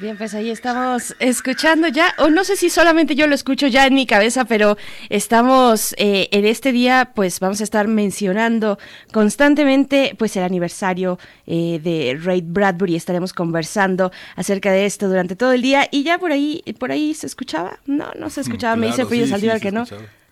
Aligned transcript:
Bien, 0.00 0.16
pues 0.16 0.32
ahí 0.34 0.50
estamos 0.50 1.16
escuchando 1.18 1.88
ya, 1.88 2.14
o 2.18 2.28
no 2.30 2.44
sé 2.44 2.54
si 2.54 2.70
solamente 2.70 3.16
yo 3.16 3.26
lo 3.26 3.34
escucho 3.34 3.66
ya 3.66 3.84
en 3.84 3.94
mi 3.94 4.06
cabeza, 4.06 4.44
pero 4.44 4.76
estamos 5.08 5.92
eh, 5.98 6.28
en 6.30 6.44
este 6.44 6.70
día, 6.70 7.10
pues 7.16 7.40
vamos 7.40 7.60
a 7.60 7.64
estar 7.64 7.88
mencionando 7.88 8.78
constantemente, 9.12 10.14
pues 10.16 10.36
el 10.36 10.44
aniversario 10.44 11.18
eh, 11.46 11.80
de 11.82 12.16
Ray 12.22 12.42
Bradbury. 12.42 12.94
Estaremos 12.94 13.32
conversando 13.32 14.12
acerca 14.36 14.70
de 14.70 14.86
esto 14.86 15.08
durante 15.08 15.34
todo 15.34 15.52
el 15.52 15.62
día 15.62 15.88
y 15.90 16.04
ya 16.04 16.18
por 16.18 16.30
ahí, 16.30 16.62
por 16.78 16.92
ahí 16.92 17.12
se 17.14 17.26
escuchaba, 17.26 17.80
no, 17.86 18.12
no 18.16 18.30
se 18.30 18.42
escuchaba. 18.42 18.76
Me 18.76 18.86
dice 18.86 19.04
Frida 19.04 19.26
sí, 19.36 19.60
que 19.60 19.72
no. 19.72 19.84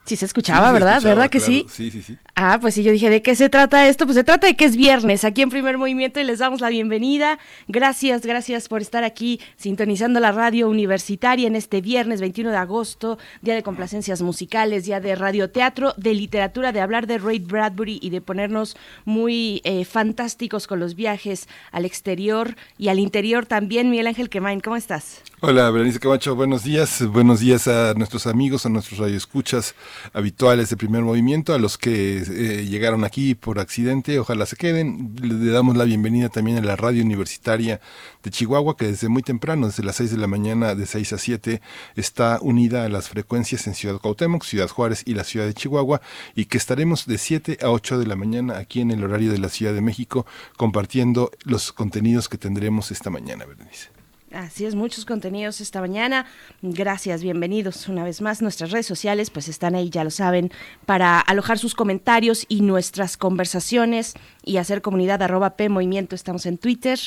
Sí 0.05 0.15
se 0.15 0.27
escuchaba, 0.27 0.71
¿verdad? 0.71 1.03
¿Verdad 1.03 1.29
que 1.29 1.41
sí? 1.41 1.67
Sí, 1.69 1.91
sí, 1.91 2.03
sí. 2.03 2.17
Ah, 2.39 2.59
pues 2.61 2.75
sí, 2.75 2.83
yo 2.83 2.93
dije, 2.93 3.09
¿de 3.09 3.23
qué 3.23 3.35
se 3.35 3.49
trata 3.49 3.89
esto? 3.89 4.05
Pues 4.05 4.15
se 4.15 4.23
trata 4.23 4.47
de 4.47 4.57
que 4.57 4.67
es 4.67 4.77
viernes 4.77 5.25
aquí 5.25 5.41
en 5.41 5.49
Primer 5.49 5.79
Movimiento 5.79 6.21
y 6.21 6.25
les 6.25 6.41
damos 6.41 6.61
la 6.61 6.69
bienvenida. 6.69 7.39
Gracias, 7.67 8.27
gracias 8.27 8.69
por 8.69 8.83
estar 8.83 9.05
aquí 9.05 9.41
sintonizando 9.57 10.21
la 10.21 10.33
radio 10.33 10.69
universitaria 10.69 11.47
en 11.47 11.57
este 11.57 11.81
viernes 11.81 12.21
21 12.21 12.51
de 12.51 12.59
agosto, 12.59 13.17
día 13.41 13.55
de 13.55 13.63
complacencias 13.63 14.21
musicales, 14.21 14.85
día 14.85 15.01
de 15.01 15.15
radioteatro, 15.15 15.95
de 15.97 16.13
literatura, 16.13 16.73
de 16.73 16.83
hablar 16.83 17.07
de 17.07 17.17
Ray 17.17 17.39
Bradbury 17.39 18.01
y 18.03 18.11
de 18.11 18.21
ponernos 18.21 18.77
muy 19.07 19.63
eh, 19.65 19.87
fantásticos 19.87 20.67
con 20.67 20.79
los 20.79 20.95
viajes 20.95 21.49
al 21.73 21.87
exterior 21.87 22.55
y 22.77 22.89
al 22.89 22.99
interior 22.99 23.47
también. 23.47 23.89
Miguel 23.89 24.09
Ángel 24.09 24.29
Quemain, 24.29 24.61
¿cómo 24.61 24.77
estás? 24.77 25.23
Hola, 25.41 25.71
Berenice 25.71 26.01
Camacho, 26.01 26.35
buenos 26.35 26.65
días. 26.65 27.07
Buenos 27.07 27.41
días 27.41 27.67
a 27.67 27.95
nuestros 27.95 28.27
amigos, 28.27 28.67
a 28.67 28.69
nuestros 28.69 29.01
radioescuchas 29.01 29.75
habituales 30.13 30.69
de 30.69 30.77
primer 30.77 31.01
movimiento, 31.01 31.55
a 31.55 31.59
los 31.59 31.79
que 31.79 32.26
eh, 32.29 32.67
llegaron 32.67 33.05
aquí 33.05 33.35
por 33.35 33.59
accidente, 33.59 34.19
ojalá 34.19 34.47
se 34.47 34.57
queden. 34.57 35.15
Le 35.21 35.51
damos 35.51 35.77
la 35.77 35.85
bienvenida 35.85 36.29
también 36.29 36.59
a 36.59 36.61
la 36.61 36.77
radio 36.77 37.03
universitaria 37.03 37.81
de 38.23 38.31
Chihuahua, 38.31 38.77
que 38.77 38.87
desde 38.87 39.09
muy 39.09 39.23
temprano, 39.23 39.67
desde 39.67 39.83
las 39.83 39.97
6 39.97 40.13
de 40.13 40.19
la 40.19 40.27
mañana, 40.27 40.75
de 40.75 40.87
6 40.87 41.13
a 41.13 41.19
7, 41.19 41.61
está 41.97 42.39
unida 42.41 42.85
a 42.85 42.89
las 42.89 43.09
frecuencias 43.09 43.67
en 43.67 43.75
Ciudad 43.75 43.99
Cuauhtémoc, 43.99 44.45
Ciudad 44.45 44.69
Juárez 44.69 45.03
y 45.07 45.15
la 45.15 45.25
Ciudad 45.25 45.47
de 45.47 45.55
Chihuahua, 45.55 46.01
y 46.35 46.47
que 46.47 46.59
estaremos 46.59 47.07
de 47.07 47.19
7 47.19 47.59
a 47.63 47.71
8 47.71 47.99
de 47.99 48.07
la 48.07 48.17
mañana 48.17 48.59
aquí 48.59 48.81
en 48.81 48.91
el 48.91 49.05
horario 49.05 49.33
de 49.33 49.39
la 49.39 49.49
Ciudad 49.49 49.75
de 49.75 49.81
México 49.81 50.27
compartiendo 50.57 51.31
los 51.45 51.73
contenidos 51.73 52.29
que 52.29 52.39
tendremos 52.39 52.91
esta 52.91 53.11
mañana, 53.11 53.45
Berenice. 53.45 53.96
Así 54.37 54.67
es, 54.67 54.75
muchos 54.75 55.07
contenidos 55.07 55.63
esta 55.63 55.81
mañana. 55.81 56.27
Gracias, 56.61 57.23
bienvenidos 57.23 57.89
una 57.89 58.05
vez 58.05 58.21
más. 58.21 58.43
Nuestras 58.43 58.71
redes 58.71 58.85
sociales 58.85 59.31
pues 59.31 59.49
están 59.49 59.75
ahí, 59.75 59.89
ya 59.89 60.05
lo 60.05 60.11
saben, 60.11 60.53
para 60.85 61.19
alojar 61.21 61.59
sus 61.59 61.75
comentarios 61.75 62.45
y 62.47 62.61
nuestras 62.61 63.17
conversaciones 63.17 64.13
y 64.45 64.59
hacer 64.59 64.83
comunidad 64.83 65.23
arroba 65.23 65.57
P 65.57 65.71
Movimiento. 65.71 66.15
Estamos 66.15 66.45
en 66.45 66.59
Twitter 66.59 66.99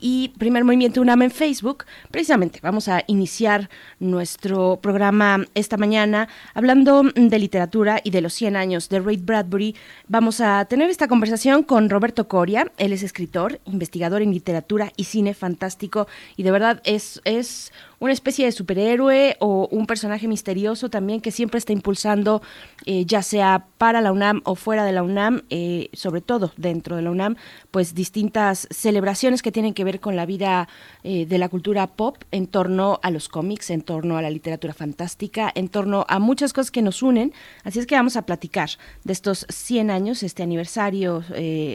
y 0.00 0.32
Primer 0.38 0.64
Movimiento 0.64 1.00
UNAM 1.00 1.22
en 1.22 1.30
Facebook. 1.30 1.84
Precisamente 2.10 2.60
vamos 2.62 2.88
a 2.88 3.04
iniciar 3.06 3.70
nuestro 4.00 4.78
programa 4.80 5.46
esta 5.54 5.76
mañana 5.76 6.28
hablando 6.54 7.02
de 7.14 7.38
literatura 7.38 8.00
y 8.02 8.10
de 8.10 8.20
los 8.20 8.34
100 8.34 8.56
años 8.56 8.88
de 8.88 9.00
Ray 9.00 9.16
Bradbury. 9.16 9.74
Vamos 10.08 10.40
a 10.40 10.64
tener 10.66 10.90
esta 10.90 11.08
conversación 11.08 11.62
con 11.62 11.90
Roberto 11.90 12.28
Coria. 12.28 12.70
Él 12.78 12.92
es 12.92 13.02
escritor, 13.02 13.60
investigador 13.64 14.22
en 14.22 14.32
literatura 14.32 14.92
y 14.96 15.04
cine 15.04 15.34
fantástico 15.34 16.06
y 16.36 16.42
de 16.42 16.50
verdad 16.50 16.80
es, 16.84 17.20
es 17.24 17.72
una 18.04 18.12
especie 18.12 18.44
de 18.44 18.52
superhéroe 18.52 19.38
o 19.40 19.66
un 19.70 19.86
personaje 19.86 20.28
misterioso 20.28 20.90
también 20.90 21.22
que 21.22 21.30
siempre 21.30 21.56
está 21.56 21.72
impulsando, 21.72 22.42
eh, 22.84 23.06
ya 23.06 23.22
sea 23.22 23.66
para 23.78 24.02
la 24.02 24.12
UNAM 24.12 24.42
o 24.44 24.56
fuera 24.56 24.84
de 24.84 24.92
la 24.92 25.02
UNAM, 25.02 25.44
eh, 25.48 25.88
sobre 25.94 26.20
todo 26.20 26.52
dentro 26.58 26.96
de 26.96 27.02
la 27.02 27.10
UNAM, 27.10 27.36
pues 27.70 27.94
distintas 27.94 28.68
celebraciones 28.70 29.40
que 29.40 29.50
tienen 29.50 29.72
que 29.72 29.84
ver 29.84 30.00
con 30.00 30.16
la 30.16 30.26
vida 30.26 30.68
eh, 31.02 31.24
de 31.24 31.38
la 31.38 31.48
cultura 31.48 31.86
pop 31.86 32.18
en 32.30 32.46
torno 32.46 33.00
a 33.02 33.10
los 33.10 33.30
cómics, 33.30 33.70
en 33.70 33.80
torno 33.80 34.18
a 34.18 34.22
la 34.22 34.28
literatura 34.28 34.74
fantástica, 34.74 35.50
en 35.54 35.70
torno 35.70 36.04
a 36.06 36.18
muchas 36.18 36.52
cosas 36.52 36.70
que 36.70 36.82
nos 36.82 37.02
unen. 37.02 37.32
Así 37.62 37.78
es 37.78 37.86
que 37.86 37.94
vamos 37.94 38.16
a 38.16 38.26
platicar 38.26 38.68
de 39.04 39.14
estos 39.14 39.46
100 39.48 39.90
años, 39.90 40.22
este 40.22 40.42
aniversario 40.42 41.24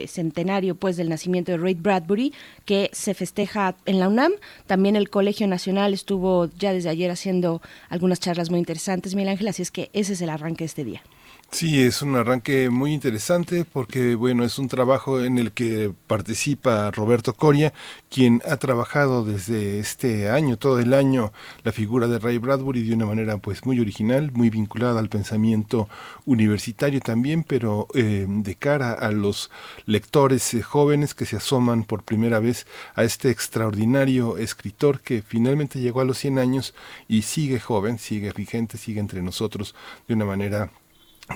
centenario 0.08 0.76
pues 0.76 0.96
del 0.96 1.10
nacimiento 1.10 1.52
de 1.52 1.58
Ray 1.58 1.74
Bradbury, 1.74 2.34
que 2.66 2.92
se 2.94 3.16
festeja 3.16 3.76
en 3.88 4.00
la 4.00 4.08
UNAM. 4.10 4.34
También 4.68 4.96
el 4.96 5.10
Colegio 5.10 5.48
Nacional 5.48 5.94
estuvo 5.94 6.19
ya 6.58 6.74
desde 6.74 6.90
ayer 6.90 7.12
haciendo 7.12 7.62
algunas 7.90 8.20
charlas 8.20 8.50
muy 8.50 8.60
interesantes, 8.60 9.16
Miguel 9.16 9.30
Ángel, 9.30 9.48
así 9.48 9.62
es 9.62 9.72
que 9.72 9.90
ese 9.94 10.14
es 10.14 10.22
el 10.22 10.30
arranque 10.30 10.64
de 10.64 10.68
este 10.68 10.84
día. 10.84 11.02
Sí, 11.52 11.82
es 11.82 12.04
un 12.04 12.16
arranque 12.16 12.70
muy 12.70 12.94
interesante 12.94 13.66
porque, 13.66 14.14
bueno, 14.16 14.46
es 14.46 14.60
un 14.60 14.68
trabajo 14.68 15.22
en 15.24 15.40
el 15.40 15.52
que 15.52 15.92
participa 16.08 16.92
Roberto 16.92 17.34
Coria, 17.34 17.74
quien 18.10 18.42
ha 18.48 18.58
trabajado 18.58 19.26
desde 19.26 19.80
este 19.80 20.30
año, 20.30 20.58
todo 20.58 20.80
el 20.80 20.94
año, 20.94 21.34
la 21.64 21.72
figura 21.72 22.08
de 22.08 22.20
Ray 22.20 22.38
Bradbury 22.38 22.84
de 22.84 22.94
una 22.94 23.08
manera 23.08 23.38
pues 23.40 23.66
muy 23.66 23.80
original, 23.80 24.32
muy 24.32 24.50
vinculada 24.52 25.00
al 25.00 25.10
pensamiento 25.10 25.90
universitario 26.26 27.02
también, 27.02 27.44
pero 27.44 27.88
eh, 27.96 28.26
de 28.30 28.56
cara 28.56 28.94
a 28.94 29.12
los 29.12 29.50
lectores 29.86 30.54
eh, 30.54 30.62
jóvenes 30.62 31.16
que 31.16 31.26
se 31.26 31.38
asoman 31.38 31.84
por 31.84 32.04
primera 32.04 32.40
vez 32.40 32.68
a 32.94 33.04
este 33.04 33.32
extraordinario 33.32 34.38
escritor 34.38 35.02
que 35.02 35.24
finalmente 35.24 35.80
llegó 35.80 36.02
a 36.02 36.06
los 36.06 36.20
100 36.20 36.38
años 36.40 36.76
y 37.08 37.24
sigue 37.24 37.60
joven, 37.60 37.98
sigue 37.98 38.32
vigente, 38.34 38.78
sigue 38.78 39.00
entre 39.00 39.24
nosotros 39.24 39.74
de 40.08 40.14
una 40.14 40.26
manera 40.26 40.72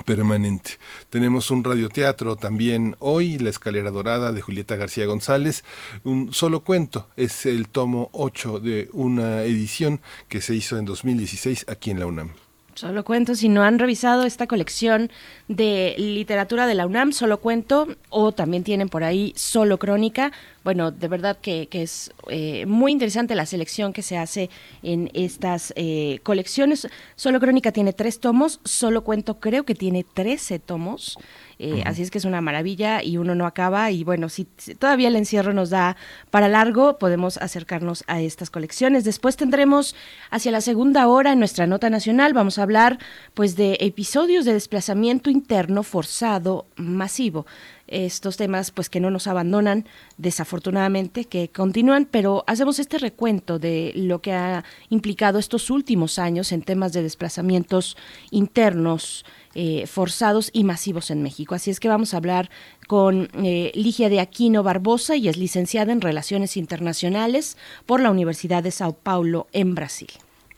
permanente. 0.02 0.72
Tenemos 1.10 1.50
un 1.50 1.64
radioteatro 1.64 2.36
también 2.36 2.96
hoy, 2.98 3.38
La 3.38 3.50
Escalera 3.50 3.90
Dorada 3.90 4.32
de 4.32 4.40
Julieta 4.40 4.76
García 4.76 5.06
González. 5.06 5.64
Un 6.02 6.32
solo 6.32 6.60
cuento, 6.60 7.08
es 7.16 7.46
el 7.46 7.68
tomo 7.68 8.10
8 8.12 8.60
de 8.60 8.88
una 8.92 9.42
edición 9.42 10.00
que 10.28 10.40
se 10.40 10.54
hizo 10.54 10.78
en 10.78 10.84
2016 10.84 11.66
aquí 11.68 11.90
en 11.90 12.00
la 12.00 12.06
UNAM. 12.06 12.43
Solo 12.74 13.04
cuento, 13.04 13.36
si 13.36 13.48
no 13.48 13.62
han 13.62 13.78
revisado 13.78 14.24
esta 14.24 14.48
colección 14.48 15.10
de 15.46 15.94
literatura 15.96 16.66
de 16.66 16.74
la 16.74 16.86
UNAM, 16.86 17.12
solo 17.12 17.38
cuento, 17.38 17.86
o 18.08 18.32
también 18.32 18.64
tienen 18.64 18.88
por 18.88 19.04
ahí 19.04 19.32
solo 19.36 19.78
crónica, 19.78 20.32
bueno, 20.64 20.90
de 20.90 21.08
verdad 21.08 21.36
que, 21.40 21.68
es 21.70 22.10
eh, 22.28 22.64
muy 22.66 22.90
interesante 22.90 23.34
la 23.34 23.44
selección 23.44 23.92
que 23.92 24.02
se 24.02 24.16
hace 24.16 24.48
en 24.82 25.10
estas 25.12 25.74
eh, 25.76 26.20
colecciones. 26.22 26.88
Solo 27.16 27.38
Crónica 27.38 27.70
tiene 27.70 27.92
tres 27.92 28.18
tomos, 28.18 28.60
Solo 28.64 29.04
Cuento 29.04 29.38
creo 29.40 29.64
que 29.64 29.74
tiene 29.74 30.04
trece 30.04 30.58
tomos. 30.58 31.18
Eh, 31.58 31.82
así 31.86 32.02
es 32.02 32.10
que 32.10 32.18
es 32.18 32.24
una 32.24 32.40
maravilla 32.40 33.02
y 33.02 33.16
uno 33.16 33.34
no 33.34 33.46
acaba. 33.46 33.90
Y 33.90 34.04
bueno, 34.04 34.28
si, 34.28 34.44
todavía 34.44 35.08
el 35.08 35.16
encierro 35.16 35.52
nos 35.52 35.70
da 35.70 35.96
para 36.30 36.48
largo, 36.48 36.98
podemos 36.98 37.38
acercarnos 37.38 38.04
a 38.06 38.20
estas 38.20 38.50
colecciones. 38.50 39.04
Después 39.04 39.36
tendremos 39.36 39.94
hacia 40.30 40.52
la 40.52 40.60
segunda 40.60 41.06
hora 41.06 41.32
en 41.32 41.38
nuestra 41.38 41.66
nota 41.66 41.90
nacional, 41.90 42.32
vamos 42.32 42.58
a 42.58 42.62
hablar 42.62 42.98
pues 43.34 43.56
de 43.56 43.76
episodios 43.80 44.44
de 44.44 44.52
desplazamiento 44.52 45.30
interno 45.30 45.82
forzado 45.82 46.66
masivo 46.76 47.46
estos 47.86 48.36
temas 48.36 48.70
pues 48.70 48.88
que 48.88 49.00
no 49.00 49.10
nos 49.10 49.26
abandonan 49.26 49.84
desafortunadamente 50.16 51.26
que 51.26 51.48
continúan 51.48 52.08
pero 52.10 52.44
hacemos 52.46 52.78
este 52.78 52.98
recuento 52.98 53.58
de 53.58 53.92
lo 53.94 54.22
que 54.22 54.32
ha 54.32 54.64
implicado 54.88 55.38
estos 55.38 55.70
últimos 55.70 56.18
años 56.18 56.52
en 56.52 56.62
temas 56.62 56.92
de 56.92 57.02
desplazamientos 57.02 57.96
internos 58.30 59.24
eh, 59.54 59.86
forzados 59.86 60.50
y 60.52 60.64
masivos 60.64 61.10
en 61.10 61.22
México. 61.22 61.54
Así 61.54 61.70
es 61.70 61.80
que 61.80 61.88
vamos 61.88 62.14
a 62.14 62.18
hablar 62.18 62.50
con 62.86 63.28
eh, 63.34 63.72
Ligia 63.74 64.08
de 64.08 64.20
Aquino 64.20 64.62
Barbosa 64.62 65.16
y 65.16 65.28
es 65.28 65.36
licenciada 65.36 65.92
en 65.92 66.00
Relaciones 66.00 66.56
Internacionales 66.56 67.56
por 67.86 68.00
la 68.00 68.10
Universidad 68.10 68.62
de 68.62 68.70
Sao 68.70 68.94
Paulo 68.94 69.46
en 69.52 69.74
Brasil. 69.74 70.10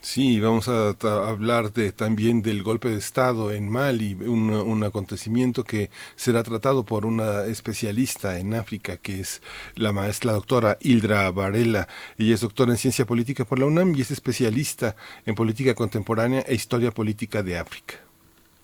Sí, 0.06 0.38
vamos 0.38 0.68
a, 0.68 0.90
hablar 1.28 1.72
de, 1.72 1.90
también 1.90 2.40
del 2.40 2.62
golpe 2.62 2.88
de 2.88 2.96
Estado 2.96 3.50
en 3.50 3.68
Mali, 3.68 4.14
un, 4.14 4.50
un, 4.50 4.84
acontecimiento 4.84 5.64
que 5.64 5.90
será 6.14 6.44
tratado 6.44 6.84
por 6.84 7.04
una 7.04 7.44
especialista 7.46 8.38
en 8.38 8.54
África, 8.54 8.98
que 8.98 9.18
es 9.18 9.42
la 9.74 9.92
maestra 9.92 10.32
doctora 10.32 10.78
Hildra 10.80 11.28
Varela. 11.32 11.88
Ella 12.18 12.34
es 12.34 12.40
doctora 12.40 12.70
en 12.70 12.78
Ciencia 12.78 13.04
Política 13.04 13.44
por 13.44 13.58
la 13.58 13.66
UNAM 13.66 13.96
y 13.96 14.02
es 14.02 14.12
especialista 14.12 14.94
en 15.26 15.34
Política 15.34 15.74
Contemporánea 15.74 16.44
e 16.46 16.54
Historia 16.54 16.92
Política 16.92 17.42
de 17.42 17.58
África. 17.58 18.05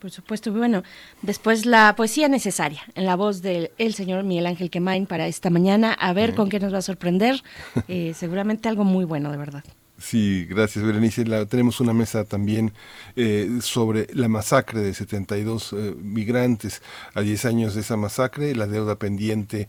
Por 0.03 0.11
supuesto, 0.11 0.51
bueno, 0.51 0.83
después 1.21 1.65
la 1.65 1.95
poesía 1.95 2.27
necesaria 2.27 2.81
en 2.93 3.05
la 3.05 3.15
voz 3.15 3.41
del 3.41 3.71
señor 3.93 4.25
Miguel 4.25 4.47
Ángel 4.47 4.69
Quemain 4.69 5.05
para 5.05 5.27
esta 5.27 5.49
mañana, 5.49 5.93
a 5.93 6.11
ver 6.11 6.35
con 6.35 6.49
qué 6.49 6.59
nos 6.59 6.73
va 6.73 6.79
a 6.79 6.81
sorprender, 6.81 7.41
eh, 7.87 8.11
seguramente 8.13 8.67
algo 8.67 8.83
muy 8.83 9.05
bueno, 9.05 9.31
de 9.31 9.37
verdad. 9.37 9.63
Sí, 9.97 10.45
gracias 10.45 10.83
Berenice. 10.83 11.23
tenemos 11.45 11.79
una 11.79 11.93
mesa 11.93 12.25
también 12.25 12.73
eh, 13.15 13.59
sobre 13.61 14.07
la 14.13 14.27
masacre 14.27 14.81
de 14.81 14.93
72 14.93 15.73
eh, 15.73 15.95
migrantes 16.01 16.81
a 17.13 17.21
10 17.21 17.45
años 17.45 17.75
de 17.75 17.81
esa 17.81 17.95
masacre, 17.95 18.55
la 18.55 18.65
deuda 18.65 18.97
pendiente 18.97 19.67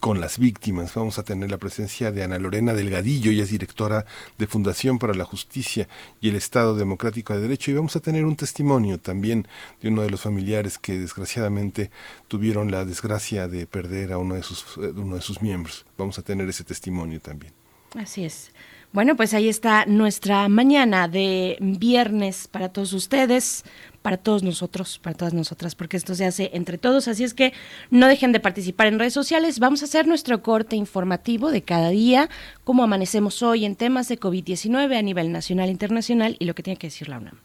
con 0.00 0.20
las 0.20 0.38
víctimas. 0.38 0.94
Vamos 0.94 1.18
a 1.18 1.24
tener 1.24 1.50
la 1.50 1.58
presencia 1.58 2.10
de 2.10 2.24
Ana 2.24 2.38
Lorena 2.38 2.72
Delgadillo, 2.72 3.30
ella 3.30 3.44
es 3.44 3.50
directora 3.50 4.06
de 4.38 4.46
Fundación 4.46 4.98
para 4.98 5.14
la 5.14 5.24
Justicia 5.24 5.88
y 6.20 6.30
el 6.30 6.36
Estado 6.36 6.74
Democrático 6.74 7.34
de 7.34 7.42
Derecho 7.42 7.70
y 7.70 7.74
vamos 7.74 7.96
a 7.96 8.00
tener 8.00 8.24
un 8.24 8.36
testimonio 8.36 8.98
también 8.98 9.46
de 9.82 9.88
uno 9.88 10.02
de 10.02 10.10
los 10.10 10.22
familiares 10.22 10.78
que 10.78 10.98
desgraciadamente 10.98 11.90
tuvieron 12.28 12.70
la 12.70 12.84
desgracia 12.86 13.46
de 13.46 13.66
perder 13.66 14.12
a 14.12 14.18
uno 14.18 14.36
de 14.36 14.42
sus, 14.42 14.78
eh, 14.78 14.92
uno 14.96 15.16
de 15.16 15.22
sus 15.22 15.42
miembros. 15.42 15.84
Vamos 15.98 16.18
a 16.18 16.22
tener 16.22 16.48
ese 16.48 16.64
testimonio 16.64 17.20
también. 17.20 17.52
Así 17.94 18.24
es. 18.24 18.50
Bueno, 18.96 19.14
pues 19.14 19.34
ahí 19.34 19.50
está 19.50 19.84
nuestra 19.84 20.48
mañana 20.48 21.06
de 21.06 21.58
viernes 21.60 22.48
para 22.48 22.70
todos 22.70 22.94
ustedes, 22.94 23.62
para 24.00 24.16
todos 24.16 24.42
nosotros, 24.42 24.98
para 25.02 25.14
todas 25.14 25.34
nosotras, 25.34 25.74
porque 25.74 25.98
esto 25.98 26.14
se 26.14 26.24
hace 26.24 26.48
entre 26.54 26.78
todos. 26.78 27.06
Así 27.06 27.22
es 27.22 27.34
que 27.34 27.52
no 27.90 28.06
dejen 28.06 28.32
de 28.32 28.40
participar 28.40 28.86
en 28.86 28.98
redes 28.98 29.12
sociales. 29.12 29.58
Vamos 29.58 29.82
a 29.82 29.84
hacer 29.84 30.06
nuestro 30.06 30.42
corte 30.42 30.76
informativo 30.76 31.50
de 31.50 31.60
cada 31.60 31.90
día, 31.90 32.30
cómo 32.64 32.84
amanecemos 32.84 33.42
hoy 33.42 33.66
en 33.66 33.76
temas 33.76 34.08
de 34.08 34.18
COVID-19 34.18 34.96
a 34.96 35.02
nivel 35.02 35.30
nacional 35.30 35.68
e 35.68 35.72
internacional 35.72 36.36
y 36.38 36.46
lo 36.46 36.54
que 36.54 36.62
tiene 36.62 36.78
que 36.78 36.86
decir 36.86 37.10
la 37.10 37.18
UNAM. 37.18 37.38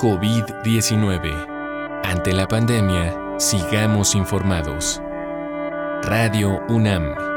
COVID-19. 0.00 2.02
Ante 2.04 2.34
la 2.34 2.46
pandemia, 2.46 3.38
sigamos 3.38 4.14
informados. 4.14 5.00
Radio 6.02 6.60
UNAM. 6.68 7.31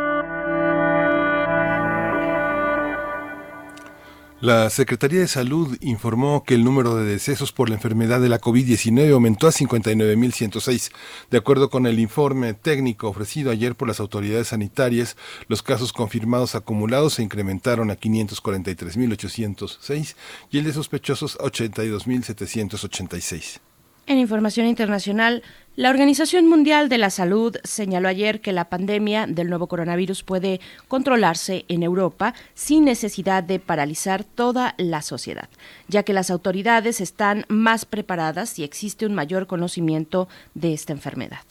La 4.45 4.69
Secretaría 4.69 5.21
de 5.21 5.27
Salud 5.27 5.75
informó 5.81 6.43
que 6.43 6.53
el 6.53 6.63
número 6.63 6.95
de 6.95 7.03
decesos 7.03 7.51
por 7.51 7.67
la 7.67 7.77
enfermedad 7.77 8.21
de 8.21 8.29
la 8.29 8.39
COVID-19 8.39 9.11
aumentó 9.11 9.47
a 9.47 9.51
59.106. 9.51 10.91
De 11.31 11.39
acuerdo 11.39 11.71
con 11.71 11.87
el 11.87 11.99
informe 11.99 12.53
técnico 12.53 13.07
ofrecido 13.07 13.49
ayer 13.49 13.73
por 13.73 13.87
las 13.87 13.99
autoridades 13.99 14.49
sanitarias, 14.49 15.17
los 15.47 15.63
casos 15.63 15.93
confirmados 15.93 16.53
acumulados 16.53 17.15
se 17.15 17.23
incrementaron 17.23 17.89
a 17.89 17.95
543.806 17.95 20.15
y 20.51 20.59
el 20.59 20.65
de 20.65 20.73
sospechosos 20.73 21.37
a 21.37 21.45
82.786. 21.45 23.61
En 24.05 24.19
información 24.19 24.67
internacional, 24.67 25.41
la 25.75 25.89
Organización 25.89 26.47
Mundial 26.47 26.87
de 26.87 26.97
la 26.97 27.09
Salud 27.09 27.57
señaló 27.65 28.07
ayer 28.07 28.39
que 28.39 28.53
la 28.53 28.69
pandemia 28.69 29.27
del 29.27 29.49
nuevo 29.49 29.67
coronavirus 29.67 30.23
puede 30.23 30.61
controlarse 30.87 31.65
en 31.67 31.83
Europa 31.83 32.33
sin 32.53 32.85
necesidad 32.85 33.43
de 33.43 33.59
paralizar 33.59 34.23
toda 34.23 34.73
la 34.77 35.01
sociedad, 35.01 35.49
ya 35.89 36.03
que 36.03 36.13
las 36.13 36.31
autoridades 36.31 37.01
están 37.01 37.43
más 37.49 37.83
preparadas 37.83 38.57
y 38.57 38.63
existe 38.63 39.05
un 39.05 39.15
mayor 39.15 39.47
conocimiento 39.47 40.29
de 40.53 40.73
esta 40.73 40.93
enfermedad. 40.93 41.41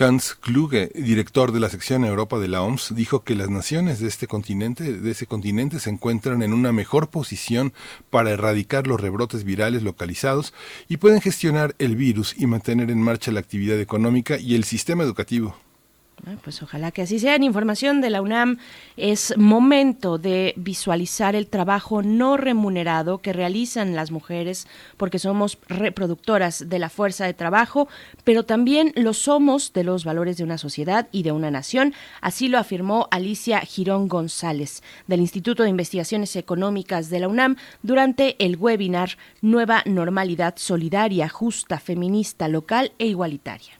Hans 0.00 0.36
Kluge, 0.36 0.92
director 0.94 1.50
de 1.50 1.58
la 1.58 1.68
sección 1.68 2.04
Europa 2.04 2.38
de 2.38 2.46
la 2.46 2.62
OMS, 2.62 2.94
dijo 2.94 3.24
que 3.24 3.34
las 3.34 3.50
naciones 3.50 3.98
de 3.98 4.06
este 4.06 4.28
continente, 4.28 4.92
de 4.92 5.10
ese 5.10 5.26
continente, 5.26 5.80
se 5.80 5.90
encuentran 5.90 6.42
en 6.42 6.52
una 6.52 6.70
mejor 6.70 7.10
posición 7.10 7.72
para 8.08 8.30
erradicar 8.30 8.86
los 8.86 9.00
rebrotes 9.00 9.42
virales 9.42 9.82
localizados 9.82 10.54
y 10.88 10.98
pueden 10.98 11.20
gestionar 11.20 11.74
el 11.78 11.96
virus 11.96 12.34
y 12.38 12.46
mantener 12.46 12.92
en 12.92 13.02
marcha 13.02 13.32
la 13.32 13.40
actividad 13.40 13.80
económica 13.80 14.38
y 14.38 14.54
el 14.54 14.62
sistema 14.62 15.02
educativo. 15.02 15.56
Pues 16.42 16.62
ojalá 16.62 16.90
que 16.90 17.02
así 17.02 17.18
sea. 17.18 17.36
En 17.36 17.42
información 17.42 18.00
de 18.00 18.10
la 18.10 18.20
UNAM 18.20 18.58
es 18.96 19.34
momento 19.36 20.18
de 20.18 20.52
visualizar 20.56 21.34
el 21.34 21.46
trabajo 21.46 22.02
no 22.02 22.36
remunerado 22.36 23.18
que 23.18 23.32
realizan 23.32 23.94
las 23.94 24.10
mujeres, 24.10 24.66
porque 24.96 25.18
somos 25.18 25.58
reproductoras 25.68 26.68
de 26.68 26.78
la 26.78 26.90
fuerza 26.90 27.24
de 27.24 27.34
trabajo, 27.34 27.88
pero 28.24 28.44
también 28.44 28.92
lo 28.96 29.14
somos 29.14 29.72
de 29.72 29.84
los 29.84 30.04
valores 30.04 30.36
de 30.36 30.44
una 30.44 30.58
sociedad 30.58 31.08
y 31.12 31.22
de 31.22 31.32
una 31.32 31.50
nación. 31.50 31.94
Así 32.20 32.48
lo 32.48 32.58
afirmó 32.58 33.08
Alicia 33.10 33.60
Girón 33.60 34.08
González, 34.08 34.82
del 35.06 35.20
Instituto 35.20 35.62
de 35.62 35.70
Investigaciones 35.70 36.34
Económicas 36.36 37.10
de 37.10 37.20
la 37.20 37.28
UNAM, 37.28 37.56
durante 37.82 38.36
el 38.44 38.56
webinar 38.56 39.16
Nueva 39.40 39.82
Normalidad 39.86 40.54
Solidaria, 40.56 41.28
Justa, 41.28 41.78
Feminista, 41.78 42.48
Local 42.48 42.92
e 42.98 43.06
Igualitaria. 43.06 43.78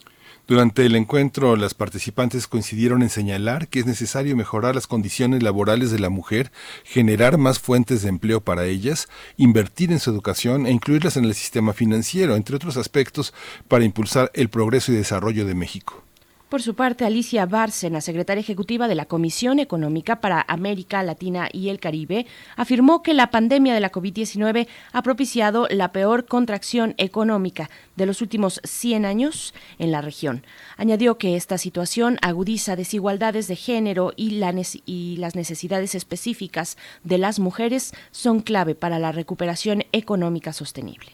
Durante 0.48 0.86
el 0.86 0.96
encuentro, 0.96 1.56
las 1.56 1.74
participantes 1.74 2.46
coincidieron 2.46 3.02
en 3.02 3.10
señalar 3.10 3.68
que 3.68 3.80
es 3.80 3.86
necesario 3.86 4.34
mejorar 4.34 4.74
las 4.74 4.86
condiciones 4.86 5.42
laborales 5.42 5.90
de 5.90 5.98
la 5.98 6.08
mujer, 6.08 6.50
generar 6.84 7.36
más 7.36 7.58
fuentes 7.58 8.00
de 8.00 8.08
empleo 8.08 8.40
para 8.40 8.64
ellas, 8.64 9.10
invertir 9.36 9.92
en 9.92 9.98
su 9.98 10.08
educación 10.08 10.64
e 10.64 10.70
incluirlas 10.70 11.18
en 11.18 11.26
el 11.26 11.34
sistema 11.34 11.74
financiero, 11.74 12.34
entre 12.34 12.56
otros 12.56 12.78
aspectos, 12.78 13.34
para 13.68 13.84
impulsar 13.84 14.30
el 14.32 14.48
progreso 14.48 14.90
y 14.90 14.96
desarrollo 14.96 15.44
de 15.44 15.54
México. 15.54 16.07
Por 16.48 16.62
su 16.62 16.74
parte, 16.74 17.04
Alicia 17.04 17.44
Bárcena, 17.44 18.00
secretaria 18.00 18.40
ejecutiva 18.40 18.88
de 18.88 18.94
la 18.94 19.04
Comisión 19.04 19.58
Económica 19.58 20.22
para 20.22 20.46
América 20.48 21.02
Latina 21.02 21.50
y 21.52 21.68
el 21.68 21.78
Caribe, 21.78 22.24
afirmó 22.56 23.02
que 23.02 23.12
la 23.12 23.30
pandemia 23.30 23.74
de 23.74 23.80
la 23.80 23.92
COVID-19 23.92 24.66
ha 24.92 25.02
propiciado 25.02 25.66
la 25.68 25.92
peor 25.92 26.24
contracción 26.24 26.94
económica 26.96 27.68
de 27.96 28.06
los 28.06 28.22
últimos 28.22 28.62
100 28.64 29.04
años 29.04 29.52
en 29.78 29.92
la 29.92 30.00
región. 30.00 30.42
Añadió 30.78 31.18
que 31.18 31.36
esta 31.36 31.58
situación 31.58 32.16
agudiza 32.22 32.76
desigualdades 32.76 33.46
de 33.46 33.56
género 33.56 34.14
y, 34.16 34.42
y 34.86 35.16
las 35.18 35.36
necesidades 35.36 35.94
específicas 35.94 36.78
de 37.04 37.18
las 37.18 37.40
mujeres 37.40 37.92
son 38.10 38.40
clave 38.40 38.74
para 38.74 38.98
la 38.98 39.12
recuperación 39.12 39.84
económica 39.92 40.54
sostenible. 40.54 41.12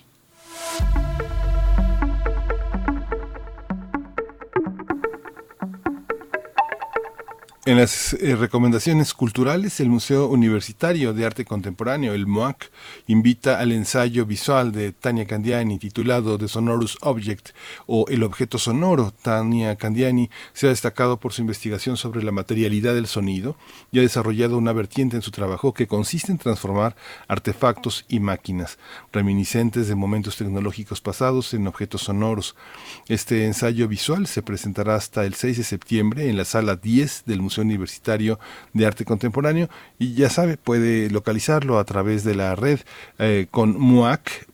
En 7.67 7.79
las 7.79 8.13
eh, 8.13 8.37
recomendaciones 8.37 9.15
culturales, 9.15 9.81
el 9.81 9.89
Museo 9.89 10.27
Universitario 10.27 11.15
de 11.15 11.25
Arte 11.25 11.47
Contemporáneo, 11.47 12.13
el 12.13 12.27
MOAC, 12.27 12.71
invita 13.07 13.59
al 13.59 13.73
ensayo 13.73 14.27
visual 14.27 14.71
de 14.71 14.93
Tania 14.93 15.27
Candiani 15.27 15.79
titulado 15.79 16.37
The 16.37 16.47
Sonorous 16.47 16.99
Object 17.01 17.53
o 17.87 18.05
El 18.11 18.23
objeto 18.23 18.59
sonoro. 18.59 19.15
Tania 19.23 19.77
Candiani 19.77 20.29
se 20.53 20.67
ha 20.67 20.69
destacado 20.69 21.19
por 21.19 21.33
su 21.33 21.41
investigación 21.41 21.97
sobre 21.97 22.23
la 22.23 22.33
materialidad 22.33 22.93
del 22.93 23.07
sonido 23.07 23.57
y 23.91 23.99
ha 23.99 24.03
desarrollado 24.03 24.59
una 24.59 24.75
vertiente 24.75 25.17
en 25.17 25.23
su 25.23 25.31
trabajo 25.31 25.73
que 25.73 25.87
consiste 25.87 26.33
en 26.33 26.37
transformar 26.37 26.97
artefactos 27.29 28.05
y 28.11 28.21
máquinas 28.21 28.79
reminiscentes 29.11 29.89
de 29.89 29.95
momentos 29.95 30.37
tecnológicos 30.37 31.01
pasados 31.01 31.55
en 31.55 31.67
objetos 31.67 32.03
sonoros. 32.03 32.57
Este 33.09 33.47
ensayo 33.47 33.89
visual 33.89 34.27
se 34.27 34.43
presentará 34.43 34.97
hasta 34.97 35.25
el 35.25 35.33
6 35.33 35.57
de 35.57 35.65
septiembre 35.65 36.29
en 36.29 36.37
la 36.37 36.45
sala 36.45 36.77
10 36.77 37.23
del 37.25 37.41
Museo 37.41 37.54
Universitario 37.63 38.39
de 38.73 38.87
Arte 38.87 39.05
Contemporáneo 39.05 39.69
y 39.99 40.15
ya 40.15 40.31
sabe, 40.31 40.57
puede 40.57 41.11
localizarlo 41.11 41.79
a 41.79 41.85
través 41.85 42.25
de 42.25 42.35
la 42.35 42.55
red 42.57 42.81
eh, 43.19 43.47
con 43.51 43.79
muac.unam.mx. 43.79 44.47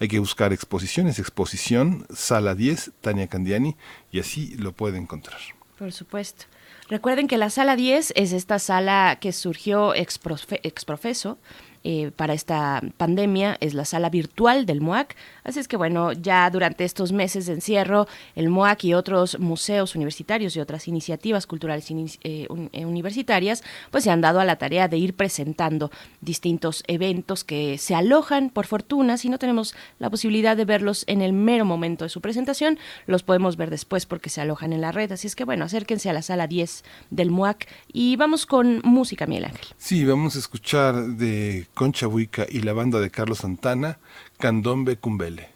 Hay 0.00 0.08
que 0.08 0.18
buscar 0.18 0.52
exposiciones, 0.52 1.18
exposición, 1.18 2.06
sala 2.14 2.54
10, 2.54 2.92
Tania 3.00 3.28
Candiani, 3.28 3.76
y 4.12 4.20
así 4.20 4.54
lo 4.56 4.72
puede 4.72 4.98
encontrar. 4.98 5.40
Por 5.78 5.92
supuesto. 5.92 6.44
Recuerden 6.88 7.28
que 7.28 7.38
la 7.38 7.48
sala 7.48 7.76
10 7.76 8.12
es 8.14 8.32
esta 8.32 8.58
sala 8.58 9.18
que 9.20 9.32
surgió 9.32 9.94
ex 9.94 10.20
exprofeso 10.62 11.38
eh, 11.84 12.10
para 12.16 12.32
esta 12.32 12.82
pandemia 12.96 13.58
es 13.60 13.74
la 13.74 13.84
sala 13.84 14.08
virtual 14.08 14.64
del 14.64 14.80
MOAC. 14.80 15.14
Así 15.44 15.60
es 15.60 15.68
que 15.68 15.76
bueno, 15.76 16.12
ya 16.12 16.48
durante 16.48 16.84
estos 16.84 17.12
meses 17.12 17.44
de 17.44 17.52
encierro, 17.52 18.08
el 18.34 18.48
MOAC 18.48 18.84
y 18.84 18.94
otros 18.94 19.38
museos 19.38 19.94
universitarios 19.94 20.56
y 20.56 20.60
otras 20.60 20.88
iniciativas 20.88 21.46
culturales 21.46 21.90
eh, 21.90 22.48
eh, 22.72 22.86
universitarias, 22.86 23.62
pues 23.90 24.04
se 24.04 24.10
han 24.10 24.22
dado 24.22 24.40
a 24.40 24.46
la 24.46 24.56
tarea 24.56 24.88
de 24.88 24.96
ir 24.96 25.14
presentando 25.14 25.90
distintos 26.22 26.84
eventos 26.86 27.44
que 27.44 27.76
se 27.76 27.94
alojan, 27.94 28.48
por 28.48 28.66
fortuna, 28.66 29.18
si 29.18 29.28
no 29.28 29.38
tenemos 29.38 29.74
la 29.98 30.08
posibilidad 30.08 30.56
de 30.56 30.64
verlos 30.64 31.04
en 31.06 31.20
el 31.20 31.34
mero 31.34 31.66
momento 31.66 32.04
de 32.04 32.08
su 32.08 32.22
presentación, 32.22 32.78
los 33.06 33.22
podemos 33.22 33.58
ver 33.58 33.68
después 33.68 34.06
porque 34.06 34.30
se 34.30 34.40
alojan 34.40 34.72
en 34.72 34.80
la 34.80 34.90
red. 34.90 35.12
Así 35.12 35.26
es 35.26 35.36
que 35.36 35.44
bueno, 35.44 35.66
acérquense 35.66 36.08
a 36.08 36.14
la 36.14 36.22
sala 36.22 36.46
10 36.46 36.82
del 37.10 37.30
MOAC 37.30 37.68
y 37.92 38.16
vamos 38.16 38.46
con 38.46 38.80
música, 38.84 39.26
Miguel 39.26 39.44
Ángel. 39.44 39.66
Sí, 39.76 40.04
vamos 40.06 40.36
a 40.36 40.38
escuchar 40.38 40.94
de 40.94 41.66
Concha 41.74 42.06
Buica 42.06 42.46
y 42.48 42.60
la 42.60 42.72
banda 42.72 43.00
de 43.00 43.10
Carlos 43.10 43.38
Santana, 43.38 43.98
Candombe 44.38 44.96
Cumbele. 44.96 45.53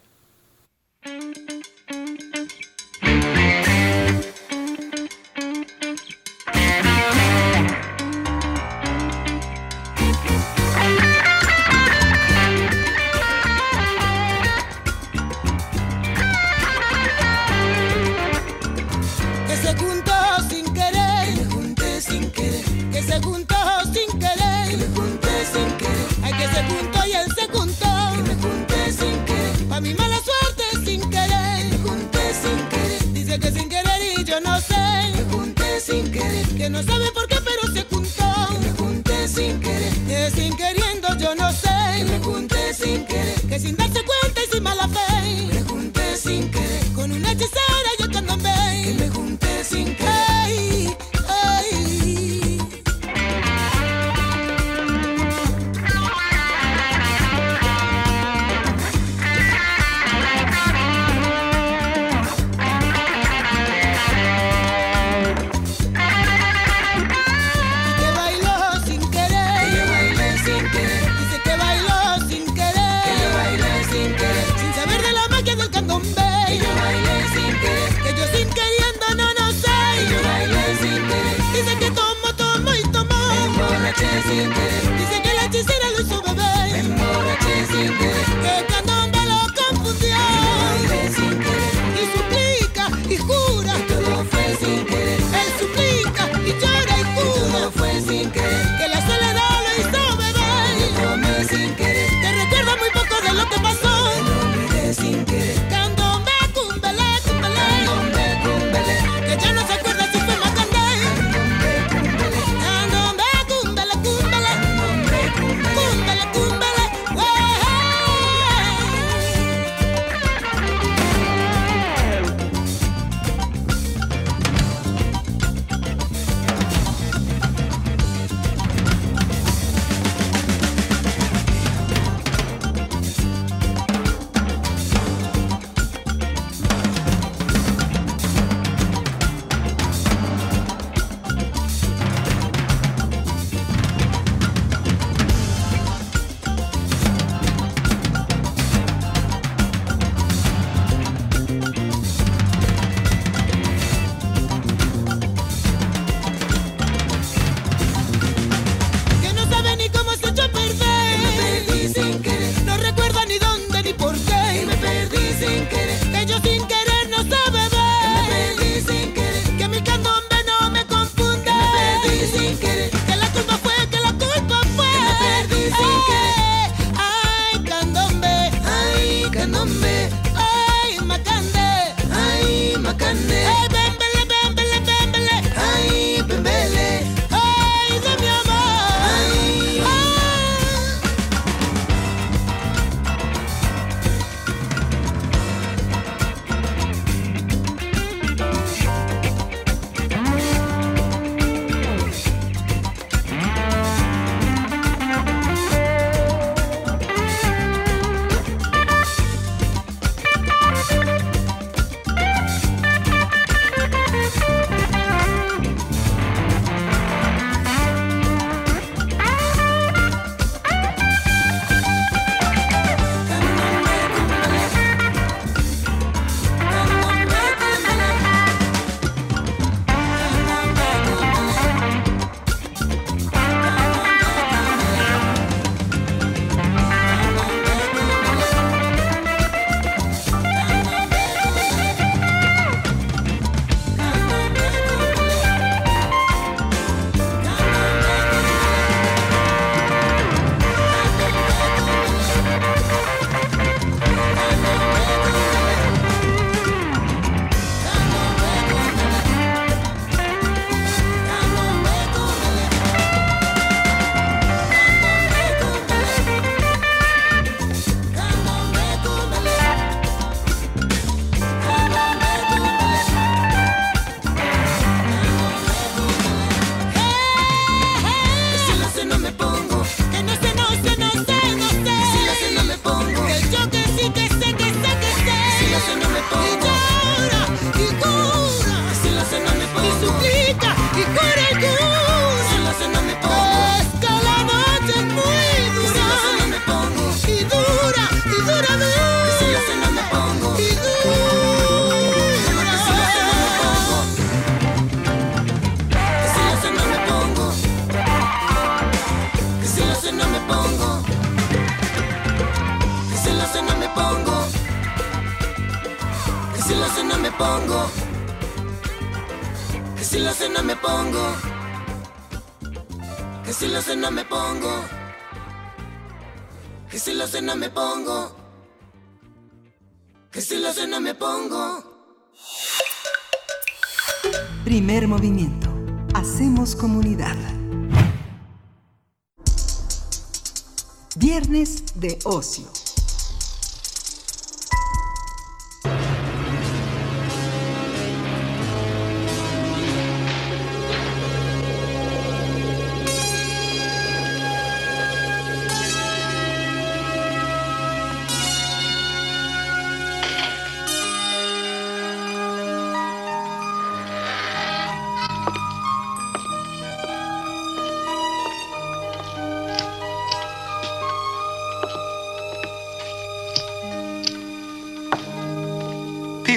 que 36.59 36.69
no 36.69 36.83
sabe 36.83 37.09
por 37.13 37.25
qué, 37.27 37.37
pero 37.37 37.73
se 37.73 37.83
juntó. 37.83 38.59
Me 38.59 38.71
junté 38.71 39.27
sin 39.29 39.61
querer, 39.61 39.93
que 40.07 40.29
sin 40.31 40.57
queriendo 40.57 41.07
yo 41.17 41.33
no 41.33 41.51
sé. 41.53 41.69
Que 41.95 42.03
me 42.03 42.19
junté 42.19 42.73
sin 42.73 43.05
querer, 43.05 43.41
que 43.47 43.59
sin 43.59 43.77
darse 43.77 44.03
cuenta 44.03 44.41
y 44.43 44.51
sin 44.51 44.63
mala 44.63 44.89
fe. 44.89 45.47
Me 45.53 45.63
junté 45.63 46.17
sin 46.17 46.51
querer, 46.51 46.83
con 46.93 47.11
un 47.13 47.25
hechicero. 47.25 47.68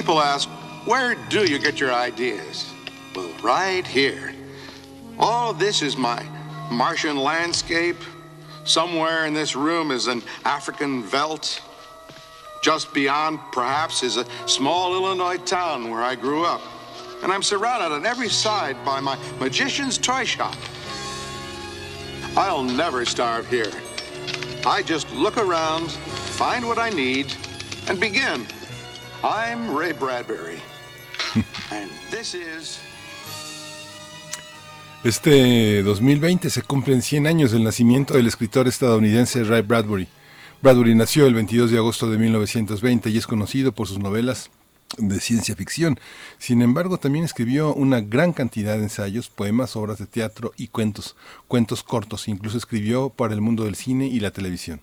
People 0.03 0.19
ask, 0.19 0.49
where 0.83 1.15
do 1.29 1.49
you 1.49 1.57
get 1.57 1.79
your 1.79 1.93
ideas? 1.93 2.69
Well, 3.15 3.31
right 3.41 3.87
here. 3.87 4.33
All 5.17 5.53
this 5.53 5.81
is 5.81 5.95
my 5.95 6.21
Martian 6.69 7.15
landscape. 7.15 7.95
Somewhere 8.65 9.25
in 9.27 9.33
this 9.33 9.55
room 9.55 9.91
is 9.91 10.07
an 10.07 10.21
African 10.43 11.03
veldt. 11.03 11.61
Just 12.61 12.93
beyond, 12.93 13.39
perhaps, 13.53 14.03
is 14.03 14.17
a 14.17 14.25
small 14.45 14.93
Illinois 14.93 15.37
town 15.37 15.89
where 15.89 16.03
I 16.03 16.15
grew 16.15 16.43
up. 16.43 16.59
And 17.23 17.31
I'm 17.31 17.41
surrounded 17.41 17.95
on 17.95 18.05
every 18.05 18.27
side 18.27 18.75
by 18.83 18.99
my 18.99 19.17
magician's 19.39 19.97
toy 19.97 20.25
shop. 20.25 20.57
I'll 22.35 22.61
never 22.61 23.05
starve 23.05 23.49
here. 23.49 23.71
I 24.65 24.83
just 24.83 25.09
look 25.13 25.37
around, 25.37 25.89
find 25.93 26.67
what 26.67 26.77
I 26.77 26.89
need, 26.89 27.33
and 27.87 28.01
begin. 28.01 28.45
I'm 29.25 29.73
Ray 29.73 29.93
Bradbury. 29.93 30.59
and 31.71 31.89
this 32.11 32.33
is... 32.33 32.81
Este 35.05 35.81
2020 35.81 36.49
se 36.49 36.61
cumplen 36.61 37.01
100 37.01 37.27
años 37.27 37.51
del 37.53 37.63
nacimiento 37.63 38.15
del 38.15 38.27
escritor 38.27 38.67
estadounidense 38.67 39.45
Ray 39.45 39.61
Bradbury. 39.61 40.09
Bradbury 40.61 40.95
nació 40.95 41.25
el 41.25 41.35
22 41.35 41.71
de 41.71 41.77
agosto 41.77 42.09
de 42.09 42.17
1920 42.17 43.11
y 43.11 43.17
es 43.17 43.25
conocido 43.25 43.71
por 43.71 43.87
sus 43.87 43.99
novelas 43.99 44.51
de 44.97 45.21
ciencia 45.21 45.55
ficción. 45.55 45.97
Sin 46.37 46.61
embargo, 46.61 46.97
también 46.97 47.23
escribió 47.23 47.73
una 47.73 48.01
gran 48.01 48.33
cantidad 48.33 48.75
de 48.75 48.83
ensayos, 48.83 49.29
poemas, 49.29 49.77
obras 49.77 49.99
de 49.99 50.05
teatro 50.05 50.51
y 50.57 50.67
cuentos, 50.67 51.15
cuentos 51.47 51.81
cortos. 51.83 52.27
Incluso 52.27 52.57
escribió 52.57 53.09
para 53.09 53.33
el 53.33 53.39
mundo 53.39 53.63
del 53.63 53.75
cine 53.75 54.07
y 54.07 54.19
la 54.19 54.31
televisión. 54.31 54.81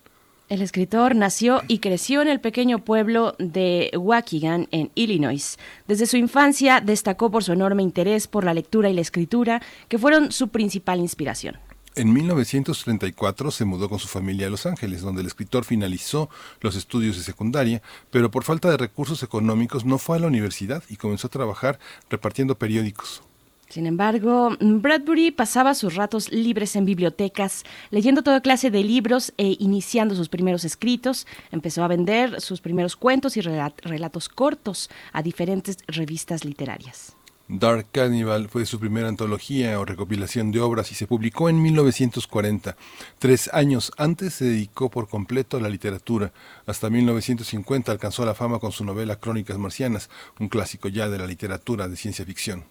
El 0.51 0.63
escritor 0.63 1.15
nació 1.15 1.63
y 1.69 1.79
creció 1.79 2.23
en 2.23 2.27
el 2.29 2.41
pequeño 2.41 2.85
pueblo 2.85 3.37
de 3.39 3.93
Waukegan, 3.97 4.67
en 4.73 4.91
Illinois. 4.97 5.57
Desde 5.87 6.07
su 6.07 6.17
infancia 6.17 6.81
destacó 6.81 7.31
por 7.31 7.45
su 7.45 7.53
enorme 7.53 7.85
interés 7.85 8.27
por 8.27 8.43
la 8.43 8.53
lectura 8.53 8.91
y 8.91 8.93
la 8.93 9.01
escritura, 9.01 9.63
que 9.87 9.97
fueron 9.97 10.33
su 10.33 10.49
principal 10.49 10.99
inspiración. 10.99 11.57
En 11.95 12.13
1934 12.13 13.53
se 13.53 13.65
mudó 13.65 13.89
con 13.89 14.01
su 14.01 14.09
familia 14.09 14.49
a 14.49 14.51
Los 14.51 14.67
Ángeles, 14.67 15.03
donde 15.03 15.21
el 15.21 15.29
escritor 15.29 15.65
finalizó 15.65 16.29
los 16.61 16.75
estudios 16.75 17.17
de 17.17 17.23
secundaria, 17.23 17.81
pero 18.11 18.33
por 18.33 18.43
falta 18.43 18.69
de 18.69 18.77
recursos 18.77 19.23
económicos 19.23 19.85
no 19.85 19.99
fue 19.99 20.17
a 20.17 20.21
la 20.21 20.27
universidad 20.27 20.83
y 20.89 20.97
comenzó 20.97 21.29
a 21.29 21.31
trabajar 21.31 21.79
repartiendo 22.09 22.59
periódicos. 22.59 23.23
Sin 23.71 23.87
embargo, 23.87 24.57
Bradbury 24.59 25.31
pasaba 25.31 25.75
sus 25.75 25.95
ratos 25.95 26.33
libres 26.33 26.75
en 26.75 26.85
bibliotecas, 26.85 27.63
leyendo 27.91 28.25
toda 28.25 28.41
clase 28.41 28.73
de 28.73 28.83
libros 28.83 29.33
e 29.37 29.57
iniciando 29.61 30.17
sus 30.17 30.29
primeros 30.29 30.65
escritos. 30.65 31.25
Empezó 31.53 31.85
a 31.85 31.89
vender 31.89 32.41
sus 32.41 32.61
primeros 32.61 32.97
cuentos 32.97 33.37
y 33.37 33.41
relatos 33.41 34.29
cortos 34.29 34.91
a 35.13 35.23
diferentes 35.23 35.79
revistas 35.87 36.45
literarias. 36.45 37.17
Dark 37.47 37.87
Carnival 37.93 38.49
fue 38.49 38.67
su 38.67 38.81
primera 38.81 39.07
antología 39.07 39.79
o 39.79 39.85
recopilación 39.85 40.51
de 40.51 40.61
obras 40.61 40.91
y 40.91 40.97
se 40.97 41.07
publicó 41.07 41.49
en 41.49 41.63
1940. 41.63 42.77
Tres 43.21 43.51
años 43.53 43.93
antes 43.97 44.35
se 44.35 44.47
dedicó 44.47 44.91
por 44.91 45.09
completo 45.09 45.57
a 45.57 45.61
la 45.61 45.69
literatura. 45.69 46.33
Hasta 46.67 46.91
1950 46.91 47.93
alcanzó 47.93 48.27
la 48.27 48.35
fama 48.35 48.59
con 48.59 48.73
su 48.73 48.85
novela 48.85 49.21
Crónicas 49.21 49.59
Marcianas, 49.59 50.11
un 50.41 50.49
clásico 50.49 50.89
ya 50.89 51.09
de 51.09 51.19
la 51.19 51.27
literatura 51.29 51.87
de 51.87 51.95
ciencia 51.95 52.25
ficción. 52.25 52.65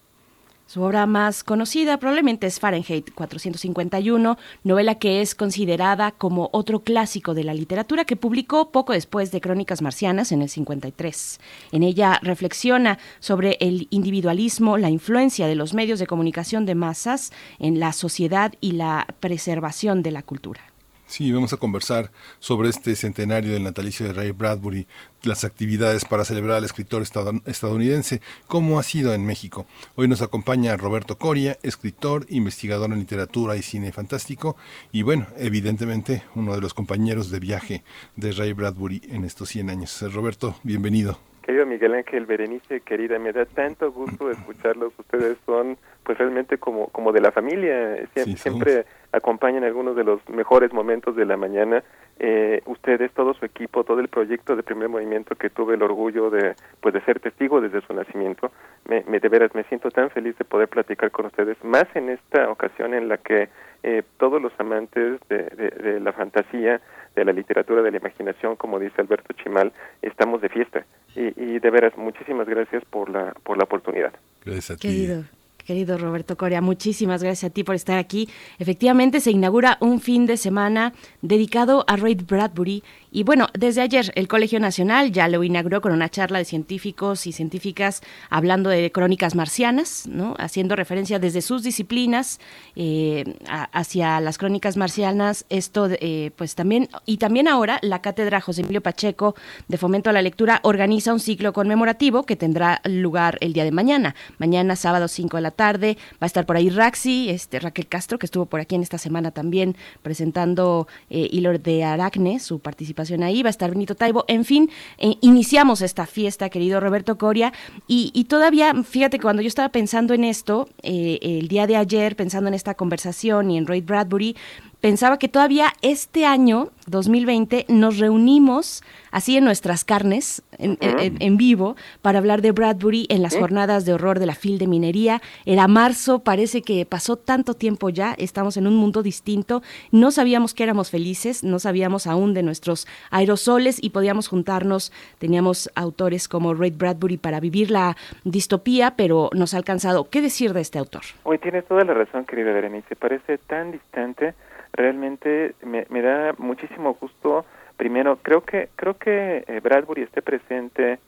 Su 0.69 0.84
obra 0.84 1.08
más 1.08 1.43
conocida 1.43 1.97
probablemente 1.97 2.45
es 2.45 2.60
Fahrenheit 2.60 3.12
451, 3.15 4.38
novela 4.63 4.99
que 4.99 5.19
es 5.19 5.34
considerada 5.34 6.12
como 6.12 6.51
otro 6.53 6.82
clásico 6.84 7.34
de 7.34 7.43
la 7.43 7.55
literatura 7.55 8.05
que 8.05 8.15
publicó 8.15 8.69
poco 8.69 8.93
después 8.93 9.32
de 9.32 9.41
Crónicas 9.41 9.82
Marcianas 9.82 10.32
en 10.32 10.43
el 10.43 10.49
53. 10.49 11.39
En 11.71 11.82
ella 11.82 12.19
reflexiona 12.21 12.99
sobre 13.19 13.58
el 13.62 13.88
individualismo, 13.89 14.77
la 14.77 14.91
influencia 14.91 15.47
de 15.47 15.55
los 15.55 15.73
medios 15.73 15.97
de 15.97 16.05
comunicación 16.05 16.67
de 16.67 16.75
masas 16.75 17.32
en 17.58 17.79
la 17.79 17.91
sociedad 17.91 18.53
y 18.62 18.73
la 18.73 19.08
preservación 19.19 20.03
de 20.03 20.12
la 20.12 20.21
cultura. 20.21 20.68
Sí, 21.09 21.31
vamos 21.31 21.53
a 21.53 21.57
conversar 21.57 22.11
sobre 22.37 22.69
este 22.69 22.95
centenario 22.95 23.51
del 23.51 23.63
natalicio 23.63 24.05
de 24.05 24.13
Ray 24.13 24.29
Bradbury, 24.29 24.85
las 25.23 25.43
actividades 25.43 26.05
para 26.05 26.23
celebrar 26.23 26.57
al 26.57 26.65
escritor 26.65 27.01
estadounidense, 27.01 28.21
cómo 28.45 28.77
ha 28.77 28.83
sido 28.83 29.15
en 29.15 29.25
México. 29.25 29.65
Hoy 29.95 30.07
nos 30.07 30.21
acompaña 30.21 30.77
Roberto 30.77 31.17
Coria, 31.17 31.57
escritor, 31.63 32.27
investigador 32.29 32.91
en 32.91 32.99
literatura 32.99 33.55
y 33.55 33.63
cine 33.63 33.91
fantástico, 33.91 34.55
y 34.91 35.01
bueno, 35.01 35.25
evidentemente 35.35 36.21
uno 36.35 36.53
de 36.53 36.61
los 36.61 36.75
compañeros 36.75 37.31
de 37.31 37.39
viaje 37.39 37.83
de 38.15 38.31
Ray 38.31 38.53
Bradbury 38.53 39.01
en 39.09 39.25
estos 39.25 39.49
100 39.49 39.71
años. 39.71 40.13
Roberto, 40.13 40.57
bienvenido. 40.61 41.17
Querido 41.41 41.65
Miguel 41.65 41.95
Ángel 41.95 42.27
Berenice, 42.27 42.81
querida, 42.81 43.17
me 43.17 43.33
da 43.33 43.43
tanto 43.47 43.91
gusto 43.91 44.29
escucharlos. 44.31 44.93
Ustedes 44.99 45.35
son 45.47 45.79
pues 46.03 46.19
realmente 46.19 46.59
como, 46.59 46.89
como 46.89 47.11
de 47.11 47.21
la 47.21 47.31
familia, 47.31 48.07
siempre, 48.35 48.85
acompañan 49.11 49.63
algunos 49.63 49.95
de 49.95 50.03
los 50.03 50.27
mejores 50.29 50.73
momentos 50.73 51.15
de 51.15 51.25
la 51.25 51.37
mañana. 51.37 51.83
Eh, 52.19 52.61
ustedes, 52.65 53.11
todo 53.13 53.33
su 53.33 53.45
equipo, 53.45 53.83
todo 53.83 53.99
el 54.01 54.09
proyecto 54.09 54.55
de 54.55 54.63
primer 54.63 54.89
movimiento 54.89 55.35
que 55.35 55.49
tuve 55.49 55.75
el 55.75 55.83
orgullo 55.83 56.29
de 56.29 56.53
pues 56.81 56.93
de 56.93 57.01
ser 57.01 57.19
testigo 57.19 57.61
desde 57.61 57.81
su 57.81 57.93
nacimiento, 57.93 58.51
me, 58.89 59.03
me 59.07 59.19
de 59.19 59.29
veras 59.29 59.55
me 59.55 59.63
siento 59.63 59.89
tan 59.89 60.09
feliz 60.09 60.37
de 60.37 60.43
poder 60.43 60.67
platicar 60.67 61.11
con 61.11 61.27
ustedes, 61.27 61.57
más 61.63 61.85
en 61.95 62.09
esta 62.09 62.49
ocasión 62.49 62.93
en 62.93 63.07
la 63.07 63.17
que 63.17 63.47
eh, 63.83 64.03
todos 64.17 64.41
los 64.41 64.51
amantes 64.59 65.19
de, 65.29 65.43
de 65.43 65.99
la 66.01 66.11
fantasía, 66.11 66.81
de 67.15 67.25
la 67.25 67.31
literatura, 67.31 67.81
de 67.81 67.91
la 67.91 67.97
imaginación, 67.97 68.57
como 68.57 68.79
dice 68.79 69.01
Alberto 69.01 69.33
Chimal, 69.33 69.71
estamos 70.01 70.41
de 70.41 70.49
fiesta. 70.49 70.85
Y, 71.15 71.33
y 71.41 71.59
de 71.59 71.69
veras, 71.69 71.97
muchísimas 71.97 72.47
gracias 72.47 72.83
por 72.85 73.09
la, 73.09 73.33
por 73.43 73.57
la 73.57 73.63
oportunidad. 73.63 74.13
Gracias 74.43 74.71
a 74.71 74.75
ti. 74.75 74.87
Querido, 74.87 75.23
querido 75.69 75.99
Roberto 75.99 76.36
Coria. 76.36 76.62
Muchísimas 76.62 77.21
gracias 77.21 77.51
a 77.51 77.53
ti 77.53 77.63
por 77.63 77.75
estar 77.75 77.99
aquí. 77.99 78.27
Efectivamente, 78.58 79.19
se 79.19 79.29
inaugura 79.29 79.77
un 79.82 80.01
fin 80.01 80.25
de 80.25 80.36
semana 80.36 80.93
dedicado 81.21 81.86
a 81.88 81.95
Ray 81.95 82.15
Bradbury. 82.15 82.84
Y 83.12 83.21
bueno, 83.23 83.47
desde 83.53 83.82
ayer 83.82 84.12
el 84.15 84.27
Colegio 84.27 84.60
Nacional 84.60 85.12
ya 85.12 85.27
lo 85.27 85.43
inauguró 85.43 85.82
con 85.82 85.91
una 85.91 86.10
charla 86.10 86.39
de 86.39 86.45
científicos 86.45 87.27
y 87.27 87.34
científicas 87.34 88.01
hablando 88.32 88.71
de 88.71 88.91
crónicas 88.91 89.36
marcianas, 89.36 90.08
¿no? 90.08 90.36
haciendo 90.39 90.75
referencia 90.75 91.19
desde 91.19 91.41
sus 91.41 91.62
disciplinas 91.62 92.39
eh, 92.75 93.36
hacia 93.71 94.19
las 94.21 94.39
crónicas 94.39 94.75
marcianas. 94.75 95.45
Esto, 95.49 95.88
eh, 95.91 96.32
pues 96.36 96.55
también, 96.55 96.89
y 97.05 97.17
también 97.17 97.47
ahora 97.47 97.77
la 97.84 98.01
Cátedra 98.01 98.41
José 98.41 98.62
Emilio 98.62 98.82
Pacheco 98.82 99.36
de 99.67 99.77
Fomento 99.77 100.10
a 100.10 100.13
la 100.13 100.23
Lectura 100.23 100.62
organiza 100.63 101.13
un 101.13 101.19
ciclo 101.19 101.53
conmemorativo 101.53 102.23
que 102.23 102.36
tendrá 102.36 102.82
lugar 102.86 103.38
el 103.41 103.53
día 103.53 103.65
de 103.65 103.71
mañana. 103.71 104.15
Mañana, 104.39 104.75
sábado 104.75 105.08
5 105.08 105.38
de 105.38 105.41
la 105.41 105.51
tarde. 105.51 105.58
Va 105.59 105.97
a 106.21 106.25
estar 106.25 106.45
por 106.45 106.55
ahí 106.55 106.69
Raxi, 106.69 107.29
este, 107.29 107.59
Raquel 107.59 107.87
Castro, 107.87 108.17
que 108.17 108.25
estuvo 108.25 108.45
por 108.45 108.59
aquí 108.59 108.75
en 108.75 108.81
esta 108.81 108.97
semana 108.97 109.31
también 109.31 109.75
presentando 110.01 110.87
eh, 111.09 111.29
de 111.61 111.83
Aracne, 111.83 112.39
su 112.39 112.59
participación 112.59 113.23
ahí. 113.23 113.43
Va 113.43 113.49
a 113.49 113.51
estar 113.51 113.69
Benito 113.69 113.95
Taibo. 113.95 114.25
En 114.27 114.45
fin, 114.45 114.69
eh, 114.97 115.15
iniciamos 115.21 115.81
esta 115.81 116.05
fiesta, 116.05 116.49
querido 116.49 116.79
Roberto 116.79 117.17
Coria. 117.17 117.51
Y, 117.87 118.11
y, 118.13 118.25
todavía, 118.25 118.73
fíjate, 118.83 119.19
cuando 119.19 119.41
yo 119.41 119.47
estaba 119.47 119.69
pensando 119.69 120.13
en 120.13 120.23
esto, 120.23 120.69
eh, 120.81 121.19
el 121.21 121.47
día 121.47 121.67
de 121.67 121.75
ayer, 121.75 122.15
pensando 122.15 122.47
en 122.47 122.53
esta 122.53 122.75
conversación 122.75 123.51
y 123.51 123.57
en 123.57 123.67
Roy 123.67 123.81
Bradbury, 123.81 124.35
pensaba 124.81 125.17
que 125.17 125.27
todavía 125.27 125.73
este 125.81 126.25
año, 126.25 126.69
2020, 126.87 127.65
nos 127.69 127.99
reunimos 127.99 128.83
así 129.11 129.37
en 129.37 129.43
nuestras 129.43 129.83
carnes, 129.83 130.43
en, 130.57 131.37
vivo, 131.37 131.75
para 132.01 132.19
hablar 132.19 132.41
de 132.41 132.51
Bradbury 132.51 133.07
en 133.09 133.21
las 133.21 133.35
jornadas 133.37 133.85
de 133.85 133.93
horror 133.93 134.19
de 134.19 134.25
la 134.25 134.35
FIL 134.35 134.57
de 134.57 134.67
minería. 134.67 135.21
Era 135.45 135.67
marzo, 135.67 136.19
parece 136.19 136.61
que 136.61 136.85
pasó 136.85 137.15
tanto 137.15 137.53
tiempo 137.53 137.89
ya, 137.89 138.13
estamos 138.17 138.57
en 138.57 138.67
un 138.67 138.75
mundo 138.75 139.03
distinto, 139.03 139.61
no 139.91 140.11
sabíamos 140.11 140.53
que 140.53 140.63
éramos 140.63 140.91
felices, 140.91 141.43
no 141.43 141.59
sabíamos 141.59 142.07
aún 142.07 142.33
de 142.33 142.43
nuestros 142.43 142.87
aerosoles 143.09 143.81
y 143.81 143.91
podíamos 143.91 144.27
juntarnos, 144.27 144.91
teníamos 145.17 145.69
autores 145.75 146.27
como 146.27 146.53
Ray 146.53 146.71
Bradbury 146.71 147.17
para 147.17 147.39
vivir 147.39 147.71
la 147.71 147.95
distopía, 148.23 148.95
pero 148.95 149.29
nos 149.33 149.53
ha 149.53 149.57
alcanzado. 149.57 150.09
¿Qué 150.09 150.21
decir 150.21 150.53
de 150.53 150.61
este 150.61 150.79
autor? 150.79 151.03
Hoy 151.23 151.37
tienes 151.39 151.65
toda 151.65 151.83
la 151.83 151.93
razón, 151.93 152.25
querida 152.25 152.51
Berenice, 152.51 152.95
parece 152.95 153.37
tan 153.37 153.71
distante 153.71 154.33
realmente 154.73 155.55
me, 155.63 156.01
da 156.01 156.34
muchísimo 156.38 156.95
gusto. 156.99 157.45
Primero, 157.77 158.17
creo 158.21 158.41
que 158.41 158.69
creo 158.75 158.97
que 158.97 159.43
eh, 159.47 159.60
Bradbury 159.62 160.03
esté 160.03 160.21
presente 160.21 160.99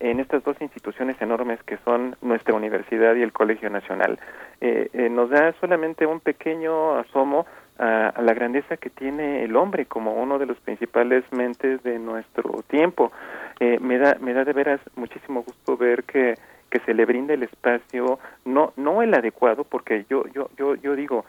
en 0.00 0.20
estas 0.20 0.44
dos 0.44 0.56
instituciones 0.60 1.20
enormes 1.20 1.62
que 1.64 1.78
son 1.78 2.16
nuestra 2.22 2.54
universidad 2.54 3.14
y 3.16 3.22
el 3.22 3.32
Colegio 3.32 3.68
Nacional. 3.70 4.18
Eh, 4.60 4.88
eh, 4.92 5.08
nos 5.08 5.30
da 5.30 5.52
solamente 5.60 6.06
un 6.06 6.20
pequeño 6.20 6.96
asomo 6.96 7.46
a, 7.78 8.08
a, 8.08 8.22
la 8.22 8.34
grandeza 8.34 8.76
que 8.76 8.90
tiene 8.90 9.44
el 9.44 9.56
hombre 9.56 9.86
como 9.86 10.14
uno 10.14 10.38
de 10.38 10.46
los 10.46 10.58
principales 10.58 11.24
mentes 11.32 11.82
de 11.82 11.98
nuestro 11.98 12.62
tiempo. 12.68 13.12
Eh, 13.60 13.78
me 13.80 13.98
da 13.98 14.16
me 14.20 14.32
da 14.34 14.44
de 14.44 14.52
veras 14.52 14.80
muchísimo 14.94 15.42
gusto 15.42 15.76
ver 15.76 16.04
que 16.04 16.34
que 16.70 16.80
se 16.80 16.94
le 16.94 17.04
brinde 17.04 17.34
el 17.34 17.42
espacio 17.42 18.18
no 18.44 18.72
no 18.76 19.02
el 19.02 19.14
adecuado 19.14 19.64
porque 19.64 20.04
yo 20.08 20.26
yo 20.28 20.50
yo 20.56 20.74
yo 20.74 20.94
digo 20.94 21.24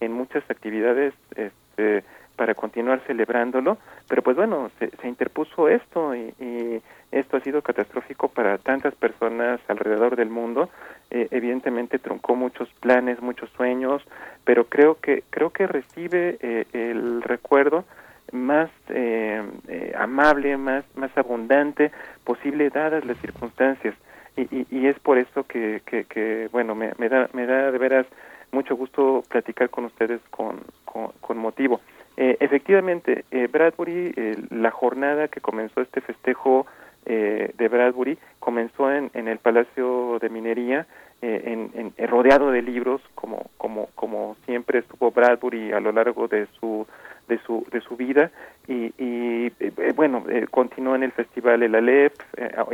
en 0.00 0.12
muchas 0.12 0.42
actividades 0.50 1.14
este, 1.36 2.02
para 2.40 2.54
continuar 2.54 3.02
celebrándolo, 3.06 3.76
pero 4.08 4.22
pues 4.22 4.34
bueno, 4.34 4.70
se, 4.78 4.88
se 4.96 5.08
interpuso 5.08 5.68
esto 5.68 6.14
y, 6.14 6.82
esto 7.12 7.36
ha 7.36 7.40
sido 7.40 7.60
catastrófico 7.60 8.28
para 8.28 8.56
tantas 8.56 8.94
personas 8.94 9.60
alrededor 9.66 10.14
del 10.14 10.30
mundo. 10.30 10.70
Eh, 11.10 11.26
evidentemente 11.32 11.98
truncó 11.98 12.36
muchos 12.36 12.68
planes, 12.80 13.20
muchos 13.20 13.50
sueños, 13.50 14.00
pero 14.44 14.66
creo 14.66 15.00
que 15.00 15.24
creo 15.28 15.50
que 15.50 15.66
recibe 15.66 16.38
eh, 16.40 16.66
el 16.72 17.20
recuerdo 17.22 17.84
más 18.32 18.70
eh, 18.88 19.42
eh, 19.68 19.92
amable, 19.98 20.56
más 20.56 20.84
más 20.94 21.10
abundante 21.18 21.90
posible 22.24 22.70
dadas 22.70 23.04
las 23.04 23.18
circunstancias 23.18 23.94
y, 24.42 24.56
y, 24.56 24.66
y 24.70 24.86
es 24.86 24.98
por 25.00 25.18
eso 25.18 25.44
que, 25.44 25.82
que, 25.84 26.48
bueno 26.52 26.74
me, 26.74 26.92
me 26.98 27.08
da 27.08 27.28
me 27.32 27.46
da 27.46 27.70
de 27.70 27.78
veras 27.78 28.06
mucho 28.52 28.76
gusto 28.76 29.22
platicar 29.28 29.70
con 29.70 29.84
ustedes 29.84 30.20
con, 30.30 30.60
con, 30.84 31.12
con 31.20 31.38
motivo. 31.38 31.80
Eh, 32.16 32.36
efectivamente, 32.40 33.24
eh, 33.30 33.48
Bradbury, 33.50 34.12
eh, 34.16 34.36
la 34.50 34.70
jornada 34.70 35.28
que 35.28 35.40
comenzó 35.40 35.80
este 35.80 36.00
festejo 36.00 36.66
eh, 37.06 37.52
de 37.56 37.68
Bradbury 37.68 38.18
comenzó 38.40 38.92
en, 38.92 39.10
en 39.14 39.28
el 39.28 39.38
Palacio 39.38 40.18
de 40.20 40.28
Minería, 40.28 40.86
en, 41.22 41.70
en, 41.74 42.08
rodeado 42.08 42.50
de 42.50 42.62
libros, 42.62 43.02
como, 43.14 43.50
como, 43.58 43.90
como 43.94 44.36
siempre 44.46 44.78
estuvo 44.78 45.10
Bradbury 45.10 45.70
a 45.72 45.80
lo 45.80 45.92
largo 45.92 46.28
de 46.28 46.46
su 46.58 46.86
de 47.30 47.38
su 47.38 47.66
de 47.72 47.80
su 47.80 47.96
vida 47.96 48.30
y, 48.68 48.92
y 48.98 49.50
bueno 49.94 50.24
continuó 50.50 50.94
en 50.94 51.04
el 51.04 51.12
festival 51.12 51.62
El 51.62 51.74
Alep 51.74 52.12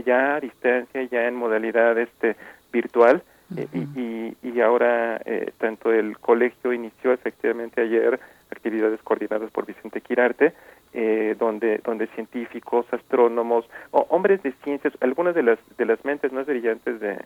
ya 0.04 0.34
a 0.34 0.40
distancia 0.40 1.02
ya 1.04 1.28
en 1.28 1.36
modalidad 1.36 1.96
este 1.98 2.36
virtual 2.72 3.22
y, 3.54 4.36
y, 4.42 4.60
ahora 4.60 5.20
eh, 5.24 5.52
tanto 5.58 5.92
el 5.92 6.18
colegio 6.18 6.72
inició 6.72 7.12
efectivamente 7.12 7.80
ayer 7.80 8.18
actividades 8.50 9.00
coordinadas 9.02 9.50
por 9.52 9.66
Vicente 9.66 10.00
Quirarte, 10.00 10.52
eh, 10.92 11.36
donde 11.38 11.78
donde 11.84 12.08
científicos, 12.08 12.86
astrónomos, 12.90 13.64
o 13.92 14.06
hombres 14.10 14.42
de 14.42 14.52
ciencias, 14.64 14.94
algunas 15.00 15.34
de 15.36 15.44
las 15.44 15.58
de 15.76 15.84
las 15.84 16.04
mentes 16.04 16.32
más 16.32 16.46
brillantes 16.46 16.98
de, 16.98 17.18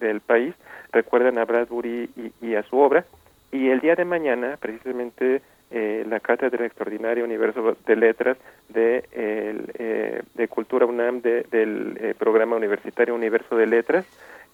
del 0.00 0.20
país 0.20 0.54
recuerdan 0.92 1.38
a 1.38 1.44
Bradbury 1.44 2.10
y, 2.16 2.32
y, 2.44 2.54
a 2.56 2.64
su 2.64 2.76
obra. 2.76 3.04
Y 3.52 3.68
el 3.68 3.80
día 3.80 3.94
de 3.94 4.04
mañana, 4.04 4.56
precisamente, 4.60 5.42
eh, 5.70 6.04
la 6.08 6.20
Cátedra 6.20 6.66
Extraordinaria 6.66 7.24
Universo 7.24 7.76
de 7.86 7.96
Letras 7.96 8.36
de, 8.68 9.04
el, 9.12 9.70
eh, 9.74 10.22
de 10.34 10.48
Cultura 10.48 10.86
UNAM 10.86 11.20
de, 11.22 11.44
del 11.50 11.96
eh, 12.00 12.14
Programa 12.18 12.56
Universitario 12.56 13.14
Universo 13.14 13.56
de 13.56 13.66
Letras 13.66 14.06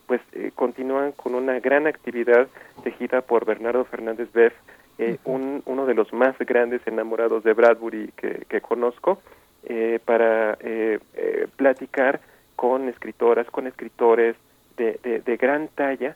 pues 0.07 0.21
eh, 0.33 0.53
continúan 0.55 1.13
con 1.13 1.35
una 1.35 1.59
gran 1.61 1.87
actividad 1.87 2.49
tejida 2.85 3.23
por 3.23 3.45
Bernardo 3.45 3.85
Fernández 3.85 4.33
Beff, 4.33 4.55
eh, 4.99 5.19
un, 5.25 5.63
uno 5.67 5.85
de 5.85 5.95
los 5.95 6.13
más 6.13 6.39
grandes 6.39 6.87
enamorados 6.87 7.43
de 7.43 7.53
Bradbury 7.53 8.13
que, 8.17 8.45
que 8.49 8.61
conozco, 8.61 9.21
eh, 9.69 9.99
para 10.05 10.57
eh, 10.61 11.01
eh, 11.15 11.49
platicar 11.57 12.21
con 12.55 12.89
escritoras, 12.89 13.49
con 13.51 13.67
escritores 13.67 14.37
de, 14.77 15.01
de, 15.03 15.21
de 15.21 15.37
gran 15.37 15.69
talla 15.69 16.15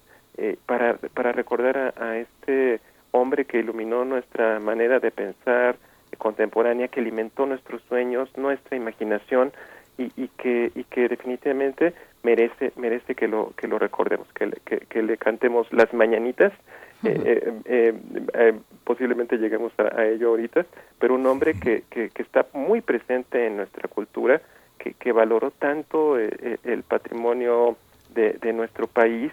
para, 0.64 0.94
para 1.12 1.32
recordar 1.32 1.92
a, 1.98 2.16
este 2.16 2.80
hombre 3.12 3.44
que 3.44 3.58
iluminó 3.58 4.04
nuestra 4.04 4.60
manera 4.60 5.00
de 5.00 5.10
pensar 5.10 5.76
contemporánea, 6.18 6.88
que 6.88 7.00
alimentó 7.00 7.46
nuestros 7.46 7.82
sueños, 7.88 8.28
nuestra 8.36 8.76
imaginación 8.76 9.52
y, 9.98 10.12
y 10.16 10.28
que, 10.28 10.70
y 10.74 10.84
que 10.84 11.08
definitivamente 11.08 11.94
merece 12.22 12.72
merece 12.76 13.14
que 13.14 13.28
lo 13.28 13.52
que 13.56 13.66
lo 13.66 13.78
recordemos 13.78 14.28
que, 14.32 14.50
que, 14.88 15.02
le 15.02 15.16
cantemos 15.16 15.72
las 15.72 15.92
mañanitas. 15.92 16.52
Eh, 17.02 17.54
eh, 17.64 17.94
eh, 18.34 18.58
posiblemente 18.84 19.38
lleguemos 19.38 19.72
a, 19.78 20.04
ello 20.04 20.28
ahorita 20.28 20.66
pero 20.98 21.14
un 21.14 21.24
hombre 21.24 21.54
que, 21.58 21.84
que, 21.88 22.10
está 22.16 22.46
muy 22.52 22.82
presente 22.82 23.46
en 23.46 23.56
nuestra 23.56 23.88
cultura 23.88 24.42
que, 24.76 24.92
que 24.92 25.10
valoró 25.10 25.50
tanto 25.50 26.18
el 26.18 26.82
patrimonio 26.86 27.78
de, 28.14 28.34
de, 28.34 28.52
nuestro 28.52 28.86
país 28.86 29.32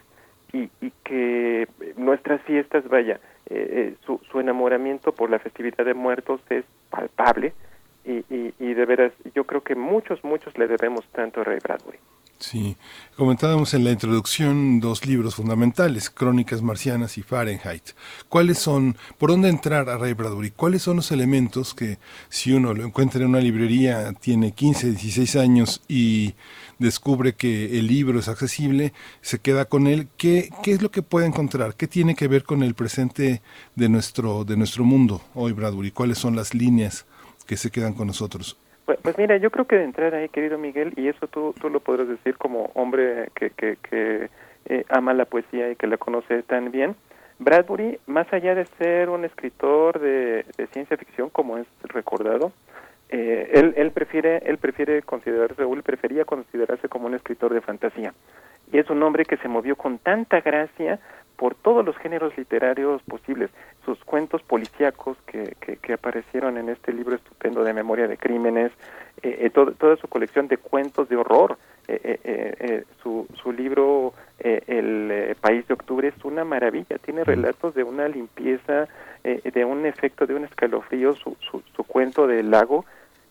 y, 0.53 0.69
y 0.79 0.91
que 1.03 1.67
nuestras 1.97 2.41
fiestas 2.43 2.87
vaya 2.87 3.19
su, 4.05 4.19
su 4.31 4.39
enamoramiento 4.39 5.13
por 5.13 5.29
la 5.29 5.39
festividad 5.39 5.85
de 5.85 5.93
muertos 5.93 6.41
es 6.49 6.65
palpable 6.89 7.53
y, 8.05 8.23
y, 8.33 8.53
y 8.59 8.73
de 8.73 8.85
veras 8.85 9.13
yo 9.35 9.45
creo 9.45 9.61
que 9.61 9.75
muchos 9.75 10.23
muchos 10.23 10.57
le 10.57 10.67
debemos 10.67 11.05
tanto 11.13 11.41
a 11.41 11.43
Ray 11.43 11.59
Bradbury 11.63 11.99
Sí, 12.39 12.77
comentábamos 13.15 13.73
en 13.73 13.83
la 13.83 13.91
introducción 13.91 14.79
dos 14.79 15.07
libros 15.07 15.33
fundamentales, 15.33 16.11
Crónicas 16.11 16.61
Marcianas 16.61 17.17
y 17.17 17.23
Fahrenheit. 17.23 17.81
¿Cuáles 18.29 18.59
son, 18.59 18.95
por 19.17 19.31
dónde 19.31 19.49
entrar 19.49 19.89
a 19.89 19.97
Ray 19.97 20.13
Bradbury? 20.13 20.51
¿Cuáles 20.51 20.83
son 20.83 20.97
los 20.97 21.11
elementos 21.11 21.73
que 21.73 21.97
si 22.29 22.53
uno 22.53 22.75
lo 22.75 22.85
encuentra 22.85 23.21
en 23.21 23.29
una 23.29 23.39
librería, 23.39 24.13
tiene 24.13 24.51
15, 24.51 24.91
16 24.91 25.35
años 25.35 25.81
y 25.87 26.35
descubre 26.77 27.33
que 27.33 27.79
el 27.79 27.87
libro 27.87 28.19
es 28.19 28.27
accesible, 28.27 28.93
se 29.21 29.39
queda 29.39 29.65
con 29.65 29.87
él, 29.87 30.07
¿qué, 30.15 30.51
qué 30.61 30.73
es 30.73 30.83
lo 30.83 30.91
que 30.91 31.01
puede 31.01 31.25
encontrar? 31.25 31.73
¿Qué 31.75 31.87
tiene 31.87 32.13
que 32.13 32.27
ver 32.27 32.43
con 32.43 32.61
el 32.61 32.75
presente 32.75 33.41
de 33.75 33.89
nuestro, 33.89 34.43
de 34.43 34.57
nuestro 34.57 34.83
mundo 34.83 35.23
hoy, 35.33 35.53
Bradbury? 35.53 35.89
¿Cuáles 35.89 36.19
son 36.19 36.35
las 36.35 36.53
líneas 36.53 37.07
que 37.47 37.57
se 37.57 37.71
quedan 37.71 37.93
con 37.93 38.05
nosotros? 38.05 38.57
Pues, 38.87 38.99
pues, 39.01 39.17
mira, 39.17 39.35
yo 39.35 39.51
creo 39.51 39.67
que 39.67 39.75
de 39.75 39.83
entrada 39.83 40.19
ahí, 40.19 40.29
querido 40.29 40.57
Miguel, 40.57 40.93
y 40.95 41.09
eso 41.09 41.27
tú, 41.27 41.53
tú 41.59 41.69
lo 41.69 41.81
podrás 41.81 42.07
decir 42.07 42.37
como 42.37 42.71
hombre 42.73 43.29
que, 43.35 43.49
que, 43.49 43.75
que 43.81 44.29
eh, 44.65 44.85
ama 44.87 45.13
la 45.13 45.25
poesía 45.25 45.69
y 45.69 45.75
que 45.75 45.87
la 45.87 45.97
conoce 45.97 46.41
tan 46.43 46.71
bien, 46.71 46.95
Bradbury, 47.37 47.99
más 48.07 48.31
allá 48.31 48.55
de 48.55 48.63
ser 48.77 49.09
un 49.09 49.25
escritor 49.25 49.99
de, 49.99 50.45
ciencia 50.71 50.95
ficción, 50.95 51.29
como 51.29 51.57
es 51.57 51.67
recordado, 51.83 52.53
eh, 53.09 53.51
él, 53.55 53.73
él 53.75 53.91
prefiere 53.91 54.37
él 54.45 54.57
prefiere 54.57 55.01
considerarse 55.01 55.63
o 55.63 55.73
él 55.73 55.83
prefería 55.83 56.23
considerarse 56.23 56.87
como 56.87 57.07
un 57.07 57.15
escritor 57.15 57.53
de 57.53 57.59
fantasía. 57.59 58.13
Y 58.71 58.77
es 58.77 58.89
un 58.89 59.03
hombre 59.03 59.25
que 59.25 59.35
se 59.35 59.49
movió 59.49 59.75
con 59.75 59.97
tanta 59.97 60.39
gracia 60.39 61.01
por 61.37 61.55
todos 61.55 61.85
los 61.85 61.95
géneros 61.97 62.35
literarios 62.37 63.01
posibles. 63.03 63.51
Sus 63.85 64.03
cuentos 64.03 64.41
policíacos 64.41 65.17
que, 65.27 65.55
que, 65.81 65.93
aparecieron 65.93 66.57
en 66.57 66.67
este 66.67 66.91
libro 66.91 67.15
estupendo 67.15 67.63
de 67.63 67.73
Memoria 67.73 68.07
de 68.07 68.17
Crímenes, 68.17 68.71
eh, 69.21 69.37
eh 69.45 69.49
toda 69.49 69.95
su 69.95 70.07
colección 70.07 70.47
de 70.47 70.57
cuentos 70.57 71.07
de 71.07 71.15
horror, 71.15 71.57
eh, 71.87 72.19
eh, 72.23 72.83
su, 73.01 73.27
su 73.41 73.53
libro 73.53 74.13
El 74.39 75.35
País 75.39 75.65
de 75.67 75.75
Octubre 75.75 76.09
es 76.09 76.25
una 76.25 76.43
maravilla, 76.43 76.97
tiene 76.97 77.23
relatos 77.23 77.75
de 77.75 77.83
una 77.83 78.09
limpieza, 78.09 78.87
de 79.23 79.65
un 79.65 79.85
efecto, 79.85 80.25
de 80.25 80.35
un 80.35 80.43
escalofrío, 80.43 81.15
su, 81.15 81.37
su, 81.39 81.63
su 81.75 81.83
cuento 81.85 82.27
del 82.27 82.51
lago, 82.51 82.83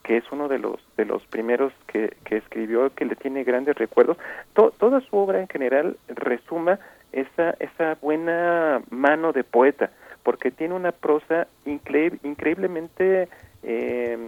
que 0.03 0.17
es 0.17 0.25
uno 0.31 0.49
de 0.49 0.59
los 0.59 0.77
de 0.97 1.05
los 1.05 1.27
primeros 1.27 1.73
que, 1.87 2.17
que 2.25 2.37
escribió 2.37 2.91
que 2.95 3.05
le 3.05 3.17
tiene 3.17 3.45
grandes 3.45 3.75
recuerdos. 3.75 4.17
Toda 4.55 5.01
su 5.01 5.17
obra 5.17 5.41
en 5.41 5.49
general 5.49 5.97
resuma 6.09 6.79
esa, 7.17 7.57
esa 7.59 7.95
buena 8.01 8.83
mano 8.91 9.33
de 9.33 9.43
poeta, 9.43 9.91
porque 10.23 10.51
tiene 10.51 10.75
una 10.75 10.93
prosa 10.93 11.49
increíblemente, 11.65 13.29
eh, 13.63 14.19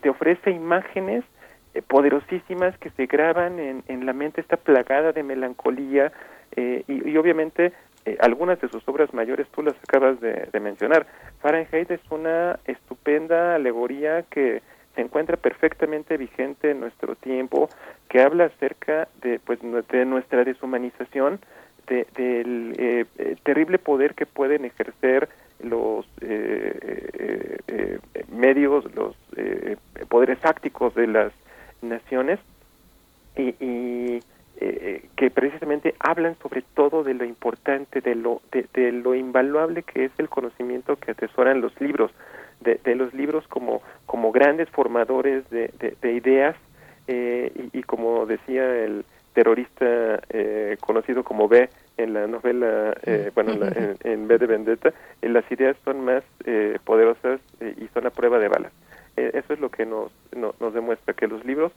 te 0.00 0.10
ofrece 0.10 0.50
imágenes 0.50 1.24
eh, 1.74 1.82
poderosísimas 1.82 2.76
que 2.78 2.90
se 2.90 3.06
graban 3.06 3.58
en, 3.60 3.84
en, 3.86 4.04
la 4.04 4.12
mente, 4.12 4.40
está 4.40 4.56
plagada 4.56 5.12
de 5.12 5.22
melancolía 5.22 6.12
eh, 6.56 6.82
y, 6.88 7.16
obviamente 7.16 7.72
algunas 8.20 8.58
de 8.58 8.68
sus 8.70 8.88
obras 8.88 9.12
mayores 9.12 9.46
tú 9.50 9.62
las 9.62 9.74
acabas 9.82 10.18
de, 10.18 10.48
de, 10.50 10.60
mencionar. 10.60 11.06
Fahrenheit 11.42 11.90
es 11.90 12.00
una 12.10 12.58
estupenda 12.64 13.56
alegoría 13.56 14.22
que 14.22 14.62
se 14.94 15.02
encuentra 15.02 15.36
perfectamente 15.36 16.16
vigente 16.16 16.70
en 16.70 16.80
nuestro 16.80 17.16
tiempo, 17.16 17.68
que 18.08 18.22
habla 18.22 18.46
acerca 18.46 19.08
de, 19.20 19.38
pues, 19.38 19.60
de 19.60 20.04
nuestra 20.06 20.42
deshumanización, 20.42 21.38
del 21.88 22.74
eh, 22.78 23.06
eh, 23.18 23.36
terrible 23.42 23.78
poder 23.78 24.14
que 24.14 24.26
pueden 24.26 24.64
ejercer 24.64 25.28
los 25.62 26.06
eh, 26.20 27.98
medios, 28.30 28.84
los 28.94 29.16
poderes 30.08 30.38
fácticos 30.38 30.94
de 30.94 31.06
las 31.06 31.32
naciones 31.82 32.38
y, 33.36 34.20
que 35.16 35.30
precisamente 35.30 35.94
hablan 36.00 36.36
sobre 36.38 36.62
todo 36.62 37.04
de 37.04 37.14
lo 37.14 37.24
importante, 37.24 38.00
de 38.00 38.14
lo, 38.14 38.40
de, 38.52 38.92
lo 38.92 39.14
invaluable 39.14 39.82
que 39.82 40.04
es 40.04 40.12
el 40.18 40.28
conocimiento 40.28 40.96
que 40.96 41.12
atesoran 41.12 41.60
los 41.60 41.80
libros, 41.80 42.12
de, 42.60 42.94
los 42.94 43.12
libros 43.14 43.46
como, 43.48 43.82
como 44.06 44.32
grandes 44.32 44.68
formadores 44.70 45.48
de, 45.50 46.12
ideas 46.12 46.56
y, 47.06 47.78
y, 47.78 47.82
como 47.82 48.26
decía 48.26 48.64
el, 48.84 49.04
terrorista 49.34 50.20
eh, 50.30 50.76
conocido 50.80 51.24
como 51.24 51.48
B 51.48 51.68
en 51.96 52.14
la 52.14 52.26
novela, 52.26 52.94
eh, 53.04 53.30
bueno, 53.34 53.52
en, 54.04 54.28
B 54.28 54.38
de 54.38 54.46
Vendetta, 54.46 54.92
eh, 55.22 55.28
las 55.28 55.50
ideas 55.50 55.76
son 55.84 56.04
más 56.04 56.22
poderosas 56.84 57.40
y 57.60 57.88
son 57.92 58.06
a 58.06 58.10
prueba 58.10 58.38
de 58.38 58.48
balas. 58.48 58.72
eso 59.16 59.52
es 59.52 59.60
lo 59.60 59.70
que 59.70 59.84
nos, 59.84 60.12
nos 60.32 60.74
demuestra, 60.74 61.14
que 61.14 61.26
los 61.26 61.44
libros 61.44 61.72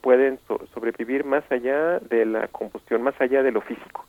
pueden 0.00 0.38
sobrevivir 0.74 1.24
más 1.24 1.44
allá 1.50 1.98
de 1.98 2.24
la 2.24 2.48
combustión, 2.48 3.02
más 3.02 3.14
allá 3.20 3.42
de 3.42 3.52
lo 3.52 3.60
físico. 3.60 4.06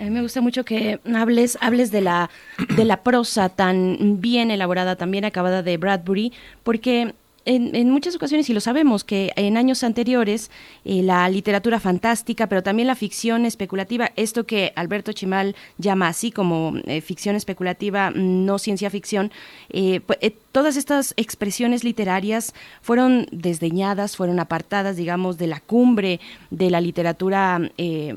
A 0.00 0.04
mí 0.04 0.10
me 0.10 0.22
gusta 0.22 0.40
mucho 0.40 0.64
que 0.64 1.00
hables, 1.14 1.58
hables 1.60 1.90
de 1.90 2.02
la, 2.02 2.30
de 2.76 2.84
la 2.84 3.02
prosa 3.02 3.48
tan 3.48 4.20
bien 4.20 4.50
elaborada, 4.50 4.94
tan 4.94 5.10
bien 5.10 5.24
acabada 5.24 5.62
de 5.62 5.76
Bradbury, 5.76 6.32
porque 6.62 7.14
en, 7.44 7.90
muchas 7.90 8.14
ocasiones, 8.14 8.48
y 8.50 8.54
lo 8.54 8.60
sabemos, 8.60 9.04
que 9.04 9.32
en 9.36 9.56
años 9.56 9.82
anteriores 9.82 10.50
eh, 10.84 11.02
la 11.02 11.28
literatura 11.28 11.80
fantástica, 11.80 12.46
pero 12.46 12.62
también 12.62 12.86
la 12.86 12.94
ficción 12.94 13.44
especulativa, 13.46 14.12
esto 14.16 14.44
que 14.44 14.72
Alberto 14.76 15.12
Chimal 15.12 15.56
llama 15.78 16.08
así 16.08 16.30
como 16.30 16.74
eh, 16.86 17.00
ficción 17.00 17.36
especulativa, 17.36 18.10
no 18.10 18.58
ciencia 18.58 18.90
ficción, 18.90 19.32
eh, 19.70 20.00
pues, 20.00 20.18
todas 20.52 20.76
estas 20.76 21.14
expresiones 21.16 21.82
literarias 21.82 22.54
fueron 22.80 23.26
desdeñadas, 23.32 24.16
fueron 24.16 24.38
apartadas, 24.38 24.96
digamos, 24.96 25.38
de 25.38 25.46
la 25.46 25.60
cumbre 25.60 26.20
de 26.50 26.70
la 26.70 26.80
literatura 26.80 27.60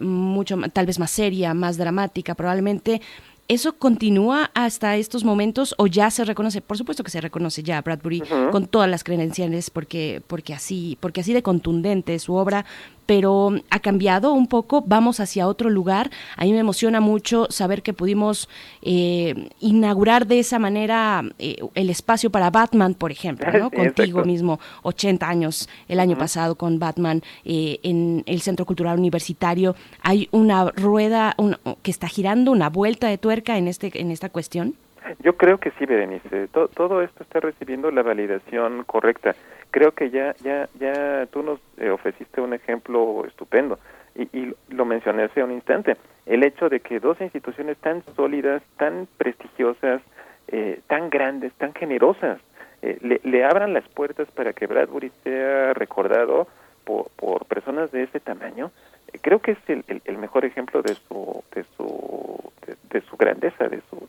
mucho, 0.01 0.57
tal 0.73 0.85
vez 0.85 0.99
más 0.99 1.11
seria, 1.11 1.53
más 1.53 1.77
dramática, 1.77 2.35
probablemente 2.35 3.01
¿Eso 3.47 3.77
continúa 3.77 4.49
hasta 4.55 4.95
estos 4.95 5.23
momentos 5.23 5.75
o 5.77 5.85
ya 5.85 6.09
se 6.09 6.25
reconoce? 6.25 6.61
Por 6.61 6.79
supuesto 6.79 7.03
que 7.03 7.11
se 7.11 7.21
reconoce 7.21 7.61
ya 7.61 7.79
Bradbury 7.79 8.23
con 8.51 8.65
todas 8.65 8.89
las 8.89 9.03
credenciales 9.03 9.69
porque, 9.69 10.23
porque, 10.25 10.55
así, 10.55 10.97
porque 10.99 11.21
así 11.21 11.31
de 11.31 11.43
contundente 11.43 12.15
es 12.15 12.23
su 12.23 12.33
obra, 12.33 12.65
pero 13.05 13.51
ha 13.69 13.79
cambiado 13.79 14.33
un 14.33 14.47
poco, 14.47 14.83
vamos 14.85 15.19
hacia 15.19 15.47
otro 15.47 15.69
lugar. 15.69 16.09
A 16.37 16.43
mí 16.45 16.53
me 16.53 16.59
emociona 16.59 16.99
mucho 16.99 17.47
saber 17.49 17.81
que 17.81 17.93
pudimos 17.93 18.49
eh, 18.81 19.49
inaugurar 19.59 20.27
de 20.27 20.39
esa 20.39 20.59
manera 20.59 21.23
eh, 21.39 21.57
el 21.75 21.89
espacio 21.89 22.29
para 22.29 22.49
Batman, 22.49 22.93
por 22.93 23.11
ejemplo, 23.11 23.51
¿no? 23.51 23.71
Contigo 23.75 24.23
mismo, 24.23 24.59
80 24.83 25.27
años 25.27 25.69
el 25.87 25.99
año 25.99 26.17
pasado 26.17 26.55
con 26.55 26.79
Batman 26.79 27.21
eh, 27.43 27.79
en 27.83 28.23
el 28.25 28.41
Centro 28.41 28.65
Cultural 28.65 28.97
Universitario. 28.97 29.75
Hay 30.01 30.27
una 30.31 30.71
rueda 30.71 31.35
que 31.81 31.91
está 31.91 32.07
girando, 32.07 32.51
una 32.51 32.69
vuelta 32.69 33.07
de 33.07 33.17
tuerca 33.17 33.57
en, 33.57 33.67
este, 33.67 33.91
en 33.99 34.11
esta 34.11 34.29
cuestión. 34.29 34.75
Yo 35.19 35.37
creo 35.37 35.59
que 35.59 35.71
sí, 35.77 35.85
Berenice. 35.85 36.47
todo 36.47 37.01
esto 37.01 37.23
está 37.23 37.39
recibiendo 37.39 37.91
la 37.91 38.01
validación 38.01 38.83
correcta 38.85 39.35
creo 39.75 39.91
que 39.91 40.09
ya 40.09 40.33
ya 40.41 40.69
ya 40.79 41.25
tú 41.25 41.43
nos 41.43 41.59
eh, 41.75 41.89
ofreciste 41.89 42.39
un 42.39 42.53
ejemplo 42.53 43.25
estupendo. 43.27 43.77
Y, 44.15 44.21
y, 44.31 44.55
lo 44.69 44.85
mencioné 44.85 45.23
hace 45.23 45.43
un 45.43 45.51
instante 45.51 45.97
el 46.25 46.45
hecho 46.45 46.69
de 46.69 46.79
que 46.79 47.01
dos 47.01 47.19
instituciones 47.19 47.75
tan 47.79 48.01
sólidas 48.15 48.63
tan 48.77 49.09
prestigiosas 49.17 50.01
eh, 50.47 50.79
tan 50.87 51.09
grandes 51.09 51.51
tan 51.55 51.73
generosas 51.73 52.39
eh, 52.81 52.97
le, 53.01 53.19
le, 53.25 53.43
abran 53.43 53.73
las 53.73 53.85
puertas 53.89 54.31
para 54.31 54.53
que 54.53 54.67
Bradbury 54.67 55.11
sea 55.25 55.73
recordado 55.73 56.47
por, 56.85 57.45
personas 57.47 57.91
de 57.91 58.03
ese 58.03 58.21
tamaño 58.21 58.71
creo 59.21 59.39
que 59.39 59.51
es 59.51 59.57
el, 59.67 59.83
el, 60.05 60.17
mejor 60.17 60.45
ejemplo 60.45 60.81
de 60.83 60.95
su 60.95 61.43
de 61.53 61.65
su 61.75 62.53
su 63.01 63.17
grandeza 63.17 63.67
de 63.67 63.81
su 63.89 64.07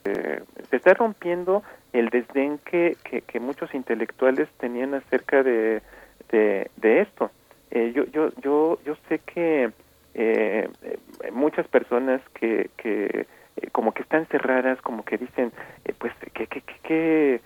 se 0.71 0.77
está 0.77 0.95
rompiendo 0.95 1.63
el 1.93 2.09
desdén 2.09 2.59
que, 2.59 2.97
que, 3.05 3.41
muchos 3.41 3.75
intelectuales 3.75 4.49
tenían 4.59 4.95
acerca 4.95 5.43
de 5.43 5.83
de, 6.31 7.01
esto. 7.01 7.31
Eh, 7.71 7.93
yo 7.95 8.05
yo 8.07 8.31
yo 8.43 8.79
yo 8.85 8.97
sé 9.09 9.21
que 9.21 9.71
eh, 10.15 10.69
muchas 11.33 11.67
personas 11.69 12.21
que, 12.35 12.71
que 12.77 13.27
como 13.73 13.93
que 13.93 14.03
están 14.03 14.27
cerradas, 14.27 14.81
como 14.83 15.05
que 15.05 15.17
dicen, 15.17 15.53
pues, 15.99 16.13
que, 16.35 16.47
que, 16.47 16.61
que, 16.83 17.41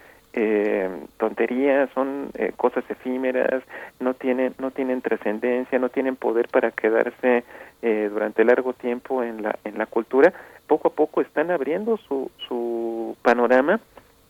tonterías, 1.18 1.90
son 1.92 2.30
cosas 2.56 2.84
efímeras, 2.88 3.62
no 3.98 4.14
tienen, 4.14 4.54
no 4.58 4.70
tienen 4.70 5.02
trascendencia, 5.02 5.78
no 5.78 5.88
tienen 5.88 6.16
poder 6.16 6.48
para 6.48 6.70
quedarse 6.70 7.44
durante 7.82 8.44
largo 8.44 8.72
tiempo 8.72 9.22
en 9.24 9.42
la, 9.42 9.58
en 9.64 9.76
la 9.76 9.86
cultura, 9.86 10.32
poco 10.70 10.86
a 10.86 10.92
poco 10.92 11.20
están 11.20 11.50
abriendo 11.50 11.96
su, 11.96 12.30
su 12.46 13.16
panorama 13.22 13.80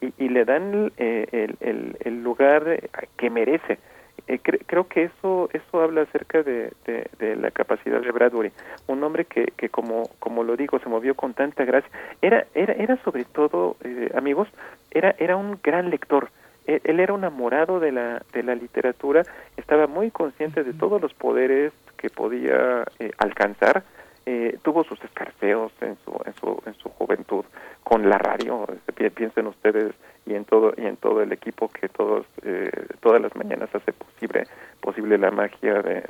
y, 0.00 0.30
le 0.30 0.46
dan 0.46 0.90
el, 0.96 1.56
el, 1.60 1.96
el, 2.00 2.22
lugar 2.22 2.80
que 3.18 3.28
merece. 3.28 3.78
Eh, 4.26 4.38
creo 4.38 4.88
que 4.88 5.04
eso 5.04 5.50
eso 5.52 5.82
habla 5.82 6.00
acerca 6.02 6.42
de, 6.42 6.72
de, 6.86 7.36
la 7.36 7.50
capacidad 7.50 8.00
de 8.00 8.10
Bradbury. 8.10 8.52
Un 8.86 9.04
hombre 9.04 9.26
que, 9.26 9.52
que 9.54 9.68
como 9.68 10.08
como 10.18 10.42
lo 10.42 10.56
digo 10.56 10.78
se 10.78 10.88
movió 10.88 11.14
con 11.14 11.34
tanta 11.34 11.66
gracia. 11.66 11.90
Era 12.22 12.46
era 12.54 12.72
era 12.72 12.96
sobre 13.04 13.26
todo 13.26 13.76
eh, 13.84 14.10
amigos 14.14 14.48
era 14.90 15.14
era 15.18 15.36
un 15.36 15.58
gran 15.62 15.90
lector. 15.90 16.30
Él, 16.66 16.80
él, 16.84 17.00
era 17.00 17.12
un 17.12 17.20
enamorado 17.20 17.80
de 17.80 17.92
la 17.92 18.22
de 18.32 18.42
la 18.42 18.54
literatura 18.54 19.24
estaba 19.58 19.86
muy 19.86 20.10
consciente 20.10 20.64
de 20.64 20.72
todos 20.72 21.02
los 21.02 21.12
poderes 21.12 21.74
que 21.98 22.08
podía 22.08 22.84
eh, 22.98 23.10
alcanzar 23.18 23.84
eh, 24.26 24.58
tuvo 24.62 24.84
sus 24.84 25.02
escarceos 25.02 25.72
en 25.80 25.96
su, 26.04 26.12
en 26.24 26.34
su 26.34 26.62
en 26.66 26.74
su 26.74 26.88
juventud 26.90 27.44
con 27.82 28.08
la 28.08 28.18
radio 28.18 28.66
piensen 29.14 29.46
ustedes 29.46 29.94
y 30.26 30.34
en 30.34 30.44
todo 30.44 30.74
y 30.76 30.86
en 30.86 30.96
todo 30.96 31.22
el 31.22 31.32
equipo 31.32 31.68
que 31.68 31.88
todos 31.88 32.26
eh, 32.42 32.70
todas 33.00 33.20
las 33.20 33.34
mañanas 33.34 33.74
hace 33.74 33.92
posible 33.92 34.44
posible 34.80 35.18
la 35.18 35.30
magia 35.30 35.82
de, 35.82 36.02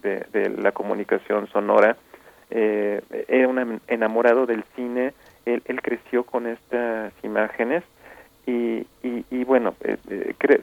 de, 0.00 0.26
de, 0.32 0.50
la 0.50 0.72
comunicación 0.72 1.48
sonora. 1.48 1.96
Eh, 2.50 3.02
un 3.46 3.80
enamorado 3.88 4.46
del 4.46 4.64
cine 4.74 5.12
él, 5.44 5.62
él 5.66 5.82
creció 5.82 6.24
con 6.24 6.46
estas 6.46 7.12
imágenes 7.22 7.82
y, 8.46 8.86
y, 9.02 9.24
y 9.30 9.44
bueno 9.44 9.74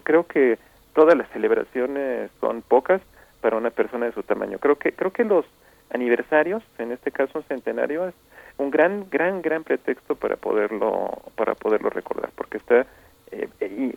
creo 0.03 0.25
que 0.25 0.57
todas 0.93 1.15
las 1.15 1.29
celebraciones 1.29 2.31
son 2.39 2.61
pocas 2.61 3.01
para 3.41 3.57
una 3.57 3.69
persona 3.69 4.07
de 4.07 4.13
su 4.13 4.23
tamaño. 4.23 4.57
Creo 4.57 4.77
que 4.77 4.93
creo 4.93 5.11
que 5.11 5.23
los 5.23 5.45
aniversarios, 5.89 6.63
en 6.77 6.91
este 6.91 7.11
caso 7.11 7.39
un 7.39 7.45
centenario, 7.45 8.07
es 8.07 8.15
un 8.57 8.71
gran, 8.71 9.09
gran, 9.09 9.41
gran 9.41 9.63
pretexto 9.63 10.15
para 10.15 10.35
poderlo, 10.35 11.21
para 11.35 11.55
poderlo 11.55 11.89
recordar, 11.89 12.29
porque 12.35 12.57
está 12.57 12.85
eh, 13.31 13.49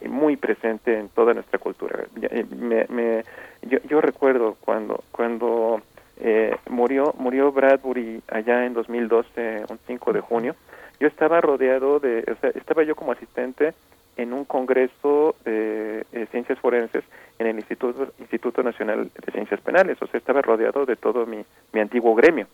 muy 0.08 0.36
presente 0.36 0.98
en 0.98 1.08
toda 1.10 1.34
nuestra 1.34 1.58
cultura. 1.58 2.04
Eh, 2.22 2.44
me, 2.56 2.86
me, 2.88 3.24
yo, 3.62 3.78
yo 3.88 4.00
recuerdo 4.00 4.56
cuando, 4.60 5.04
cuando 5.12 5.82
eh, 6.18 6.56
murió, 6.68 7.14
murió 7.18 7.52
Bradbury 7.52 8.22
allá 8.28 8.66
en 8.66 8.74
2012, 8.74 9.64
un 9.68 9.78
5 9.86 10.12
de 10.12 10.20
junio, 10.20 10.56
yo 10.98 11.06
estaba 11.06 11.40
rodeado 11.40 12.00
de, 12.00 12.24
o 12.30 12.40
sea, 12.40 12.50
estaba 12.50 12.82
yo 12.82 12.96
como 12.96 13.12
asistente 13.12 13.74
en 14.16 14.32
un 14.32 14.44
congreso 14.44 15.36
de 15.44 16.04
ciencias 16.32 16.58
forenses 16.58 17.04
en 17.38 17.46
el 17.46 17.56
Instituto, 17.56 18.12
Instituto 18.18 18.62
Nacional 18.62 19.10
de 19.14 19.32
Ciencias 19.32 19.60
Penales, 19.60 19.98
o 20.00 20.06
sea, 20.06 20.18
estaba 20.18 20.42
rodeado 20.42 20.84
de 20.86 20.96
todo 20.96 21.26
mi, 21.26 21.44
mi 21.72 21.80
antiguo 21.80 22.14
gremio. 22.14 22.46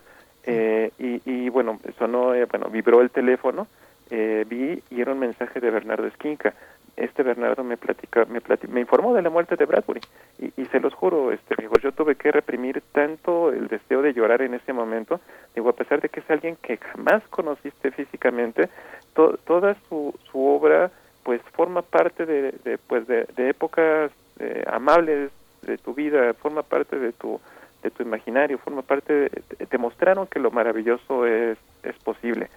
Eh, 0.46 0.90
y, 0.98 1.22
y, 1.24 1.48
bueno, 1.48 1.80
sonó, 1.98 2.34
eh, 2.34 2.44
bueno, 2.44 2.68
vibró 2.68 3.00
el 3.00 3.10
teléfono, 3.10 3.66
eh, 4.10 4.44
vi 4.46 4.82
y 4.90 5.00
era 5.00 5.12
un 5.12 5.18
mensaje 5.18 5.60
de 5.60 5.70
Bernardo 5.70 6.06
Esquinca. 6.06 6.54
Este 6.96 7.24
Bernardo 7.24 7.64
me 7.64 7.76
platica, 7.76 8.24
me, 8.26 8.40
me 8.68 8.80
informó 8.80 9.14
de 9.14 9.22
la 9.22 9.30
muerte 9.30 9.56
de 9.56 9.64
Bradbury 9.64 10.00
y, 10.38 10.62
y 10.62 10.66
se 10.66 10.78
los 10.78 10.94
juro, 10.94 11.32
este 11.32 11.54
amigo, 11.58 11.74
yo 11.82 11.90
tuve 11.90 12.14
que 12.14 12.30
reprimir 12.30 12.82
tanto 12.92 13.50
el 13.52 13.66
deseo 13.66 14.00
de 14.00 14.12
llorar 14.12 14.42
en 14.42 14.54
ese 14.54 14.72
momento. 14.72 15.20
Digo, 15.56 15.70
a 15.70 15.74
pesar 15.74 16.00
de 16.00 16.08
que 16.08 16.20
es 16.20 16.30
alguien 16.30 16.56
que 16.62 16.76
jamás 16.76 17.26
conociste 17.30 17.90
físicamente, 17.90 18.68
toda 19.14 19.74
su, 19.88 20.14
su 20.30 20.46
obra 20.46 20.92
pues 21.24 21.40
forma 21.54 21.82
parte 21.82 22.26
de, 22.26 22.52
de 22.62 22.78
pues 22.78 23.08
de, 23.08 23.26
de 23.34 23.48
épocas 23.48 24.12
eh, 24.38 24.64
amables 24.66 25.30
de 25.62 25.78
tu 25.78 25.94
vida, 25.94 26.34
forma 26.34 26.62
parte 26.62 26.98
de 26.98 27.12
tu 27.12 27.40
de 27.84 27.90
tu 27.90 28.02
imaginario, 28.02 28.56
forma 28.58 28.80
parte, 28.80 29.12
de, 29.12 29.28
te 29.68 29.78
mostraron 29.78 30.26
que 30.26 30.40
lo 30.40 30.50
maravilloso 30.50 31.26
es, 31.26 31.58
es 31.82 31.94
posible. 31.96 32.48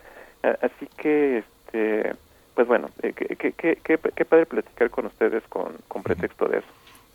Así 0.41 0.87
que, 0.95 1.39
este, 1.39 2.13
pues 2.55 2.67
bueno, 2.67 2.89
eh, 3.03 3.13
qué, 3.13 3.51
qué, 3.51 3.77
qué, 3.83 4.25
padre 4.25 4.45
platicar 4.45 4.89
con 4.89 5.05
ustedes 5.05 5.43
con, 5.49 5.73
con 5.87 6.01
pretexto 6.01 6.47
de 6.47 6.59
eso. 6.59 6.67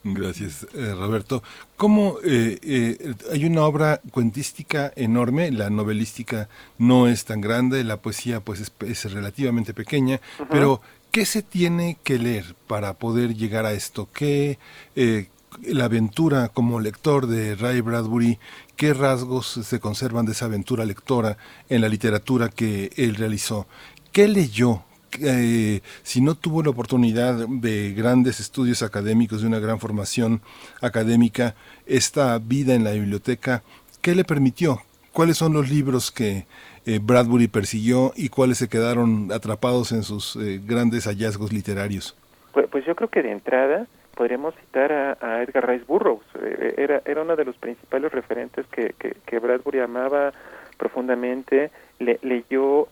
Gracias, 0.05 0.67
eh, 0.75 0.95
Roberto. 0.95 1.43
¿Cómo 1.77 2.19
eh, 2.25 2.99
hay 3.33 3.45
una 3.45 3.65
obra 3.65 4.01
cuentística 4.11 4.93
enorme? 4.95 5.51
La 5.51 5.71
novelística 5.71 6.49
no 6.79 7.09
es 7.09 7.25
tan 7.25 7.41
grande, 7.41 7.83
la 7.83 7.97
poesía 7.97 8.41
pues 8.41 8.61
es, 8.61 8.73
es 8.81 9.13
relativamente 9.13 9.75
pequeña, 9.75 10.21
pero 10.51 10.81
¿Qué 11.13 11.27
se 11.27 11.43
tiene 11.43 11.99
que 12.03 12.19
leer 12.19 12.55
para 12.67 12.95
poder 12.95 13.37
llegar 13.37 13.67
a 13.67 13.75
esto? 13.75 14.09
¿Qué 14.15 14.59
eh, 14.97 15.29
la 15.61 15.85
aventura 15.85 16.49
como 16.49 16.81
lector 16.81 17.27
de 17.27 17.55
Ray 17.55 17.83
Bradbury, 17.83 18.39
qué 18.77 18.95
rasgos 18.95 19.61
se 19.63 19.79
conservan 19.79 20.25
de 20.25 20.33
esa 20.33 20.47
aventura 20.47 20.87
lectora 20.87 21.37
en 21.69 21.83
la 21.83 21.91
literatura 21.91 22.49
que 22.49 22.93
él 22.97 23.17
realizó? 23.17 23.67
¿Qué 24.11 24.27
leyó? 24.27 24.85
Eh, 25.21 25.83
si 26.03 26.23
no 26.23 26.35
tuvo 26.35 26.63
la 26.63 26.71
oportunidad 26.71 27.47
de 27.47 27.93
grandes 27.93 28.41
estudios 28.41 28.83
académicos, 28.83 29.43
de 29.43 29.49
una 29.49 29.59
gran 29.59 29.81
formación 29.81 30.41
académica, 30.81 31.55
esta 31.85 32.39
vida 32.39 32.75
en 32.75 32.85
la 32.85 32.93
biblioteca, 32.93 33.63
¿qué 34.01 34.15
le 34.15 34.25
permitió? 34.25 34.81
¿Cuáles 35.13 35.37
son 35.37 35.53
los 35.53 35.69
libros 35.69 36.11
que 36.11 36.47
eh, 36.87 36.99
Bradbury 37.03 37.49
persiguió 37.49 38.13
y 38.17 38.29
cuáles 38.29 38.59
se 38.59 38.69
quedaron 38.69 39.31
atrapados 39.33 39.93
en 39.93 40.03
sus 40.03 40.37
eh, 40.37 40.61
grandes 40.65 41.07
hallazgos 41.07 41.53
literarios? 41.53 42.17
Pues, 42.53 42.67
pues, 42.69 42.85
yo 42.85 42.95
creo 42.95 43.09
que 43.09 43.23
de 43.23 43.31
entrada 43.31 43.87
podríamos 44.15 44.55
citar 44.57 44.93
a, 44.93 45.43
Edgar 45.43 45.69
Rice 45.69 45.85
Burroughs. 45.87 46.27
Eh, 46.43 46.75
era, 46.77 47.03
era 47.05 47.23
uno 47.23 47.37
de 47.37 47.45
los 47.45 47.57
principales 47.57 48.13
referentes 48.13 48.67
que, 48.67 48.95
que, 48.99 49.39
Bradbury 49.39 49.81
amaba 49.81 50.33
profundamente. 50.77 51.71
Le, 51.99 52.19
leyó 52.23 52.89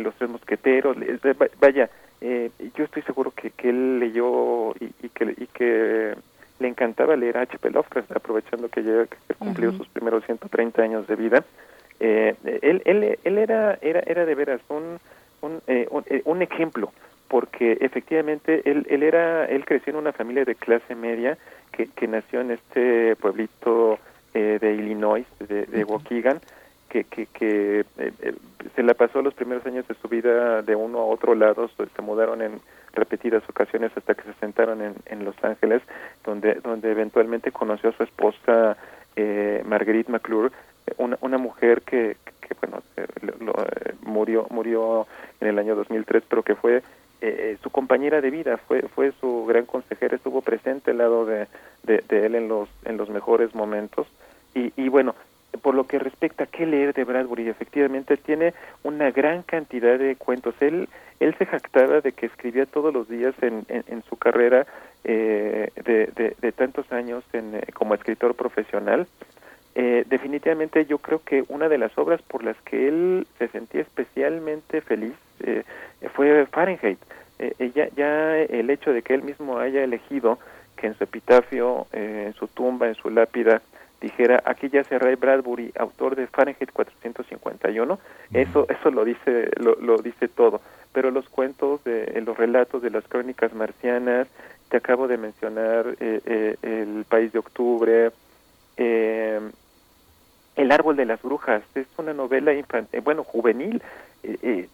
Los 0.00 0.14
Tres 0.14 0.30
Mosqueteros. 0.30 0.96
vaya, 1.60 1.90
yo 2.20 2.84
estoy 2.84 3.02
seguro 3.02 3.32
que, 3.32 3.50
que 3.50 3.70
él 3.70 3.98
leyó 3.98 4.70
y, 4.80 4.92
y, 5.02 5.08
que, 5.08 5.34
y 5.36 5.46
que 5.48 6.14
le 6.60 6.68
encantaba 6.68 7.16
leer 7.16 7.38
a 7.38 7.42
H.P. 7.42 7.70
Lovecraft, 7.70 8.12
aprovechando 8.12 8.68
que 8.68 8.82
ya 8.82 9.06
cumplió 9.38 9.72
sus 9.72 9.88
primeros 9.88 10.24
130 10.24 10.82
años 10.82 11.06
de 11.06 11.16
vida. 11.16 11.44
Eh, 12.00 12.34
él, 12.62 12.82
él, 12.84 13.18
él 13.24 13.38
era, 13.38 13.78
era, 13.80 14.00
era 14.00 14.24
de 14.24 14.34
veras 14.34 14.60
un, 14.68 14.98
un, 15.42 15.60
eh, 15.66 15.88
eh, 16.06 16.22
un, 16.24 16.42
ejemplo, 16.42 16.92
porque 17.28 17.78
efectivamente 17.80 18.62
él, 18.64 18.86
él, 18.88 19.02
era, 19.02 19.46
él 19.46 19.64
creció 19.64 19.92
en 19.92 19.98
una 19.98 20.12
familia 20.12 20.44
de 20.44 20.54
clase 20.54 20.94
media 20.94 21.36
que, 21.72 21.86
que 21.88 22.06
nació 22.08 22.40
en 22.40 22.52
este 22.52 23.16
pueblito 23.16 23.98
eh, 24.34 24.58
de 24.60 24.74
Illinois, 24.74 25.26
de, 25.40 25.66
de 25.66 25.84
Waukegan, 25.84 26.40
que, 26.88 27.04
que, 27.04 27.26
que 27.26 27.84
se 28.74 28.82
la 28.82 28.94
pasó 28.94 29.20
los 29.20 29.34
primeros 29.34 29.64
años 29.66 29.86
de 29.86 29.94
su 29.96 30.08
vida 30.08 30.62
de 30.62 30.74
uno 30.74 31.00
a 31.00 31.04
otro 31.04 31.34
lado, 31.34 31.68
se 31.68 32.02
mudaron 32.02 32.40
en 32.40 32.60
repetidas 32.92 33.42
ocasiones 33.48 33.92
hasta 33.94 34.14
que 34.14 34.22
se 34.22 34.32
sentaron 34.34 34.80
en, 34.82 34.94
en 35.06 35.24
Los 35.24 35.36
Ángeles, 35.42 35.82
donde, 36.24 36.54
donde 36.54 36.90
eventualmente 36.90 37.52
conoció 37.52 37.90
a 37.90 37.92
su 37.92 38.02
esposa 38.02 38.76
eh, 39.16 39.62
Marguerite 39.66 40.10
McClure, 40.10 40.50
una, 40.96 41.18
una 41.20 41.38
mujer 41.38 41.82
que, 41.82 42.16
bueno, 42.60 42.82
eh, 42.96 43.06
lo, 43.40 43.52
eh, 43.52 43.94
murió, 44.02 44.46
murió 44.50 45.06
en 45.40 45.48
el 45.48 45.58
año 45.58 45.74
2003, 45.76 46.24
pero 46.28 46.42
que 46.42 46.54
fue 46.54 46.82
eh, 47.20 47.56
su 47.62 47.70
compañera 47.70 48.20
de 48.20 48.30
vida, 48.30 48.56
fue, 48.56 48.82
fue 48.82 49.12
su 49.20 49.44
gran 49.46 49.66
consejera, 49.66 50.16
estuvo 50.16 50.40
presente 50.40 50.92
al 50.92 50.98
lado 50.98 51.26
de, 51.26 51.46
de, 51.82 52.26
él 52.26 52.34
en 52.34 52.48
los, 52.48 52.68
en 52.84 52.96
los 52.96 53.08
mejores 53.08 53.54
momentos. 53.54 54.06
Y, 54.54 54.72
y 54.76 54.88
bueno, 54.88 55.14
por 55.62 55.74
lo 55.74 55.86
que 55.86 55.98
respecta 55.98 56.44
a 56.44 56.46
qué 56.46 56.66
leer 56.66 56.94
de 56.94 57.04
Bradbury, 57.04 57.48
efectivamente 57.48 58.16
tiene 58.16 58.54
una 58.82 59.10
gran 59.10 59.42
cantidad 59.42 59.98
de 59.98 60.16
cuentos. 60.16 60.54
Él, 60.60 60.88
él 61.20 61.34
se 61.38 61.46
jactaba 61.46 62.00
de 62.00 62.12
que 62.12 62.26
escribía 62.26 62.66
todos 62.66 62.92
los 62.92 63.08
días 63.08 63.34
en, 63.42 63.66
en, 63.68 64.02
su 64.08 64.16
carrera 64.16 64.66
eh, 65.04 65.70
de, 65.84 66.34
de, 66.40 66.52
tantos 66.52 66.90
años 66.92 67.24
en, 67.32 67.60
como 67.74 67.94
escritor 67.94 68.34
profesional. 68.34 69.06
Eh, 69.80 70.04
definitivamente 70.08 70.86
yo 70.86 70.98
creo 70.98 71.22
que 71.22 71.44
una 71.46 71.68
de 71.68 71.78
las 71.78 71.96
obras 71.96 72.20
por 72.20 72.42
las 72.42 72.56
que 72.62 72.88
él 72.88 73.28
se 73.38 73.46
sentía 73.46 73.82
especialmente 73.82 74.80
feliz 74.80 75.12
eh, 75.38 75.62
fue 76.14 76.46
Fahrenheit. 76.46 76.98
Eh, 77.38 77.70
ya, 77.72 77.88
ya 77.94 78.38
el 78.38 78.70
hecho 78.70 78.92
de 78.92 79.02
que 79.02 79.14
él 79.14 79.22
mismo 79.22 79.60
haya 79.60 79.84
elegido 79.84 80.40
que 80.74 80.88
en 80.88 80.98
su 80.98 81.04
epitafio, 81.04 81.86
en 81.92 82.32
su 82.34 82.48
tumba, 82.48 82.88
en 82.88 82.96
su 82.96 83.08
lápida, 83.08 83.62
dijera 84.00 84.42
aquí 84.44 84.68
ya 84.68 84.82
se 84.82 84.98
Ray 84.98 85.14
Bradbury, 85.14 85.70
autor 85.78 86.16
de 86.16 86.26
Fahrenheit 86.26 86.72
451, 86.72 88.00
eso 88.32 88.66
eso 88.68 88.90
lo 88.90 89.04
dice 89.04 89.48
lo, 89.60 89.76
lo 89.76 89.98
dice 89.98 90.26
todo. 90.26 90.60
Pero 90.92 91.12
los 91.12 91.28
cuentos, 91.28 91.84
de, 91.84 92.20
los 92.26 92.36
relatos 92.36 92.82
de 92.82 92.90
las 92.90 93.06
crónicas 93.06 93.54
marcianas, 93.54 94.26
te 94.70 94.78
acabo 94.78 95.06
de 95.06 95.18
mencionar 95.18 95.94
El 96.00 97.04
País 97.08 97.32
de 97.32 97.38
Octubre, 97.38 98.10
eh, 98.78 99.40
El 100.58 100.72
árbol 100.72 100.96
de 100.96 101.06
las 101.06 101.22
brujas 101.22 101.62
es 101.76 101.86
una 101.98 102.12
novela 102.12 102.52
infantil, 102.52 103.00
bueno, 103.00 103.22
juvenil, 103.22 103.80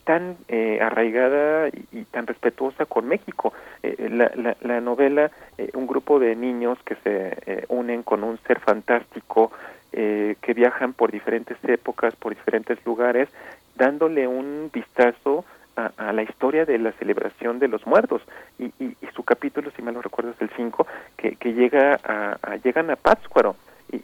tan 0.04 0.36
arraigada 0.80 1.68
y, 1.68 2.04
tan 2.04 2.26
respetuosa 2.26 2.86
con 2.86 3.06
México. 3.06 3.52
La, 3.82 4.32
la, 4.34 4.56
la, 4.62 4.80
novela, 4.80 5.30
un 5.74 5.86
grupo 5.86 6.18
de 6.18 6.36
niños 6.36 6.78
que 6.86 6.96
se 7.04 7.66
unen 7.68 8.02
con 8.02 8.24
un 8.24 8.38
ser 8.46 8.60
fantástico, 8.60 9.52
que 9.92 10.54
viajan 10.56 10.94
por 10.94 11.12
diferentes 11.12 11.58
épocas, 11.64 12.16
por 12.16 12.34
diferentes 12.34 12.78
lugares, 12.86 13.28
dándole 13.76 14.26
un 14.26 14.70
vistazo 14.72 15.44
a, 15.76 16.12
la 16.12 16.22
historia 16.22 16.64
de 16.64 16.78
la 16.78 16.92
celebración 16.92 17.58
de 17.58 17.68
los 17.68 17.86
muertos 17.86 18.22
y, 18.58 18.66
y, 18.78 18.96
su 19.14 19.22
capítulo, 19.22 19.70
si 19.70 19.82
mal 19.82 19.94
no 19.94 20.02
recuerdo, 20.02 20.32
es 20.32 20.40
el 20.40 20.50
5, 20.56 20.86
que, 21.16 21.36
que 21.36 21.52
llega 21.52 21.98
a, 22.04 22.56
llegan 22.62 22.90
a 22.90 22.96
Pátzcuaro 22.96 23.56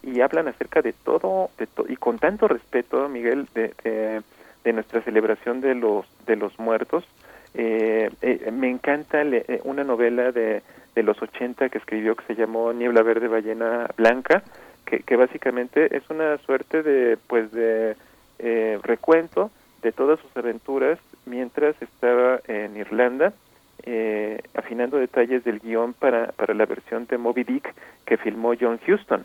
y, 0.03 0.21
hablan 0.21 0.49
acerca 0.49 0.83
de 0.83 0.93
todo, 0.93 1.51
de 1.59 1.69
y 1.89 1.97
con 1.97 2.19
tanto 2.19 2.49
respeto, 2.49 3.09
Miguel, 3.09 3.49
de, 3.55 4.23
de, 4.65 4.73
nuestra 4.73 5.03
celebración 5.03 5.61
de 5.61 5.75
los, 5.75 6.07
de 6.27 6.37
los 6.37 6.59
muertos. 6.59 7.05
Eh, 7.55 8.11
eh, 8.23 8.51
me 8.53 8.71
encanta 8.71 9.23
eh, 9.23 9.61
una 9.65 9.83
novela 9.85 10.31
de, 10.33 10.63
de 10.95 11.03
los 11.03 11.21
80 11.21 11.69
que 11.69 11.79
escribió 11.79 12.15
que 12.15 12.25
se 12.27 12.35
llamó 12.37 12.73
Niebla 12.73 13.03
Verde 13.03 13.29
Ballena 13.29 13.89
Blanca, 13.97 14.43
que, 14.87 15.01
que 15.01 15.17
básicamente 15.17 15.97
es 15.97 16.09
una 16.11 16.39
suerte 16.39 16.83
de, 16.83 17.17
pues, 17.27 17.51
de 17.53 17.97
recuento 18.83 19.51
de 19.83 19.93
todas 19.93 20.19
sus 20.21 20.35
aventuras 20.35 20.99
mientras 21.27 21.81
estaba 21.83 22.41
en 22.49 22.77
Irlanda 22.77 23.35
eh, 23.85 24.41
afinando 24.55 24.99
detalles 24.99 25.45
del 25.45 25.61
guion 25.61 25.93
para, 25.93 26.33
para 26.33 26.55
la 26.55 26.67
versión 26.67 27.07
de 27.07 27.19
Moby 27.19 27.45
Dick 27.45 27.75
que 28.05 28.17
filmó 28.17 28.53
John 28.59 28.81
Huston. 28.87 29.25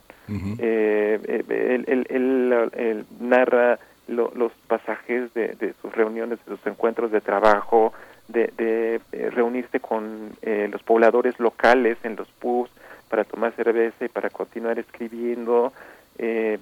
Eh, 0.60 1.20
eh, 1.24 1.84
él, 1.88 3.06
narra 3.20 3.80
los 4.08 4.52
pasajes 4.68 5.34
de, 5.34 5.74
sus 5.82 5.94
reuniones, 5.96 6.40
de 6.46 6.56
sus 6.56 6.68
encuentros 6.68 7.12
de 7.12 7.22
trabajo, 7.22 7.94
de, 8.28 8.52
de 8.58 9.30
reunirse 9.32 9.80
con 9.80 10.32
los 10.44 10.84
pobladores 10.84 11.40
locales 11.40 11.98
en 12.04 12.16
los 12.16 12.28
pubs 12.28 12.72
para 13.10 13.24
tomar 13.24 13.54
cerveza 13.54 14.06
y 14.06 14.10
para 14.10 14.30
continuar 14.30 14.80
escribiendo. 14.80 15.74
es, 16.18 16.60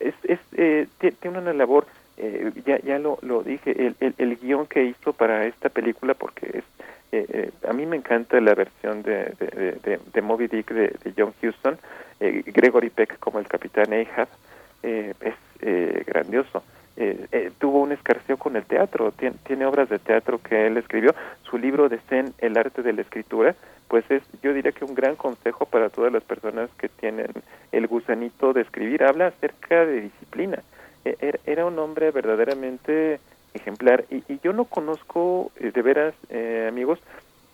es 0.00 0.88
tiene 0.98 1.38
una 1.38 1.52
labor 1.52 1.86
eh, 2.20 2.50
ya, 2.66 2.80
ya 2.80 2.98
lo, 2.98 3.18
lo 3.22 3.44
dije, 3.44 3.70
el, 3.70 3.94
el, 4.00 4.14
el, 4.18 4.36
guion 4.38 4.66
que 4.66 4.84
hizo 4.84 5.12
para 5.12 5.46
esta 5.46 5.68
película, 5.68 6.14
porque 6.14 6.50
es, 6.52 6.64
eh, 7.10 7.26
eh, 7.28 7.50
a 7.66 7.72
mí 7.72 7.86
me 7.86 7.96
encanta 7.96 8.40
la 8.40 8.54
versión 8.54 9.02
de, 9.02 9.32
de, 9.38 9.98
de, 10.12 10.22
Moby 10.22 10.46
Dick 10.46 10.70
de, 10.72 11.12
John 11.16 11.32
Huston, 11.42 11.78
Gregory 12.20 12.90
Peck 12.90 13.18
como 13.18 13.38
el 13.38 13.46
capitán 13.46 13.92
Ahab, 13.92 14.28
es 14.82 15.34
grandioso. 16.06 16.62
tuvo 17.58 17.80
un 17.80 17.92
escarceo 17.92 18.36
con 18.36 18.56
el 18.56 18.64
teatro, 18.64 19.12
tiene, 19.12 19.64
obras 19.66 19.88
de 19.88 19.98
teatro 19.98 20.40
que 20.42 20.66
él 20.66 20.76
escribió, 20.76 21.14
su 21.42 21.56
libro 21.56 21.88
de 21.88 21.98
Zen, 22.08 22.34
El 22.38 22.58
arte 22.58 22.82
de 22.82 22.92
la 22.92 23.02
escritura, 23.02 23.54
pues 23.88 24.04
es, 24.10 24.22
yo 24.42 24.52
diría 24.52 24.72
que 24.72 24.84
un 24.84 24.94
gran 24.94 25.16
consejo 25.16 25.64
para 25.64 25.88
todas 25.88 26.12
las 26.12 26.22
personas 26.22 26.68
que 26.78 26.88
tienen 26.88 27.28
el 27.72 27.86
gusanito 27.86 28.52
de 28.52 28.62
escribir, 28.62 29.02
habla 29.02 29.28
acerca 29.28 29.86
de 29.86 30.02
disciplina, 30.02 30.62
e-, 31.04 31.38
era 31.46 31.64
un 31.64 31.78
hombre 31.78 32.10
verdaderamente 32.10 33.20
ejemplar 33.58 34.04
y, 34.10 34.22
yo 34.42 34.52
no 34.52 34.64
conozco 34.64 35.52
eh, 35.56 35.70
de 35.72 35.82
veras 35.82 36.14
eh, 36.30 36.66
amigos 36.68 36.98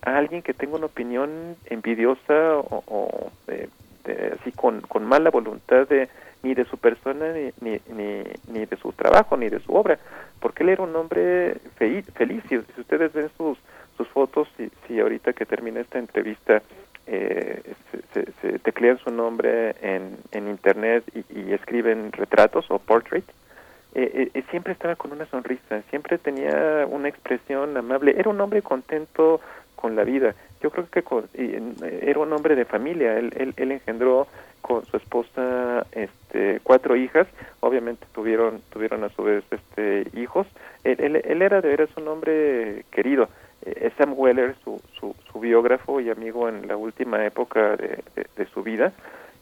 a 0.03 0.17
alguien 0.17 0.43
que 0.43 0.55
tenga 0.55 0.77
una 0.77 0.87
opinión 0.87 1.57
envidiosa 1.67 2.59
o, 2.59 3.31
así 4.39 4.53
con, 4.53 4.83
con 4.83 5.05
mala 5.05 5.31
voluntad 5.31 5.89
de 5.89 6.09
ni 6.43 6.53
de 6.53 6.67
su 6.67 6.77
persona 6.77 7.33
ni, 7.33 7.81
ni, 7.89 8.23
ni, 8.49 8.67
de 8.67 8.77
su 8.77 8.93
trabajo 8.93 9.37
ni 9.37 9.49
de 9.49 9.61
su 9.61 9.75
obra 9.75 9.99
porque 10.41 10.63
él 10.63 10.69
era 10.69 10.83
un 10.83 10.95
hombre 10.95 11.55
feliz, 11.77 12.05
feliz. 12.15 12.43
Si, 12.49 12.59
ustedes 12.59 13.13
ven 13.15 13.31
sus 13.37 13.59
sus 13.97 14.09
fotos 14.09 14.49
si, 14.57 14.71
si 14.87 15.01
ahorita 15.01 15.33
que 15.33 15.47
termina 15.47 15.81
esta 15.81 15.99
entrevista 15.99 16.63
eh, 17.07 17.63
se, 18.13 18.33
se, 18.41 18.59
teclean 18.61 18.99
su 18.99 19.11
nombre 19.11 19.75
en, 19.83 20.17
en 20.33 20.49
internet 20.49 21.05
y, 21.15 21.53
escriben 21.53 22.13
retratos 22.13 22.71
o 22.71 22.79
portrait, 22.79 23.25
eh, 23.95 24.31
eh, 24.35 24.43
siempre 24.51 24.73
estaba 24.73 24.97
con 24.97 25.13
una 25.13 25.27
sonrisa, 25.27 25.83
siempre 25.91 26.19
tenía 26.19 26.87
una 26.89 27.09
expresión 27.09 27.77
amable, 27.77 28.15
era 28.19 28.31
un 28.31 28.41
hombre 28.41 28.63
contento 28.63 29.41
con 29.77 29.97
la 29.97 30.05
vida. 30.05 30.35
Yo 30.61 30.71
creo 30.71 30.89
que 30.89 31.05
era 32.03 32.19
un 32.19 32.33
hombre 32.33 32.57
de 32.57 32.65
familia, 32.65 33.19
él, 33.19 33.33
él, 33.37 33.53
él, 33.57 33.73
engendró 33.73 34.27
con 34.63 34.85
su 34.87 34.97
esposa 34.97 35.87
este, 35.93 36.61
cuatro 36.63 36.97
hijas, 36.97 37.27
obviamente 37.61 38.07
tuvieron, 38.15 38.63
tuvieron 38.71 39.05
a 39.05 39.11
su 39.11 39.23
vez 39.23 39.45
este, 39.51 40.07
hijos, 40.19 40.47
él, 40.85 41.21
él, 41.23 41.43
era 41.43 41.61
de 41.61 41.69
veras 41.69 41.91
un 41.97 42.09
hombre 42.09 42.85
querido. 42.91 43.29
Eh, 43.67 43.91
Sam 43.97 44.15
Weller, 44.17 44.55
su, 44.65 44.81
su, 44.99 45.15
su, 45.31 45.41
biógrafo 45.41 46.01
y 46.01 46.11
amigo 46.11 46.49
en 46.49 46.67
la 46.67 46.77
última 46.77 47.25
época 47.25 47.77
de, 47.77 48.03
de, 48.37 48.47
su 48.47 48.63
vida, 48.63 48.93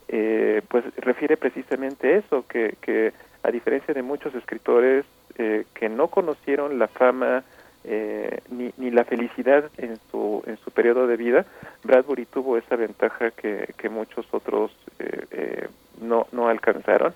eh, 0.09 0.63
pues 0.69 0.85
refiere 0.97 1.37
precisamente 1.37 2.17
eso, 2.17 2.45
que, 2.47 2.77
que 2.81 3.13
a 3.43 3.51
diferencia 3.51 3.95
de 3.95 4.03
muchos 4.03 4.35
escritores 4.35 5.05
eh, 5.39 5.65
que 5.75 5.89
no 5.89 6.09
conocieron 6.09 6.79
la 6.79 6.89
fama 6.89 7.45
eh, 7.85 8.41
ni, 8.51 8.73
ni 8.77 8.91
la 8.91 9.05
felicidad 9.05 9.71
en 9.79 9.99
su, 10.11 10.43
en 10.47 10.57
su 10.59 10.71
periodo 10.71 11.07
de 11.07 11.17
vida, 11.17 11.45
Bradbury 11.83 12.27
tuvo 12.27 12.57
esa 12.57 12.77
ventaja 12.77 13.33
que, 13.33 13.75
que 13.77 13.89
muchos 13.89 14.27
otros 14.31 14.71
eh, 14.99 15.69
no, 16.01 16.27
no 16.33 16.49
alcanzaron 16.49 17.13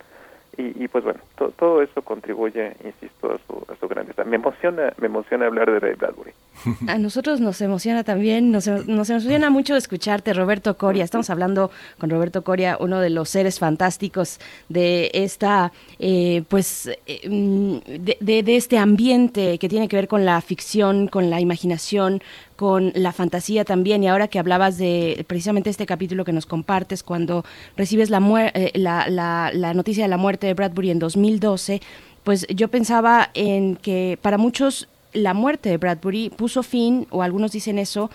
y, 0.59 0.89
pues 0.89 1.05
bueno, 1.05 1.21
todo 1.59 1.83
eso 1.83 2.01
contribuye, 2.03 2.75
insisto, 2.85 3.33
a 3.33 3.39
su, 3.47 3.73
a 3.73 3.77
su 3.79 3.87
grandeza. 3.89 4.25
Me 4.25 4.37
emociona, 4.37 4.93
me 4.99 5.07
emociona 5.07 5.47
hablar 5.47 5.71
de 5.71 5.81
Ray 5.81 5.95
Bradbury. 5.95 6.33
A 6.89 6.97
nosotros 6.97 7.41
nos 7.41 7.61
emociona 7.61 8.05
también, 8.05 8.51
nos, 8.51 8.67
nos 8.67 9.11
emociona 9.11 9.51
mucho 9.51 9.77
escucharte, 9.77 10.33
Roberto 10.33 10.79
Coria. 10.79 11.05
Estamos 11.05 11.29
hablando 11.29 11.71
con 11.99 12.09
Roberto 12.09 12.43
Coria, 12.43 12.79
uno 12.81 13.01
de 13.01 13.11
los 13.11 13.29
seres 13.29 13.59
fantásticos 13.59 14.41
de 14.71 15.11
esta, 15.13 15.73
eh, 15.99 16.43
pues, 16.49 16.89
eh, 17.07 17.29
mm, 17.29 17.79
de, 18.21 18.43
de 18.43 18.57
este 18.57 18.79
ambiente 18.79 19.59
que 19.59 19.69
tiene 19.69 19.89
que 19.89 19.97
ver 19.97 20.09
con 20.09 20.25
la 20.25 20.41
ficción, 20.41 21.09
con 21.09 21.29
la 21.29 21.41
imaginación, 21.41 22.23
con 22.57 22.93
la 22.95 23.13
fantasía 23.13 23.65
también. 23.65 24.03
Y 24.03 24.09
ahora 24.09 24.29
que 24.29 24.39
hablabas 24.39 24.79
de 24.79 25.25
precisamente 25.29 25.71
este 25.71 25.87
capítulo 25.87 26.25
que 26.25 26.33
nos 26.33 26.47
compartes, 26.47 27.03
cuando 27.03 27.45
recibes 27.77 28.11
la, 28.11 28.21
eh, 28.55 28.73
la, 28.75 29.75
noticia 29.75 30.05
de 30.05 30.09
la 30.09 30.17
muerte 30.17 30.47
de 30.47 30.55
Bradbury 30.55 30.91
en 30.91 30.99
2012, 30.99 31.81
pues 32.25 32.47
yo 32.49 32.69
pensaba 32.69 33.31
en 33.35 33.77
que 33.77 34.19
para 34.21 34.39
muchos 34.39 34.89
la 35.13 35.33
muerte 35.33 35.71
de 35.71 35.79
Bradbury 35.79 36.31
puso 36.31 36.63
fin, 36.63 37.07
o 37.11 37.23
algunos 37.23 37.53
dicen 37.53 37.79
eso, 37.79 38.11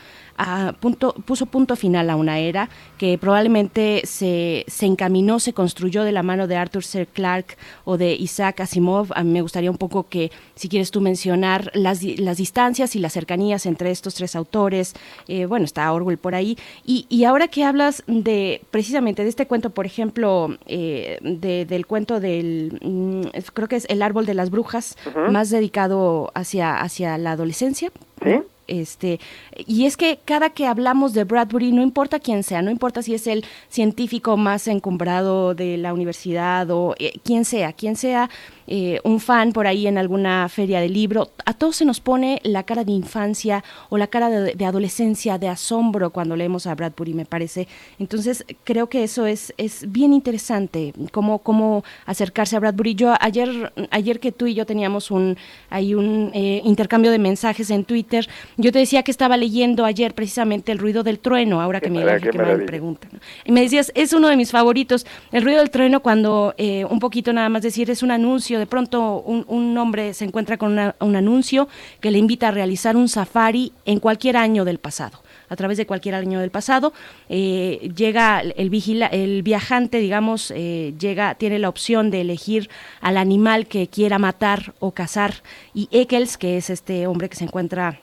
punto, 0.79 1.13
puso 1.25 1.45
punto 1.45 1.75
final 1.75 2.09
a 2.09 2.15
una 2.15 2.39
era 2.39 2.69
que 2.97 3.17
probablemente 3.17 4.01
se, 4.05 4.65
se, 4.67 4.85
encaminó, 4.85 5.39
se 5.39 5.53
construyó 5.53 6.03
de 6.03 6.11
la 6.11 6.23
mano 6.23 6.47
de 6.47 6.55
Arthur 6.55 6.83
C. 6.83 7.05
Clarke 7.05 7.57
o 7.85 7.97
de 7.97 8.13
Isaac 8.13 8.61
Asimov. 8.61 9.07
A 9.15 9.23
mí 9.23 9.31
me 9.31 9.41
gustaría 9.41 9.71
un 9.71 9.77
poco 9.77 10.07
que, 10.07 10.31
si 10.55 10.69
quieres 10.69 10.91
tú 10.91 11.01
mencionar 11.01 11.71
las, 11.73 12.03
las 12.03 12.37
distancias 12.37 12.95
y 12.95 12.99
las 12.99 13.13
cercanías 13.13 13.65
entre 13.65 13.91
estos 13.91 14.15
tres 14.15 14.35
autores. 14.35 14.93
Eh, 15.27 15.45
bueno, 15.45 15.65
está 15.65 15.91
Orwell 15.91 16.17
por 16.17 16.35
ahí. 16.35 16.57
Y, 16.85 17.05
y, 17.09 17.25
ahora 17.25 17.47
que 17.47 17.63
hablas 17.63 18.03
de 18.07 18.61
precisamente 18.71 19.23
de 19.23 19.29
este 19.29 19.47
cuento, 19.47 19.71
por 19.71 19.85
ejemplo, 19.85 20.57
eh, 20.65 21.17
del 21.21 21.85
cuento 21.85 22.19
del, 22.19 22.79
mm, 22.81 23.21
creo 23.53 23.67
que 23.67 23.75
es 23.75 23.85
El 23.89 24.01
árbol 24.01 24.25
de 24.25 24.33
las 24.33 24.49
brujas, 24.49 24.97
más 25.29 25.49
dedicado 25.49 26.31
hacia, 26.33 26.79
hacia 26.79 27.17
la 27.17 27.31
adolescencia. 27.31 27.91
¿Sí? 28.23 28.41
Este, 28.71 29.19
y 29.67 29.85
es 29.85 29.97
que 29.97 30.19
cada 30.23 30.51
que 30.51 30.65
hablamos 30.65 31.13
de 31.13 31.25
Bradbury, 31.25 31.73
no 31.73 31.81
importa 31.81 32.19
quién 32.19 32.41
sea, 32.41 32.61
no 32.61 32.71
importa 32.71 33.03
si 33.03 33.13
es 33.13 33.27
el 33.27 33.43
científico 33.67 34.37
más 34.37 34.65
encumbrado 34.69 35.53
de 35.53 35.77
la 35.77 35.93
universidad 35.93 36.71
o 36.71 36.95
eh, 36.97 37.11
quien 37.25 37.43
sea, 37.43 37.73
quien 37.73 37.97
sea, 37.97 38.29
eh, 38.67 38.99
un 39.03 39.19
fan 39.19 39.53
por 39.53 39.67
ahí 39.67 39.87
en 39.87 39.97
alguna 39.97 40.47
feria 40.49 40.79
de 40.79 40.89
libro, 40.89 41.31
a 41.45 41.53
todos 41.53 41.77
se 41.77 41.85
nos 41.85 41.99
pone 41.99 42.39
la 42.43 42.63
cara 42.63 42.83
de 42.83 42.91
infancia 42.91 43.63
o 43.89 43.97
la 43.97 44.07
cara 44.07 44.29
de, 44.29 44.65
adolescencia, 44.65 45.37
de 45.37 45.47
asombro 45.47 46.11
cuando 46.11 46.35
leemos 46.35 46.67
a 46.67 46.75
Bradbury, 46.75 47.13
me 47.13 47.25
parece. 47.25 47.67
Entonces, 47.99 48.45
creo 48.63 48.87
que 48.87 49.03
eso 49.03 49.25
es, 49.25 49.53
es 49.57 49.91
bien 49.91 50.13
interesante, 50.13 50.93
cómo, 51.11 51.39
cómo 51.39 51.83
acercarse 52.05 52.55
a 52.55 52.59
Bradbury. 52.59 52.95
Yo 52.95 53.13
ayer, 53.19 53.73
ayer 53.91 54.19
que 54.19 54.31
tú 54.31 54.47
y 54.47 54.53
yo 54.53 54.65
teníamos 54.65 55.11
un, 55.11 55.37
hay 55.69 55.93
un 55.95 56.31
eh, 56.33 56.61
intercambio 56.63 57.11
de 57.11 57.19
mensajes 57.19 57.69
en 57.69 57.83
Twitter, 57.83 58.27
yo 58.57 58.71
te 58.71 58.79
decía 58.79 59.03
que 59.03 59.11
estaba 59.11 59.37
leyendo 59.37 59.85
ayer 59.85 60.13
precisamente 60.13 60.71
El 60.71 60.79
ruido 60.79 61.03
del 61.03 61.19
trueno, 61.19 61.61
ahora 61.61 61.81
que 61.81 61.89
me, 61.89 62.03
que 62.19 62.31
me 62.37 62.57
preguntan. 62.59 63.11
Y 63.45 63.51
me 63.51 63.61
decías, 63.61 63.91
es 63.95 64.13
uno 64.13 64.27
de 64.27 64.37
mis 64.37 64.51
favoritos, 64.51 65.05
El 65.31 65.43
ruido 65.43 65.59
del 65.59 65.69
trueno, 65.69 66.01
cuando 66.01 66.53
eh, 66.57 66.85
un 66.85 66.99
poquito 66.99 67.33
nada 67.33 67.49
más 67.49 67.61
decir, 67.61 67.89
es 67.89 68.03
un 68.03 68.11
anuncio 68.11 68.50
de 68.59 68.65
pronto 68.65 69.21
un, 69.21 69.77
hombre 69.77 70.13
se 70.13 70.25
encuentra 70.25 70.57
con 70.57 70.77
un 70.99 71.15
anuncio 71.15 71.67
que 71.99 72.11
le 72.11 72.17
invita 72.17 72.49
a 72.49 72.51
realizar 72.51 72.95
un 72.95 73.07
safari 73.07 73.73
en 73.85 73.99
cualquier 73.99 74.37
año 74.37 74.65
del 74.65 74.79
pasado 74.79 75.21
a 75.49 75.55
través 75.57 75.77
de 75.77 75.85
cualquier 75.85 76.15
año 76.15 76.39
del 76.39 76.49
pasado. 76.49 76.93
Eh, 77.27 77.91
llega 77.93 78.39
el, 78.39 78.69
vigila, 78.69 79.07
el 79.07 79.43
viajante, 79.43 79.97
digamos, 79.97 80.49
eh, 80.55 80.93
llega, 80.97 81.35
tiene 81.35 81.59
la 81.59 81.67
opción 81.67 82.09
de 82.09 82.21
elegir 82.21 82.69
al 83.01 83.17
animal 83.17 83.67
que 83.67 83.87
quiera 83.87 84.17
matar 84.17 84.73
o 84.79 84.91
cazar 84.91 85.43
y 85.73 85.89
Eccles, 85.91 86.37
que 86.37 86.55
es 86.55 86.69
este 86.69 87.05
hombre 87.05 87.27
que 87.27 87.35
se 87.35 87.43
encuentra 87.43 87.99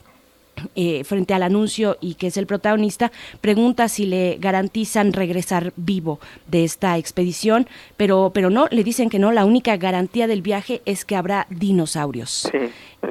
eh, 0.74 1.04
frente 1.04 1.34
al 1.34 1.42
anuncio 1.42 1.96
y 2.00 2.14
que 2.14 2.28
es 2.28 2.36
el 2.36 2.46
protagonista, 2.46 3.10
pregunta 3.40 3.88
si 3.88 4.06
le 4.06 4.36
garantizan 4.38 5.12
regresar 5.12 5.72
vivo 5.76 6.20
de 6.46 6.64
esta 6.64 6.96
expedición, 6.98 7.66
pero, 7.96 8.30
pero 8.34 8.50
no, 8.50 8.66
le 8.70 8.84
dicen 8.84 9.10
que 9.10 9.18
no, 9.18 9.32
la 9.32 9.44
única 9.44 9.76
garantía 9.76 10.26
del 10.26 10.42
viaje 10.42 10.82
es 10.84 11.04
que 11.04 11.16
habrá 11.16 11.46
dinosaurios. 11.50 12.50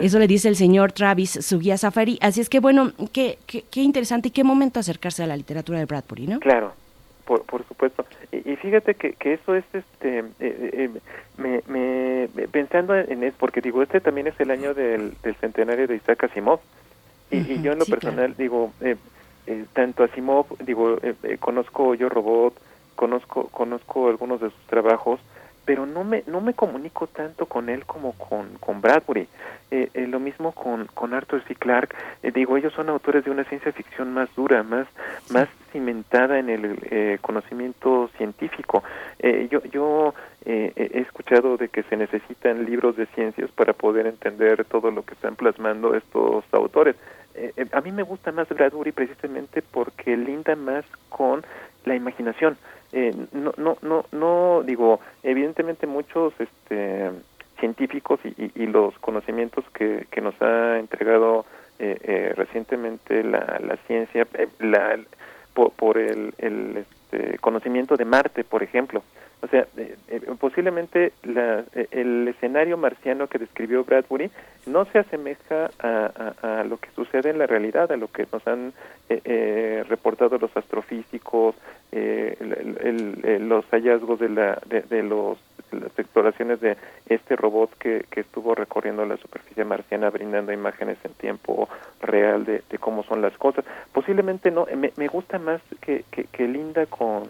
Eso 0.01 0.19
le 0.19 0.27
dice 0.27 0.49
el 0.49 0.55
señor 0.55 0.91
Travis, 0.91 1.31
su 1.31 1.59
guía 1.59 1.77
safari. 1.77 2.17
Así 2.21 2.41
es 2.41 2.49
que 2.49 2.59
bueno, 2.59 2.91
qué, 3.11 3.37
qué, 3.45 3.81
interesante 3.81 4.29
y 4.29 4.31
qué 4.31 4.43
momento 4.43 4.79
acercarse 4.79 5.23
a 5.23 5.27
la 5.27 5.37
literatura 5.37 5.79
de 5.79 5.85
Bradbury, 5.85 6.27
¿no? 6.27 6.39
Claro, 6.39 6.73
por, 7.25 7.43
por 7.43 7.65
supuesto. 7.67 8.05
Y, 8.31 8.55
fíjate 8.57 8.95
que, 8.95 9.13
que, 9.13 9.33
eso 9.33 9.55
es, 9.55 9.65
este, 9.73 10.19
eh, 10.19 10.25
eh, 10.39 10.89
me, 11.37 12.27
pensando 12.47 12.95
en 12.95 13.23
eso, 13.23 13.35
porque 13.39 13.61
digo, 13.61 13.81
este 13.81 14.01
también 14.01 14.27
es 14.27 14.39
el 14.39 14.51
año 14.51 14.73
del, 14.73 15.13
del 15.21 15.35
centenario 15.35 15.87
de 15.87 15.95
Isaac 15.95 16.25
Asimov. 16.25 16.59
Y, 17.29 17.61
yo 17.61 17.73
en 17.73 17.79
lo 17.79 17.85
personal 17.85 18.35
digo, 18.37 18.71
eh, 18.81 18.95
eh, 19.47 19.65
tanto 19.73 20.03
Asimov, 20.03 20.45
digo, 20.59 20.97
eh, 21.01 21.15
eh, 21.23 21.37
conozco 21.39 21.93
Yo 21.95 22.09
Robot, 22.09 22.53
conozco 22.95 23.47
conozco 23.49 24.09
algunos 24.09 24.41
de 24.41 24.49
sus 24.49 24.67
trabajos, 24.67 25.19
pero 25.67 25.85
no 25.85 26.03
me 26.03 26.23
no 26.25 26.41
me 26.41 26.53
comunico 26.53 27.05
tanto 27.05 27.45
con 27.45 27.69
él 27.69 27.85
como 27.85 28.13
con, 28.13 28.57
con 28.59 28.81
Bradbury. 28.81 29.27
Eh, 29.69 29.89
eh, 29.93 30.07
lo 30.07 30.19
mismo 30.19 30.53
con, 30.53 30.87
con 30.87 31.13
Arthur 31.13 31.43
C. 31.43 31.53
Clarke. 31.53 31.93
digo, 32.33 32.55
ellos 32.55 32.71
son 32.71 32.87
autores 32.87 33.25
de 33.25 33.31
una 33.31 33.43
ciencia 33.43 33.73
ficción 33.73 34.13
más 34.13 34.33
dura, 34.33 34.63
más, 34.63 34.87
más 35.29 35.49
cimentada 35.73 36.39
en 36.39 36.49
el 36.49 37.19
conocimiento 37.19 38.09
científico. 38.17 38.81
yo 39.51 39.61
yo 39.65 40.13
he 40.45 41.01
escuchado 41.01 41.57
de 41.57 41.67
que 41.67 41.83
se 41.83 41.97
necesitan 41.97 42.63
libros 42.63 42.95
de 42.95 43.05
ciencias 43.07 43.51
para 43.51 43.73
poder 43.73 44.07
entender 44.07 44.63
todo 44.63 44.89
lo 44.89 45.03
que 45.03 45.15
están 45.15 45.35
plasmando 45.35 45.93
estos 45.95 46.45
autores. 46.53 46.95
Eh, 47.37 47.53
eh, 47.55 47.65
a 47.71 47.81
mí 47.81 47.91
me 47.91 48.01
gusta 48.01 48.31
más 48.31 48.49
Bradbury 48.49 48.91
precisamente 48.91 49.61
porque 49.61 50.17
linda 50.17 50.55
más 50.55 50.83
con 51.09 51.45
la 51.85 51.95
imaginación. 51.95 52.57
Eh, 52.91 53.13
no, 53.33 53.53
no, 53.57 53.77
no, 53.81 54.05
no, 54.11 54.63
digo, 54.63 54.99
evidentemente 55.23 55.87
muchos 55.87 56.33
este, 56.39 57.11
científicos 57.59 58.19
y, 58.23 58.51
y, 58.55 58.67
los 58.67 58.97
conocimientos 58.99 59.65
que, 59.73 60.07
que 60.09 60.21
nos 60.21 60.39
ha 60.41 60.79
entregado 60.79 61.45
recientemente 62.35 63.23
la, 63.23 63.59
la 63.63 63.77
ciencia, 63.85 64.25
la, 64.59 64.97
por, 65.53 65.71
por 65.73 65.97
el, 65.99 66.33
el 66.39 66.77
este, 67.11 67.37
conocimiento 67.39 67.95
de 67.97 68.05
Marte, 68.05 68.43
por 68.43 68.63
ejemplo, 68.63 69.03
o 69.41 69.47
sea, 69.47 69.67
eh, 69.77 69.95
eh, 70.07 70.21
posiblemente 70.39 71.13
la, 71.23 71.63
eh, 71.75 71.87
el 71.91 72.27
escenario 72.27 72.75
marciano 72.75 73.27
que 73.27 73.37
describió 73.37 73.83
Bradbury 73.83 74.31
no 74.65 74.85
se 74.85 74.99
asemeja 74.99 75.69
a, 75.79 76.63
lo 76.67 76.77
que 76.77 76.89
sucede 76.91 77.29
en 77.29 77.37
la 77.37 77.45
realidad, 77.45 77.91
a 77.91 77.97
lo 77.97 78.07
que 78.09 78.27
nos 78.31 78.45
han 78.47 78.73
reportado 79.87 80.37
los 80.37 80.55
astrofísicos, 80.57 81.55
los 81.93 83.65
hallazgos 83.71 84.19
de, 84.19 84.27
la, 84.27 84.59
de, 84.65 85.03
los, 85.03 85.37
las 85.71 85.97
exploraciones 85.97 86.59
de 86.59 86.75
este 87.07 87.37
robot 87.37 87.77
que, 87.77 88.05
estuvo 88.17 88.55
recorriendo 88.55 89.05
la 89.05 89.15
superficie 89.15 89.63
marciana 89.63 90.09
brindando 90.09 90.51
imágenes 90.51 90.97
en 91.05 91.13
tiempo 91.13 91.69
real 92.01 92.43
de, 92.43 92.61
cómo 92.77 93.03
son 93.03 93.21
las 93.21 93.37
cosas. 93.37 93.63
Posiblemente 93.93 94.51
no, 94.51 94.67
me, 94.75 94.91
me 94.97 95.07
gusta 95.07 95.39
más 95.39 95.61
que, 95.79 96.03
que, 96.11 96.25
que 96.25 96.45
linda 96.45 96.87
con, 96.87 97.23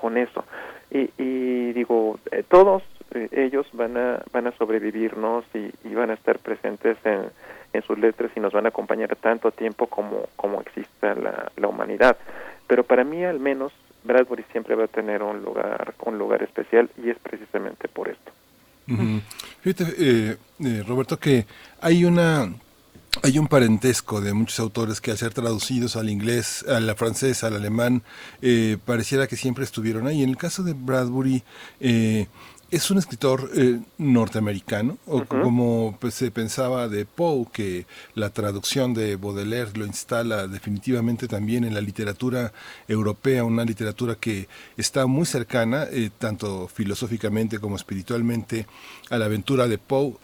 con 0.00 0.16
eso. 0.16 0.44
Y, 0.90 1.10
y 1.18 1.72
digo 1.72 2.18
eh, 2.32 2.42
todos 2.48 2.82
eh, 3.12 3.28
ellos 3.32 3.66
van 3.72 3.96
a 3.96 4.22
van 4.32 4.46
a 4.46 4.52
sobrevivirnos 4.52 5.44
y, 5.54 5.70
y, 5.88 5.94
van 5.94 6.10
a 6.10 6.14
estar 6.14 6.38
presentes 6.38 6.96
en, 7.04 7.26
en 7.72 7.82
sus 7.82 7.98
letras 7.98 8.30
y 8.34 8.40
nos 8.40 8.52
van 8.52 8.66
a 8.66 8.70
acompañar 8.70 9.14
tanto 9.16 9.50
tiempo 9.50 9.86
como 9.86 10.28
como 10.36 10.60
exista 10.60 11.14
la, 11.14 11.50
la 11.56 11.68
humanidad. 11.68 12.16
Pero 12.66 12.84
para 12.84 13.04
mí 13.04 13.24
al 13.24 13.40
menos 13.40 13.72
Bradbury 14.04 14.44
siempre 14.52 14.74
va 14.74 14.84
a 14.84 14.88
tener 14.88 15.22
un 15.22 15.42
lugar 15.42 15.94
un 16.04 16.18
lugar 16.18 16.42
especial 16.42 16.88
y 17.02 17.10
es 17.10 17.18
precisamente 17.18 17.88
por 17.88 18.08
esto. 18.08 18.32
Fíjate, 19.60 19.84
eh, 19.98 20.36
eh, 20.64 20.82
Roberto, 20.86 21.16
que 21.18 21.46
hay 21.80 22.04
una 22.04 22.52
hay 23.22 23.38
un 23.38 23.48
parentesco 23.48 24.20
de 24.20 24.32
muchos 24.32 24.60
autores 24.60 25.00
que 25.00 25.10
al 25.10 25.18
ser 25.18 25.34
traducidos 25.34 25.96
al 25.96 26.10
inglés, 26.10 26.64
al 26.68 26.94
francés, 26.96 27.44
al 27.44 27.56
alemán, 27.56 28.02
eh, 28.40 28.78
pareciera 28.84 29.26
que 29.26 29.36
siempre 29.36 29.64
estuvieron 29.64 30.06
ahí. 30.06 30.22
En 30.22 30.30
el 30.30 30.36
caso 30.36 30.62
de 30.62 30.74
Bradbury, 30.74 31.42
eh, 31.80 32.28
es 32.70 32.88
un 32.88 32.98
escritor 32.98 33.50
eh, 33.56 33.80
norteamericano, 33.98 34.96
o 35.06 35.24
como 35.24 35.96
pues, 36.00 36.14
se 36.14 36.30
pensaba 36.30 36.86
de 36.86 37.04
Poe, 37.04 37.46
que 37.52 37.84
la 38.14 38.30
traducción 38.30 38.94
de 38.94 39.16
Baudelaire 39.16 39.72
lo 39.74 39.86
instala 39.86 40.46
definitivamente 40.46 41.26
también 41.26 41.64
en 41.64 41.74
la 41.74 41.80
literatura 41.80 42.52
europea, 42.86 43.42
una 43.42 43.64
literatura 43.64 44.14
que 44.14 44.48
está 44.76 45.06
muy 45.06 45.26
cercana, 45.26 45.88
tanto 46.18 46.68
filosóficamente 46.68 47.58
como 47.58 47.74
espiritualmente, 47.74 48.66
a 49.10 49.18
la 49.18 49.24
aventura 49.24 49.66
de 49.66 49.78
Poe 49.78 50.16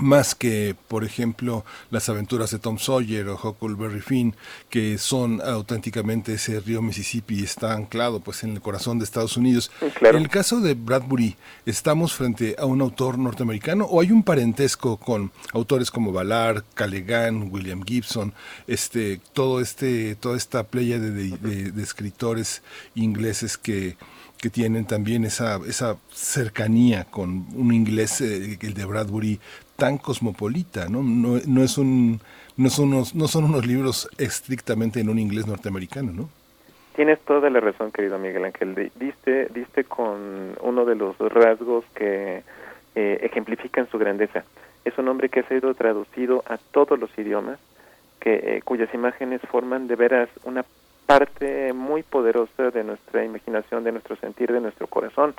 más 0.00 0.34
que, 0.34 0.74
por 0.88 1.04
ejemplo, 1.04 1.64
las 1.90 2.08
aventuras 2.08 2.50
de 2.50 2.58
Tom 2.58 2.78
Sawyer 2.78 3.28
o 3.28 3.40
Huckleberry 3.42 4.00
Finn, 4.00 4.34
que 4.68 4.98
son 4.98 5.40
auténticamente 5.40 6.34
ese 6.34 6.60
río 6.60 6.82
Mississippi 6.82 7.42
está 7.42 7.74
anclado 7.74 8.20
pues 8.20 8.42
en 8.44 8.52
el 8.52 8.60
corazón 8.60 8.98
de 8.98 9.04
Estados 9.04 9.36
Unidos. 9.36 9.70
En 10.00 10.16
el 10.16 10.28
caso 10.28 10.60
de 10.60 10.74
Bradbury, 10.74 11.36
¿estamos 11.66 12.14
frente 12.14 12.56
a 12.58 12.66
un 12.66 12.80
autor 12.80 13.18
norteamericano 13.18 13.84
o 13.84 14.00
hay 14.00 14.12
un 14.12 14.22
parentesco 14.22 14.96
con 14.96 15.32
autores 15.52 15.90
como 15.90 16.12
Ballard, 16.12 16.64
Callaghan, 16.74 17.50
William 17.52 17.82
Gibson, 17.84 18.32
este, 18.66 19.20
todo 19.32 19.60
este, 19.60 20.14
toda 20.16 20.36
esta 20.36 20.64
playa 20.64 20.98
de, 20.98 21.72
escritores 21.80 22.62
ingleses 22.94 23.56
que 23.56 23.96
que 24.40 24.48
tienen 24.48 24.86
también 24.86 25.26
esa, 25.26 25.60
esa 25.68 25.98
cercanía 26.10 27.04
con 27.04 27.46
un 27.54 27.74
inglés, 27.74 28.22
eh, 28.22 28.58
el 28.62 28.72
de 28.72 28.84
Bradbury, 28.86 29.38
tan 29.80 29.96
cosmopolita, 29.96 30.88
¿no? 30.88 31.02
No, 31.02 31.40
no 31.46 31.62
es 31.62 31.78
un, 31.78 32.20
no 32.58 32.68
son 32.68 32.92
unos, 32.92 33.14
no 33.14 33.26
son 33.28 33.44
unos 33.44 33.66
libros 33.66 34.10
estrictamente 34.18 35.00
en 35.00 35.08
un 35.08 35.18
inglés 35.18 35.46
norteamericano, 35.46 36.12
¿no? 36.12 36.28
Tienes 36.94 37.18
toda 37.20 37.48
la 37.48 37.60
razón, 37.60 37.90
querido 37.90 38.18
Miguel 38.18 38.44
Ángel. 38.44 38.90
Diste, 38.94 39.46
diste 39.46 39.84
con 39.84 40.54
uno 40.60 40.84
de 40.84 40.96
los 40.96 41.16
rasgos 41.18 41.86
que 41.94 42.42
eh, 42.94 43.18
ejemplifican 43.22 43.88
su 43.90 43.98
grandeza. 43.98 44.44
Es 44.84 44.98
un 44.98 45.08
hombre 45.08 45.30
que 45.30 45.40
ha 45.40 45.48
sido 45.48 45.72
traducido 45.72 46.44
a 46.46 46.58
todos 46.58 47.00
los 47.00 47.10
idiomas, 47.18 47.58
que 48.20 48.34
eh, 48.34 48.62
cuyas 48.62 48.92
imágenes 48.92 49.40
forman 49.50 49.88
de 49.88 49.96
veras 49.96 50.28
una 50.44 50.62
parte 51.10 51.72
muy 51.72 52.04
poderosa 52.04 52.70
de 52.70 52.84
nuestra 52.84 53.24
imaginación, 53.24 53.82
de 53.82 53.90
nuestro 53.90 54.14
sentir, 54.14 54.52
de 54.52 54.60
nuestro 54.60 54.86
corazón. 54.86 55.34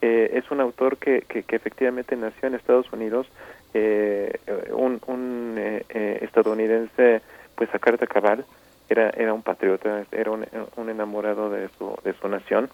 Eh, 0.00 0.30
es 0.32 0.50
un 0.50 0.62
autor 0.62 0.96
que, 0.96 1.20
que, 1.28 1.42
que, 1.42 1.56
efectivamente 1.56 2.16
nació 2.16 2.48
en 2.48 2.54
Estados 2.54 2.90
Unidos, 2.90 3.26
eh, 3.74 4.38
un, 4.72 4.98
un 5.06 5.56
eh, 5.58 5.84
eh, 5.90 6.20
estadounidense 6.22 7.20
pues 7.54 7.68
a 7.74 7.78
carta 7.78 8.06
cabal. 8.06 8.46
Era 8.88 9.10
era 9.10 9.34
un 9.34 9.42
patriota 9.42 10.04
era 10.10 10.30
un, 10.30 10.46
un 10.76 10.88
enamorado 10.88 11.50
de 11.50 11.68
su 11.76 11.94
de 12.02 12.14
su 12.14 12.26
nación. 12.26 12.70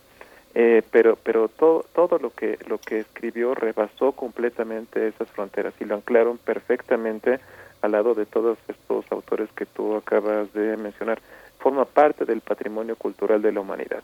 Eh, 0.54 0.82
pero 0.92 1.16
pero 1.16 1.48
todo 1.48 1.84
todo 1.96 2.18
lo 2.20 2.30
que 2.30 2.58
lo 2.68 2.78
que 2.78 3.00
escribió 3.00 3.56
rebasó 3.56 4.12
completamente 4.12 5.08
esas 5.08 5.28
fronteras 5.32 5.74
y 5.80 5.84
lo 5.84 5.96
anclaron 5.96 6.38
perfectamente 6.38 7.40
al 7.82 7.90
lado 7.92 8.14
de 8.14 8.24
todos 8.24 8.56
estos 8.68 9.04
autores 9.10 9.50
que 9.56 9.66
tú 9.66 9.96
acabas 9.96 10.52
de 10.52 10.76
mencionar 10.76 11.18
forma 11.66 11.84
parte 11.84 12.24
del 12.24 12.40
patrimonio 12.40 12.94
cultural 12.94 13.42
de 13.42 13.52
la 13.52 13.60
humanidad 13.60 14.02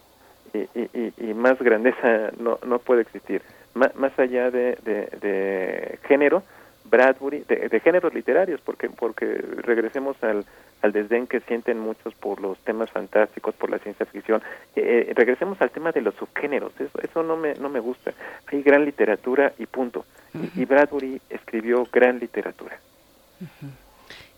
y, 0.53 0.59
y, 0.59 1.13
y 1.17 1.35
más 1.35 1.57
grandeza 1.61 2.33
no 2.39 2.59
no 2.67 2.79
puede 2.81 3.03
existir 3.03 3.41
más, 3.75 3.95
más 3.95 4.19
allá 4.19 4.51
de, 4.51 4.77
de, 4.85 4.97
de 5.21 5.99
género 6.09 6.43
Bradbury, 6.85 7.45
de, 7.49 7.81
géneros 7.81 8.13
literarios, 8.13 8.61
porque, 8.61 8.91
porque 8.91 9.25
regresemos 9.59 10.23
al, 10.23 10.45
al 10.83 10.93
desdén 10.93 11.27
que 11.27 11.41
sienten 11.41 11.79
muchos 11.79 12.13
por 12.15 12.41
los 12.41 12.59
temas 12.65 12.91
fantásticos, 12.91 13.55
por 13.55 13.71
la 13.71 13.79
ciencia 13.79 14.05
ficción. 14.05 14.43
Eh, 14.77 15.07
eh, 15.09 15.13
regresemos 15.15 15.61
al 15.63 15.71
tema 15.71 15.93
de 15.93 16.03
los 16.03 16.15
subgéneros, 16.17 16.73
eso, 16.81 16.99
eso 17.01 17.23
no, 17.23 17.37
me, 17.37 17.55
no 17.55 17.69
me 17.69 17.81
gusta. 17.81 18.13
Hay 18.49 18.63
gran 18.63 18.85
literatura 18.85 19.53
y 19.59 19.67
punto. 19.67 20.05
y, 20.35 20.65
Bradbury 20.65 21.21
escribió 21.31 21.87
gran 21.91 22.19
literatura. 22.19 22.79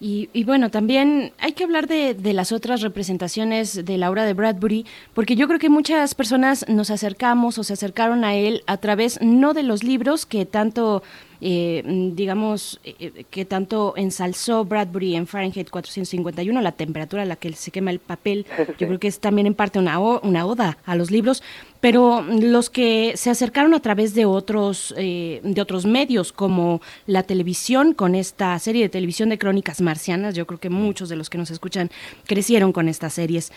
Y, 0.06 0.44
bueno, 0.44 0.70
también 0.70 1.32
hay 1.38 1.52
que 1.52 1.64
hablar 1.64 1.86
de, 1.86 2.12
de, 2.12 2.34
las 2.34 2.52
otras 2.52 2.82
representaciones 2.82 3.86
de 3.86 3.96
la 3.96 4.10
obra 4.10 4.26
de 4.26 4.34
Bradbury, 4.34 4.84
porque 5.14 5.34
yo 5.34 5.46
creo 5.46 5.58
que 5.58 5.70
muchas 5.70 6.14
personas 6.14 6.66
nos 6.68 6.90
acercamos 6.90 7.56
o 7.56 7.64
se 7.64 7.72
acercaron 7.72 8.22
a 8.22 8.34
él 8.34 8.64
a 8.66 8.76
través 8.76 9.18
no 9.22 9.54
de 9.54 9.62
los 9.62 9.82
libros 9.82 10.26
que 10.26 10.44
tanto 10.44 11.02
eh, 11.46 11.82
digamos, 12.14 12.80
eh, 12.84 13.24
que 13.28 13.44
tanto 13.44 13.92
ensalzó 13.96 14.64
Bradbury 14.64 15.14
en 15.14 15.26
Fahrenheit 15.26 15.68
451, 15.68 16.58
la 16.62 16.72
temperatura 16.72 17.22
a 17.22 17.26
la 17.26 17.36
que 17.36 17.52
se 17.52 17.70
quema 17.70 17.90
el 17.90 17.98
papel, 17.98 18.46
yo 18.78 18.86
creo 18.86 18.98
que 18.98 19.08
es 19.08 19.20
también 19.20 19.46
en 19.46 19.54
parte 19.54 19.78
una, 19.78 19.98
una 19.98 20.46
oda 20.46 20.78
a 20.86 20.96
los 20.96 21.10
libros, 21.10 21.42
pero 21.84 22.22
los 22.40 22.70
que 22.70 23.12
se 23.14 23.28
acercaron 23.28 23.74
a 23.74 23.80
través 23.80 24.14
de 24.14 24.24
otros, 24.24 24.94
de 24.96 25.60
otros 25.60 25.84
medios, 25.84 26.32
como 26.32 26.80
la 27.04 27.24
televisión, 27.24 27.92
con 27.92 28.14
esta 28.14 28.58
serie 28.58 28.84
de 28.84 28.88
televisión 28.88 29.28
de 29.28 29.36
crónicas 29.36 29.82
marcianas, 29.82 30.34
yo 30.34 30.46
creo 30.46 30.58
que 30.58 30.70
muchos 30.70 31.10
de 31.10 31.16
los 31.16 31.28
que 31.28 31.36
nos 31.36 31.50
escuchan 31.50 31.90
crecieron 32.26 32.72
con 32.72 32.88
estas 32.88 33.12
series, 33.12 33.52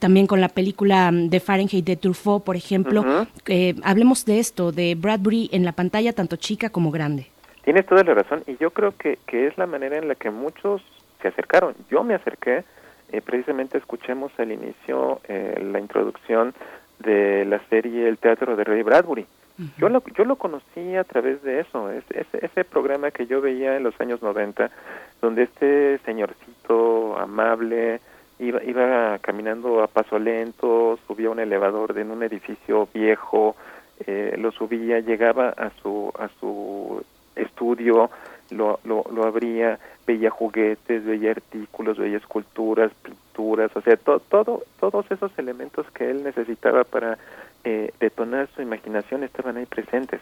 también 0.00 0.26
con 0.26 0.40
la 0.40 0.48
película 0.48 1.12
de 1.12 1.38
Fahrenheit 1.38 1.84
de 1.84 1.94
Truffaut, 1.94 2.42
por 2.42 2.56
ejemplo, 2.56 3.04
hablemos 3.84 4.24
de 4.24 4.40
esto, 4.40 4.72
de 4.72 4.96
Bradbury 4.96 5.50
en 5.52 5.64
la 5.64 5.70
pantalla, 5.70 6.12
tanto 6.12 6.34
chica 6.34 6.70
como 6.70 6.90
grande. 6.90 7.28
Tienes 7.62 7.86
toda 7.86 8.02
la 8.02 8.14
razón 8.14 8.42
y 8.48 8.56
yo 8.56 8.72
creo 8.72 8.96
que, 8.96 9.20
que 9.28 9.46
es 9.46 9.56
la 9.56 9.66
manera 9.66 9.98
en 9.98 10.08
la 10.08 10.16
que 10.16 10.30
muchos 10.30 10.82
se 11.22 11.28
acercaron. 11.28 11.76
Yo 11.92 12.02
me 12.02 12.14
acerqué, 12.14 12.64
eh, 13.12 13.20
precisamente 13.20 13.78
escuchemos 13.78 14.32
al 14.38 14.50
inicio 14.50 15.20
eh, 15.28 15.64
la 15.70 15.78
introducción 15.78 16.54
de 17.00 17.44
la 17.44 17.60
serie 17.68 18.08
El 18.08 18.18
Teatro 18.18 18.56
de 18.56 18.64
Ray 18.64 18.82
Bradbury. 18.82 19.26
Yo 19.76 19.90
lo, 19.90 20.02
yo 20.16 20.24
lo 20.24 20.36
conocí 20.36 20.96
a 20.96 21.04
través 21.04 21.42
de 21.42 21.60
eso, 21.60 21.90
es, 21.90 22.04
ese 22.32 22.64
programa 22.64 23.10
que 23.10 23.26
yo 23.26 23.42
veía 23.42 23.76
en 23.76 23.82
los 23.82 24.00
años 24.00 24.22
90, 24.22 24.70
donde 25.20 25.42
este 25.42 25.98
señorcito 25.98 27.18
amable 27.18 28.00
iba, 28.38 28.64
iba 28.64 29.18
caminando 29.18 29.82
a 29.82 29.86
paso 29.86 30.18
lento, 30.18 30.98
subía 31.06 31.28
un 31.28 31.40
elevador 31.40 31.98
en 31.98 32.10
un 32.10 32.22
edificio 32.22 32.88
viejo, 32.94 33.54
eh, 34.06 34.34
lo 34.38 34.50
subía, 34.50 35.00
llegaba 35.00 35.50
a 35.50 35.70
su, 35.82 36.10
a 36.18 36.28
su 36.40 37.04
estudio, 37.36 38.10
lo, 38.50 38.80
lo, 38.84 39.04
lo 39.12 39.24
abría, 39.24 39.78
veía 40.06 40.30
juguetes, 40.30 41.04
veía 41.04 41.32
artículos, 41.32 41.98
veía 41.98 42.18
esculturas, 42.18 42.92
pinturas, 43.02 43.70
o 43.76 43.80
sea, 43.80 43.96
todo, 43.96 44.62
todos 44.78 45.10
esos 45.10 45.30
elementos 45.38 45.90
que 45.92 46.10
él 46.10 46.24
necesitaba 46.24 46.84
para 46.84 47.18
eh, 47.64 47.92
detonar 48.00 48.48
su 48.54 48.62
imaginación 48.62 49.22
estaban 49.22 49.56
ahí 49.56 49.66
presentes. 49.66 50.20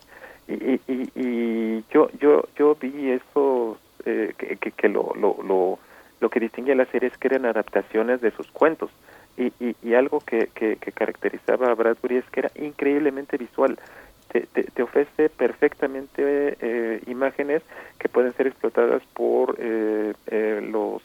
Y, 0.49 0.81
y, 0.87 1.11
y, 1.15 1.85
yo, 1.91 2.09
yo, 2.19 2.49
yo 2.57 2.77
vi 2.81 3.11
eso, 3.11 3.79
eh, 4.05 4.33
que, 4.37 4.73
que, 4.73 4.89
lo, 4.89 5.13
lo, 5.15 5.37
lo, 5.43 5.79
lo 6.21 6.31
que 6.31 6.41
distinguía 6.41 6.75
la 6.75 6.87
serie 6.87 7.09
es 7.09 7.19
que 7.19 7.29
eran 7.29 7.47
adaptaciones 7.47 8.21
de 8.21 8.31
sus 8.31 8.51
cuentos. 8.51 8.91
Y, 9.37 9.53
y, 9.61 9.95
algo 9.95 10.19
que, 10.19 10.49
que, 10.53 10.77
caracterizaba 10.93 11.71
a 11.71 11.75
Bradbury 11.75 12.17
es 12.17 12.25
que 12.31 12.41
era 12.41 12.51
increíblemente 12.57 13.37
visual. 13.37 13.79
Te, 14.33 14.41
te, 14.43 14.83
ofrece 14.83 15.31
perfectamente 15.31 16.57
eh, 16.61 17.01
imágenes 17.07 17.63
que 17.99 18.11
pueden 18.11 18.35
ser 18.35 18.47
explotadas 18.47 19.03
por 19.15 19.57
eh, 19.59 20.13
eh, 20.27 20.61
los 20.71 21.03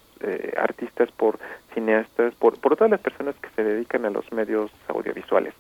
artistas, 0.56 1.12
por 1.12 1.38
cineastas, 1.74 2.34
por, 2.36 2.58
por 2.58 2.78
todas 2.78 2.92
las 2.92 3.02
personas 3.02 3.36
que 3.42 3.50
se 3.58 3.64
dedican 3.64 4.06
a 4.06 4.10
los 4.10 4.32
medios 4.32 4.72
audiovisuales. 4.88 5.54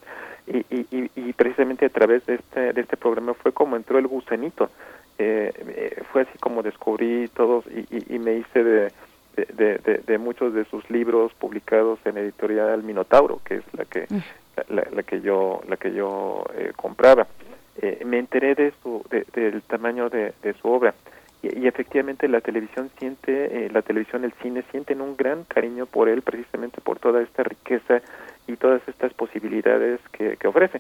Y, 0.47 0.59
y, 0.70 1.11
y 1.16 1.34
precisamente 1.34 1.86
a 1.86 1.89
través 1.89 2.26
de 2.26 2.36
este, 2.36 2.72
de 2.72 2.82
este 2.82 2.95
programa 2.95 3.34
fue 3.34 3.51
como 3.51 3.76
entró 3.76 3.97
el 3.99 4.07
gusanito. 4.07 4.70
fue 5.18 6.22
así 6.22 6.38
como 6.39 6.64
descubrí 6.64 7.28
todos 7.30 7.66
y, 7.68 8.16
y 8.16 8.20
me 8.20 8.36
hice 8.36 8.64
de 8.64 8.91
de, 9.36 10.03
de, 10.05 10.18
muchos 10.18 10.53
de 10.53 10.66
sus 10.66 10.88
libros 10.89 11.34
publicados 11.34 11.99
en 12.05 12.18
editorial 12.18 12.84
Minotauro, 12.84 13.41
que 13.43 13.55
es 13.55 13.64
la 13.74 13.86
que 13.86 14.05
mm. 14.09 14.24
la, 14.70 15.03
que 15.03 15.22
yo 15.22 15.61
la 15.68 15.78
que 15.78 15.93
yo 15.93 16.43
eh, 16.55 16.72
compraba. 16.76 17.28
Eh, 17.86 18.06
me 18.06 18.18
enteré 18.18 18.56
de 18.56 18.72
su 18.82 19.04
del 19.10 19.62
tamaño 19.64 20.10
de, 20.10 20.32
su 20.62 20.70
obra 20.70 20.94
y, 21.42 21.68
efectivamente 21.68 22.30
la 22.30 22.40
televisión 22.40 22.90
siente 22.98 23.66
eh, 23.66 23.70
la 23.74 23.82
televisión 23.82 24.24
el 24.24 24.32
cine 24.42 24.64
sienten 24.72 25.02
un 25.02 25.18
gran 25.18 25.44
cariño 25.44 25.86
por 25.86 26.08
él 26.08 26.22
precisamente 26.22 26.80
por 26.80 27.00
toda 27.00 27.22
esta 27.22 27.44
riqueza 27.44 28.02
y 28.48 28.56
todas 28.56 28.82
estas 28.88 29.14
posibilidades 29.14 30.00
que, 30.14 30.38
que 30.38 30.48
ofrece. 30.48 30.80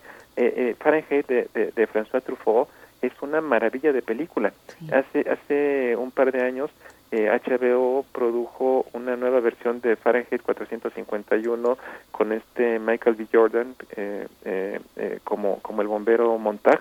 Fahrenheit 0.79 1.27
de, 1.27 1.49
de, 1.53 1.87
François 1.89 2.23
Truffaut 2.23 2.69
es 3.01 3.11
una 3.21 3.41
maravilla 3.41 3.91
de 3.91 4.01
película. 4.01 4.53
Hace 4.89 5.29
hace 5.29 5.97
un 5.97 6.11
par 6.11 6.31
de 6.31 6.41
años 6.41 6.71
HBO 7.13 7.99
eh, 7.99 8.05
produjo 8.11 8.85
una 8.93 9.15
nueva 9.15 9.39
versión 9.39 9.81
de 9.81 9.95
Fahrenheit 9.95 10.41
451 10.41 11.77
con 12.11 12.31
este 12.31 12.79
Michael 12.79 13.15
B. 13.15 13.27
Jordan 13.31 13.75
eh, 13.95 14.27
eh, 14.45 15.19
como 15.23 15.59
como 15.61 15.81
el 15.81 15.87
bombero 15.87 16.37
Montag 16.37 16.79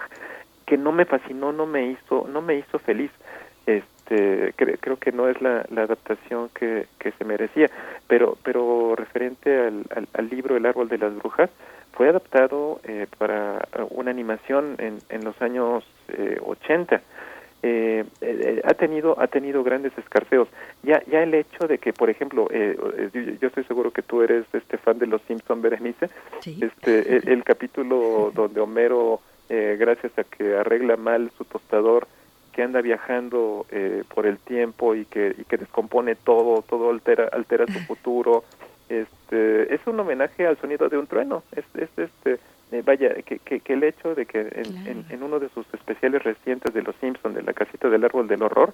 que 0.67 0.79
no 0.79 0.93
me 0.93 1.05
fascinó 1.05 1.53
no 1.53 1.67
me 1.67 1.87
hizo 1.87 2.27
no 2.29 2.41
me 2.41 2.57
hizo 2.57 2.79
feliz. 2.79 3.11
Este 3.67 4.55
creo 4.57 4.99
que 4.99 5.13
no 5.13 5.29
es 5.29 5.41
la, 5.41 5.65
la 5.71 5.83
adaptación 5.83 6.49
que, 6.55 6.87
que, 6.99 7.13
se 7.13 7.25
merecía. 7.25 7.71
Pero 8.09 8.39
pero 8.43 8.97
referente 8.97 9.67
al, 9.67 9.85
al, 10.13 10.29
libro 10.29 10.57
El 10.57 10.67
árbol 10.67 10.89
de 10.89 10.99
las 10.99 11.15
brujas 11.15 11.51
fue 11.93 12.09
adaptado 12.09 12.81
para 13.19 13.69
una 13.91 14.11
animación 14.11 14.77
en, 14.79 14.99
en 15.11 15.25
los 15.25 15.41
años 15.43 15.85
80 16.45 17.03
eh, 17.63 18.05
eh, 18.21 18.61
ha 18.65 18.75
tenido 18.75 19.19
ha 19.21 19.27
tenido 19.29 19.63
grandes 19.63 19.97
escarceos. 19.97 20.49
Ya 20.83 21.03
ya 21.11 21.23
el 21.23 21.35
hecho 21.35 21.69
de 21.69 21.79
que 21.79 21.93
por 21.93 22.11
ejemplo 22.11 22.49
eh, 22.51 22.77
yo 23.41 23.49
estoy 23.49 23.65
seguro 23.65 23.93
que 23.93 24.03
tú 24.03 24.23
eres 24.23 24.47
este 24.53 24.79
fan 24.79 24.99
de 24.99 25.07
los 25.07 25.23
Simpson 25.23 25.63
Berenice. 25.63 26.11
Este 26.45 27.33
el, 27.33 27.45
capítulo 27.45 28.31
donde 28.35 28.61
Homero 28.61 29.21
eh, 29.49 29.77
gracias 29.79 30.13
a 30.19 30.25
que 30.25 30.57
arregla 30.57 30.97
mal 30.97 31.31
su 31.39 31.45
tostador 31.45 32.07
que 32.53 32.63
anda 32.63 32.81
viajando 32.83 33.65
eh, 33.71 34.03
por 34.15 34.27
el 34.27 34.39
tiempo 34.39 34.95
y 34.95 35.05
que 35.05 35.35
y 35.39 35.45
que 35.45 35.57
descompone 35.57 36.17
todo 36.17 36.63
todo 36.63 36.91
altera 36.91 37.29
altera 37.33 37.67
su 37.67 37.79
futuro 37.87 38.45
este 38.89 39.75
es 39.75 39.81
un 39.87 39.99
homenaje 39.99 40.47
al 40.47 40.59
sonido 40.59 40.89
de 40.89 40.99
un 40.99 41.07
trueno. 41.07 41.43
Es, 41.53 41.65
es 41.75 41.91
este 41.97 42.39
eh, 42.73 42.83
vaya, 42.85 43.15
que, 43.23 43.39
que, 43.39 43.73
el 43.73 43.85
hecho 43.85 44.15
de 44.15 44.25
que 44.25 44.41
en, 44.41 45.05
en, 45.11 45.23
uno 45.23 45.39
de 45.39 45.51
sus 45.51 45.67
especiales 45.75 46.23
recientes 46.23 46.73
de 46.73 46.83
Los 46.83 46.97
Simpson, 46.97 47.35
de 47.35 47.43
la 47.43 47.53
casita 47.53 47.91
del 47.91 48.05
árbol 48.05 48.27
del 48.29 48.43
horror, 48.43 48.73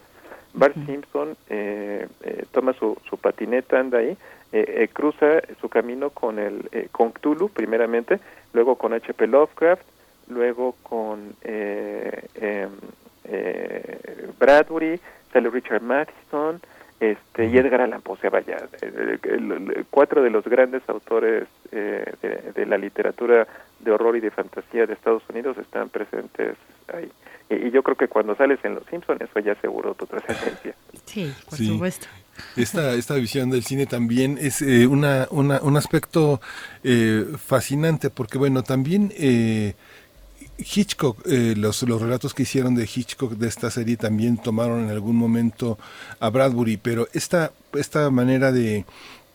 Bart 0.54 0.74
Simpson 0.86 1.36
eh, 1.50 2.06
eh, 2.22 2.44
toma 2.52 2.72
su, 2.74 2.96
su 3.08 3.18
patineta, 3.18 3.80
anda 3.80 3.98
ahí, 3.98 4.16
cruza 4.92 5.42
su 5.60 5.68
camino 5.68 6.10
con 6.10 6.38
el 6.38 6.88
con 6.90 7.10
Cthulhu 7.10 7.50
primeramente, 7.50 8.18
luego 8.54 8.76
con 8.76 8.94
H.P. 8.94 9.26
Lovecraft, 9.26 9.82
luego 10.28 10.74
con 10.82 11.34
em, 11.42 12.70
Bradbury, 14.38 14.98
sale 15.32 15.50
Richard 15.50 15.82
Matheson, 15.82 16.60
este 17.00 17.46
y 17.46 17.56
Edgar 17.56 17.82
Allan 17.82 18.02
Poe, 18.02 18.14
o 18.14 18.16
sea, 18.16 18.30
vaya, 18.30 18.58
cuatro 19.90 20.22
de 20.22 20.30
los 20.30 20.44
grandes 20.44 20.82
autores 20.88 21.46
eh, 21.70 22.04
de, 22.54 22.66
la 22.66 22.76
literatura 22.76 23.46
de 23.78 23.90
horror 23.90 24.16
y 24.16 24.20
de 24.20 24.30
fantasía 24.30 24.86
de 24.86 24.94
Estados 24.94 25.22
Unidos 25.28 25.56
están 25.58 25.88
presentes 25.90 26.56
ahí. 26.92 27.10
Y, 27.50 27.70
yo 27.70 27.82
creo 27.82 27.96
que 27.96 28.08
cuando 28.08 28.34
sales 28.34 28.58
en 28.64 28.74
Los 28.74 28.84
Simpsons, 28.86 29.20
eso 29.20 29.38
ya 29.38 29.52
aseguró 29.52 29.94
tu 29.94 30.06
trascendencia. 30.06 30.74
Sí, 31.04 31.32
por 31.48 31.58
supuesto. 31.58 32.06
Esta, 32.54 32.92
esta 32.94 33.14
visión 33.14 33.50
del 33.50 33.64
cine 33.64 33.86
también 33.86 34.36
es 34.38 34.60
eh, 34.60 34.86
una, 34.86 35.26
una, 35.30 35.60
un 35.62 35.76
aspecto 35.76 36.40
eh, 36.84 37.24
fascinante 37.38 38.10
porque, 38.10 38.36
bueno, 38.36 38.62
también 38.62 39.10
eh, 39.16 39.74
Hitchcock, 40.58 41.24
eh, 41.26 41.54
los, 41.56 41.82
los 41.84 42.02
relatos 42.02 42.34
que 42.34 42.42
hicieron 42.42 42.74
de 42.74 42.84
Hitchcock 42.84 43.32
de 43.32 43.48
esta 43.48 43.70
serie 43.70 43.96
también 43.96 44.38
tomaron 44.38 44.84
en 44.84 44.90
algún 44.90 45.16
momento 45.16 45.78
a 46.18 46.30
Bradbury, 46.30 46.76
pero 46.76 47.08
esta, 47.12 47.52
esta 47.74 48.10
manera 48.10 48.50
de 48.50 48.84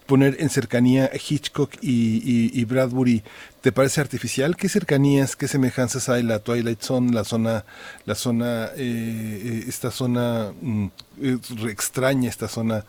poner 0.05 0.35
en 0.39 0.49
cercanía 0.49 1.09
Hitchcock 1.13 1.71
y, 1.81 2.65
Bradbury, 2.65 3.23
¿te 3.61 3.71
parece 3.71 4.01
artificial? 4.01 4.57
¿Qué 4.57 4.67
cercanías, 4.67 5.37
qué 5.37 5.47
semejanzas 5.47 6.09
hay 6.09 6.23
la 6.23 6.39
Twilight 6.39 6.81
Zone, 6.81 7.13
la 7.13 7.23
zona, 7.23 7.63
la 8.05 8.15
zona, 8.15 8.65
eh, 8.75 8.75
eh, 8.77 9.63
esta 9.67 9.91
zona 9.91 10.51
mm, 10.61 10.87
extraña, 11.69 12.29
esta 12.29 12.49
zona 12.49 12.85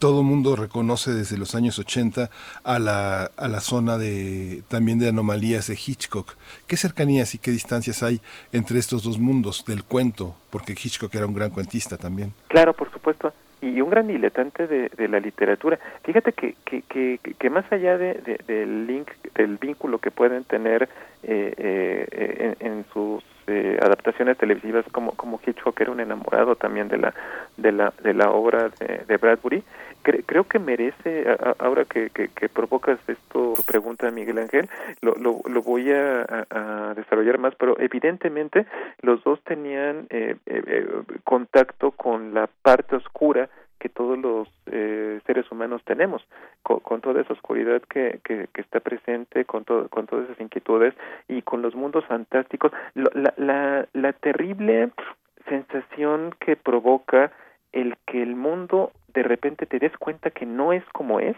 todo 0.00 0.22
mundo 0.22 0.56
reconoce 0.56 1.12
desde 1.12 1.36
los 1.36 1.54
años 1.54 1.78
80 1.78 2.30
a 2.64 2.78
la, 2.78 3.30
a 3.36 3.48
la 3.48 3.60
zona 3.60 3.98
de 3.98 4.62
también 4.68 4.98
de 4.98 5.10
anomalías 5.10 5.68
de 5.68 5.74
Hitchcock. 5.74 6.36
¿Qué 6.66 6.76
cercanías 6.76 7.34
y 7.34 7.38
qué 7.38 7.50
distancias 7.50 8.02
hay 8.02 8.20
entre 8.52 8.78
estos 8.78 9.04
dos 9.04 9.18
mundos 9.18 9.64
del 9.66 9.84
cuento? 9.84 10.34
Porque 10.48 10.72
Hitchcock 10.72 11.14
era 11.14 11.26
un 11.26 11.34
gran 11.34 11.50
cuentista 11.50 11.98
también. 11.98 12.32
Claro, 12.48 12.72
por 12.72 12.90
supuesto 12.90 13.32
y 13.62 13.80
un 13.80 13.90
gran 13.90 14.06
diletante 14.06 14.66
de, 14.66 14.88
de 14.88 15.08
la 15.08 15.20
literatura. 15.20 15.78
Fíjate 16.04 16.32
que, 16.32 16.54
que, 16.64 16.82
que, 16.82 17.18
que 17.38 17.50
más 17.50 17.70
allá 17.70 17.98
de, 17.98 18.38
del 18.46 18.86
link, 18.86 19.10
del 19.34 19.58
vínculo 19.58 19.98
que 19.98 20.10
pueden 20.10 20.44
tener 20.44 20.88
eh, 21.22 21.54
eh, 21.58 22.54
en, 22.60 22.84
sus 22.92 23.22
eh, 23.46 23.78
adaptaciones 23.82 24.38
televisivas 24.38 24.86
como 24.90 25.12
como 25.12 25.38
Hitchcock 25.44 25.78
era 25.80 25.90
un 25.90 26.00
enamorado 26.00 26.56
también 26.56 26.88
de 26.88 26.96
la 26.96 27.14
de 27.58 27.72
la 27.72 27.92
de 28.02 28.14
la 28.14 28.30
obra 28.30 28.70
de, 29.06 29.16
Bradbury 29.18 29.62
creo 30.02 30.44
que 30.44 30.58
merece 30.58 31.26
ahora 31.58 31.84
que, 31.84 32.10
que, 32.10 32.48
provocas 32.48 32.98
esto 33.06 33.54
pregunta 33.66 34.10
Miguel 34.10 34.38
Ángel 34.38 34.68
lo, 35.02 35.14
lo, 35.16 35.62
voy 35.62 35.90
a, 35.92 36.94
desarrollar 36.96 37.38
más 37.38 37.54
pero 37.56 37.78
evidentemente 37.78 38.66
los 39.02 39.22
dos 39.24 39.40
tenían 39.44 40.06
eh, 40.10 40.36
eh, 40.46 40.88
contacto 41.24 41.92
con 41.92 42.34
la 42.34 42.48
parte 42.62 42.96
oscura 42.96 43.48
que 43.80 43.88
todos 43.88 44.18
los 44.18 44.46
eh, 44.66 45.20
seres 45.26 45.50
humanos 45.50 45.82
tenemos, 45.84 46.22
con, 46.62 47.00
toda 47.00 47.22
esa 47.22 47.32
oscuridad 47.32 47.80
que, 47.82 48.20
que, 48.22 48.46
está 48.60 48.78
presente, 48.78 49.46
con, 49.46 49.64
todo, 49.64 49.88
con 49.88 50.06
todas 50.06 50.26
esas 50.26 50.38
inquietudes 50.38 50.94
y 51.28 51.40
con 51.40 51.62
los 51.62 51.74
mundos 51.74 52.04
fantásticos, 52.04 52.72
la, 52.94 53.32
la, 53.38 53.88
la 53.94 54.12
terrible 54.12 54.90
sensación 55.48 56.34
que 56.38 56.56
provoca 56.56 57.32
el 57.72 57.96
que 58.06 58.22
el 58.22 58.36
mundo 58.36 58.92
de 59.12 59.22
repente 59.22 59.66
te 59.66 59.78
des 59.78 59.96
cuenta 59.98 60.30
que 60.30 60.46
no 60.46 60.72
es 60.72 60.84
como 60.92 61.20
es, 61.20 61.36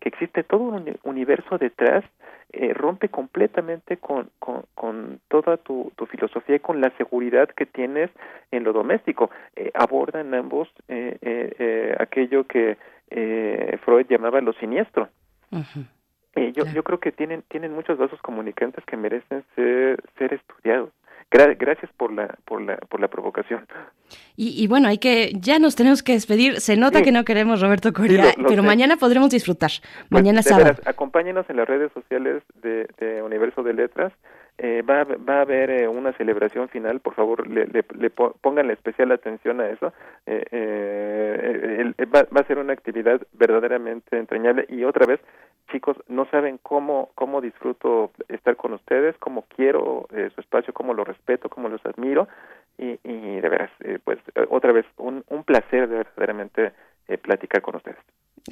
que 0.00 0.08
existe 0.08 0.42
todo 0.42 0.62
un 0.62 0.98
universo 1.04 1.58
detrás, 1.58 2.04
eh, 2.52 2.72
rompe 2.74 3.08
completamente 3.08 3.98
con, 3.98 4.30
con, 4.38 4.64
con 4.74 5.20
toda 5.28 5.56
tu, 5.58 5.92
tu, 5.94 6.06
filosofía 6.06 6.56
y 6.56 6.60
con 6.60 6.80
la 6.80 6.90
seguridad 6.96 7.48
que 7.50 7.66
tienes 7.66 8.10
en 8.50 8.64
lo 8.64 8.72
doméstico. 8.72 9.30
Eh, 9.54 9.70
abordan 9.74 10.34
ambos 10.34 10.68
eh, 10.88 11.16
eh, 11.22 11.96
aquello 12.00 12.46
que 12.46 12.76
Freud 13.84 14.06
llamaba 14.08 14.40
lo 14.40 14.52
siniestro. 14.54 15.08
yo, 15.52 16.64
yo 16.64 16.82
creo 16.82 16.98
que 16.98 17.12
tienen, 17.12 17.42
tienen 17.48 17.72
muchos 17.72 17.98
vasos 17.98 18.20
comunicantes 18.22 18.84
que 18.84 18.96
merecen 18.96 19.44
ser, 19.54 20.02
ser 20.16 20.34
estudiados 20.34 20.90
gracias 21.30 21.90
por 21.96 22.12
la, 22.12 22.36
por 22.44 22.60
la, 22.60 22.76
por 22.76 23.00
la 23.00 23.08
provocación. 23.08 23.66
Y, 24.36 24.66
bueno, 24.68 24.88
hay 24.88 24.98
que, 24.98 25.32
ya 25.34 25.58
nos 25.58 25.76
tenemos 25.76 26.02
que 26.02 26.12
despedir. 26.12 26.60
Se 26.60 26.76
nota 26.76 27.02
que 27.02 27.12
no 27.12 27.24
queremos 27.24 27.60
Roberto 27.60 27.92
Coria, 27.92 28.34
pero 28.48 28.62
mañana 28.62 28.96
podremos 28.96 29.30
disfrutar. 29.30 29.70
Pues, 30.08 30.22
mañana 30.22 30.42
sábado. 30.42 30.76
acompáñenos 30.86 31.48
en 31.50 31.56
las 31.56 31.68
redes 31.68 31.92
sociales 31.92 32.42
de, 32.62 32.88
de 32.98 33.22
Universo 33.22 33.62
de 33.62 33.74
Letras. 33.74 34.12
Eh, 34.62 34.82
va, 34.82 35.04
va 35.04 35.38
a 35.38 35.40
haber 35.40 35.70
eh, 35.70 35.88
una 35.88 36.12
celebración 36.12 36.68
final, 36.68 37.00
por 37.00 37.14
favor, 37.14 37.46
le, 37.46 37.66
le, 37.66 37.82
le 37.98 38.10
pongan 38.10 38.70
especial 38.70 39.10
atención 39.10 39.58
a 39.60 39.68
eso. 39.68 39.94
Eh, 40.26 40.44
eh 40.50 42.04
va, 42.14 42.24
va, 42.24 42.40
a 42.42 42.46
ser 42.46 42.58
una 42.58 42.74
actividad 42.74 43.22
verdaderamente 43.32 44.18
entrañable 44.18 44.66
y 44.68 44.84
otra 44.84 45.06
vez, 45.06 45.20
chicos, 45.70 45.96
no 46.08 46.26
saben 46.26 46.58
cómo, 46.62 47.10
cómo 47.14 47.40
disfruto 47.40 48.10
estar 48.28 48.56
con 48.56 48.72
ustedes, 48.72 49.16
cómo 49.18 49.44
quiero 49.54 50.06
su 50.34 50.40
espacio, 50.40 50.74
cómo 50.74 50.94
lo 50.94 51.04
respeto, 51.04 51.48
cómo 51.48 51.68
los 51.68 51.84
admiro 51.86 52.28
y, 52.78 52.98
y 53.04 53.40
de 53.40 53.48
veras, 53.48 53.70
pues 54.04 54.18
otra 54.48 54.72
vez, 54.72 54.86
un, 54.96 55.24
un 55.28 55.44
placer 55.44 55.86
verdaderamente 55.86 56.72
platicar 57.22 57.62
con 57.62 57.76
ustedes. 57.76 57.98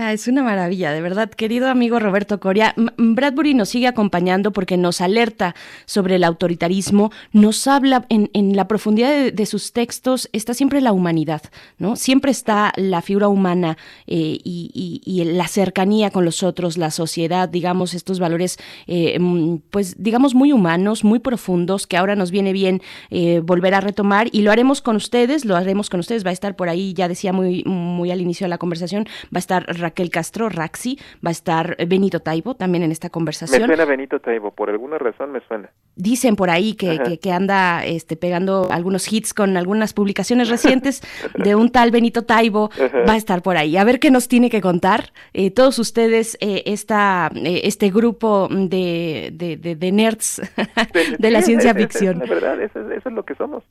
Ah, 0.01 0.13
es 0.13 0.29
una 0.29 0.43
maravilla, 0.43 0.93
de 0.93 1.01
verdad, 1.01 1.31
querido 1.31 1.69
amigo 1.69 1.99
Roberto 1.99 2.39
Coria. 2.41 2.75
Bradbury 2.99 3.55
nos 3.55 3.71
sigue 3.71 3.87
acompañando 3.87 4.53
porque 4.53 4.77
nos 4.77 5.01
alerta 5.01 5.55
sobre 5.87 6.17
el 6.17 6.25
autoritarismo, 6.25 7.11
nos 7.33 7.67
habla 7.67 8.05
en, 8.11 8.29
la 8.55 8.69
profundidad 8.69 9.33
de, 9.33 9.47
sus 9.47 9.73
textos, 9.73 10.29
está 10.35 10.53
siempre 10.53 10.83
la 10.83 10.93
humanidad, 10.93 11.41
¿no? 11.79 11.97
Siempre 11.97 12.31
está 12.31 12.73
la 12.77 13.01
figura 13.01 13.29
humana 13.29 13.79
eh, 14.07 14.39
y, 14.45 15.25
la 15.25 15.49
cercanía 15.49 16.11
con 16.11 16.25
los 16.25 16.43
otros, 16.43 16.77
la 16.77 16.91
sociedad, 16.91 17.49
digamos, 17.49 17.95
estos 17.95 18.21
valores, 18.21 18.59
eh, 18.87 19.19
mm, 19.19 19.57
pues 19.71 19.97
digamos, 19.99 20.35
muy 20.35 20.53
humanos, 20.53 21.03
muy 21.03 21.19
profundos, 21.19 21.87
que 21.87 21.97
ahora 21.97 22.15
nos 22.15 22.31
viene 22.31 22.53
bien 22.53 22.83
eh, 23.11 23.41
volver 23.41 23.75
a 23.75 23.81
retomar 23.81 24.29
y 24.33 24.43
lo 24.43 24.53
haremos 24.53 24.83
con 24.83 24.97
ustedes, 24.97 25.47
lo 25.47 25.57
haremos 25.57 25.89
con 25.89 25.99
ustedes, 26.01 26.27
va 26.27 26.31
a 26.31 26.35
estar 26.35 26.57
por 26.57 26.69
ahí, 26.69 26.93
ya 26.93 27.09
decía 27.09 27.33
muy, 27.33 27.65
muy 27.65 28.11
al 28.11 28.21
inicio 28.21 28.45
de 28.45 28.51
la 28.51 28.59
conversación, 28.59 29.07
va 29.35 29.37
a 29.37 29.39
estar 29.39 29.78
Raquel 29.79 30.11
Castro, 30.11 30.49
Raxi, 30.49 30.99
va 31.25 31.31
a 31.31 31.31
estar 31.31 31.77
Benito 31.87 32.21
Taibo 32.21 32.55
también 32.55 32.85
en 32.85 32.93
esta 32.93 33.11
conversación. 33.11 33.63
Me 33.63 33.67
suena 33.67 33.85
Benito 33.85 34.21
Taibo, 34.21 34.53
por 34.53 34.71
alguna 34.71 34.99
razón 34.99 35.33
me 35.33 35.41
suena. 35.41 35.71
Dicen 35.97 36.37
por 36.37 36.51
ahí 36.51 36.75
que, 36.75 37.19
que, 37.21 37.33
anda 37.33 37.85
este, 37.85 38.17
pegando 38.17 38.69
algunos 38.71 39.13
hits 39.13 39.35
con 39.35 39.57
algunas 39.57 39.93
publicaciones 39.93 40.49
recientes 40.49 41.03
de 41.35 41.55
un 41.55 41.71
tal 41.71 41.91
Benito 41.91 42.25
Taibo, 42.25 42.71
va 43.09 43.15
a 43.15 43.17
estar 43.17 43.43
por 43.43 43.57
ahí. 43.57 43.77
A 43.77 43.85
ver 43.85 43.99
qué 43.99 44.11
nos 44.11 44.29
tiene 44.29 44.51
que 44.51 44.61
contar. 44.61 45.13
Eh, 45.33 45.51
todos 45.51 45.79
ustedes, 45.79 46.37
eh, 46.41 46.63
esta, 46.67 47.31
eh, 47.35 47.63
este 47.65 47.91
grupo 47.91 48.49
de, 48.51 49.31
de, 49.33 49.93
nerds 49.93 50.41
de 51.19 51.31
la 51.31 51.43
ciencia 51.43 51.75
ficción. 51.75 52.19
la 52.19 52.27
verdad, 52.27 52.61
eso 52.63 52.81
es 52.91 53.05
lo 53.13 53.25
que 53.25 53.35
somos. 53.35 53.65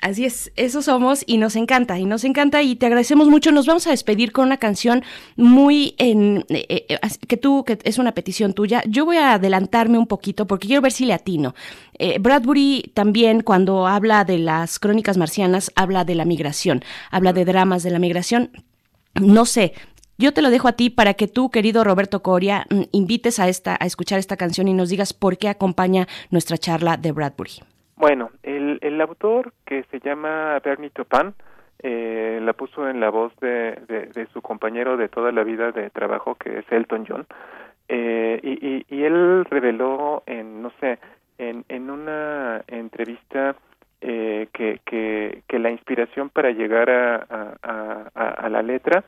Así 0.00 0.24
es, 0.24 0.52
eso 0.54 0.80
somos 0.80 1.24
y 1.26 1.38
nos 1.38 1.56
encanta, 1.56 1.98
y 1.98 2.04
nos 2.04 2.22
encanta 2.22 2.62
y 2.62 2.76
te 2.76 2.86
agradecemos 2.86 3.28
mucho. 3.28 3.50
Nos 3.50 3.66
vamos 3.66 3.86
a 3.88 3.90
despedir 3.90 4.30
con 4.30 4.46
una 4.46 4.58
canción 4.58 5.02
muy 5.36 5.94
en 5.98 6.44
eh, 6.50 6.86
eh, 6.88 6.98
que 7.26 7.36
tú, 7.36 7.64
que 7.64 7.78
es 7.82 7.98
una 7.98 8.12
petición 8.12 8.52
tuya. 8.52 8.82
Yo 8.86 9.04
voy 9.04 9.16
a 9.16 9.34
adelantarme 9.34 9.98
un 9.98 10.06
poquito 10.06 10.46
porque 10.46 10.68
quiero 10.68 10.82
ver 10.82 10.92
si 10.92 11.04
le 11.04 11.14
atino. 11.14 11.54
Eh, 11.98 12.18
Bradbury 12.20 12.92
también 12.94 13.42
cuando 13.42 13.88
habla 13.88 14.24
de 14.24 14.38
las 14.38 14.78
crónicas 14.78 15.16
marcianas 15.16 15.72
habla 15.74 16.04
de 16.04 16.14
la 16.14 16.24
migración, 16.24 16.84
habla 17.10 17.32
de 17.32 17.44
dramas 17.44 17.82
de 17.82 17.90
la 17.90 17.98
migración. 17.98 18.52
No 19.14 19.46
sé, 19.46 19.72
yo 20.16 20.32
te 20.32 20.42
lo 20.42 20.50
dejo 20.50 20.68
a 20.68 20.72
ti 20.72 20.90
para 20.90 21.14
que 21.14 21.26
tú, 21.26 21.50
querido 21.50 21.82
Roberto 21.82 22.22
Coria, 22.22 22.66
mm, 22.70 22.82
invites 22.92 23.40
a 23.40 23.48
esta 23.48 23.76
a 23.80 23.86
escuchar 23.86 24.20
esta 24.20 24.36
canción 24.36 24.68
y 24.68 24.74
nos 24.74 24.90
digas 24.90 25.12
por 25.12 25.38
qué 25.38 25.48
acompaña 25.48 26.06
nuestra 26.30 26.56
charla 26.56 26.96
de 26.96 27.10
Bradbury. 27.10 27.62
Bueno, 27.98 28.30
el, 28.44 28.78
el 28.80 29.00
autor 29.00 29.52
que 29.66 29.82
se 29.90 29.98
llama 29.98 30.60
Bernie 30.64 30.90
Topan 30.90 31.34
eh, 31.80 32.38
la 32.40 32.52
puso 32.52 32.88
en 32.88 33.00
la 33.00 33.10
voz 33.10 33.34
de, 33.40 33.72
de, 34.14 34.26
su 34.32 34.40
compañero 34.40 34.96
de 34.96 35.08
toda 35.08 35.32
la 35.32 35.42
vida 35.42 35.72
de 35.72 35.90
trabajo 35.90 36.36
que 36.36 36.60
es 36.60 36.64
Elton 36.70 37.04
John 37.08 37.26
eh, 37.88 38.38
y, 38.40 38.86
y, 38.88 39.02
él 39.02 39.44
reveló 39.46 40.22
en 40.26 40.62
no 40.62 40.70
sé 40.78 41.00
en, 41.38 41.64
en 41.68 41.90
una 41.90 42.62
entrevista 42.68 43.56
eh, 44.00 44.46
que, 44.52 44.80
que, 44.84 45.58
la 45.58 45.70
inspiración 45.70 46.30
para 46.30 46.52
llegar 46.52 46.90
a, 46.90 47.26
a 48.14 48.48
la 48.48 48.62
letra 48.62 49.02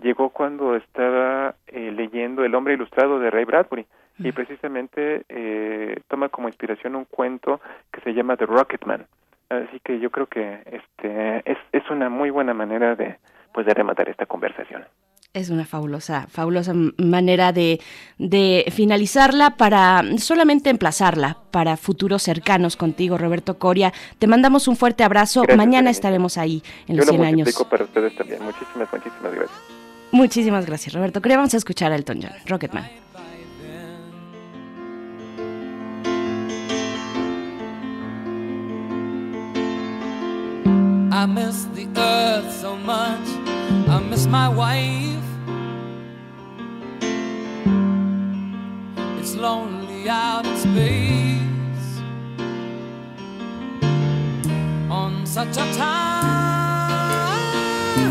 llegó 0.00 0.30
cuando 0.30 0.76
estaba 0.76 1.54
eh, 1.66 1.92
leyendo 1.92 2.44
El 2.44 2.54
hombre 2.54 2.74
ilustrado 2.74 3.18
de 3.18 3.30
Ray 3.30 3.44
Bradbury 3.44 3.86
y 4.18 4.32
precisamente 4.32 5.24
eh, 5.28 6.00
toma 6.08 6.30
como 6.30 6.48
inspiración 6.48 6.96
un 6.96 7.04
cuento 7.04 7.60
que 7.92 8.00
se 8.00 8.14
llama 8.14 8.36
The 8.36 8.46
Rocketman. 8.46 9.06
Así 9.48 9.78
que 9.80 10.00
yo 10.00 10.10
creo 10.10 10.26
que 10.26 10.60
este 10.64 11.50
es, 11.50 11.58
es 11.72 11.88
una 11.90 12.08
muy 12.08 12.30
buena 12.30 12.54
manera 12.54 12.96
de 12.96 13.18
pues 13.52 13.64
de 13.66 13.72
rematar 13.72 14.08
esta 14.08 14.26
conversación. 14.26 14.84
Es 15.32 15.50
una 15.50 15.64
fabulosa, 15.64 16.26
fabulosa 16.28 16.72
manera 16.98 17.52
de, 17.52 17.80
de, 18.18 18.70
finalizarla 18.70 19.56
para 19.56 20.02
solamente 20.18 20.70
emplazarla 20.70 21.38
para 21.50 21.76
futuros 21.76 22.22
cercanos 22.22 22.76
contigo, 22.76 23.18
Roberto 23.18 23.58
Coria. 23.58 23.92
Te 24.18 24.26
mandamos 24.26 24.66
un 24.66 24.76
fuerte 24.76 25.04
abrazo. 25.04 25.44
Mañana 25.56 25.90
estaremos 25.90 26.38
ahí 26.38 26.62
en 26.86 26.96
los 26.96 27.06
100 27.06 27.24
años. 27.24 27.66
para 27.70 27.84
ustedes 27.84 28.14
también. 28.16 28.42
Muchísimas, 28.42 28.90
muchísimas 28.92 29.34
gracias. 29.34 29.60
Muchísimas 30.12 30.66
gracias, 30.66 30.94
Roberto 30.94 31.20
a 31.54 31.56
escuchar 31.56 31.92
a 31.92 31.96
Elton 31.96 32.20
John, 32.20 32.32
Rocketman. 32.46 33.06
I 41.12 41.24
miss 41.26 41.64
the 41.74 41.88
earth 41.96 42.52
so 42.60 42.76
much. 42.76 43.26
I 43.88 43.98
miss 44.08 44.26
my 44.26 44.48
wife. 44.48 45.24
It's 49.18 49.34
lonely 49.34 50.08
out 50.08 50.46
in 50.46 50.56
space 50.56 52.00
on 54.90 55.26
such 55.26 55.56
a 55.56 55.66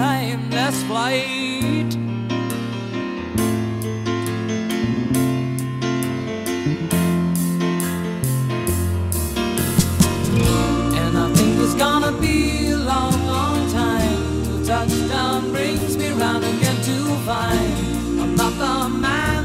timeless 0.02 0.84
flight. 0.84 1.75
Gonna 11.78 12.12
be 12.14 12.70
a 12.70 12.78
long, 12.78 13.26
long 13.28 13.72
time. 13.72 14.44
Till 14.46 14.66
touchdown 14.66 15.52
brings 15.52 15.98
me 15.98 16.10
round 16.10 16.44
again 16.44 16.82
to 16.84 17.16
find 17.26 18.22
I'm 18.22 18.36
not 18.36 18.54
the 18.58 18.90
man 18.90 19.45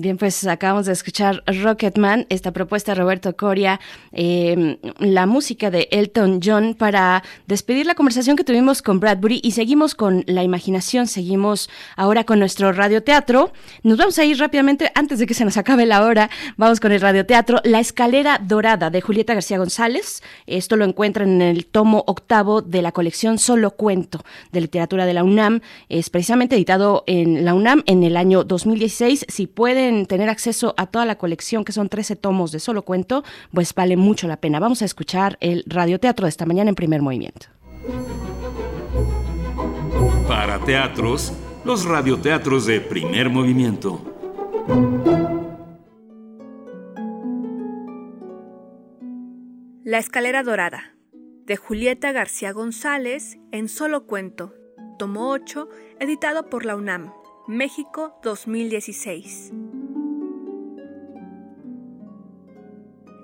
Bien, 0.00 0.16
pues 0.16 0.46
acabamos 0.46 0.86
de 0.86 0.92
escuchar 0.92 1.42
Rocketman, 1.44 2.26
esta 2.28 2.52
propuesta 2.52 2.92
de 2.92 3.00
Roberto 3.00 3.36
Coria, 3.36 3.80
eh, 4.12 4.78
la 5.00 5.26
música 5.26 5.72
de 5.72 5.88
Elton 5.90 6.38
John 6.40 6.76
para 6.78 7.24
despedir 7.48 7.84
la 7.84 7.96
conversación 7.96 8.36
que 8.36 8.44
tuvimos 8.44 8.80
con 8.80 9.00
Bradbury 9.00 9.40
y 9.42 9.50
seguimos 9.50 9.96
con 9.96 10.22
la 10.28 10.44
imaginación, 10.44 11.08
seguimos 11.08 11.68
ahora 11.96 12.22
con 12.22 12.38
nuestro 12.38 12.70
radioteatro. 12.70 13.52
Nos 13.82 13.98
vamos 13.98 14.16
a 14.20 14.24
ir 14.24 14.38
rápidamente, 14.38 14.92
antes 14.94 15.18
de 15.18 15.26
que 15.26 15.34
se 15.34 15.44
nos 15.44 15.56
acabe 15.56 15.84
la 15.84 16.04
hora, 16.04 16.30
vamos 16.56 16.78
con 16.78 16.92
el 16.92 17.00
radioteatro 17.00 17.60
La 17.64 17.80
Escalera 17.80 18.40
Dorada 18.40 18.90
de 18.90 19.00
Julieta 19.00 19.34
García 19.34 19.58
González. 19.58 20.22
Esto 20.46 20.76
lo 20.76 20.84
encuentran 20.84 21.28
en 21.28 21.42
el 21.42 21.66
tomo 21.66 22.04
octavo 22.06 22.62
de 22.62 22.82
la 22.82 22.92
colección 22.92 23.36
Solo 23.36 23.72
Cuento 23.72 24.24
de 24.52 24.60
Literatura 24.60 25.06
de 25.06 25.14
la 25.14 25.24
UNAM. 25.24 25.60
Es 25.88 26.08
precisamente 26.08 26.54
editado 26.54 27.02
en 27.08 27.44
la 27.44 27.52
UNAM 27.52 27.82
en 27.86 28.04
el 28.04 28.16
año 28.16 28.44
2016. 28.44 29.26
Si 29.28 29.48
pueden 29.48 29.87
tener 30.06 30.28
acceso 30.28 30.74
a 30.76 30.86
toda 30.86 31.04
la 31.04 31.16
colección, 31.16 31.64
que 31.64 31.72
son 31.72 31.88
13 31.88 32.16
tomos 32.16 32.52
de 32.52 32.60
solo 32.60 32.82
cuento, 32.82 33.24
pues 33.52 33.74
vale 33.74 33.96
mucho 33.96 34.28
la 34.28 34.36
pena. 34.36 34.60
Vamos 34.60 34.82
a 34.82 34.84
escuchar 34.84 35.36
el 35.40 35.64
radioteatro 35.66 36.26
de 36.26 36.30
esta 36.30 36.46
mañana 36.46 36.70
en 36.70 36.74
primer 36.74 37.02
movimiento. 37.02 37.46
Para 40.26 40.58
teatros, 40.60 41.32
los 41.64 41.84
radioteatros 41.84 42.66
de 42.66 42.80
primer 42.80 43.30
movimiento. 43.30 44.00
La 49.84 49.98
escalera 49.98 50.42
dorada, 50.42 50.94
de 51.46 51.56
Julieta 51.56 52.12
García 52.12 52.52
González, 52.52 53.38
en 53.52 53.70
solo 53.70 54.04
cuento, 54.04 54.52
tomo 54.98 55.30
8, 55.30 55.66
editado 55.98 56.50
por 56.50 56.66
la 56.66 56.76
UNAM, 56.76 57.10
México 57.48 58.14
2016. 58.22 59.52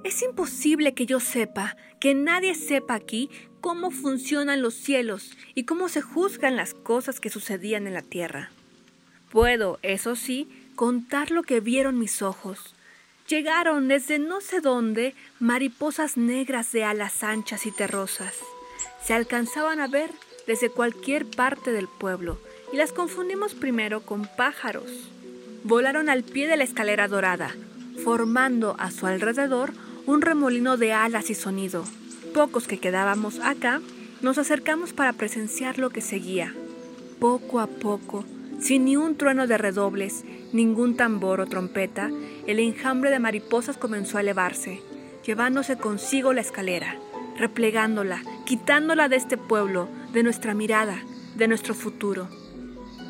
Es 0.03 0.23
imposible 0.23 0.95
que 0.95 1.05
yo 1.05 1.21
sepa, 1.21 1.77
que 2.01 2.15
nadie 2.15 2.55
sepa 2.55 2.95
aquí 2.95 3.29
cómo 3.61 3.91
funcionan 3.91 4.63
los 4.63 4.73
cielos 4.73 5.37
y 5.55 5.65
cómo 5.67 5.91
se 5.91 6.01
juzgan 6.01 6.57
las 6.57 6.73
cosas 6.73 7.21
que 7.21 7.29
sucedían 7.29 7.87
en 7.87 7.93
la 7.93 8.01
tierra. 8.01 8.51
Puedo, 9.31 9.79
eso 9.83 10.17
sí, 10.17 10.49
contar 10.75 11.31
lo 11.31 11.43
que 11.43 11.61
vieron 11.61 11.99
mis 11.99 12.23
ojos. 12.23 12.75
Llegaron 13.29 13.89
desde 13.89 14.19
no 14.19 14.41
sé 14.41 14.63
dónde 14.63 15.15
mariposas 15.39 16.17
negras 16.17 16.73
de 16.73 16.83
alas 16.83 17.23
anchas 17.23 17.67
y 17.67 17.73
terrosas. 17.73 18.35
Se 19.03 19.13
alcanzaban 19.13 19.81
a 19.81 19.87
ver 19.87 20.11
desde 20.47 20.71
cualquier 20.71 21.27
parte 21.27 21.73
del 21.73 21.89
pueblo 21.89 22.39
y 22.75 22.77
las 22.77 22.91
confundimos 22.91 23.55
primero 23.55 24.01
con 24.01 24.27
pájaros. 24.37 24.91
Volaron 25.63 26.09
al 26.09 26.25
pie 26.25 26.49
de 26.49 26.57
la 26.57 26.65
escalera 26.65 27.07
dorada, 27.07 27.55
formando 28.03 28.75
a 28.81 28.91
su 28.91 29.07
alrededor 29.07 29.73
un 30.07 30.23
remolino 30.23 30.77
de 30.77 30.93
alas 30.93 31.31
y 31.31 31.37
sonido. 31.37 31.85
Pocos 32.35 32.67
que 32.67 32.81
quedábamos 32.81 33.39
acá, 33.39 33.81
nos 34.23 34.39
acercamos 34.39 34.93
para 34.93 35.13
presenciar 35.13 35.79
lo 35.79 35.91
que 35.91 36.01
seguía. 36.01 36.53
Poco 37.21 37.61
a 37.61 37.69
poco, 37.69 38.25
sin 38.59 38.87
ni 38.87 38.97
un 38.97 39.17
trueno 39.17 39.47
de 39.47 39.57
redobles, 39.57 40.25
ningún 40.53 40.97
tambor 40.97 41.41
o 41.41 41.47
trompeta, 41.47 42.11
el 42.49 42.59
enjambre 42.59 43.11
de 43.11 43.21
mariposas 43.21 43.77
comenzó 43.77 44.19
a 44.19 44.23
elevarse, 44.23 44.83
llevándose 45.25 45.77
consigo 45.77 46.33
la 46.33 46.41
escalera, 46.41 46.97
replegándola, 47.39 48.25
quitándola 48.45 49.09
de 49.09 49.15
este 49.15 49.37
pueblo, 49.37 49.89
de 50.13 50.25
nuestra 50.25 50.55
mirada, 50.55 51.01
de 51.37 51.47
nuestro 51.47 51.77
futuro. 51.77 52.29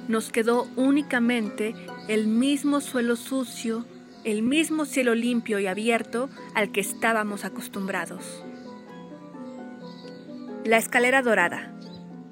Nos 0.09 0.31
quedó 0.31 0.69
únicamente 0.77 1.75
el 2.09 2.27
mismo 2.27 2.81
suelo 2.81 3.17
sucio, 3.17 3.87
el 4.25 4.43
mismo 4.43 4.85
cielo 4.85 5.15
limpio 5.15 5.59
y 5.59 5.67
abierto 5.67 6.29
al 6.55 6.73
que 6.73 6.81
estábamos 6.81 7.45
acostumbrados. 7.45 8.45
La 10.65 10.79
escalera 10.79 11.23
dorada, 11.23 11.75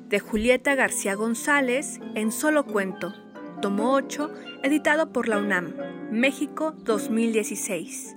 de 0.09 0.21
Julieta 0.21 0.75
García 0.75 1.15
González, 1.15 2.01
en 2.15 2.33
solo 2.33 2.65
cuento, 2.65 3.15
tomo 3.61 3.93
8, 3.93 4.31
editado 4.63 5.13
por 5.13 5.29
la 5.29 5.39
UNAM, 5.39 5.75
México 6.11 6.75
2016. 6.85 8.17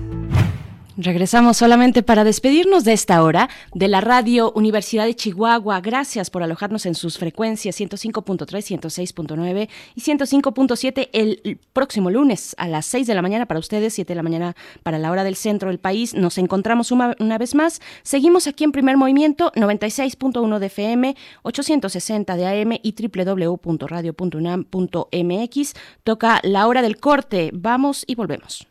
Regresamos 1.03 1.57
solamente 1.57 2.03
para 2.03 2.23
despedirnos 2.23 2.83
de 2.83 2.93
esta 2.93 3.23
hora 3.23 3.49
de 3.73 3.87
la 3.87 4.01
Radio 4.01 4.51
Universidad 4.51 5.05
de 5.05 5.15
Chihuahua. 5.15 5.81
Gracias 5.81 6.29
por 6.29 6.43
alojarnos 6.43 6.85
en 6.85 6.93
sus 6.93 7.17
frecuencias 7.17 7.79
105.3, 7.79 8.45
106.9 8.45 9.67
y 9.95 10.01
105.7 10.01 11.09
el 11.13 11.57
próximo 11.73 12.11
lunes 12.11 12.53
a 12.59 12.67
las 12.67 12.85
6 12.85 13.07
de 13.07 13.15
la 13.15 13.23
mañana 13.23 13.47
para 13.47 13.59
ustedes, 13.59 13.95
7 13.95 14.11
de 14.11 14.15
la 14.15 14.21
mañana 14.21 14.55
para 14.83 14.99
la 14.99 15.09
hora 15.09 15.23
del 15.23 15.35
centro 15.35 15.69
del 15.69 15.79
país. 15.79 16.13
Nos 16.13 16.37
encontramos 16.37 16.91
una, 16.91 17.15
una 17.17 17.39
vez 17.39 17.55
más. 17.55 17.81
Seguimos 18.03 18.45
aquí 18.45 18.63
en 18.63 18.71
primer 18.71 18.95
movimiento 18.95 19.51
96.1 19.53 20.59
de 20.59 20.65
FM, 20.67 21.15
860 21.41 22.35
de 22.35 22.45
AM 22.45 22.77
y 22.83 22.93
www.radio.unam.mx. 22.93 25.73
Toca 26.03 26.39
la 26.43 26.67
hora 26.67 26.83
del 26.83 26.99
corte. 26.99 27.49
Vamos 27.53 28.03
y 28.05 28.13
volvemos. 28.13 28.70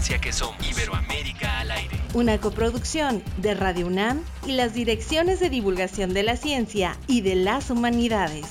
ciencia 0.00 0.20
que 0.20 0.32
somos. 0.32 0.56
Iberoamérica 0.66 1.60
al 1.60 1.70
aire. 1.70 2.00
Una 2.14 2.38
coproducción 2.40 3.22
de 3.36 3.54
Radio 3.54 3.86
UNAM 3.86 4.22
y 4.46 4.52
las 4.52 4.72
direcciones 4.72 5.40
de 5.40 5.50
divulgación 5.50 6.14
de 6.14 6.22
la 6.22 6.36
ciencia 6.36 6.96
y 7.06 7.20
de 7.20 7.34
las 7.34 7.70
humanidades. 7.70 8.46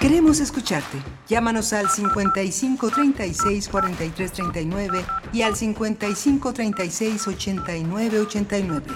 Queremos 0.00 0.40
escucharte. 0.40 0.98
Llámanos 1.28 1.72
al 1.72 1.90
55 1.90 2.90
36 2.90 3.68
43 3.68 4.32
39 4.32 5.04
y 5.32 5.42
al 5.42 5.56
55 5.56 6.52
36 6.52 7.26
89 7.26 8.20
89. 8.20 8.86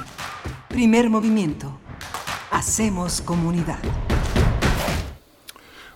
Primer 0.69 1.11
movimiento. 1.11 1.79
Hacemos 2.53 3.21
comunidad. 3.21 3.81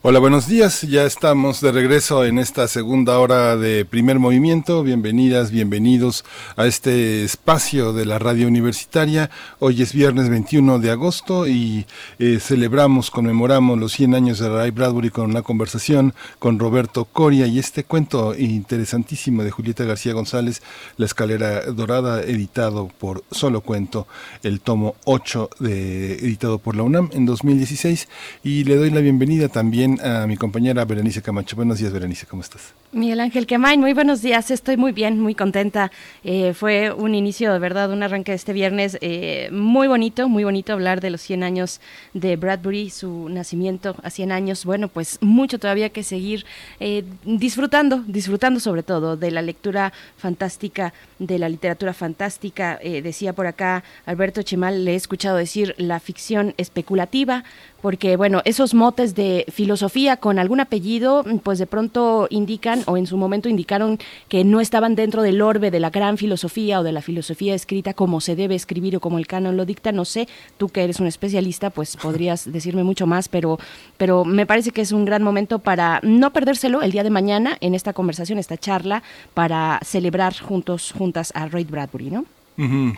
Hola, 0.07 0.19
buenos 0.19 0.47
días. 0.47 0.83
Ya 0.83 1.05
estamos 1.05 1.63
de 1.63 1.73
regreso 1.73 2.27
en 2.27 2.39
esta 2.39 2.69
segunda 2.69 3.19
hora 3.19 3.57
de 3.57 3.87
primer 3.87 4.19
movimiento. 4.19 4.83
Bienvenidas, 4.83 5.51
bienvenidos 5.51 6.27
a 6.57 6.67
este 6.67 7.25
espacio 7.25 7.95
de 7.95 8.05
la 8.05 8.19
radio 8.19 8.47
universitaria. 8.47 9.31
Hoy 9.61 9.81
es 9.81 9.95
viernes 9.95 10.29
21 10.29 10.79
de 10.79 10.91
agosto 10.91 11.47
y 11.49 11.87
eh, 12.19 12.39
celebramos, 12.39 13.11
conmemoramos 13.11 13.79
los 13.79 13.93
100 13.93 14.15
años 14.15 14.41
de 14.41 14.51
Ray 14.51 14.73
Bradbury 14.73 15.09
con 15.09 15.31
una 15.31 15.41
conversación 15.41 16.13
con 16.39 16.59
Roberto 16.59 17.07
Coria 17.07 17.47
y 17.47 17.59
este 17.59 17.85
cuento 17.85 18.35
interesantísimo 18.37 19.43
de 19.43 19.53
Julieta 19.53 19.85
García 19.85 20.13
González, 20.13 20.61
La 20.99 21.07
escalera 21.07 21.63
dorada, 21.63 22.23
editado 22.23 22.89
por 22.99 23.25
Solo 23.31 23.63
Cuento, 23.63 24.07
el 24.43 24.61
tomo 24.61 24.97
8 25.07 25.49
de, 25.61 26.17
editado 26.17 26.59
por 26.59 26.77
la 26.77 26.83
UNAM 26.83 27.09
en 27.15 27.25
2016. 27.25 28.07
Y 28.43 28.65
le 28.65 28.77
doy 28.77 28.91
la 28.91 29.01
bienvenida 29.01 29.49
también 29.49 29.94
a 30.03 30.27
mi 30.27 30.37
compañera 30.37 30.85
Berenice 30.85 31.23
Camacho. 31.23 31.57
Buenos 31.57 31.79
días, 31.79 31.93
Berenice, 31.93 32.27
¿cómo 32.27 32.43
estás? 32.43 32.75
Miguel 32.93 33.21
Ángel 33.21 33.47
Quemain, 33.47 33.81
muy 33.81 33.93
buenos 33.93 34.23
días, 34.23 34.51
estoy 34.51 34.77
muy 34.77 34.93
bien, 34.93 35.21
muy 35.21 35.35
contenta. 35.35 35.91
Eh, 36.23 36.55
fue 36.55 36.93
un 36.93 37.15
inicio, 37.15 37.53
de 37.53 37.59
verdad, 37.59 37.91
un 37.91 38.03
arranque 38.03 38.33
de 38.33 38.37
este 38.37 38.53
viernes 38.53 38.99
eh, 39.01 39.49
muy 39.53 39.89
bonito, 39.89 40.29
muy 40.29 40.45
bonito 40.45 40.73
hablar 40.73 41.01
de 41.01 41.11
los 41.11 41.21
100 41.21 41.43
años 41.43 41.81
de 42.13 42.37
Bradbury, 42.37 42.91
su 42.91 43.29
nacimiento 43.29 43.97
a 44.03 44.11
100 44.11 44.33
años. 44.33 44.65
Bueno, 44.65 44.89
pues 44.89 45.19
mucho 45.21 45.59
todavía 45.59 45.89
que 45.89 46.05
seguir 46.05 46.47
eh, 46.79 47.05
disfrutando, 47.25 48.05
disfrutando 48.07 48.61
sobre 48.61 48.83
todo 48.83 49.17
de 49.17 49.31
la 49.31 49.43
lectura 49.43 49.93
fantástica, 50.17 50.95
de 51.19 51.39
la 51.39 51.49
literatura 51.49 51.95
fantástica. 51.95 52.79
decía 52.83 53.33
por 53.33 53.47
acá 53.47 53.83
Alberto 54.07 54.43
Chimal, 54.43 54.85
le 54.85 54.93
he 54.93 54.97
escuchado 54.97 55.37
decir 55.37 55.75
la 55.79 55.99
ficción 56.01 56.55
especulativa, 56.59 57.45
porque 57.85 58.17
bueno, 58.17 58.41
esos 58.47 58.73
motes 58.73 59.15
de 59.15 59.45
filosofía 59.53 60.17
con 60.17 60.39
algún 60.39 60.59
apellido, 60.59 61.23
pues 61.43 61.59
de 61.59 61.67
pronto 61.67 62.29
indican 62.31 62.81
o 62.87 62.97
en 62.97 63.07
su 63.07 63.19
momento 63.19 63.51
indicaron 63.51 63.99
que 64.29 64.43
no 64.43 64.63
estaban 64.63 64.95
dentro 64.95 65.21
del 65.21 65.43
orbe 65.43 65.71
de 65.71 65.81
la 65.81 65.91
gran 65.91 66.17
filosofía 66.17 66.81
o 66.81 66.83
de 66.83 66.93
la 66.93 67.03
filosofía 67.03 67.55
escrita 67.55 67.93
como 67.93 68.23
se 68.23 68.37
debe 68.37 68.55
escribir 68.55 68.97
o 68.97 69.01
como 69.01 69.19
el 69.19 69.27
canon 69.27 69.59
lo 69.59 69.67
dicta, 69.67 69.93
no 69.93 70.07
sé, 70.07 70.29
tú 70.57 70.71
que 70.71 70.83
eres 70.83 70.99
un 70.99 71.09
especialista, 71.09 71.69
pues 71.69 71.99
podrías 71.99 72.51
decirme 72.51 72.85
mucho 72.85 73.07
más, 73.07 73.29
pero 73.29 73.59
pero 73.99 74.25
me 74.25 74.47
parece 74.47 74.71
que 74.71 74.81
es 74.81 74.93
un 74.93 75.05
gran 75.05 75.23
momento 75.23 75.59
para 75.59 76.01
no 76.03 76.33
perdérselo 76.33 76.81
el 76.81 76.91
día 76.91 77.03
de 77.03 77.11
mañana 77.11 77.59
en 77.61 77.75
esta 77.75 77.93
conversación, 77.93 78.39
esta 78.39 78.57
charla 78.57 79.03
para 79.35 79.79
celebrar 79.85 80.35
juntos 80.41 80.91
juntas 80.97 81.33
a 81.35 81.49
Ray 81.49 81.65
Bradbury, 81.65 82.11
¿no? 82.11 82.25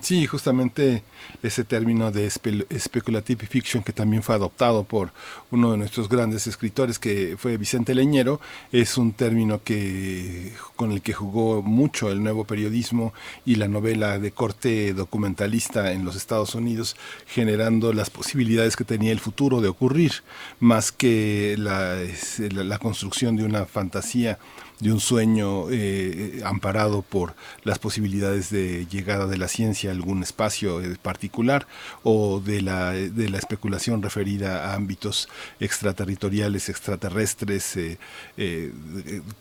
Sí, 0.02 0.26
justamente 0.26 1.02
ese 1.42 1.64
término 1.64 2.12
de 2.12 2.28
speculative 2.30 3.46
fiction 3.46 3.82
que 3.82 3.94
también 3.94 4.22
fue 4.22 4.34
adoptado 4.34 4.84
por 4.84 5.12
uno 5.50 5.72
de 5.72 5.78
nuestros 5.78 6.10
grandes 6.10 6.46
escritores 6.46 6.98
que 6.98 7.36
fue 7.38 7.56
Vicente 7.56 7.94
Leñero, 7.94 8.38
es 8.70 8.98
un 8.98 9.12
término 9.12 9.62
que 9.62 10.52
con 10.76 10.92
el 10.92 11.00
que 11.00 11.14
jugó 11.14 11.62
mucho 11.62 12.10
el 12.10 12.22
nuevo 12.22 12.44
periodismo 12.44 13.14
y 13.46 13.54
la 13.54 13.66
novela 13.66 14.18
de 14.18 14.30
corte 14.30 14.92
documentalista 14.92 15.90
en 15.92 16.04
los 16.04 16.16
Estados 16.16 16.54
Unidos, 16.54 16.94
generando 17.26 17.94
las 17.94 18.10
posibilidades 18.10 18.76
que 18.76 18.84
tenía 18.84 19.12
el 19.12 19.20
futuro 19.20 19.62
de 19.62 19.68
ocurrir, 19.68 20.22
más 20.60 20.92
que 20.92 21.56
la 21.56 22.78
construcción 22.78 23.36
de 23.36 23.44
una 23.44 23.64
fantasía 23.64 24.38
de 24.80 24.92
un 24.92 25.00
sueño 25.00 25.70
eh, 25.70 26.42
amparado 26.44 27.02
por 27.02 27.34
las 27.64 27.78
posibilidades 27.78 28.50
de 28.50 28.86
llegada 28.86 29.26
de 29.26 29.38
la 29.38 29.48
ciencia 29.48 29.90
a 29.90 29.92
algún 29.94 30.22
espacio 30.22 30.82
eh, 30.82 30.96
particular 31.00 31.66
o 32.02 32.40
de 32.40 32.60
la, 32.60 32.92
de 32.92 33.30
la 33.30 33.38
especulación 33.38 34.02
referida 34.02 34.70
a 34.70 34.74
ámbitos 34.74 35.28
extraterritoriales, 35.60 36.68
extraterrestres, 36.68 37.76
eh, 37.76 38.72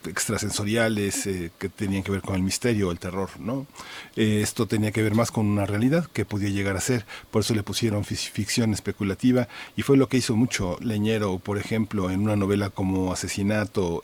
extrasensoriales 0.08 1.28
que 1.58 1.70
tenían 1.70 2.04
que 2.04 2.12
ver 2.12 2.22
con 2.22 2.36
el 2.36 2.44
misterio, 2.44 2.92
el 2.92 3.00
terror. 3.00 3.30
¿no? 3.40 3.68
esto 4.16 4.68
tenía 4.68 4.92
que 4.92 5.04
ver 5.04 5.16
más 5.16 5.32
con 5.32 5.46
una 5.46 5.66
realidad 5.66 6.08
que 6.14 6.26
podía 6.26 6.50
llegar 6.50 6.78
a 6.78 6.82
ser, 6.82 7.06
por 7.32 7.42
eso 7.42 7.54
le 7.54 7.64
pusieron 7.64 8.06
ficción 8.06 8.74
especulativa 8.74 9.48
y 9.76 9.82
fue 9.82 9.98
lo 9.98 10.08
que 10.08 10.18
hizo 10.18 10.36
mucho 10.36 10.78
Leñero, 10.82 11.40
por 11.40 11.58
ejemplo, 11.58 12.10
en 12.10 12.22
una 12.22 12.36
novela 12.36 12.70
como 12.70 13.12
Asesinato 13.12 14.02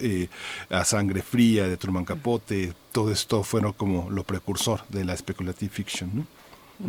a 0.70 0.86
sangre 0.86 1.21
Fría, 1.22 1.68
de 1.68 1.78
Truman 1.78 2.06
Capote, 2.06 2.74
todo 2.92 3.12
esto 3.12 3.44
fueron 3.44 3.74
como 3.74 4.10
lo 4.10 4.24
precursor 4.24 4.82
de 4.90 5.06
la 5.06 5.16
speculative 5.16 5.72
fiction. 5.72 6.12
¿no? 6.14 6.26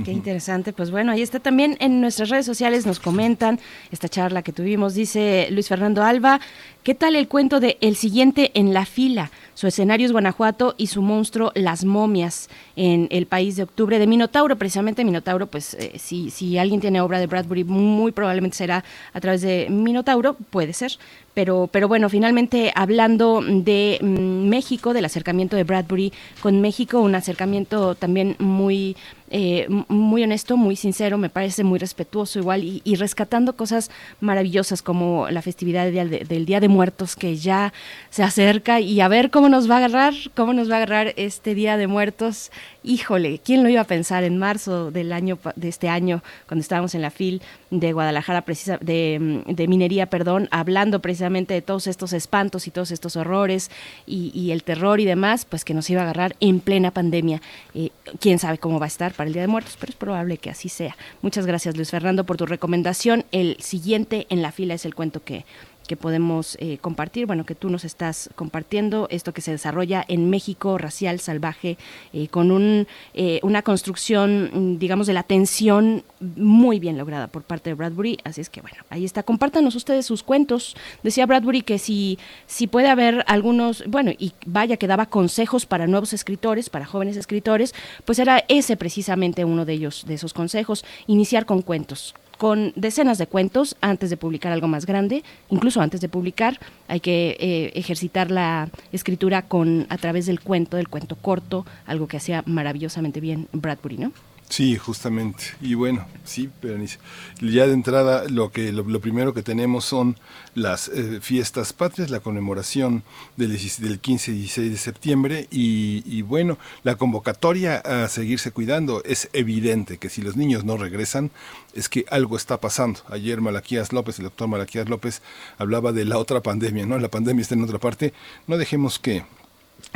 Qué 0.05 0.13
interesante. 0.13 0.73
Pues 0.73 0.91
bueno, 0.91 1.13
ahí 1.13 1.23
está 1.23 1.39
también 1.39 1.77
en 1.81 2.01
nuestras 2.01 2.29
redes 2.31 2.47
sociales, 2.47 2.87
nos 2.87 2.99
comentan 2.99 3.61
esta 3.91 4.09
charla 4.09 4.43
que 4.43 4.53
tuvimos, 4.53 4.95
dice 4.95 5.49
Luis 5.51 5.69
Fernando 5.69 6.03
Alba, 6.03 6.41
¿qué 6.83 6.95
tal 6.95 7.15
el 7.15 7.29
cuento 7.29 7.61
de 7.61 7.77
El 7.81 7.97
siguiente 7.97 8.51
en 8.55 8.73
la 8.73 8.87
fila? 8.87 9.31
Su 9.55 9.67
escenario 9.67 10.07
es 10.07 10.13
Guanajuato 10.13 10.75
y 10.79 10.87
su 10.87 11.03
monstruo 11.03 11.53
Las 11.55 11.85
momias 11.85 12.49
en 12.75 13.07
el 13.11 13.27
país 13.27 13.57
de 13.57 13.65
octubre 13.65 13.99
de 13.99 14.07
Minotauro. 14.07 14.57
Precisamente 14.57 15.05
Minotauro, 15.05 15.47
pues 15.47 15.75
eh, 15.75 15.93
si, 15.99 16.31
si 16.31 16.57
alguien 16.57 16.81
tiene 16.81 17.01
obra 17.01 17.21
de 17.21 17.27
Bradbury, 17.27 17.65
muy 17.65 18.13
probablemente 18.13 18.57
será 18.57 18.83
a 19.13 19.21
través 19.21 19.43
de 19.43 19.69
Minotauro, 19.71 20.35
puede 20.35 20.73
ser. 20.73 20.93
Pero, 21.35 21.69
pero 21.71 21.89
bueno, 21.89 22.09
finalmente 22.09 22.73
hablando 22.75 23.43
de 23.43 23.99
mm, 24.03 24.49
México, 24.49 24.93
del 24.93 25.05
acercamiento 25.05 25.57
de 25.57 25.65
Bradbury 25.65 26.13
con 26.41 26.61
México, 26.61 27.01
un 27.01 27.15
acercamiento 27.15 27.95
también 27.95 28.37
muy 28.39 28.97
eh, 29.35 29.67
muy 29.89 30.23
honesto, 30.23 30.59
muy 30.59 30.77
sincero, 30.77 31.17
me 31.17 31.31
parece 31.31 31.65
muy 31.65 31.79
respetuoso 31.79 32.39
igual 32.39 32.63
y, 32.63 32.95
rescatando 32.97 33.57
cosas 33.57 33.91
maravillosas 34.21 34.83
como 34.83 35.31
la 35.31 35.41
festividad 35.41 35.91
del 35.91 36.45
día, 36.45 36.61
de, 36.61 36.69
Muertos 36.69 37.17
que 37.17 37.37
ya 37.37 37.73
se 38.11 38.23
acerca 38.23 38.81
y 38.81 39.01
a 39.01 39.09
ver 39.09 39.31
cómo 39.31 39.49
nos 39.49 39.71
va 39.71 39.77
a 39.77 39.79
agarrar, 39.79 40.15
cómo 40.35 40.53
nos 40.53 40.71
va 40.71 40.75
a 40.75 40.77
agarrar 40.83 41.15
este 41.17 41.55
Día 41.55 41.79
de 41.79 41.87
Muertos. 41.87 42.51
Híjole, 42.83 43.41
¿quién 43.43 43.63
lo 43.63 43.71
iba 43.71 43.81
a 43.81 43.85
pensar 43.85 44.23
en 44.25 44.37
marzo 44.37 44.91
del 44.91 45.13
año 45.13 45.39
de 45.57 45.69
este 45.69 45.89
año 45.89 46.23
cuando 46.47 46.61
estábamos 46.61 46.95
en 46.95 47.03
la 47.03 47.11
FIL 47.11 47.41
de 47.71 47.93
Guadalajara 47.95 48.43
precisa, 48.43 48.77
de, 48.83 49.43
de 49.47 49.69
minería, 49.69 50.07
perdón, 50.07 50.49
hablando 50.51 51.01
precisamente 51.01 51.55
de 51.55 51.63
todos 51.63 51.87
estos 51.87 52.13
espantos 52.13 52.67
y 52.67 52.71
todos 52.71 52.91
estos 52.91 53.17
horrores 53.17 53.71
y, 54.07 54.51
el 54.53 54.63
terror 54.63 55.01
y 55.01 55.05
demás, 55.05 55.47
pues 55.47 55.65
que 55.65 55.73
nos 55.73 55.89
iba 55.89 56.01
a 56.01 56.05
agarrar 56.05 56.37
en 56.41 56.61
plena 56.61 56.91
pandemia. 56.91 57.41
Eh, 57.75 57.91
quién 58.21 58.39
sabe 58.39 58.59
cómo 58.59 58.79
va 58.79 58.87
a 58.87 58.89
estar 58.89 59.13
el 59.27 59.33
Día 59.33 59.43
de 59.43 59.49
Muertos, 59.49 59.77
pero 59.79 59.91
es 59.91 59.97
probable 59.97 60.39
que 60.39 60.51
así 60.51 60.69
sea. 60.69 60.97
Muchas 61.21 61.47
gracias 61.47 61.77
Luis 61.77 61.91
Fernando 61.91 62.25
por 62.25 62.37
tu 62.37 62.47
recomendación. 62.47 63.25
El 63.33 63.57
siguiente 63.61 64.27
en 64.31 64.43
la 64.43 64.53
fila 64.53 64.75
es 64.75 64.85
el 64.85 64.95
cuento 64.95 65.23
que 65.23 65.45
que 65.93 65.97
podemos 65.99 66.57
eh, 66.59 66.79
compartir, 66.81 67.27
bueno, 67.27 67.45
que 67.45 67.55
tú 67.55 67.69
nos 67.69 67.85
estás 67.85 68.31
compartiendo, 68.35 69.09
esto 69.11 69.35
que 69.35 69.43
se 69.43 69.51
desarrolla 69.51 70.03
en 70.09 70.31
México, 70.31 70.79
racial, 70.79 71.21
salvaje, 71.21 71.77
eh, 72.15 72.29
con 72.29 72.51
un, 72.51 72.87
eh, 73.13 73.41
una 73.43 73.61
construcción, 73.61 74.51
mm, 74.55 74.79
digamos, 74.79 75.07
de 75.07 75.13
la 75.13 75.23
tensión 75.23 76.03
muy 76.19 76.81
bien 76.81 76.97
lograda 76.97 77.27
por 77.27 77.43
parte 77.43 77.69
de 77.69 77.75
Bradbury. 77.75 78.17
Así 78.25 78.41
es 78.41 78.49
que, 78.49 78.63
bueno, 78.63 78.79
ahí 78.89 79.05
está. 79.05 79.23
Compártanos 79.23 79.75
ustedes 79.75 80.07
sus 80.07 80.23
cuentos. 80.23 80.75
Decía 81.03 81.27
Bradbury 81.27 81.61
que 81.61 81.79
si, 81.79 82.19
si 82.47 82.67
puede 82.67 82.89
haber 82.89 83.23
algunos, 83.27 83.85
bueno, 83.87 84.13
y 84.17 84.33
vaya 84.47 84.79
que 84.79 84.87
daba 84.87 85.05
consejos 85.05 85.67
para 85.67 85.87
nuevos 85.87 86.15
escritores, 86.15 86.71
para 86.71 86.87
jóvenes 86.87 87.19
escritores, 87.19 87.75
pues 88.07 88.19
era 88.19 88.43
ese 88.49 88.79
precisamente 88.79 89.45
uno 89.45 89.67
de 89.67 89.75
ellos, 89.75 90.05
de 90.07 90.15
esos 90.15 90.33
consejos, 90.33 90.87
iniciar 91.07 91.45
con 91.45 91.61
cuentos 91.61 92.15
con 92.43 92.73
decenas 92.75 93.19
de 93.19 93.29
cuentos 93.29 93.77
antes 93.81 94.11
de 94.11 94.17
publicar 94.17 94.51
algo 94.51 94.67
más 94.67 94.85
grande, 94.85 95.23
incluso 95.49 95.81
antes 95.81 96.01
de 96.01 96.09
publicar 96.09 96.59
hay 96.89 96.99
que 96.99 97.37
eh, 97.39 97.71
ejercitar 97.77 98.33
la 98.33 98.69
escritura 98.91 99.43
con 99.43 99.87
a 99.91 99.97
través 99.97 100.27
del 100.27 100.41
cuento, 100.41 100.77
del 100.77 100.89
cuento 100.89 101.15
corto, 101.15 101.65
algo 101.87 102.09
que 102.09 102.17
hacía 102.17 102.43
maravillosamente 102.45 103.21
bien 103.21 103.47
Bradbury, 103.53 103.99
¿no? 103.99 104.13
Sí, 104.53 104.77
justamente. 104.77 105.45
Y 105.63 105.73
bueno, 105.73 106.07
sí, 106.25 106.51
Berenice. 106.61 106.99
Ya 107.41 107.67
de 107.67 107.73
entrada, 107.73 108.25
lo 108.29 108.53
que 108.53 108.71
lo, 108.71 108.85
primero 109.01 109.33
que 109.33 109.43
tenemos 109.43 109.87
son 109.87 110.19
las 110.55 110.89
eh, 110.89 111.21
fiestas 111.23 111.73
patrias, 111.73 112.11
la 112.11 112.21
conmemoración 112.21 113.03
del, 113.39 113.59
del 113.79 113.99
15 113.99 114.31
y 114.31 114.35
16 114.35 114.71
de 114.71 114.77
septiembre. 114.77 115.49
Y, 115.51 116.03
y, 116.05 116.21
bueno, 116.21 116.59
la 116.83 116.97
convocatoria 116.97 117.79
a 117.79 118.07
seguirse 118.09 118.51
cuidando. 118.51 119.03
Es 119.05 119.31
evidente 119.33 119.97
que 119.97 120.11
si 120.11 120.21
los 120.21 120.37
niños 120.37 120.65
no 120.65 120.77
regresan, 120.77 121.31
es 121.73 121.89
que 121.89 122.05
algo 122.11 122.37
está 122.37 122.61
pasando. 122.61 123.01
Ayer 123.09 123.41
Malaquías 123.41 123.91
López, 123.95 124.19
el 124.19 124.25
doctor 124.25 124.49
Malaquías 124.49 124.87
López, 124.87 125.23
hablaba 125.57 125.93
de 125.93 126.05
la 126.05 126.19
otra 126.19 126.43
pandemia, 126.43 126.85
¿no? 126.85 126.99
La 126.99 127.09
pandemia 127.09 127.41
está 127.41 127.55
en 127.55 127.65
otra 127.65 127.79
parte. 127.79 128.13
No 128.47 128.59
dejemos 128.59 128.99
que 128.99 129.25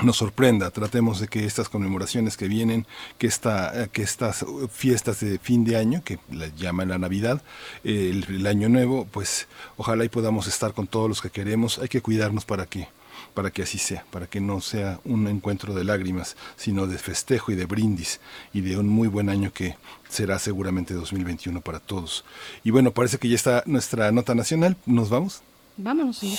nos 0.02 0.16
sorprenda. 0.16 0.70
Tratemos 0.70 1.20
de 1.20 1.28
que 1.28 1.44
estas 1.44 1.68
conmemoraciones 1.68 2.36
que 2.36 2.48
vienen, 2.48 2.86
que, 3.18 3.26
esta, 3.26 3.88
que 3.88 4.02
estas 4.02 4.44
fiestas 4.70 5.20
de 5.20 5.38
fin 5.38 5.64
de 5.64 5.76
año, 5.76 6.02
que 6.04 6.18
la 6.30 6.48
llaman 6.48 6.88
la 6.88 6.98
Navidad, 6.98 7.42
el, 7.84 8.46
Año 8.46 8.68
Nuevo, 8.68 9.06
pues 9.10 9.48
ojalá 9.76 10.04
y 10.04 10.08
podamos 10.08 10.46
estar 10.46 10.72
con 10.72 10.86
todos 10.86 11.08
los 11.08 11.22
que 11.22 11.30
queremos. 11.30 11.78
Hay 11.78 11.88
que 11.88 12.00
cuidarnos 12.00 12.44
para 12.44 12.66
que 12.66 12.88
para 13.32 13.50
que 13.50 13.62
así 13.62 13.76
sea, 13.76 14.04
para 14.10 14.26
que 14.26 14.40
no 14.40 14.62
sea 14.62 14.98
un 15.04 15.28
encuentro 15.28 15.74
de 15.74 15.84
lágrimas, 15.84 16.36
sino 16.56 16.86
de 16.86 16.96
festejo 16.96 17.52
y 17.52 17.54
de 17.54 17.66
brindis 17.66 18.18
y 18.54 18.62
de 18.62 18.78
un 18.78 18.88
muy 18.88 19.08
buen 19.08 19.28
año 19.28 19.52
que 19.52 19.76
será 20.08 20.38
seguramente 20.38 20.94
2021 20.94 21.60
para 21.60 21.78
todos. 21.80 22.24
Y 22.64 22.70
bueno, 22.70 22.92
parece 22.92 23.18
que 23.18 23.28
ya 23.28 23.34
está 23.34 23.62
nuestra 23.66 24.10
nota 24.10 24.34
nacional. 24.34 24.76
¿Nos 24.86 25.10
vamos? 25.10 25.42
Vámonos. 25.76 26.18
Sí. 26.18 26.38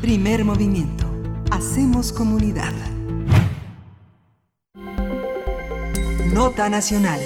Primer 0.00 0.44
movimiento 0.44 1.15
Hacemos 1.50 2.12
comunidad. 2.12 2.72
Nota 6.32 6.68
Nacional. 6.68 7.20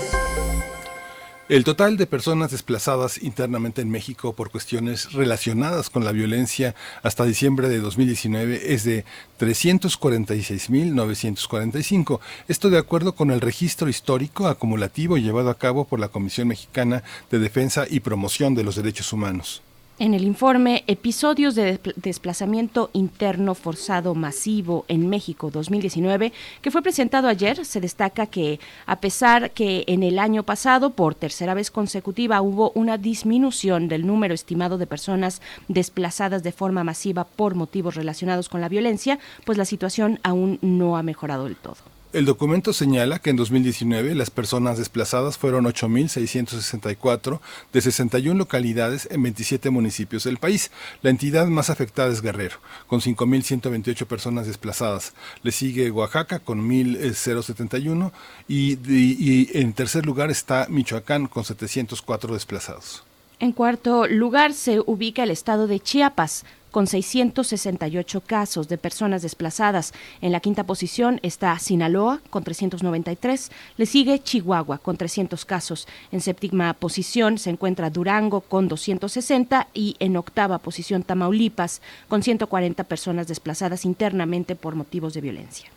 El 1.48 1.64
total 1.64 1.96
de 1.96 2.06
personas 2.06 2.52
desplazadas 2.52 3.20
internamente 3.22 3.80
en 3.80 3.88
México 3.90 4.34
por 4.34 4.50
cuestiones 4.50 5.14
relacionadas 5.14 5.88
con 5.90 6.04
la 6.04 6.12
violencia 6.12 6.74
hasta 7.02 7.24
diciembre 7.24 7.70
de 7.70 7.80
2019 7.80 8.74
es 8.74 8.84
de 8.84 9.06
346.945. 9.40 12.20
Esto 12.46 12.68
de 12.70 12.78
acuerdo 12.78 13.14
con 13.14 13.30
el 13.30 13.40
registro 13.40 13.88
histórico 13.88 14.48
acumulativo 14.48 15.16
llevado 15.16 15.48
a 15.50 15.58
cabo 15.58 15.86
por 15.86 15.98
la 15.98 16.08
Comisión 16.08 16.48
Mexicana 16.48 17.02
de 17.30 17.38
Defensa 17.38 17.86
y 17.88 18.00
Promoción 18.00 18.54
de 18.54 18.64
los 18.64 18.76
Derechos 18.76 19.10
Humanos. 19.12 19.62
En 20.00 20.14
el 20.14 20.24
informe 20.24 20.82
Episodios 20.86 21.54
de 21.54 21.78
desplazamiento 21.96 22.88
interno 22.94 23.54
forzado 23.54 24.14
masivo 24.14 24.86
en 24.88 25.10
México 25.10 25.50
2019, 25.50 26.32
que 26.62 26.70
fue 26.70 26.80
presentado 26.80 27.28
ayer, 27.28 27.66
se 27.66 27.82
destaca 27.82 28.24
que 28.24 28.60
a 28.86 28.98
pesar 28.98 29.50
que 29.50 29.84
en 29.88 30.02
el 30.02 30.18
año 30.18 30.42
pasado, 30.42 30.94
por 30.94 31.14
tercera 31.14 31.52
vez 31.52 31.70
consecutiva, 31.70 32.40
hubo 32.40 32.72
una 32.74 32.96
disminución 32.96 33.88
del 33.88 34.06
número 34.06 34.32
estimado 34.32 34.78
de 34.78 34.86
personas 34.86 35.42
desplazadas 35.68 36.42
de 36.42 36.52
forma 36.52 36.82
masiva 36.82 37.24
por 37.24 37.54
motivos 37.54 37.94
relacionados 37.94 38.48
con 38.48 38.62
la 38.62 38.70
violencia, 38.70 39.18
pues 39.44 39.58
la 39.58 39.66
situación 39.66 40.18
aún 40.22 40.58
no 40.62 40.96
ha 40.96 41.02
mejorado 41.02 41.44
del 41.44 41.56
todo. 41.56 41.99
El 42.12 42.24
documento 42.24 42.72
señala 42.72 43.20
que 43.20 43.30
en 43.30 43.36
2019 43.36 44.16
las 44.16 44.30
personas 44.30 44.78
desplazadas 44.78 45.38
fueron 45.38 45.64
8.664 45.66 47.38
de 47.72 47.80
61 47.80 48.36
localidades 48.36 49.06
en 49.12 49.22
27 49.22 49.70
municipios 49.70 50.24
del 50.24 50.38
país. 50.38 50.72
La 51.02 51.10
entidad 51.10 51.46
más 51.46 51.70
afectada 51.70 52.10
es 52.10 52.20
Guerrero, 52.20 52.56
con 52.88 53.00
5.128 53.00 54.06
personas 54.06 54.48
desplazadas. 54.48 55.14
Le 55.44 55.52
sigue 55.52 55.92
Oaxaca 55.92 56.40
con 56.40 56.68
1.071 56.68 58.10
y, 58.48 58.72
y, 58.72 59.16
y 59.16 59.50
en 59.60 59.72
tercer 59.72 60.04
lugar 60.04 60.32
está 60.32 60.66
Michoacán 60.68 61.28
con 61.28 61.44
704 61.44 62.34
desplazados. 62.34 63.04
En 63.38 63.52
cuarto 63.52 64.08
lugar 64.08 64.52
se 64.52 64.80
ubica 64.84 65.22
el 65.22 65.30
estado 65.30 65.68
de 65.68 65.78
Chiapas, 65.78 66.44
con 66.70 66.86
668 66.86 68.20
casos 68.22 68.68
de 68.68 68.78
personas 68.78 69.22
desplazadas. 69.22 69.92
En 70.20 70.32
la 70.32 70.40
quinta 70.40 70.64
posición 70.64 71.20
está 71.22 71.58
Sinaloa, 71.58 72.20
con 72.30 72.44
393. 72.44 73.50
Le 73.76 73.86
sigue 73.86 74.22
Chihuahua, 74.22 74.78
con 74.78 74.96
300 74.96 75.44
casos. 75.44 75.88
En 76.12 76.20
séptima 76.20 76.74
posición 76.74 77.38
se 77.38 77.50
encuentra 77.50 77.90
Durango, 77.90 78.40
con 78.40 78.68
260. 78.68 79.68
Y 79.74 79.96
en 79.98 80.16
octava 80.16 80.58
posición 80.58 81.02
Tamaulipas, 81.02 81.80
con 82.08 82.22
140 82.22 82.84
personas 82.84 83.26
desplazadas 83.28 83.84
internamente 83.84 84.56
por 84.56 84.74
motivos 84.74 85.14
de 85.14 85.20
violencia. 85.20 85.70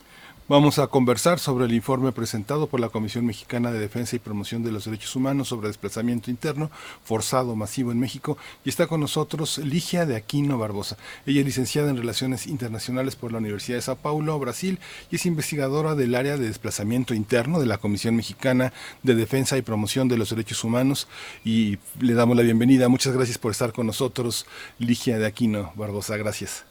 Vamos 0.50 0.78
a 0.78 0.88
conversar 0.88 1.40
sobre 1.40 1.64
el 1.64 1.74
informe 1.74 2.12
presentado 2.12 2.68
por 2.68 2.82
la 2.82 2.90
Comisión 2.90 3.26
Mexicana 3.26 3.72
de 3.72 3.80
Defensa 3.80 4.18
y 4.18 4.20
Promoción 4.20 4.62
de 4.62 4.74
los 4.74 4.84
Derechos 4.84 5.16
Humanos 5.16 5.48
sobre 5.48 5.70
desplazamiento 5.70 6.30
interno 6.30 6.70
forzado 7.06 7.56
masivo 7.56 7.94
en 7.94 8.00
México 8.02 8.38
y 8.66 8.70
está 8.70 8.88
con 8.88 9.00
nosotros 9.00 9.58
Ligia 9.60 10.06
de 10.06 10.18
Aquino 10.18 10.58
Barbosa. 10.58 10.98
Ella 11.26 11.40
es 11.40 11.46
licenciada 11.46 11.90
en 11.90 11.96
Relaciones 11.96 12.46
Internacionales 12.46 13.16
por 13.16 13.32
la 13.32 13.38
Universidad 13.38 13.78
de 13.78 13.84
Sao 13.84 13.96
Paulo, 13.96 14.38
Brasil 14.38 14.80
y 15.10 15.16
es 15.16 15.26
investigadora 15.26 15.96
del 15.96 16.14
área 16.14 16.36
de 16.36 16.48
desplazamiento 16.48 17.14
interno 17.14 17.62
de 17.62 17.66
la 17.66 17.78
Comisión 17.78 18.18
Mexicana 18.18 18.74
de 19.02 19.16
Defensa 19.16 19.58
y 19.58 19.62
Promoción 19.62 20.10
de 20.10 20.18
los 20.18 20.32
Derechos 20.32 20.66
Humanos 20.66 21.08
y 21.46 21.78
le 22.02 22.16
damos 22.16 22.36
la 22.36 22.44
bienvenida. 22.44 22.90
Muchas 22.90 23.14
gracias 23.14 23.38
por 23.38 23.52
estar 23.52 23.72
con 23.72 23.88
nosotros, 23.88 24.46
Ligia 24.78 25.18
de 25.20 25.26
Aquino 25.26 25.72
Barbosa. 25.76 26.18
Gracias. 26.18 26.66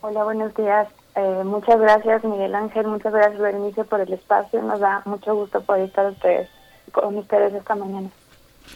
Hola, 0.00 0.24
buenos 0.24 0.54
días. 0.54 0.88
Eh, 1.20 1.44
muchas 1.44 1.78
gracias 1.78 2.24
Miguel 2.24 2.54
Ángel, 2.54 2.86
muchas 2.86 3.12
gracias 3.12 3.38
Berenice 3.38 3.84
por 3.84 4.00
el 4.00 4.12
espacio. 4.12 4.62
Nos 4.62 4.80
da 4.80 5.02
mucho 5.04 5.34
gusto 5.34 5.60
poder 5.60 5.82
estar 5.82 6.06
ustedes, 6.06 6.48
con 6.92 7.16
ustedes 7.16 7.52
esta 7.52 7.74
mañana. 7.74 8.08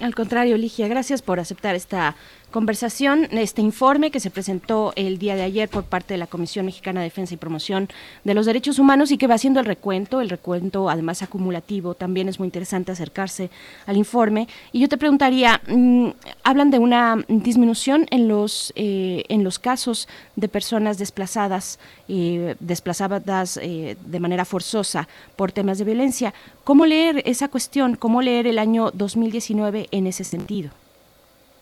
Al 0.03 0.15
contrario, 0.15 0.59
Ligia, 0.59 0.89
gracias 0.89 1.23
por 1.23 1.41
aceptar 1.41 1.75
esta 1.75 2.17
conversación, 2.55 3.27
este 3.33 3.63
informe 3.63 4.13
que 4.13 4.21
se 4.21 4.31
presentó 4.31 4.93
el 4.95 5.19
día 5.19 5.35
de 5.35 5.43
ayer 5.43 5.69
por 5.69 5.83
parte 5.83 6.15
de 6.15 6.19
la 6.19 6.29
Comisión 6.29 6.65
Mexicana 6.67 7.01
de 7.01 7.07
Defensa 7.07 7.35
y 7.35 7.37
Promoción 7.37 7.89
de 8.23 8.33
los 8.33 8.47
Derechos 8.47 8.79
Humanos 8.79 9.11
y 9.11 9.19
que 9.19 9.27
va 9.27 9.35
haciendo 9.35 9.59
el 9.59 9.67
recuento, 9.67 10.21
el 10.21 10.31
recuento 10.31 10.89
además 10.89 11.21
acumulativo, 11.21 11.95
también 11.95 12.29
es 12.29 12.39
muy 12.39 12.47
interesante 12.47 12.93
acercarse 12.93 13.51
al 13.87 13.97
informe. 13.97 14.47
Y 14.71 14.79
yo 14.79 14.89
te 14.89 14.97
preguntaría, 14.97 15.61
mm, 15.67 16.11
hablan 16.45 16.71
de 16.71 16.79
una 16.79 17.25
disminución 17.27 18.07
en 18.13 18.29
los, 18.29 18.73
eh, 18.77 19.25
en 19.29 19.43
los 19.43 19.59
casos 19.59 20.07
de 20.37 20.47
personas 20.47 20.97
desplazadas, 20.97 21.81
eh, 22.09 22.55
desplazadas 22.61 23.57
eh, 23.57 23.97
de 24.07 24.21
manera 24.21 24.45
forzosa 24.45 25.09
por 25.35 25.51
temas 25.51 25.79
de 25.79 25.87
violencia. 25.87 26.33
¿Cómo 26.63 26.87
leer 26.87 27.21
esa 27.27 27.49
cuestión? 27.49 27.97
¿Cómo 27.97 28.23
leer 28.23 28.47
el 28.47 28.61
año 28.61 28.93
2019 28.93 29.89
en 29.91 30.07
ese 30.07 30.23
sentido? 30.23 30.71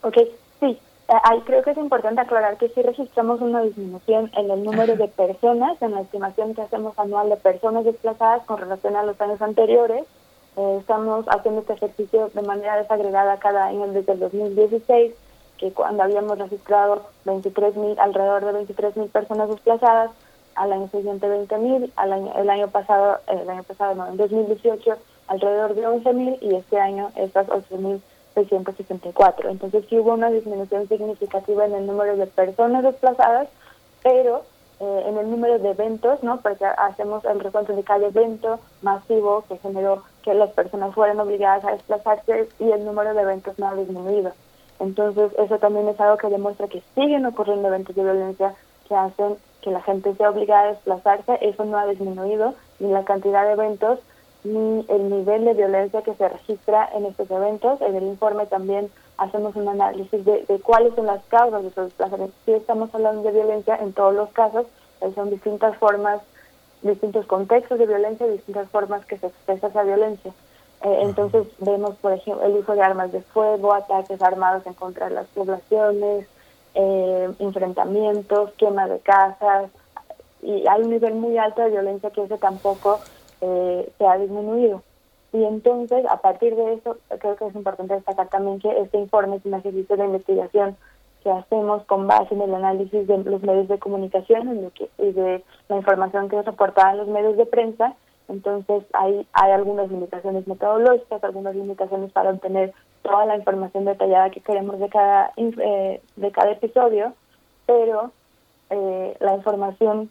Ok, 0.03 0.19
sí. 0.63 0.79
Ahí 1.25 1.41
creo 1.41 1.63
que 1.63 1.73
es 1.73 1.77
importante 1.77 2.21
aclarar 2.21 2.57
que 2.57 2.69
sí 2.71 2.81
registramos 2.81 3.41
una 3.43 3.61
disminución 3.61 4.31
en 4.35 4.51
el 4.51 4.65
número 4.65 4.97
de 4.97 5.09
personas, 5.09 5.81
en 5.83 5.93
la 5.93 6.01
estimación 6.01 6.55
que 6.55 6.63
hacemos 6.63 6.99
anual 6.99 7.29
de 7.29 7.37
personas 7.37 7.85
desplazadas 7.85 8.45
con 8.47 8.59
relación 8.59 8.97
a 8.97 9.03
los 9.03 9.21
años 9.21 9.43
anteriores. 9.43 10.05
Eh, 10.57 10.77
estamos 10.81 11.27
haciendo 11.29 11.61
este 11.61 11.75
ejercicio 11.75 12.31
de 12.33 12.43
manera 12.43 12.79
desagregada 12.79 13.39
cada 13.39 13.67
año 13.67 13.89
desde 13.89 14.13
el 14.13 14.21
2016, 14.21 15.13
que 15.59 15.73
cuando 15.73 16.03
habíamos 16.03 16.39
registrado 16.39 17.03
23.000, 17.27 17.99
alrededor 17.99 18.45
de 18.45 18.67
23.000 18.67 19.11
personas 19.11 19.49
desplazadas, 19.49 20.13
al 20.55 20.73
año 20.73 20.89
siguiente 20.89 21.27
20.000, 21.27 21.91
al 21.97 22.13
año, 22.13 22.33
el 22.37 22.49
año 22.49 22.69
pasado, 22.69 23.19
el 23.27 23.49
año 23.51 23.65
pasado 23.65 23.95
no, 23.95 24.07
en 24.07 24.17
2018 24.17 24.97
alrededor 25.27 25.75
de 25.75 25.87
11.000 25.87 26.39
y 26.41 26.55
este 26.55 26.79
año 26.79 27.11
estas 27.17 27.49
8.664. 28.35 29.51
Entonces 29.51 29.85
sí 29.89 29.99
hubo 29.99 30.13
una 30.15 30.31
disminución 30.31 30.89
significativa 30.89 31.65
en 31.67 31.75
el 31.75 31.87
número 31.87 32.17
de 32.17 32.27
personas 32.27 32.83
desplazadas, 32.83 33.49
pero 34.03 34.43
eh, 34.81 35.05
en 35.07 35.17
el 35.19 35.31
número 35.31 35.59
de 35.59 35.71
eventos, 35.71 36.23
¿no? 36.23 36.41
Porque 36.41 36.65
hacemos 36.65 37.25
el 37.25 37.41
recuento 37.41 37.75
de 37.75 37.85
cada 37.85 38.07
evento 38.07 38.59
masivo 38.83 39.45
que 39.49 39.59
generó 39.59 40.03
que 40.23 40.35
las 40.35 40.51
personas 40.51 40.95
fueran 40.95 41.21
obligadas 41.21 41.65
a 41.65 41.73
desplazarse 41.73 42.49
y 42.59 42.71
el 42.71 42.85
número 42.85 43.15
de 43.15 43.23
eventos 43.23 43.59
no 43.59 43.69
ha 43.69 43.75
disminuido. 43.75 44.33
Entonces 44.81 45.31
eso 45.39 45.59
también 45.59 45.89
es 45.89 46.01
algo 46.01 46.17
que 46.17 46.29
demuestra 46.29 46.67
que 46.67 46.83
siguen 46.95 47.25
ocurriendo 47.27 47.69
eventos 47.69 47.95
de 47.95 48.03
violencia 48.03 48.55
que 48.89 48.95
hacen 48.97 49.37
que 49.61 49.71
la 49.71 49.81
gente 49.83 50.15
sea 50.17 50.31
obligada 50.31 50.63
a 50.63 50.73
desplazarse, 50.73 51.39
eso 51.41 51.65
no 51.65 51.79
ha 51.79 51.87
disminuido, 51.87 52.55
ni 52.81 52.91
la 52.91 53.05
cantidad 53.05 53.47
de 53.47 53.53
eventos, 53.53 54.01
ni 54.45 54.85
el 54.89 55.11
nivel 55.11 55.45
de 55.45 55.55
violencia 55.55 56.03
que 56.03 56.15
se 56.15 56.29
registra 56.29 56.89
en 56.95 57.07
estos 57.07 57.31
eventos. 57.31 57.81
En 57.81 57.95
el 57.95 58.05
informe 58.05 58.47
también 58.47 58.91
hacemos 59.17 59.55
un 59.57 59.69
análisis 59.69 60.25
de, 60.25 60.61
cuáles 60.65 60.95
son 60.95 61.07
las 61.07 61.23
causas 61.25 61.63
de 61.63 61.69
esos 61.69 61.87
desplazamientos. 61.87 62.39
Si 62.45 62.53
estamos 62.53 62.95
hablando 62.95 63.23
de 63.23 63.33
violencia, 63.33 63.77
en 63.77 63.93
todos 63.93 64.15
los 64.15 64.31
casos, 64.31 64.67
eh, 65.01 65.13
son 65.15 65.31
distintas 65.31 65.77
formas, 65.77 66.21
distintos 66.83 67.27
contextos 67.27 67.79
de 67.79 67.87
violencia, 67.87 68.27
distintas 68.27 68.69
formas 68.71 69.05
que 69.07 69.19
se 69.19 69.29
expresa 69.29 69.69
esa 69.69 69.83
violencia. 69.85 70.33
Eh, 70.83 70.99
entonces 71.03 71.47
vemos, 71.59 71.95
por 71.97 72.13
ejemplo, 72.13 72.45
el 72.45 72.57
uso 72.57 72.75
de 72.75 72.83
armas 72.83 73.13
de 73.13 73.21
fuego, 73.21 73.73
ataques 73.73 74.21
armados 74.21 74.67
en 74.67 74.75
contra 74.75 75.09
de 75.09 75.15
las 75.15 75.27
poblaciones, 75.29 76.27
eh, 76.75 77.31
enfrentamientos, 77.39 78.51
quema 78.55 78.89
de 78.89 78.99
casas, 78.99 79.71
y 80.43 80.67
hay 80.67 80.83
un 80.83 80.91
nivel 80.91 81.15
muy 81.15 81.39
alto 81.39 81.63
de 81.63 81.71
violencia 81.71 82.11
que 82.11 82.25
ese 82.25 82.37
tampoco 82.37 82.99
eh, 83.43 83.93
se 83.99 84.07
ha 84.07 84.17
disminuido. 84.19 84.83
Y 85.33 85.45
entonces, 85.45 86.05
a 86.07 86.19
partir 86.19 86.55
de 86.55 86.75
eso, 86.75 86.97
creo 87.19 87.37
que 87.37 87.47
es 87.47 87.55
importante 87.55 87.95
destacar 87.95 88.29
también 88.29 88.61
que 88.61 88.71
este 88.81 88.99
informe 88.99 89.37
es 89.37 89.45
un 89.45 89.55
ejercicio 89.55 89.97
de 89.97 90.05
investigación 90.05 90.77
que 91.23 91.31
hacemos 91.31 91.85
con 91.85 92.07
base 92.07 92.35
en 92.35 92.43
el 92.43 92.55
análisis 92.55 93.07
de 93.07 93.19
los 93.19 93.43
medios 93.43 93.69
de 93.69 93.79
comunicación 93.79 94.71
y 94.99 95.13
de 95.13 95.43
la 95.69 95.77
información 95.77 96.29
que 96.29 96.39
es 96.39 96.45
reportada 96.45 96.93
en 96.93 96.99
los 96.99 97.09
medios 97.09 97.37
de 97.37 97.47
prensa. 97.47 97.95
Entonces, 98.29 98.85
hay, 98.93 99.27
hay 99.33 99.53
algunas 99.53 99.91
limitaciones 99.91 100.47
metodológicas, 100.47 101.25
algunas 101.25 101.55
limitaciones 101.55 102.13
para 102.13 102.31
obtener 102.31 102.73
toda 103.03 103.27
la 103.27 103.37
información 103.37 103.85
detallada 103.85 104.31
que 104.31 104.41
queremos 104.41 104.79
de 104.79 104.89
cada, 104.89 105.33
eh, 105.37 106.01
de 106.17 106.31
cada 106.31 106.53
episodio, 106.53 107.15
pero 107.67 108.13
eh, 108.71 109.17
la 109.21 109.35
información 109.35 110.11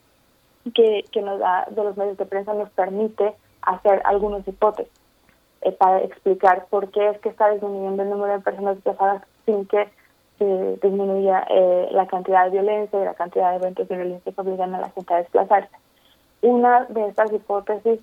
que, 0.73 1.03
que 1.11 1.21
nos 1.21 1.39
da 1.39 1.67
de 1.69 1.83
los 1.83 1.97
medios 1.97 2.17
de 2.17 2.25
prensa 2.25 2.53
nos 2.53 2.69
permite 2.71 3.33
hacer 3.61 4.01
algunas 4.05 4.47
hipótesis 4.47 4.91
eh, 5.61 5.71
para 5.71 5.99
explicar 5.99 6.65
por 6.69 6.89
qué 6.91 7.09
es 7.09 7.19
que 7.19 7.29
está 7.29 7.49
disminuyendo 7.51 8.03
el 8.03 8.09
número 8.09 8.33
de 8.33 8.39
personas 8.39 8.75
desplazadas 8.75 9.23
sin 9.45 9.65
que 9.65 9.89
se 10.37 10.79
disminuya 10.81 11.45
la 11.91 12.07
cantidad 12.07 12.45
de 12.45 12.51
violencia 12.51 12.99
y 12.99 13.05
la 13.05 13.13
cantidad 13.13 13.51
de 13.51 13.57
eventos 13.57 13.87
de 13.87 13.95
violencia 13.95 14.31
que 14.31 14.41
obligan 14.41 14.73
a 14.73 14.81
la 14.81 14.89
gente 14.89 15.13
a 15.13 15.17
desplazarse. 15.17 15.69
Una 16.41 16.85
de 16.85 17.07
estas 17.07 17.31
hipótesis 17.31 17.99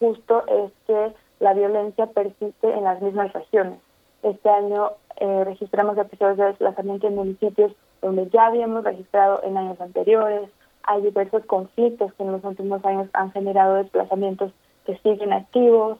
justo 0.00 0.44
es 0.48 0.72
que 0.86 1.12
la 1.40 1.54
violencia 1.54 2.06
persiste 2.06 2.72
en 2.72 2.84
las 2.84 3.00
mismas 3.00 3.32
regiones. 3.32 3.78
Este 4.22 4.48
año 4.48 4.92
eh, 5.18 5.44
registramos 5.44 5.96
episodios 5.98 6.38
de 6.38 6.46
desplazamiento 6.46 7.06
en 7.06 7.14
municipios 7.14 7.72
donde 8.02 8.28
ya 8.30 8.46
habíamos 8.46 8.84
registrado 8.84 9.42
en 9.44 9.56
años 9.56 9.80
anteriores. 9.80 10.50
Hay 10.86 11.02
diversos 11.02 11.44
conflictos 11.46 12.12
que 12.14 12.22
en 12.22 12.32
los 12.32 12.44
últimos 12.44 12.84
años 12.84 13.08
han 13.12 13.32
generado 13.32 13.74
desplazamientos 13.74 14.52
que 14.84 14.96
siguen 14.98 15.32
activos. 15.32 15.98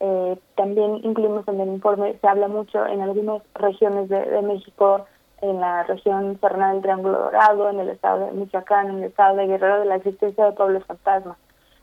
Eh, 0.00 0.38
también 0.56 1.00
incluimos 1.02 1.46
en 1.48 1.60
el 1.60 1.68
informe, 1.68 2.16
se 2.20 2.28
habla 2.28 2.48
mucho 2.48 2.86
en 2.86 3.00
algunas 3.00 3.42
regiones 3.54 4.08
de, 4.08 4.42
México, 4.42 5.06
en 5.40 5.60
la 5.60 5.82
región 5.82 6.38
serrana 6.40 6.72
del 6.72 6.82
Triángulo 6.82 7.18
Dorado, 7.18 7.68
en 7.68 7.80
el 7.80 7.88
estado 7.88 8.26
de 8.26 8.32
Michoacán, 8.32 8.90
en 8.90 8.98
el 8.98 9.04
estado 9.04 9.36
de 9.36 9.46
Guerrero, 9.48 9.80
de 9.80 9.86
la 9.86 9.96
existencia 9.96 10.44
de 10.44 10.52
pueblos 10.52 10.84
fantasmas, 10.84 11.36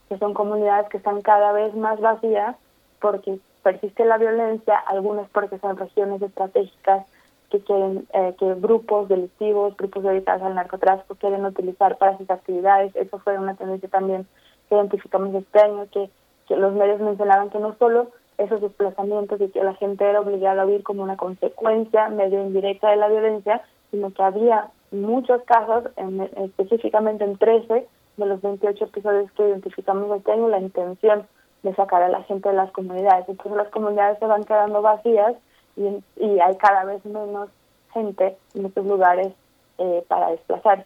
que 0.08 0.18
son 0.18 0.34
comunidades 0.34 0.88
que 0.90 0.98
están 0.98 1.22
cada 1.22 1.52
vez 1.52 1.76
más 1.76 2.00
vacías 2.00 2.56
porque 3.02 3.38
persiste 3.64 4.06
la 4.06 4.18
violencia, 4.18 4.78
algunas 4.78 5.30
porque 5.30 5.60
son 5.60 5.76
regiones 5.76 6.22
estratégicas 6.22 7.06
que 7.50 7.60
quieren 7.60 8.08
eh, 8.14 8.36
que 8.40 8.54
grupos 8.56 9.08
delictivos, 9.08 9.76
grupos 9.78 10.04
dedicados 10.04 10.44
al 10.44 10.56
narcotráfico 10.56 11.16
quieren 11.16 11.46
utilizar 11.46 11.98
para 11.98 12.18
sus 12.18 12.30
actividades. 12.30 12.96
Eso 12.96 13.20
fue 13.20 13.38
una 13.38 13.56
tendencia 13.56 13.90
también 13.90 14.26
que 14.70 14.76
identificamos 14.76 15.34
este 15.36 15.60
año, 15.60 15.88
que, 15.92 16.10
que 16.48 16.56
los 16.56 16.74
medios 16.74 17.00
mencionaban 17.00 17.50
que 17.50 17.60
no 17.60 17.76
solo 17.78 18.10
esos 18.38 18.62
desplazamientos 18.62 19.40
y 19.40 19.48
que 19.50 19.64
la 19.64 19.76
gente 19.76 20.04
era 20.04 20.20
obligada 20.20 20.64
a 20.64 20.66
huir 20.66 20.84
como 20.84 21.04
una 21.04 21.18
consecuencia 21.18 22.10
medio 22.10 22.42
indirecta 22.42 22.90
de 22.90 22.98
la 22.98 23.08
violencia, 23.08 23.62
sino 23.92 24.12
que 24.12 24.24
había 24.24 24.70
muchos 24.92 25.42
casos, 25.44 25.86
en, 25.96 26.22
específicamente 26.22 27.24
en 27.24 27.38
13 27.38 27.88
de 28.18 28.26
los 28.26 28.42
28 28.42 28.86
episodios 28.86 29.32
que 29.34 29.48
identificamos 29.48 30.16
este 30.18 30.32
año, 30.32 30.50
la 30.50 30.60
intención 30.60 31.28
de 31.64 31.74
sacar 31.76 32.04
a 32.04 32.10
la 32.10 32.24
gente 32.24 32.50
de 32.50 32.56
las 32.56 32.72
comunidades. 32.72 33.28
Entonces 33.28 33.58
las 33.58 33.70
comunidades 33.70 34.20
se 34.20 34.26
van 34.26 34.44
quedando 34.44 34.82
vacías 34.82 35.36
y, 35.76 36.04
y 36.18 36.40
hay 36.40 36.56
cada 36.58 36.86
vez 36.86 37.04
menos 37.06 37.50
gente 37.94 38.38
en 38.54 38.66
estos 38.66 38.86
lugares 38.86 39.34
eh, 39.78 40.04
para 40.08 40.32
desplazarse. 40.32 40.86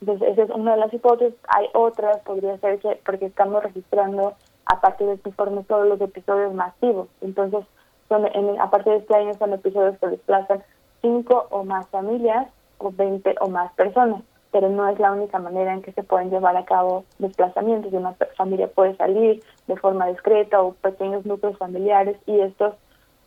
Entonces 0.00 0.28
esa 0.30 0.42
es 0.44 0.50
una 0.50 0.72
de 0.72 0.80
las 0.80 0.94
hipótesis. 0.94 1.38
Hay 1.48 1.68
otras, 1.74 2.18
podría 2.20 2.56
ser 2.58 2.78
que 2.78 3.00
porque 3.04 3.26
estamos 3.26 3.62
registrando 3.62 4.34
a 4.66 4.80
partir 4.80 5.06
de 5.06 5.14
este 5.14 5.30
informe 5.30 5.64
todos 5.64 5.86
los 5.86 6.00
episodios 6.00 6.54
masivos. 6.54 7.08
Entonces 7.20 7.64
son, 8.08 8.26
en, 8.26 8.60
a 8.60 8.70
partir 8.70 8.92
de 8.92 8.98
este 9.00 9.14
año 9.14 9.34
son 9.34 9.52
episodios 9.52 9.98
que 9.98 10.08
desplazan 10.08 10.62
cinco 11.02 11.46
o 11.50 11.64
más 11.64 11.88
familias 11.88 12.48
o 12.78 12.92
20 12.92 13.34
o 13.40 13.48
más 13.48 13.72
personas 13.72 14.22
pero 14.50 14.68
no 14.70 14.88
es 14.88 14.98
la 14.98 15.12
única 15.12 15.38
manera 15.38 15.74
en 15.74 15.82
que 15.82 15.92
se 15.92 16.02
pueden 16.02 16.30
llevar 16.30 16.56
a 16.56 16.64
cabo 16.64 17.04
desplazamientos. 17.18 17.92
Una 17.92 18.14
familia 18.36 18.68
puede 18.68 18.96
salir 18.96 19.42
de 19.66 19.76
forma 19.76 20.06
discreta 20.06 20.62
o 20.62 20.72
pequeños 20.72 21.26
núcleos 21.26 21.58
familiares 21.58 22.16
y 22.26 22.40
estos 22.40 22.74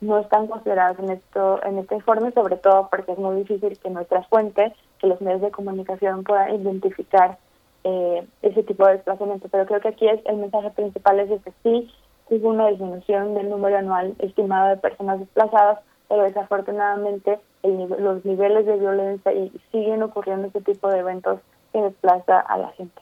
no 0.02 0.19
están 0.19 0.48
considerados 0.48 0.99
en 0.99 1.11
esto 1.11 1.64
en 1.64 1.78
este 1.78 1.95
informe, 1.95 2.32
sobre 2.32 2.57
todo 2.57 2.90
porque 2.90 3.14
es 3.14 3.19
muy 3.19 3.38
difícil 3.38 3.78
que 3.78 3.90
nuestra 3.90 4.23
fuente, 4.23 4.73
que 4.99 5.07
los 5.07 5.22
medios 5.22 5.41
de 5.41 5.52
comunicación 5.52 6.23
puedan 6.23 6.61
identificar 6.61 7.38
eh, 7.84 8.28
ese 8.41 8.64
tipo 8.64 8.86
de 8.86 8.94
desplazamiento. 8.94 9.48
Pero 9.49 9.65
creo 9.65 9.80
que 9.80 9.90
aquí 9.90 10.07
es 10.07 10.19
el 10.26 10.38
mensaje 10.38 10.72
principal 10.72 11.19
es 11.19 11.41
que 11.41 11.53
sí 11.64 11.91
hubo 12.30 12.49
una 12.49 12.68
disminución 12.68 13.36
del 13.36 13.49
número 13.49 13.78
anual 13.78 14.15
estimado 14.19 14.69
de 14.69 14.78
personas 14.78 15.19
desplazadas, 15.19 15.80
pero 16.10 16.23
desafortunadamente 16.23 17.40
los 17.64 18.26
niveles 18.26 18.65
de 18.65 18.78
violencia 18.78 19.32
y 19.34 19.52
siguen 19.72 20.02
ocurriendo 20.02 20.48
este 20.48 20.61
tipo 20.61 20.90
de 20.90 20.99
eventos 20.99 21.40
que 21.72 21.82
desplaza 21.82 22.40
a 22.40 22.57
la 22.57 22.69
gente. 22.69 23.02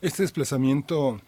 Este 0.00 0.22
desplazamiento 0.22 1.18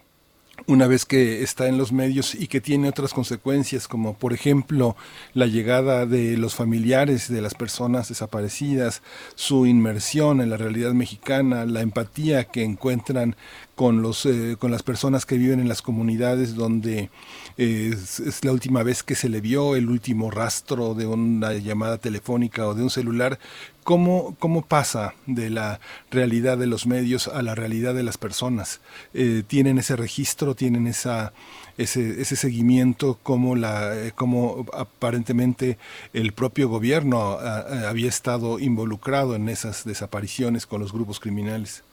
una 0.65 0.87
vez 0.87 1.05
que 1.05 1.43
está 1.43 1.67
en 1.67 1.77
los 1.77 1.91
medios 1.91 2.35
y 2.35 2.47
que 2.47 2.59
tiene 2.59 2.89
otras 2.89 3.13
consecuencias, 3.13 3.87
como 3.87 4.15
por 4.15 4.33
ejemplo 4.33 4.95
la 5.33 5.45
llegada 5.45 6.05
de 6.05 6.35
los 6.37 6.55
familiares 6.55 7.29
de 7.29 7.41
las 7.41 7.53
personas 7.53 8.09
desaparecidas, 8.09 9.01
su 9.35 9.65
inmersión 9.65 10.41
en 10.41 10.49
la 10.49 10.57
realidad 10.57 10.93
mexicana, 10.93 11.65
la 11.65 11.81
empatía 11.81 12.45
que 12.45 12.63
encuentran 12.63 13.35
con 13.77 14.01
los 14.01 14.25
eh, 14.25 14.57
con 14.57 14.71
las 14.71 14.81
personas 14.81 15.27
que 15.27 15.37
viven 15.37 15.59
en 15.59 15.69
las 15.69 15.83
comunidades 15.83 16.55
donde 16.55 17.11
eh, 17.59 17.91
es, 17.93 18.43
la 18.43 18.51
última 18.51 18.81
vez 18.81 19.03
que 19.03 19.13
se 19.13 19.29
le 19.29 19.39
vio 19.39 19.75
el 19.75 19.87
último 19.87 20.31
rastro 20.31 20.95
de 20.95 21.05
una 21.05 21.53
llamada 21.53 21.99
telefónica 21.99 22.67
o 22.67 22.73
de 22.73 22.81
un 22.81 22.89
celular 22.89 23.37
¿cómo, 23.83 24.35
¿cómo 24.39 24.63
pasa 24.63 25.13
de 25.27 25.51
la 25.51 25.79
realidad 26.09 26.57
de 26.57 26.65
los 26.65 26.87
medios 26.87 27.27
a 27.27 27.43
la 27.43 27.53
realidad 27.53 27.93
de 27.93 28.01
las 28.01 28.17
personas? 28.17 28.81
Eh, 29.13 29.43
¿Tienen 29.45 29.77
ese 29.77 29.95
registro, 29.95 30.55
tienen 30.55 30.87
esa, 30.87 31.31
ese, 31.77 32.19
ese 32.19 32.35
seguimiento, 32.35 33.19
como, 33.21 33.55
la, 33.55 33.93
como 34.15 34.65
aparentemente 34.73 35.77
el 36.13 36.33
propio 36.33 36.67
gobierno 36.67 37.37
ah, 37.39 37.63
ah, 37.69 37.89
había 37.89 38.09
estado 38.09 38.57
involucrado 38.57 39.35
en 39.35 39.49
esas 39.49 39.85
desapariciones 39.85 40.65
con 40.65 40.81
los 40.81 40.91
grupos 40.91 41.19
criminales? 41.19 41.83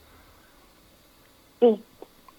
Sí. 1.61 1.83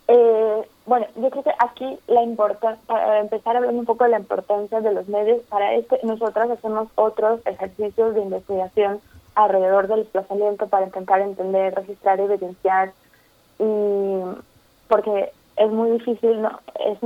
Eh, 0.08 0.68
bueno, 0.86 1.08
yo 1.16 1.30
creo 1.32 1.44
que 1.44 1.54
aquí 1.58 1.98
la 2.08 2.22
importancia, 2.22 2.80
para 2.86 3.20
empezar 3.20 3.56
hablando 3.56 3.80
un 3.80 3.86
poco 3.86 4.04
de 4.04 4.12
la 4.12 4.20
importancia 4.20 4.82
de 4.82 4.94
los 4.94 5.08
medios, 5.08 5.42
para 5.50 5.74
esto 5.74 5.98
nosotras 6.04 6.50
hacemos 6.52 6.90
otros 6.96 7.42
ejercicios 7.46 8.14
de 8.14 8.22
investigación 8.22 9.02
alrededor 9.34 9.88
del 9.88 10.04
desplazamiento 10.04 10.68
para 10.68 10.86
intentar 10.86 11.22
entender, 11.22 11.74
registrar, 11.74 12.20
evidenciar, 12.20 12.94
y 13.58 14.22
porque 14.88 15.32
es 15.58 15.72
muy 15.72 15.92
difícil, 15.92 16.42
no 16.42 16.60
es 16.76 17.02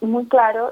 muy 0.00 0.24
claro, 0.26 0.70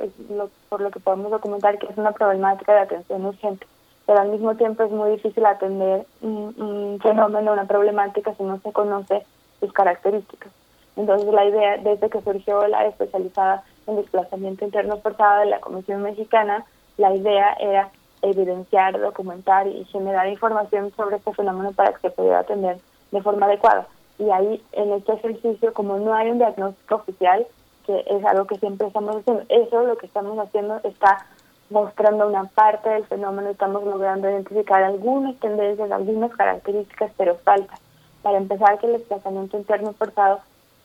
por 0.70 0.80
lo 0.80 0.90
que 0.90 1.00
podemos 1.00 1.30
documentar, 1.30 1.78
que 1.78 1.86
es 1.86 1.98
una 1.98 2.12
problemática 2.12 2.72
de 2.72 2.80
atención 2.80 3.26
urgente, 3.26 3.66
pero 4.06 4.20
al 4.20 4.30
mismo 4.30 4.54
tiempo 4.56 4.84
es 4.84 4.90
muy 4.90 5.10
difícil 5.10 5.44
atender 5.44 6.06
un 6.22 6.98
fenómeno, 7.02 7.52
una 7.52 7.66
problemática 7.66 8.34
si 8.34 8.42
no 8.42 8.58
se 8.60 8.72
conoce 8.72 9.22
sus 9.60 9.70
características. 9.72 10.57
Entonces 10.98 11.32
la 11.32 11.44
idea, 11.44 11.76
desde 11.76 12.10
que 12.10 12.20
surgió 12.20 12.66
la 12.66 12.84
especializada 12.86 13.62
en 13.86 13.96
desplazamiento 13.96 14.64
interno 14.64 14.98
forzado 14.98 15.40
de 15.40 15.46
la 15.46 15.60
Comisión 15.60 16.02
Mexicana, 16.02 16.64
la 16.96 17.14
idea 17.14 17.52
era 17.60 17.88
evidenciar, 18.20 18.98
documentar 19.00 19.68
y 19.68 19.84
generar 19.84 20.26
información 20.26 20.92
sobre 20.96 21.16
este 21.16 21.32
fenómeno 21.34 21.70
para 21.70 21.92
que 21.92 22.00
se 22.00 22.10
pudiera 22.10 22.40
atender 22.40 22.78
de 23.12 23.22
forma 23.22 23.46
adecuada. 23.46 23.86
Y 24.18 24.28
ahí, 24.30 24.60
en 24.72 24.92
este 24.92 25.12
ejercicio, 25.12 25.72
como 25.72 25.98
no 25.98 26.12
hay 26.14 26.32
un 26.32 26.38
diagnóstico 26.38 26.96
oficial, 26.96 27.46
que 27.86 28.04
es 28.04 28.24
algo 28.24 28.48
que 28.48 28.58
siempre 28.58 28.88
estamos 28.88 29.14
haciendo, 29.14 29.44
eso 29.48 29.84
lo 29.84 29.96
que 29.98 30.06
estamos 30.06 30.36
haciendo 30.36 30.80
está 30.82 31.26
mostrando 31.70 32.26
una 32.26 32.42
parte 32.46 32.88
del 32.90 33.04
fenómeno, 33.04 33.50
estamos 33.50 33.84
logrando 33.84 34.28
identificar 34.28 34.82
algunas 34.82 35.36
tendencias, 35.36 35.92
algunas 35.92 36.34
características, 36.34 37.12
pero 37.16 37.36
falta. 37.36 37.74
Para 38.22 38.38
empezar, 38.38 38.80
que 38.80 38.86
el 38.86 38.94
desplazamiento 38.94 39.56
interno 39.56 39.92
forzado 39.92 40.40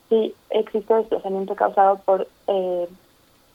sí 0.10 0.36
existe 0.50 0.94
desplazamiento 0.94 1.56
causado 1.56 1.98
por 2.06 2.28
eh, 2.48 2.88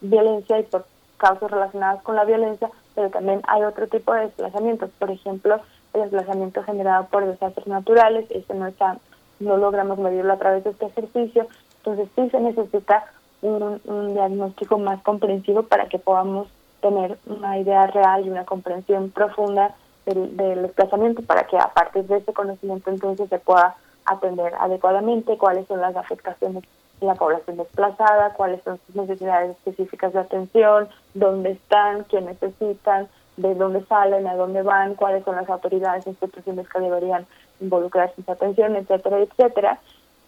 violencia 0.00 0.58
y 0.58 0.62
por 0.64 0.86
causas 1.18 1.50
relacionadas 1.50 2.02
con 2.02 2.16
la 2.16 2.24
violencia, 2.24 2.70
pero 2.94 3.10
también 3.10 3.42
hay 3.48 3.62
otro 3.62 3.88
tipo 3.88 4.14
de 4.14 4.22
desplazamientos, 4.22 4.90
por 4.98 5.10
ejemplo, 5.10 5.60
el 5.94 6.02
desplazamiento 6.02 6.62
generado 6.62 7.06
por 7.06 7.26
desastres 7.26 7.66
naturales, 7.66 8.26
este 8.30 8.54
no 8.54 8.66
está, 8.66 8.98
no 9.40 9.56
logramos 9.56 9.98
medirlo 9.98 10.32
a 10.32 10.38
través 10.38 10.64
de 10.64 10.70
este 10.70 10.86
ejercicio, 10.86 11.46
entonces 11.78 12.08
sí 12.14 12.30
se 12.30 12.40
necesita 12.40 13.04
un, 13.42 13.80
un 13.84 14.14
diagnóstico 14.14 14.78
más 14.78 15.02
comprensivo 15.02 15.64
para 15.64 15.88
que 15.88 15.98
podamos 15.98 16.48
tener 16.80 17.18
una 17.26 17.58
idea 17.58 17.86
real 17.88 18.24
y 18.24 18.30
una 18.30 18.44
comprensión 18.44 19.10
profunda 19.10 19.74
del, 20.06 20.36
del 20.36 20.62
desplazamiento 20.62 21.22
para 21.22 21.44
que 21.44 21.56
a 21.56 21.72
partir 21.72 22.04
de 22.04 22.18
ese 22.18 22.32
conocimiento 22.32 22.90
entonces 22.90 23.28
se 23.28 23.38
pueda 23.38 23.76
atender 24.08 24.54
adecuadamente, 24.58 25.38
cuáles 25.38 25.66
son 25.66 25.80
las 25.80 25.96
afectaciones 25.96 26.64
de 27.00 27.06
la 27.06 27.14
población 27.14 27.56
desplazada, 27.56 28.32
cuáles 28.34 28.62
son 28.62 28.78
sus 28.86 28.96
necesidades 28.96 29.56
específicas 29.56 30.12
de 30.12 30.20
atención, 30.20 30.88
dónde 31.14 31.52
están, 31.52 32.04
qué 32.04 32.20
necesitan, 32.20 33.08
de 33.36 33.54
dónde 33.54 33.84
salen, 33.84 34.26
a 34.26 34.34
dónde 34.34 34.62
van, 34.62 34.94
cuáles 34.94 35.24
son 35.24 35.36
las 35.36 35.48
autoridades 35.48 36.06
instituciones 36.06 36.68
que 36.68 36.80
deberían 36.80 37.26
involucrarse 37.60 38.14
en 38.18 38.24
su 38.24 38.32
atención, 38.32 38.76
etcétera, 38.76 39.18
etcétera. 39.18 39.78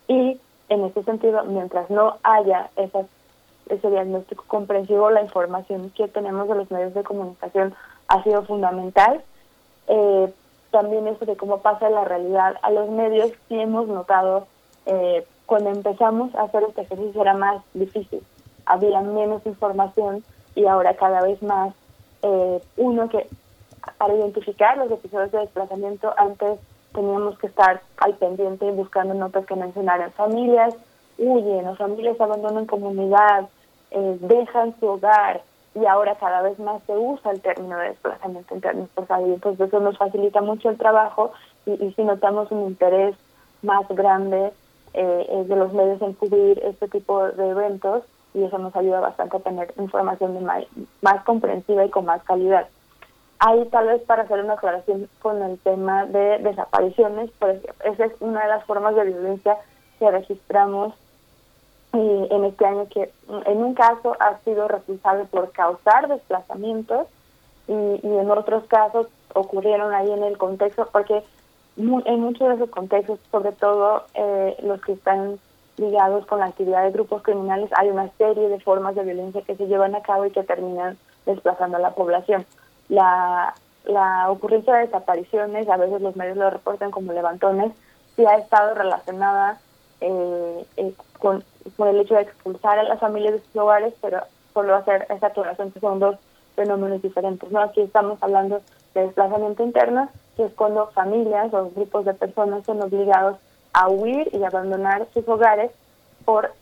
Y 0.07 0.41
en 0.69 0.85
ese 0.85 1.03
sentido, 1.03 1.45
mientras 1.45 1.91
no 1.91 2.19
haya 2.23 2.71
esas, 2.77 3.07
ese 3.69 3.91
diagnóstico 3.91 4.45
comprensivo, 4.47 5.11
la 5.11 5.23
información 5.23 5.91
que 5.91 6.07
tenemos 6.07 6.49
de 6.49 6.55
los 6.55 6.71
medios 6.71 6.95
de 6.95 7.03
comunicación 7.03 7.75
ha 8.07 8.23
sido 8.23 8.43
fundamental. 8.45 9.23
Eh, 9.89 10.33
también 10.71 11.07
eso 11.09 11.25
de 11.25 11.37
cómo 11.37 11.59
pasa 11.59 11.91
la 11.91 12.05
realidad. 12.05 12.57
A 12.63 12.71
los 12.71 12.91
medios, 12.91 13.33
sí 13.49 13.61
hemos 13.61 13.89
notado, 13.89 14.47
eh, 14.87 15.27
cuando 15.47 15.71
empezamos 15.71 16.35
a 16.35 16.43
hacer 16.43 16.65
este 16.65 16.83
ejercicio 16.83 17.23
era 17.23 17.35
más 17.35 17.63
difícil, 17.75 18.23
había 18.67 19.01
menos 19.01 19.45
información 19.47 20.23
y 20.55 20.67
ahora 20.67 20.95
cada 20.95 21.23
vez 21.23 21.43
más, 21.43 21.75
eh, 22.23 22.63
uno 22.77 23.09
que 23.09 23.27
para 23.99 24.15
identificar 24.15 24.77
los 24.77 24.91
episodios 24.91 25.33
de 25.33 25.39
desplazamiento 25.39 26.13
antes 26.17 26.59
teníamos 26.93 27.39
que 27.39 27.47
estar 27.47 27.83
al 27.99 28.15
pendiente 28.15 28.71
buscando 28.73 29.15
notas 29.15 29.47
que 29.47 29.55
mencionaran 29.57 30.13
familias, 30.13 30.75
huyen 31.19 31.67
o 31.67 31.77
familias 31.77 32.21
abandonan 32.21 32.67
comunidad, 32.67 33.49
eh, 33.91 34.19
dejan 34.21 34.75
su 34.79 34.87
hogar, 34.87 35.43
y 35.75 35.87
ahora 35.87 36.17
cada 36.17 36.43
vez 36.43 36.59
más 36.59 36.83
se 36.85 36.97
usa 36.97 37.31
el 37.31 37.41
término 37.41 37.79
de 37.79 37.91
desplazamiento 37.91 38.55
interno 38.55 38.89
forzado 38.95 39.27
y 39.27 39.35
entonces 39.35 39.69
eso 39.69 39.81
nos 39.81 39.97
facilita 39.99 40.41
mucho 40.41 40.71
el 40.71 40.79
trabajo 40.79 41.33
y, 41.67 41.93
si 41.93 42.03
notamos 42.03 42.51
un 42.51 42.67
interés 42.67 43.15
más 43.63 43.87
grande 43.89 44.53
eh, 44.95 45.45
de 45.47 45.57
los 45.57 45.73
medios 45.73 46.03
en 46.03 46.15
cubrir 46.15 46.61
este 46.65 46.89
tipo 46.89 47.29
de 47.29 47.51
eventos 47.51 48.05
y 48.35 48.43
eso 48.43 48.59
nos 48.59 48.75
ayuda 48.75 49.01
bastante 49.01 49.37
a 49.37 49.41
tener 49.41 49.73
información 49.79 50.35
de 50.35 50.41
más, 50.41 50.65
más 51.03 51.23
comprensiva 51.25 51.85
y 51.85 51.91
con 51.91 52.05
más 52.05 52.23
calidad. 52.25 52.69
Ahí 53.39 53.65
tal 53.67 53.87
vez 53.87 54.03
para 54.03 54.25
hacer 54.25 54.45
una 54.45 54.55
aclaración 54.55 55.09
con 55.21 55.43
el 55.43 55.59
tema 55.61 56.05
de 56.07 56.39
desapariciones, 56.39 57.31
pues 57.39 57.61
esa 57.85 58.05
es 58.05 58.13
una 58.21 58.43
de 58.43 58.49
las 58.49 58.65
formas 58.65 58.95
de 58.95 59.05
violencia 59.05 59.57
que 59.99 60.11
registramos 60.11 60.95
y 61.93 62.29
en 62.31 62.45
este 62.45 62.65
año 62.65 62.87
que 62.89 63.11
en 63.47 63.59
un 63.59 63.75
caso 63.75 64.17
ha 64.21 64.39
sido 64.45 64.69
responsable 64.69 65.25
por 65.25 65.51
causar 65.53 66.09
desplazamientos 66.09 67.09
y, 67.67 67.73
en 67.73 68.31
otros 68.31 68.65
casos 68.65 69.09
ocurrieron 69.35 69.93
ahí 69.95 70.11
en 70.11 70.25
el 70.25 70.39
contexto, 70.39 70.89
porque 70.93 71.23
en 71.77 72.21
muchos 72.21 72.49
de 72.49 72.55
esos 72.55 72.71
contextos, 72.71 73.19
sobre 73.31 73.53
todo 73.53 74.05
eh, 74.15 74.57
los 74.63 74.81
que 74.83 74.93
están 74.93 75.39
ligados 75.77 76.27
con 76.27 76.41
la 76.41 76.47
actividad 76.47 76.85
de 76.85 76.91
grupos 76.91 77.23
criminales, 77.23 77.71
hay 77.77 77.89
una 77.89 78.11
serie 78.19 78.49
de 78.49 78.61
formas 78.61 78.95
de 78.95 79.05
violencia 79.05 79.43
que 79.43 79.57
se 79.57 79.67
llevan 79.67 79.95
a 79.95 80.03
cabo 80.03 80.27
y 80.27 80.31
que 80.31 80.43
terminan 80.43 80.99
desplazando 81.27 81.77
a 81.77 81.81
la 81.81 81.93
población. 81.93 82.45
La, 82.89 83.55
la 83.85 84.31
ocurrencia 84.31 84.75
de 84.75 84.87
desapariciones, 84.87 85.69
a 85.69 85.77
veces 85.77 86.03
los 86.03 86.17
medios 86.17 86.37
lo 86.37 86.51
reportan 86.51 86.91
como 86.91 87.13
levantones, 87.13 87.73
sí 88.17 88.27
ha 88.27 88.37
estado 88.37 88.75
relacionada 88.75 89.59
eh, 90.01 90.67
eh, 90.77 90.93
con, 91.19 91.45
el 91.65 92.01
hecho 92.01 92.15
de 92.15 92.23
expulsar 92.23 92.79
a 92.79 92.85
las 92.85 93.01
familias 93.01 93.35
de 93.35 93.41
sus 93.41 93.57
hogares, 93.57 93.95
pero 94.01 94.23
solo 94.53 94.75
hacer 94.75 95.07
esa 95.11 95.29
aclaración 95.29 95.71
que 95.73 95.81
son 95.81 95.99
dos 95.99 96.17
fenómenos 96.57 97.03
diferentes. 97.03 97.51
¿no? 97.51 97.61
Aquí 97.61 97.81
estamos 97.81 98.23
hablando 98.23 98.61
de 98.95 99.03
desplazamiento 99.03 99.63
interno, 99.63 100.09
que 100.37 100.45
es 100.45 100.53
cuando 100.55 100.89
familias 100.89 101.53
o 101.55 101.71
grupos 101.71 102.05
de 102.05 102.15
personas 102.15 102.65
son 102.65 102.83
obligados 102.83 103.39
a 103.73 103.89
huir 103.89 104.29
y 104.33 104.43
abandonar 104.43 105.07
sus 105.15 105.27
hogares 105.29 105.71
por 106.25 106.53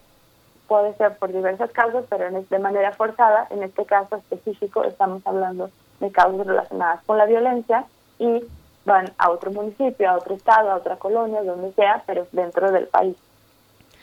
puede 0.66 0.94
ser 0.96 1.16
por 1.16 1.32
diversas 1.32 1.70
causas, 1.70 2.04
pero 2.10 2.30
de 2.30 2.58
manera 2.58 2.92
forzada. 2.92 3.46
En 3.50 3.62
este 3.62 3.86
caso 3.86 4.16
específico 4.16 4.84
estamos 4.84 5.26
hablando 5.26 5.70
de 5.98 6.12
causas 6.12 6.46
relacionadas 6.46 7.02
con 7.04 7.16
la 7.16 7.24
violencia 7.24 7.86
y 8.18 8.44
van 8.84 9.10
a 9.16 9.30
otro 9.30 9.50
municipio, 9.50 10.10
a 10.10 10.16
otro 10.16 10.34
estado, 10.34 10.70
a 10.70 10.76
otra 10.76 10.96
colonia, 10.96 11.42
donde 11.42 11.72
sea, 11.72 12.02
pero 12.06 12.26
dentro 12.32 12.70
del 12.70 12.86
país 12.86 13.16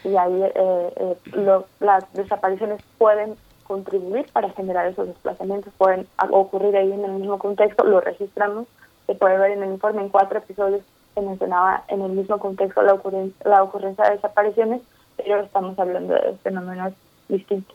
y 0.06 0.15
ahí 0.15 0.44
eh, 0.44 0.94
eh, 0.95 1.61
las 1.80 2.14
desapariciones 2.14 2.82
pueden 2.98 3.36
contribuir 3.64 4.27
para 4.32 4.49
generar 4.52 4.86
esos 4.88 5.07
desplazamientos, 5.07 5.73
pueden 5.77 6.07
ocurrir 6.30 6.77
ahí 6.77 6.91
en 6.91 7.03
el 7.03 7.14
mismo 7.14 7.40
contexto, 7.40 7.84
lo 7.84 7.99
registramos, 7.99 8.68
se 9.07 9.15
puede 9.15 9.38
ver 9.38 9.52
en 9.52 9.64
el 9.64 9.72
informe 9.72 10.03
en 10.03 10.10
cuatro 10.10 10.38
episodios 10.38 10.84
se 11.15 11.22
mencionaba 11.22 11.84
en 11.88 12.02
el 12.02 12.11
mismo 12.11 12.38
contexto 12.38 12.82
la 12.84 12.94
ocurrencia, 12.94 13.49
la 13.49 13.64
ocurrencia 13.64 14.03
de 14.06 14.15
desapariciones, 14.15 14.82
pero 15.18 15.40
estamos 15.40 15.80
hablando 15.80 16.14
de 16.14 16.36
fenómenos 16.44 16.94
distintos. 17.30 17.74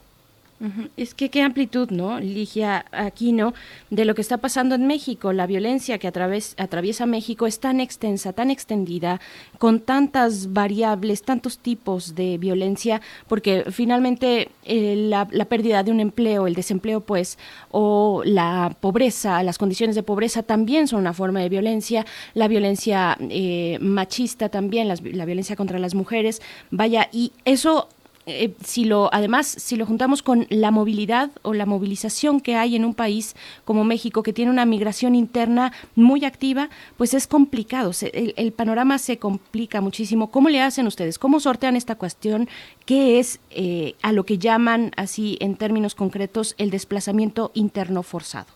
Es 0.99 1.15
que 1.15 1.31
qué 1.31 1.41
amplitud, 1.41 1.89
¿no? 1.91 2.21
Ligia 2.21 2.85
Aquino, 2.93 3.55
de 3.89 4.05
lo 4.05 4.15
que 4.15 4.21
está 4.21 4.39
pasando 4.39 4.75
en 4.75 4.87
México. 4.87 5.33
La 5.33 5.47
violencia 5.47 5.97
que 5.99 6.07
atraviesa 6.07 7.07
México 7.07 7.47
es 7.47 7.61
tan 7.61 7.81
extensa, 7.81 8.35
tan 8.35 8.51
extendida, 8.51 9.23
con 9.59 9.81
tantas 9.81 10.53
variables, 10.53 11.23
tantos 11.23 11.59
tipos 11.59 12.15
de 12.15 12.37
violencia, 12.37 13.01
porque 13.27 13.65
finalmente 13.71 14.51
eh, 14.65 14.97
la, 14.97 15.27
pérdida 15.47 15.83
de 15.83 15.93
un 15.93 16.01
empleo, 16.01 16.47
el 16.47 16.55
desempleo, 16.55 17.01
pues, 17.01 17.39
o 17.71 18.23
la 18.27 18.77
pobreza, 18.81 19.43
las 19.43 19.57
condiciones 19.57 19.97
de 19.97 20.03
pobreza 20.03 20.43
también 20.43 20.89
son 20.89 21.01
una 21.01 21.15
forma 21.15 21.41
de 21.41 21.49
violencia. 21.49 22.05
La 22.35 22.49
violencia 22.49 23.17
eh, 23.19 23.79
machista 23.81 24.51
también, 24.51 24.89
la 24.89 25.25
violencia 25.25 25.57
contra 25.57 25.79
las 25.79 25.95
mujeres. 25.95 26.43
Vaya, 26.71 27.09
y 27.13 27.33
eso 27.47 27.89
eh, 28.27 28.55
si 28.65 28.85
lo 28.85 29.09
además 29.13 29.47
si 29.47 29.77
lo 29.77 29.87
juntamos 29.87 30.23
con 30.23 30.47
la 30.51 30.71
movilidad 30.71 31.31
o 31.43 31.55
la 31.55 31.65
movilización 31.65 32.41
que 32.41 32.55
hay 32.55 32.77
en 32.77 32.85
un 32.85 32.95
país 32.95 33.35
como 33.65 33.83
México 33.85 34.23
que 34.23 34.33
tiene 34.33 34.51
una 34.51 34.67
migración 34.67 35.15
interna 35.15 35.73
muy 35.95 36.25
activa 36.25 36.69
pues 36.97 37.15
es 37.15 37.27
complicado. 37.27 37.93
El, 38.13 38.53
panorama 38.53 38.99
se 38.99 39.19
complica 39.19 39.81
muchísimo. 39.81 40.31
Cómo 40.31 40.49
le 40.49 40.61
hacen 40.61 40.87
ustedes 40.87 41.19
cómo 41.19 41.41
sortean 41.41 41.77
esta 41.77 41.95
cuestión 41.95 42.49
qué 42.85 43.19
es 43.19 43.41
eh, 43.51 43.95
a 44.03 44.13
lo 44.13 44.25
que 44.25 44.39
llaman 44.39 44.93
así 44.97 45.39
en 45.41 45.57
términos 45.57 45.95
concretos 45.95 46.55
el 46.59 46.71
desplazamiento 46.71 47.51
interno 47.55 48.03
forzado 48.03 48.47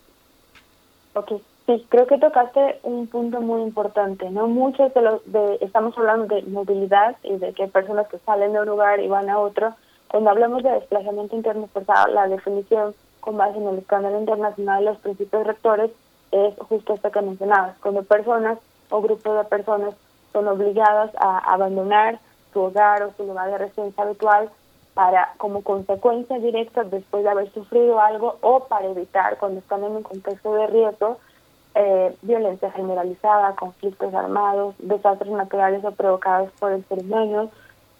okay. 1.15 1.41
Sí, 1.67 1.87
creo 1.89 2.07
que 2.07 2.19
tocaste 2.19 2.79
un 2.83 3.07
punto 3.07 3.41
muy 3.41 3.63
importante, 3.63 4.29
¿no? 4.29 4.47
Muchos 4.49 4.93
de 4.93 5.01
los, 5.01 5.33
de, 5.33 5.57
estamos 5.63 5.97
hablando 5.97 6.35
de 6.35 6.43
movilidad 6.43 7.17
y 7.23 7.37
de 7.37 7.55
que 7.55 7.69
personas 7.69 8.07
que 8.09 8.19
salen 8.19 8.53
de 8.53 8.61
un 8.61 8.67
lugar 8.67 9.01
y 9.01 9.09
van 9.09 9.31
a 9.31 9.39
otro. 9.39 9.75
Cuando 10.09 10.29
hablamos 10.29 10.63
de 10.63 10.71
desplazamiento 10.73 11.35
interno 11.35 11.67
forzado, 11.69 12.13
la 12.13 12.29
definición 12.29 12.95
con 13.21 13.39
base 13.39 13.57
en 13.57 13.67
el 13.67 13.79
escándalo 13.79 14.21
internacional 14.21 14.85
de 14.85 14.91
los 14.91 14.99
principios 14.99 15.47
rectores 15.47 15.91
es 16.33 16.55
justo 16.69 16.93
esta 16.93 17.11
que 17.11 17.23
mencionabas, 17.23 17.79
cuando 17.79 18.03
personas 18.03 18.59
o 18.91 19.01
grupos 19.01 19.39
de 19.39 19.45
personas 19.45 19.95
son 20.33 20.47
obligadas 20.49 21.13
a 21.17 21.39
abandonar 21.55 22.19
su 22.53 22.61
hogar 22.61 23.03
o 23.05 23.13
su 23.17 23.25
lugar 23.25 23.51
de 23.51 23.59
residencia 23.59 24.05
habitual 24.05 24.51
para 24.93 25.33
como 25.39 25.63
consecuencia 25.63 26.39
directa 26.39 26.85
después 26.85 27.25
de 27.25 27.31
haber 27.31 27.51
sufrido 27.53 28.01
algo 28.01 28.37
o 28.43 28.65
para 28.65 28.87
evitar 28.87 29.39
cuando 29.39 29.61
están 29.61 29.83
en 29.85 29.93
un 29.93 30.03
contexto 30.03 30.53
de 30.55 30.67
riesgo 30.67 31.19
eh, 31.75 32.15
violencia 32.23 32.71
generalizada, 32.73 33.57
conflictos 33.57 34.15
armados, 34.15 34.75
desastres 34.79 35.33
naturales 35.33 35.85
o 35.85 35.91
provocados 35.93 36.51
por 36.61 36.73
el 36.73 36.85
ser 36.87 37.01
humano 37.01 37.51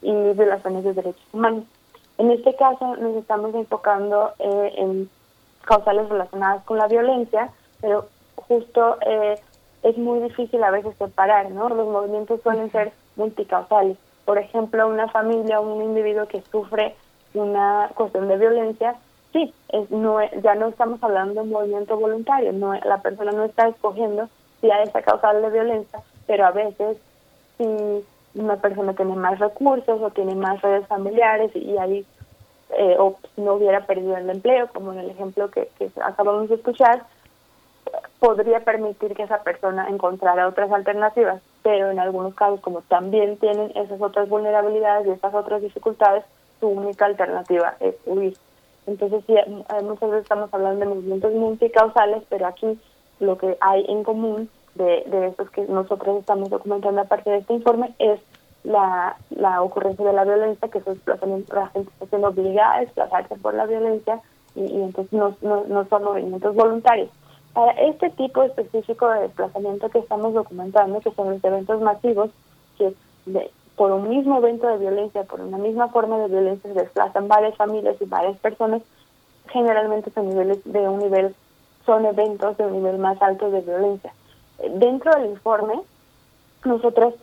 y 0.03 0.13
violaciones 0.13 0.85
de 0.85 0.93
derechos 0.93 1.27
humanos. 1.33 1.65
En 2.19 2.31
este 2.31 2.55
caso 2.55 2.97
nos 2.97 3.17
estamos 3.17 3.55
enfocando 3.55 4.33
eh, 4.39 4.75
en 4.77 5.11
causales 5.65 6.09
relacionadas 6.09 6.63
con 6.65 6.79
la 6.79 6.87
violencia, 6.87 7.51
pero 7.81 8.07
justo 8.37 8.99
eh, 9.07 9.41
es 9.83 9.99
muy 9.99 10.21
difícil 10.21 10.63
a 10.63 10.71
veces 10.71 10.95
separar, 10.97 11.51
¿no? 11.51 11.69
Los 11.69 11.89
movimientos 11.89 12.41
suelen 12.43 12.71
ser 12.71 12.93
multicausales. 13.17 13.99
Por 14.25 14.39
ejemplo, 14.39 14.89
una 14.89 15.09
familia 15.09 15.61
o 15.61 15.75
un 15.75 15.83
individuo 15.83 16.27
que 16.29 16.43
sufre 16.43 16.95
una 17.35 17.91
cuestión 17.95 18.29
de 18.29 18.39
violencia 18.39 18.95
sí, 19.35 19.53
es, 19.69 19.91
no, 19.91 20.23
ya 20.41 20.55
no 20.55 20.69
estamos 20.69 21.03
hablando 21.03 21.35
de 21.35 21.41
un 21.41 21.51
movimiento 21.51 21.99
voluntario, 21.99 22.53
no, 22.53 22.73
la 22.73 23.03
persona 23.03 23.33
no 23.33 23.45
está 23.45 23.69
escogiendo 23.69 24.29
si 24.61 24.71
hay 24.71 24.85
esa 24.85 25.03
causal 25.03 25.43
de 25.43 25.51
violencia, 25.51 26.01
pero 26.27 26.47
a 26.47 26.53
veces 26.53 26.97
si 27.59 27.67
una 28.35 28.57
persona 28.57 28.95
tiene 28.95 29.15
más 29.17 29.39
recursos 29.39 30.01
o 30.01 30.11
tiene 30.11 30.35
más 30.35 30.63
redes 30.63 30.87
familiares 30.87 31.51
y 31.55 31.77
ahí 31.77 32.07
eh, 32.71 32.97
o 32.99 33.17
no 33.37 33.55
hubiera 33.55 33.85
perdido 33.87 34.17
el 34.17 34.31
empleo, 34.31 34.69
como 34.69 34.93
en 34.93 35.01
el 35.01 35.11
ejemplo 35.11 35.51
que, 35.51 35.69
que 35.79 35.91
acabamos 36.03 36.49
de 36.49 36.55
escuchar, 36.55 37.03
podría 38.21 38.61
permitir 38.61 39.15
que 39.15 39.25
esa 39.25 39.43
persona 39.43 39.89
encontrara 39.89 40.49
otras 40.49 40.71
alternativas, 40.73 41.43
pero 41.63 41.91
en 41.91 41.99
algunos 41.99 42.35
casos, 42.35 42.61
como 42.61 42.83
también 42.83 43.37
tienen 43.39 43.73
esas 43.75 44.01
otras 44.01 44.29
vulnerabilidades 44.29 45.07
y 45.07 45.11
esas 45.11 45.35
otras 45.35 45.61
dificultades, 45.61 46.25
su 46.61 46.69
única 46.69 47.07
alternativa 47.07 47.75
es 47.81 47.97
huir. 48.07 48.37
Entonces, 48.87 49.25
sí, 49.27 49.35
muchas 49.83 50.11
veces 50.11 50.23
estamos 50.23 50.53
hablando 50.53 50.81
de 50.81 50.95
movimientos 50.95 51.33
multicausales, 51.33 52.23
pero 52.29 52.47
aquí 52.47 52.79
lo 53.21 53.39
que 53.39 53.57
hay 53.61 53.85
en 53.89 54.05
común 54.05 54.51
de, 54.75 55.05
de 55.07 55.29
estos 55.29 55.51
que 55.51 55.63
nosotros 55.63 56.19
estamos 56.19 56.51
documentando 56.51 57.01
a 57.01 57.05
partir 57.05 57.33
de 57.33 57.39
este 57.39 57.55
informe 57.55 57.95
es 57.99 58.21
la, 58.65 59.17
la 59.31 59.63
ocurrencia 59.63 60.05
de 60.05 60.13
la 60.13 60.25
violencia, 60.25 60.69
que 60.69 60.79
es 60.79 60.85
la 60.87 61.67
gente 61.69 61.91
está 61.93 62.07
siendo 62.07 62.29
obligada 62.29 62.75
a 62.75 62.81
desplazarse 62.81 63.37
por 63.37 63.55
la 63.55 63.67
violencia 63.67 64.21
y, 64.55 64.81
entonces 64.81 65.13
no, 65.13 65.37
no, 65.43 65.65
no 65.65 65.87
son 65.87 66.05
movimientos 66.05 66.55
voluntarios. 66.55 67.11
Para 67.53 67.73
este 67.73 68.11
tipo 68.11 68.43
específico 68.43 69.09
de 69.11 69.21
desplazamiento 69.21 69.89
que 69.89 70.01
estamos 70.01 70.35
documentando, 70.35 71.01
que 71.01 71.13
son 71.13 71.31
los 71.31 71.45
eventos 71.45 71.81
masivos, 71.81 72.31
que 72.79 72.95
de, 73.27 73.51
por 73.77 73.91
un 73.91 74.09
mismo 74.09 74.39
evento 74.39 74.67
de 74.69 74.79
violencia, 74.79 75.25
por 75.25 75.41
una 75.41 75.59
misma 75.59 75.89
forma 75.89 76.19
de 76.19 76.29
violencia, 76.29 76.73
se 76.73 76.79
desplazan 76.79 77.29
varias 77.29 77.57
familias 77.57 77.97
y 78.01 78.05
varias 78.05 78.39
personas, 78.39 78.83
generalmente 79.49 80.11
son 80.11 80.29
niveles 80.29 80.61
de 80.65 80.89
un 80.89 81.01
nivel, 81.01 81.35
son 81.85 82.07
eventos 82.07 82.57
de 82.57 82.67
un 82.67 82.75
nivel 82.75 82.99
más 82.99 83.21
alto 83.21 83.51
de 83.51 83.61
violencia. 83.61 84.13
Dentro 84.77 85.13
del 85.15 85.31
informe, 85.31 85.81
nosotros 86.65 87.15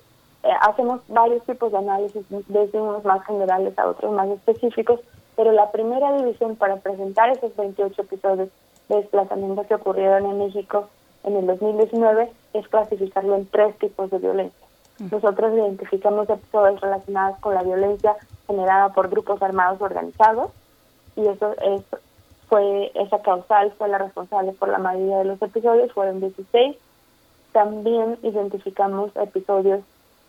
eh, 0.43 0.49
hacemos 0.61 1.01
varios 1.07 1.43
tipos 1.45 1.71
de 1.71 1.77
análisis, 1.77 2.25
desde 2.29 2.81
unos 2.81 3.03
más 3.05 3.25
generales 3.25 3.77
a 3.77 3.87
otros 3.87 4.11
más 4.11 4.27
específicos, 4.29 4.99
pero 5.35 5.51
la 5.51 5.71
primera 5.71 6.11
división 6.17 6.55
para 6.55 6.77
presentar 6.77 7.29
esos 7.29 7.55
28 7.55 8.01
episodios 8.01 8.49
de 8.89 8.95
desplazamiento 8.95 9.65
que 9.67 9.75
ocurrieron 9.75 10.25
en 10.25 10.37
México 10.39 10.89
en 11.23 11.37
el 11.37 11.47
2019 11.47 12.31
es 12.53 12.67
clasificarlo 12.67 13.35
en 13.35 13.45
tres 13.47 13.77
tipos 13.77 14.09
de 14.09 14.17
violencia. 14.17 14.67
Nosotros 15.09 15.53
identificamos 15.53 16.29
episodios 16.29 16.79
relacionados 16.79 17.39
con 17.39 17.55
la 17.55 17.63
violencia 17.63 18.15
generada 18.45 18.89
por 18.89 19.09
grupos 19.09 19.41
armados 19.41 19.81
organizados 19.81 20.51
y 21.15 21.25
eso 21.25 21.55
es, 21.61 21.81
fue 22.47 22.91
esa 22.93 23.19
causal 23.21 23.71
fue 23.77 23.89
la 23.89 23.97
responsable 23.97 24.51
por 24.51 24.69
la 24.69 24.77
mayoría 24.77 25.17
de 25.17 25.25
los 25.25 25.41
episodios, 25.41 25.91
fueron 25.93 26.19
16. 26.19 26.77
También 27.51 28.19
identificamos 28.21 29.11
episodios 29.15 29.81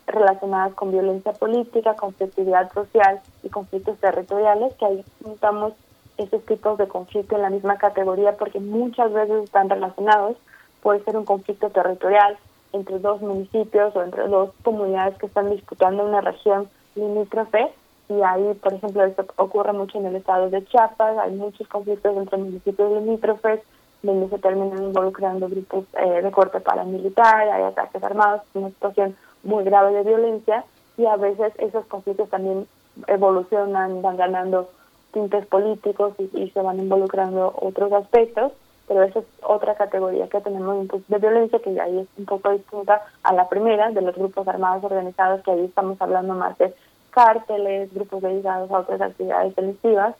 relacionados 0.06 0.74
con 0.74 0.90
violencia 0.90 1.32
política, 1.32 1.94
conflictividad 1.94 2.72
social 2.72 3.20
y 3.42 3.50
conflictos 3.50 3.98
territoriales, 3.98 4.72
que 4.74 4.86
ahí 4.86 5.04
juntamos 5.22 5.74
esos 6.16 6.44
tipos 6.46 6.78
de 6.78 6.88
conflicto 6.88 7.36
en 7.36 7.42
la 7.42 7.50
misma 7.50 7.76
categoría 7.76 8.36
porque 8.38 8.58
muchas 8.58 9.12
veces 9.12 9.44
están 9.44 9.68
relacionados. 9.68 10.36
Puede 10.82 11.04
ser 11.04 11.16
un 11.16 11.24
conflicto 11.24 11.70
territorial, 11.70 12.38
entre 12.72 12.98
dos 12.98 13.20
municipios 13.20 13.94
o 13.94 14.02
entre 14.02 14.26
dos 14.28 14.50
comunidades 14.62 15.18
que 15.18 15.26
están 15.26 15.50
disputando 15.50 16.04
una 16.04 16.20
región 16.20 16.68
limítrofe. 16.94 17.72
Y 18.08 18.20
ahí, 18.22 18.54
por 18.62 18.74
ejemplo, 18.74 19.04
esto 19.04 19.24
ocurre 19.36 19.72
mucho 19.72 19.98
en 19.98 20.06
el 20.06 20.16
estado 20.16 20.50
de 20.50 20.64
Chiapas, 20.64 21.18
hay 21.18 21.32
muchos 21.32 21.66
conflictos 21.68 22.16
entre 22.16 22.38
municipios 22.38 22.92
limítrofes 22.92 23.60
donde 24.02 24.28
se 24.28 24.38
terminan 24.38 24.82
involucrando 24.82 25.48
grupos 25.48 25.84
eh, 25.94 26.22
de 26.22 26.30
corte 26.32 26.60
paramilitar, 26.60 27.48
hay 27.48 27.62
ataques 27.62 28.02
armados, 28.02 28.42
una 28.54 28.68
situación 28.70 29.16
muy 29.44 29.64
grave 29.64 29.92
de 29.92 30.02
violencia. 30.02 30.64
Y 30.98 31.06
a 31.06 31.16
veces 31.16 31.52
esos 31.58 31.86
conflictos 31.86 32.28
también 32.28 32.66
evolucionan, 33.06 34.02
van 34.02 34.16
ganando 34.16 34.68
tintes 35.12 35.46
políticos 35.46 36.14
y 36.18 36.50
se 36.50 36.60
van 36.60 36.80
involucrando 36.80 37.54
otros 37.60 37.92
aspectos 37.92 38.52
pero 38.88 39.04
esa 39.04 39.20
es 39.20 39.24
otra 39.42 39.74
categoría 39.74 40.28
que 40.28 40.40
tenemos 40.40 40.86
de 40.88 41.18
violencia 41.18 41.58
que 41.60 41.80
ahí 41.80 42.00
es 42.00 42.08
un 42.18 42.26
poco 42.26 42.50
distinta 42.50 43.02
a 43.22 43.32
la 43.32 43.48
primera 43.48 43.90
de 43.90 44.02
los 44.02 44.14
grupos 44.14 44.46
armados 44.48 44.84
organizados 44.84 45.42
que 45.42 45.52
ahí 45.52 45.64
estamos 45.64 46.00
hablando 46.00 46.34
más 46.34 46.56
de 46.58 46.74
cárteles, 47.10 47.92
grupos 47.94 48.22
dedicados 48.22 48.70
a 48.70 48.80
otras 48.80 49.00
actividades 49.00 49.54
delictivas 49.54 50.14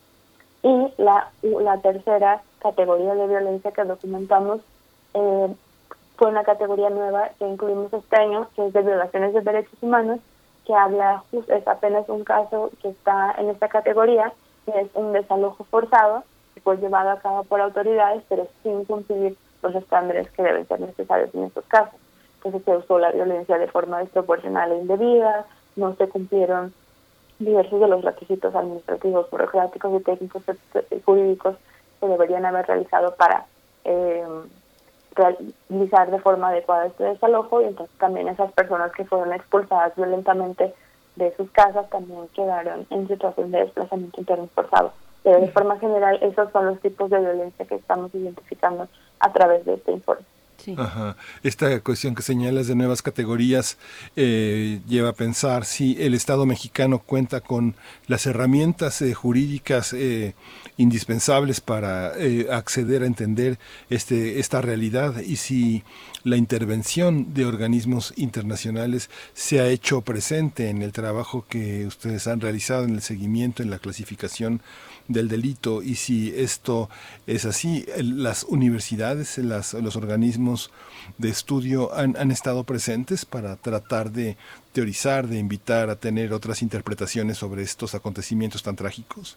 y 0.63 0.93
la, 0.99 1.31
la 1.43 1.79
tercera 1.79 2.43
categoría 2.61 3.15
de 3.15 3.27
violencia 3.27 3.73
que 3.73 3.85
documentamos 3.85 4.61
eh, 5.15 5.55
fue 6.17 6.29
una 6.29 6.45
categoría 6.45 6.91
nueva 6.91 7.31
que 7.39 7.49
incluimos 7.49 7.93
este 7.93 8.17
año 8.17 8.49
que 8.55 8.67
es 8.67 8.73
de 8.73 8.83
violaciones 8.83 9.35
de 9.35 9.41
derechos 9.41 9.83
humanos 9.83 10.21
que 10.67 10.75
habla 10.75 11.25
es 11.33 11.67
apenas 11.67 12.09
un 12.09 12.23
caso 12.23 12.71
que 12.81 12.91
está 12.91 13.35
en 13.39 13.51
esta 13.51 13.69
categoría 13.69 14.33
que 14.65 14.81
es 14.81 14.89
un 14.95 15.13
desalojo 15.13 15.65
forzado 15.65 16.23
fue 16.61 16.77
llevado 16.77 17.11
a 17.11 17.19
cabo 17.19 17.45
por 17.45 17.61
autoridades, 17.61 18.23
pero 18.29 18.47
sin 18.63 18.85
cumplir 18.85 19.37
los 19.63 19.75
estándares 19.75 20.31
que 20.31 20.43
deben 20.43 20.67
ser 20.67 20.81
necesarios 20.81 21.35
en 21.35 21.45
estos 21.45 21.65
casos. 21.67 21.99
Entonces 22.37 22.63
se 22.65 22.77
usó 22.77 22.99
la 22.99 23.13
violencia 23.13 23.59
de 23.59 23.69
forma 23.69 24.01
desproporcional 24.01 24.73
e 24.73 24.79
indebida, 24.79 25.47
no 25.77 25.95
se 25.97 26.09
cumplieron 26.09 26.75
diversos 27.39 27.81
de 27.81 27.89
los 27.89 28.05
requisitos 28.05 28.55
administrativos, 28.55 29.31
burocráticos 29.31 30.01
y 30.01 30.05
técnicos 30.05 30.43
jurídicos 31.05 31.57
que 32.01 32.07
deberían 32.07 32.45
haber 32.45 32.67
realizado 32.67 33.15
para 33.15 33.47
eh, 33.85 34.25
realizar 35.15 36.11
de 36.11 36.21
forma 36.21 36.49
adecuada 36.49 36.87
este 36.87 37.05
desalojo 37.05 37.63
y 37.63 37.67
entonces 37.67 37.97
también 37.99 38.29
esas 38.29 38.53
personas 38.53 38.93
que 38.93 39.05
fueron 39.05 39.33
expulsadas 39.33 39.95
violentamente 39.97 40.75
de 41.17 41.35
sus 41.37 41.51
casas 41.51 41.89
también 41.91 42.27
quedaron 42.35 42.87
en 42.91 43.09
situación 43.09 43.51
de 43.51 43.61
desplazamiento 43.61 44.21
interno 44.21 44.49
forzado. 44.55 44.93
Pero 45.23 45.41
de 45.41 45.49
forma 45.51 45.79
general, 45.79 46.19
esos 46.23 46.51
son 46.53 46.67
los 46.67 46.81
tipos 46.81 47.11
de 47.11 47.21
violencia 47.21 47.65
que 47.65 47.77
estamos 47.77 48.15
identificando 48.15 48.89
a 49.21 49.33
través 49.33 49.65
de 49.65 49.75
este 49.75 49.93
informe. 49.93 50.25
Ajá. 50.77 51.17
Esta 51.43 51.81
cuestión 51.81 52.15
que 52.15 52.23
señalas 52.23 52.67
de 52.69 52.75
nuevas 52.75 53.03
categorías 53.03 53.79
eh, 54.17 54.81
lleva 54.87 55.11
a 55.11 55.13
pensar 55.13 55.65
si 55.65 56.01
el 56.01 56.15
Estado 56.15 56.47
mexicano 56.47 57.01
cuenta 57.01 57.41
con 57.41 57.75
las 58.07 58.27
herramientas 58.27 59.03
eh, 59.03 59.15
jurídicas 59.15 59.93
eh, 59.93 60.35
indispensables 60.77 61.61
para 61.61 62.13
acceder 62.51 63.03
a 63.03 63.07
entender 63.07 63.59
este, 63.91 64.39
esta 64.39 64.61
realidad 64.61 65.19
y 65.19 65.37
si 65.37 65.83
la 66.25 66.37
intervención 66.37 67.35
de 67.35 67.45
organismos 67.45 68.15
internacionales 68.17 69.11
se 69.35 69.61
ha 69.61 69.69
hecho 69.69 70.03
presente 70.03 70.71
en 70.71 70.83
el 70.83 70.93
trabajo 70.93 71.45
que 71.49 71.87
ustedes 71.87 72.29
han 72.29 72.41
realizado 72.41 72.85
en 72.85 72.95
el 72.95 73.03
seguimiento, 73.03 73.63
en 73.63 73.71
la 73.71 73.79
clasificación 73.79 74.63
del 75.09 75.29
delito 75.29 75.83
y 75.83 75.97
si 75.97 76.33
esto 76.35 76.89
es 77.27 77.45
así, 77.45 77.85
las 77.97 78.45
universidades, 78.45 79.39
las, 79.39 79.75
los 79.75 79.97
organismos 79.97 80.71
de 81.19 81.29
estudio 81.29 81.93
han, 81.95 82.17
han 82.17 82.31
estado 82.31 82.65
presentes 82.65 83.25
para 83.25 83.57
tratar 83.57 84.11
de 84.11 84.37
teorizar, 84.73 85.27
de 85.27 85.39
invitar 85.39 85.91
a 85.91 85.97
tener 85.97 86.33
otras 86.33 86.63
interpretaciones 86.63 87.39
sobre 87.39 87.63
estos 87.63 87.95
acontecimientos 87.95 88.63
tan 88.63 88.77
trágicos? 88.77 89.37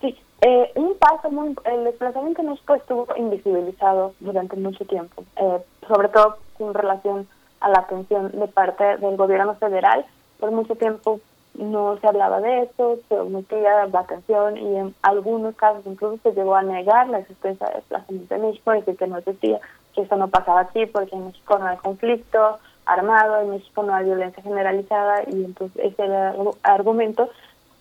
Sí, 0.00 0.16
eh, 0.42 0.72
un 0.74 0.96
paso 0.98 1.30
muy, 1.30 1.54
el 1.64 1.84
desplazamiento 1.84 2.42
no 2.42 2.54
estuvo 2.54 3.06
invisibilizado 3.16 4.14
durante 4.20 4.56
mucho 4.56 4.84
tiempo, 4.84 5.24
eh, 5.36 5.58
sobre 5.86 6.08
todo 6.08 6.38
en 6.58 6.74
relación 6.74 7.26
a 7.60 7.68
la 7.68 7.80
atención 7.80 8.32
de 8.32 8.48
parte 8.48 8.84
del 8.98 9.16
gobierno 9.16 9.54
federal. 9.56 10.04
Por 10.38 10.50
mucho 10.50 10.74
tiempo 10.74 11.20
no 11.58 11.98
se 11.98 12.06
hablaba 12.06 12.40
de 12.40 12.62
eso, 12.62 12.98
se 13.08 13.18
omitía 13.18 13.86
la 13.86 14.00
atención 14.00 14.56
y 14.56 14.76
en 14.76 14.94
algunos 15.02 15.54
casos 15.56 15.86
incluso 15.86 16.18
se 16.22 16.32
llegó 16.32 16.54
a 16.54 16.62
negar 16.62 17.08
la 17.08 17.18
existencia 17.18 17.66
de 17.68 17.74
desplazamiento 17.76 18.34
en 18.34 18.42
México, 18.42 18.70
decir 18.72 18.96
que 18.96 19.06
no 19.06 19.18
existía, 19.18 19.60
que 19.94 20.02
eso 20.02 20.16
no 20.16 20.28
pasaba 20.28 20.60
aquí 20.60 20.86
porque 20.86 21.16
en 21.16 21.26
México 21.26 21.58
no 21.58 21.66
hay 21.66 21.76
conflicto 21.78 22.58
armado, 22.84 23.40
en 23.40 23.50
México 23.50 23.82
no 23.82 23.94
hay 23.94 24.04
violencia 24.04 24.42
generalizada 24.42 25.22
y 25.26 25.44
entonces 25.44 25.84
ese 25.84 26.04
era 26.04 26.34
el 26.34 26.50
argumento. 26.62 27.28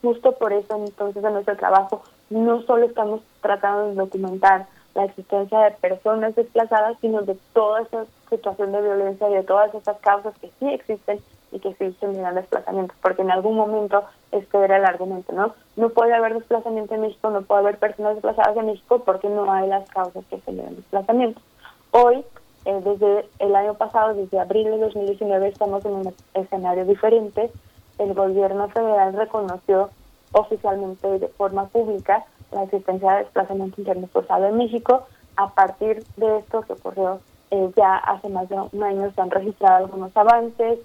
Justo 0.01 0.33
por 0.33 0.53
eso 0.53 0.75
entonces 0.75 1.23
en 1.23 1.33
nuestro 1.33 1.55
trabajo 1.55 2.03
no 2.29 2.61
solo 2.63 2.85
estamos 2.85 3.21
tratando 3.41 3.89
de 3.89 3.95
documentar 3.95 4.67
la 4.93 5.05
existencia 5.05 5.59
de 5.59 5.71
personas 5.71 6.35
desplazadas, 6.35 6.97
sino 7.01 7.21
de 7.21 7.37
toda 7.53 7.81
esa 7.81 8.05
situación 8.29 8.71
de 8.71 8.81
violencia 8.81 9.29
y 9.29 9.33
de 9.33 9.43
todas 9.43 9.73
esas 9.75 9.97
causas 9.97 10.33
que 10.39 10.49
sí 10.59 10.67
existen 10.69 11.19
y 11.51 11.59
que 11.59 11.73
sí 11.75 11.95
generan 11.99 12.35
desplazamientos, 12.35 12.97
porque 13.01 13.21
en 13.21 13.31
algún 13.31 13.55
momento 13.55 14.03
este 14.31 14.57
era 14.63 14.77
el 14.77 14.85
argumento, 14.85 15.33
¿no? 15.33 15.53
No 15.75 15.89
puede 15.89 16.13
haber 16.13 16.33
desplazamiento 16.33 16.95
en 16.95 17.01
México, 17.01 17.29
no 17.29 17.41
puede 17.41 17.61
haber 17.61 17.77
personas 17.77 18.15
desplazadas 18.15 18.57
en 18.57 18.67
México 18.67 19.03
porque 19.05 19.29
no 19.29 19.51
hay 19.51 19.67
las 19.67 19.89
causas 19.89 20.23
que 20.29 20.39
generan 20.41 20.75
desplazamientos. 20.75 21.43
Hoy, 21.91 22.25
eh, 22.65 22.81
desde 22.83 23.29
el 23.39 23.55
año 23.55 23.75
pasado, 23.75 24.13
desde 24.13 24.39
abril 24.39 24.65
de 24.65 24.77
2019, 24.77 25.47
estamos 25.47 25.85
en 25.85 25.93
un 25.93 26.15
escenario 26.33 26.85
diferente. 26.85 27.51
El 27.97 28.13
gobierno 28.13 28.67
federal 28.69 29.13
reconoció 29.13 29.89
oficialmente 30.33 31.19
de 31.19 31.27
forma 31.29 31.67
pública 31.67 32.25
la 32.51 32.63
existencia 32.63 33.11
de 33.11 33.19
desplazamiento 33.19 33.79
interno 33.79 34.07
forzado 34.07 34.47
en 34.47 34.57
México. 34.57 35.07
A 35.37 35.49
partir 35.49 36.03
de 36.17 36.39
esto 36.39 36.61
que 36.61 36.73
ocurrió 36.73 37.19
eh, 37.51 37.71
ya 37.75 37.95
hace 37.97 38.29
más 38.29 38.49
de 38.49 38.55
un 38.55 38.83
año, 38.83 39.11
se 39.11 39.21
han 39.21 39.31
registrado 39.31 39.85
algunos 39.85 40.15
avances, 40.15 40.79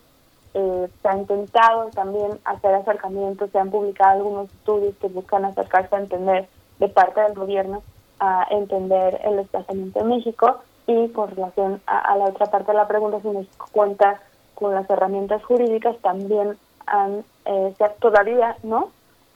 eh, 0.55 0.89
se 1.01 1.09
ha 1.09 1.16
intentado 1.16 1.90
también 1.90 2.39
hacer 2.44 2.74
acercamientos, 2.74 3.51
se 3.51 3.59
han 3.59 3.70
publicado 3.70 4.12
algunos 4.12 4.52
estudios 4.52 4.94
que 5.01 5.09
buscan 5.09 5.44
acercarse 5.44 5.94
a 5.94 6.01
entender 6.01 6.48
de 6.78 6.89
parte 6.89 7.20
del 7.20 7.35
gobierno 7.35 7.82
a 8.18 8.47
entender 8.51 9.20
el 9.24 9.36
desplazamiento 9.36 10.01
en 10.01 10.09
México 10.09 10.59
y 10.86 11.09
con 11.09 11.31
relación 11.31 11.81
a, 11.86 12.16
la 12.16 12.24
otra 12.24 12.47
parte 12.47 12.72
de 12.72 12.78
la 12.78 12.89
pregunta, 12.89 13.20
si 13.20 13.28
nos 13.28 13.47
cuenta 13.72 14.20
con 14.55 14.74
las 14.74 14.89
herramientas 14.90 15.43
jurídicas, 15.44 15.97
también 15.98 16.59
han, 16.86 17.24
eh, 17.44 17.74
todavía 18.01 18.56
no, 18.62 18.90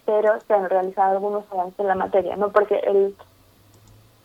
pero 0.05 0.39
se 0.41 0.53
han 0.53 0.69
realizado 0.69 1.12
algunos 1.12 1.45
avances 1.51 1.78
en 1.78 1.86
la 1.86 1.95
materia, 1.95 2.36
¿no? 2.36 2.51
Porque 2.51 2.77
el 2.77 3.15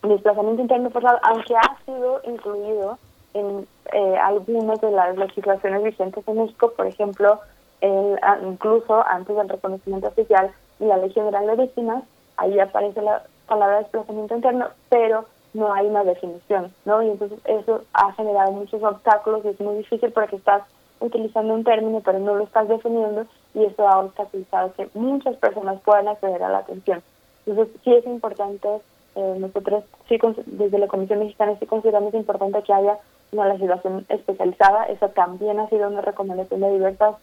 desplazamiento 0.04 0.62
interno 0.62 0.90
forzado, 0.90 1.20
aunque 1.24 1.56
ha 1.56 1.78
sido 1.86 2.22
incluido 2.26 2.98
en 3.34 3.68
eh, 3.94 4.18
algunas 4.18 4.82
de 4.82 4.92
las 4.92 5.18
legislaciones 5.18 5.84
vigentes 5.84 6.28
en 6.28 6.38
México, 6.38 6.74
por 6.76 6.88
ejemplo, 6.88 7.40
el, 7.82 8.20
incluso 8.46 9.06
antes 9.08 9.36
del 9.36 9.50
reconocimiento 9.50 10.08
oficial 10.08 10.52
y 10.80 10.86
la 10.86 10.98
Ley 10.98 11.12
General 11.12 11.46
de 11.46 11.64
Víctimas, 11.64 12.04
ahí 12.38 12.60
aparece 12.60 13.02
la 13.02 13.24
palabra 13.48 13.80
desplazamiento 13.80 14.36
interno, 14.36 14.68
pero 14.90 15.26
no 15.54 15.74
hay 15.74 15.88
una 15.88 16.04
definición, 16.04 16.74
¿no? 16.86 17.02
Y 17.02 17.10
entonces 17.10 17.40
eso 17.46 17.82
ha 17.94 18.12
generado 18.14 18.52
muchos 18.52 18.82
obstáculos 18.84 19.44
y 19.46 19.50
es 19.50 19.60
muy 19.60 19.78
difícil 19.78 20.12
porque 20.12 20.36
estás 20.36 20.64
utilizando 21.00 21.54
un 21.54 21.64
término 21.64 22.02
pero 22.02 22.20
no 22.20 22.36
lo 22.36 22.44
estás 22.44 22.68
definiendo 22.68 23.26
y 23.54 23.64
eso 23.64 23.88
ha 23.88 24.00
obstaculizado 24.00 24.74
que 24.74 24.90
muchas 24.94 25.36
personas 25.38 25.80
puedan 25.82 26.08
acceder 26.08 26.44
a 26.44 26.50
la 26.50 26.60
atención. 26.60 27.02
Entonces 27.46 27.76
sí 27.84 27.94
es 27.94 28.06
importante, 28.06 28.68
eh, 29.16 29.36
nosotros 29.40 29.84
sí 30.08 30.20
desde 30.46 30.78
la 30.78 30.88
Comisión 30.88 31.20
Mexicana 31.20 31.56
sí 31.60 31.66
consideramos 31.66 32.14
importante 32.14 32.62
que 32.64 32.74
haya 32.74 32.98
una 33.32 33.48
legislación 33.48 34.06
especializada. 34.10 34.86
Eso 34.86 35.10
también 35.10 35.60
ha 35.60 35.70
sido 35.70 35.88
una 35.88 36.02
recomendación 36.02 36.62
de 36.62 36.72
diversas 36.72 37.16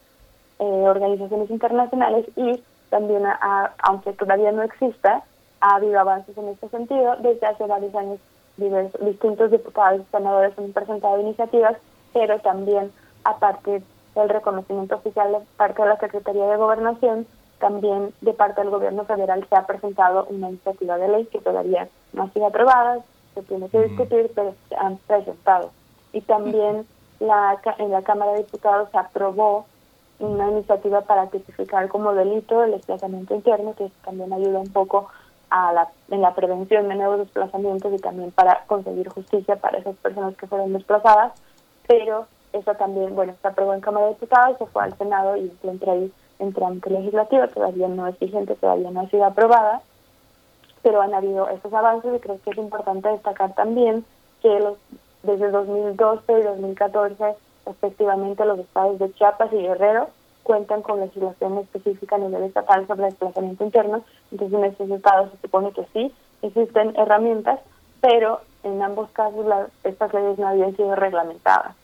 eh, 0.58 0.64
organizaciones 0.64 1.50
internacionales 1.50 2.26
y 2.36 2.62
también, 2.90 3.24
aunque 3.78 4.12
todavía 4.12 4.52
no 4.52 4.62
exista, 4.62 5.22
ha 5.60 5.76
habido 5.76 5.98
avances 5.98 6.36
en 6.38 6.48
este 6.48 6.68
sentido. 6.68 7.16
Desde 7.16 7.46
hace 7.46 7.66
varios 7.66 7.94
años, 7.94 8.18
diversos, 8.56 9.04
distintos 9.04 9.50
diputados 9.50 10.00
y 10.00 10.10
senadores 10.10 10.58
han 10.58 10.72
presentado 10.72 11.20
iniciativas, 11.20 11.76
pero 12.12 12.38
también 12.40 12.92
a 13.24 13.38
partir 13.38 13.82
del 14.14 14.28
reconocimiento 14.28 14.96
oficial 14.96 15.32
de 15.32 15.38
parte 15.56 15.82
de 15.82 15.88
la 15.88 15.98
Secretaría 15.98 16.46
de 16.46 16.56
Gobernación, 16.56 17.26
también 17.58 18.12
de 18.20 18.32
parte 18.32 18.60
del 18.60 18.70
gobierno 18.70 19.04
federal 19.04 19.46
se 19.48 19.56
ha 19.56 19.66
presentado 19.66 20.26
una 20.30 20.50
iniciativa 20.50 20.98
de 20.98 21.08
ley 21.08 21.26
que 21.26 21.40
todavía 21.40 21.88
no 22.12 22.24
ha 22.24 22.30
sido 22.30 22.46
aprobada, 22.46 23.00
se 23.34 23.42
tiene 23.42 23.68
que 23.68 23.82
discutir, 23.82 24.30
pero 24.34 24.54
se 24.68 24.76
han 24.76 24.96
presentado 25.06 25.70
y 26.16 26.22
también 26.22 26.86
la, 27.20 27.60
en 27.76 27.90
la 27.90 28.00
Cámara 28.00 28.32
de 28.32 28.38
Diputados 28.38 28.88
aprobó 28.94 29.66
una 30.18 30.50
iniciativa 30.50 31.02
para 31.02 31.26
tipificar 31.26 31.88
como 31.88 32.14
delito 32.14 32.64
el 32.64 32.70
desplazamiento 32.70 33.34
interno, 33.34 33.74
que 33.74 33.90
también 34.02 34.32
ayuda 34.32 34.60
un 34.60 34.72
poco 34.72 35.08
a 35.50 35.74
la, 35.74 35.88
en 36.10 36.22
la 36.22 36.34
prevención 36.34 36.88
de 36.88 36.94
nuevos 36.94 37.18
desplazamientos 37.18 37.92
y 37.92 37.98
también 37.98 38.30
para 38.30 38.64
conseguir 38.66 39.10
justicia 39.10 39.56
para 39.56 39.76
esas 39.76 39.94
personas 39.96 40.34
que 40.36 40.46
fueron 40.46 40.72
desplazadas, 40.72 41.34
pero 41.86 42.26
eso 42.54 42.74
también, 42.76 43.14
bueno, 43.14 43.34
se 43.42 43.48
aprobó 43.48 43.74
en 43.74 43.82
Cámara 43.82 44.06
de 44.06 44.14
Diputados, 44.14 44.56
se 44.56 44.64
fue 44.64 44.84
al 44.84 44.96
Senado 44.96 45.36
y 45.36 45.52
entra 45.64 45.92
ahí 45.92 46.10
en 46.38 46.54
trámite 46.54 46.88
legislativo, 46.88 47.46
todavía 47.48 47.88
no 47.88 48.06
es 48.06 48.18
vigente, 48.18 48.54
todavía 48.54 48.90
no 48.90 49.00
ha 49.00 49.10
sido 49.10 49.26
aprobada, 49.26 49.82
pero 50.82 51.02
han 51.02 51.12
habido 51.12 51.46
esos 51.50 51.74
avances 51.74 52.14
y 52.16 52.20
creo 52.20 52.40
que 52.42 52.50
es 52.52 52.56
importante 52.56 53.10
destacar 53.10 53.54
también 53.54 54.02
que 54.40 54.58
los 54.60 54.78
desde 55.26 55.50
2012 55.50 56.32
y 56.32 56.42
2014, 56.42 57.34
respectivamente, 57.66 58.44
los 58.44 58.58
estados 58.58 58.98
de 58.98 59.12
Chiapas 59.14 59.52
y 59.52 59.56
Guerrero 59.56 60.08
cuentan 60.42 60.82
con 60.82 61.00
legislación 61.00 61.58
específica 61.58 62.16
a 62.16 62.20
nivel 62.20 62.44
estatal 62.44 62.86
sobre 62.86 63.06
desplazamiento 63.06 63.64
interno. 63.64 64.04
Entonces, 64.30 64.58
en 64.58 64.64
estos 64.64 64.90
estados 64.90 65.30
se 65.32 65.38
supone 65.38 65.72
que 65.72 65.84
sí, 65.92 66.14
existen 66.42 66.94
herramientas, 66.96 67.60
pero 68.00 68.40
en 68.62 68.80
ambos 68.82 69.10
casos 69.10 69.44
estas 69.84 70.14
leyes 70.14 70.38
no 70.38 70.48
habían 70.48 70.76
sido 70.76 70.94
reglamentadas. 70.94 71.74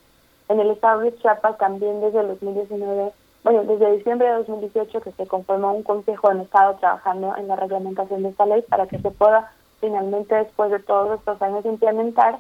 En 0.49 0.61
el 0.61 0.71
estado 0.71 1.01
de 1.01 1.17
Chiapas 1.17 1.59
también 1.59 2.01
desde 2.01 2.21
el 2.21 2.29
2019, 2.29 3.13
bueno, 3.43 3.65
desde 3.65 3.97
diciembre 3.97 4.29
de 4.29 4.35
2018 4.35 5.01
que 5.01 5.13
se 5.13 5.27
conformó 5.27 5.73
un 5.73 5.83
consejo 5.83 6.31
en 6.31 6.41
estado 6.41 6.75
trabajando 6.75 7.35
en 7.37 7.49
la 7.49 7.57
reglamentación 7.57 8.23
de 8.23 8.29
esta 8.29 8.47
ley 8.47 8.63
para 8.69 8.87
que 8.87 9.01
se 9.01 9.11
pueda 9.11 9.51
finalmente, 9.81 10.37
después 10.37 10.71
de 10.71 10.79
todos 10.79 11.19
estos 11.19 11.43
años, 11.43 11.65
implementar 11.65 12.39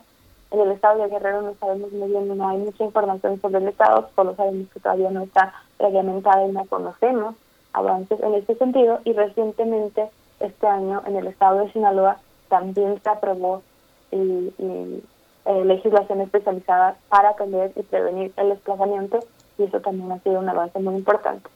en 0.53 0.61
el 0.61 0.73
estado 0.73 1.03
de 1.03 1.09
Guerrero 1.09 1.43
no 1.43 1.55
sabemos 1.59 1.93
muy 1.93 2.09
bien, 2.09 2.37
no 2.37 2.49
hay 2.49 2.59
mucha 2.59 2.85
información 2.85 3.41
sobre 3.41 3.59
el 3.59 3.69
estado, 3.69 4.11
solo 4.15 4.35
sabemos 4.37 4.69
que 4.73 4.81
todavía 4.81 5.11
no 5.11 5.23
está 5.23 5.55
reglamentada 5.79 6.47
y 6.47 6.53
no 6.53 6.65
conocemos 6.67 7.35
avances 7.73 8.21
en 8.21 8.35
este 8.35 8.55
sentido. 8.57 9.01
Y 9.05 9.15
recientemente, 9.15 10.11
este 10.41 10.67
año, 10.67 11.03
en 11.07 11.17
el 11.17 11.27
estado 11.27 11.61
de 11.61 11.73
Sinaloa, 11.73 12.19
también 12.49 13.01
se 13.03 13.09
aprobó 13.09 13.63
eh, 14.11 15.03
legislación 15.65 16.21
especializada 16.21 16.97
para 17.09 17.31
atender 17.31 17.73
y 17.75 17.83
prevenir 17.83 18.33
el 18.37 18.51
desplazamiento 18.51 19.21
y 19.59 19.65
eso 19.65 19.81
también 19.81 20.13
ha 20.13 20.19
sido 20.21 20.39
un 20.39 20.49
avance 20.49 20.79
muy 20.79 20.97
importante. 20.97 21.49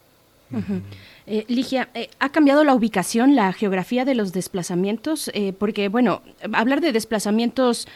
Eh, 1.29 1.45
Ligia, 1.49 1.89
eh, 1.95 2.09
¿ha 2.21 2.29
cambiado 2.29 2.63
la 2.63 2.73
ubicación, 2.73 3.35
la 3.35 3.53
geografía 3.53 4.05
de 4.05 4.15
los 4.15 4.33
desplazamientos? 4.33 5.29
Eh, 5.35 5.53
porque, 5.59 5.89
bueno, 5.89 6.23
hablar 6.53 6.81
de 6.81 6.93
desplazamientos 6.93 7.89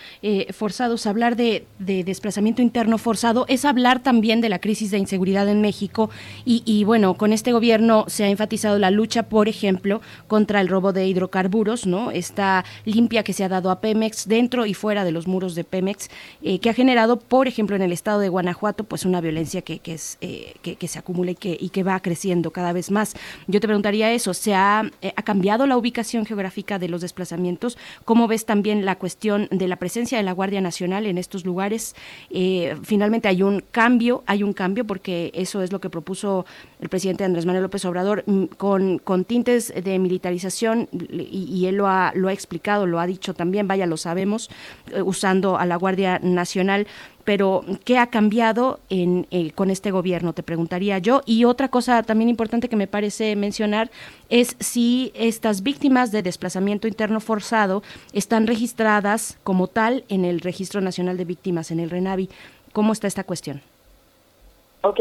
forzados, 0.52 1.06
hablar 1.06 1.36
de, 1.36 1.64
desplazamiento 1.78 2.60
interno 2.60 2.98
forzado, 2.98 3.44
es 3.48 3.64
hablar 3.64 4.02
también 4.02 4.40
de 4.40 4.48
la 4.48 4.58
crisis 4.58 4.90
de 4.90 4.98
inseguridad 4.98 5.48
en 5.48 5.60
México. 5.60 6.10
Y, 6.44 6.84
bueno, 6.84 7.14
con 7.14 7.32
este 7.32 7.52
gobierno 7.52 8.04
se 8.08 8.24
ha 8.24 8.28
enfatizado 8.28 8.78
la 8.78 8.90
lucha, 8.90 9.24
por 9.24 9.48
ejemplo, 9.48 10.00
contra 10.26 10.60
el 10.60 10.68
robo 10.68 10.92
de 10.92 11.06
hidrocarburos, 11.06 11.86
¿no? 11.86 12.10
Esta 12.10 12.64
limpia 12.84 13.22
que 13.22 13.32
se 13.32 13.44
ha 13.44 13.48
dado 13.48 13.70
a 13.70 13.80
Pemex 13.80 14.26
dentro 14.28 14.66
y 14.66 14.74
fuera 14.74 15.04
de 15.04 15.12
los 15.12 15.26
muros 15.26 15.54
de 15.54 15.64
Pemex, 15.64 16.10
que 16.42 16.70
ha 16.70 16.74
generado, 16.74 17.18
por 17.18 17.46
ejemplo, 17.46 17.76
en 17.76 17.82
el 17.82 17.92
estado 17.92 18.20
de 18.20 18.28
Guanajuato, 18.28 18.84
pues 18.84 19.04
una 19.04 19.20
violencia 19.20 19.62
que, 19.62 19.80
es, 19.84 20.18
que, 20.20 20.88
se 20.88 20.98
acumula 20.98 21.30
y 21.30 21.36
que, 21.36 21.56
y 21.58 21.68
que 21.70 21.82
va 21.82 22.00
creciendo 22.00 22.50
cada 22.50 22.72
vez 22.72 22.90
más. 22.90 23.14
Yo 23.46 23.60
te 23.60 23.66
preguntaría 23.66 24.12
eso, 24.12 24.34
¿se 24.34 24.54
ha, 24.54 24.90
eh, 25.02 25.12
ha, 25.16 25.22
cambiado 25.22 25.66
la 25.66 25.76
ubicación 25.76 26.26
geográfica 26.26 26.78
de 26.78 26.88
los 26.88 27.00
desplazamientos? 27.00 27.78
¿Cómo 28.04 28.28
ves 28.28 28.46
también 28.46 28.84
la 28.84 28.96
cuestión 28.96 29.48
de 29.50 29.68
la 29.68 29.76
presencia 29.76 30.18
de 30.18 30.24
la 30.24 30.32
Guardia 30.32 30.60
Nacional 30.60 31.06
en 31.06 31.18
estos 31.18 31.44
lugares? 31.44 31.94
Eh, 32.30 32.76
finalmente 32.82 33.28
hay 33.28 33.42
un 33.42 33.60
cambio, 33.70 34.22
hay 34.26 34.42
un 34.42 34.52
cambio 34.52 34.86
porque 34.86 35.30
eso 35.34 35.62
es 35.62 35.72
lo 35.72 35.80
que 35.80 35.90
propuso 35.90 36.46
el 36.80 36.88
presidente 36.88 37.24
Andrés 37.24 37.46
Manuel 37.46 37.64
López 37.64 37.84
Obrador 37.84 38.24
mm, 38.26 38.44
con, 38.56 38.98
con 38.98 39.24
tintes 39.24 39.72
de 39.74 39.98
militarización 39.98 40.88
y, 40.92 41.66
él 41.66 41.76
lo 41.76 41.86
ha, 41.86 42.12
lo 42.14 42.28
ha 42.28 42.32
explicado, 42.32 42.86
lo 42.86 43.00
ha 43.00 43.06
dicho 43.06 43.34
también, 43.34 43.68
vaya, 43.68 43.86
lo 43.86 43.96
sabemos, 43.96 44.50
eh, 44.92 45.02
usando 45.02 45.58
a 45.58 45.66
la 45.66 45.76
Guardia 45.76 46.18
Nacional 46.22 46.86
pero 47.24 47.64
¿qué 47.84 47.98
ha 47.98 48.08
cambiado 48.08 48.80
en, 48.88 49.26
eh, 49.30 49.52
con 49.52 49.70
este 49.70 49.90
gobierno? 49.90 50.32
Te 50.32 50.42
preguntaría 50.42 50.98
yo. 50.98 51.22
Y 51.26 51.44
otra 51.44 51.68
cosa 51.68 52.02
también 52.02 52.28
importante 52.28 52.68
que 52.68 52.76
me 52.76 52.86
parece 52.86 53.36
mencionar 53.36 53.90
es 54.28 54.56
si 54.60 55.12
estas 55.14 55.62
víctimas 55.62 56.12
de 56.12 56.22
desplazamiento 56.22 56.88
interno 56.88 57.20
forzado 57.20 57.82
están 58.12 58.46
registradas 58.46 59.38
como 59.44 59.66
tal 59.66 60.04
en 60.08 60.24
el 60.24 60.40
Registro 60.40 60.80
Nacional 60.80 61.16
de 61.16 61.24
Víctimas, 61.24 61.70
en 61.70 61.80
el 61.80 61.90
RENAVI. 61.90 62.28
¿Cómo 62.72 62.92
está 62.92 63.06
esta 63.06 63.24
cuestión? 63.24 63.60
Ok. 64.82 65.00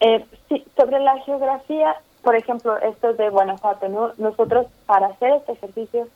Eh, 0.00 0.24
sí, 0.48 0.64
sobre 0.76 1.00
la 1.00 1.18
geografía, 1.20 1.96
por 2.22 2.36
ejemplo, 2.36 2.76
esto 2.78 3.12
de 3.14 3.28
Guanajuato, 3.28 3.88
¿no? 3.88 4.12
Nosotros 4.18 4.66
para 4.86 5.08
hacer 5.08 5.32
este 5.34 5.52
ejercicio 5.52 6.08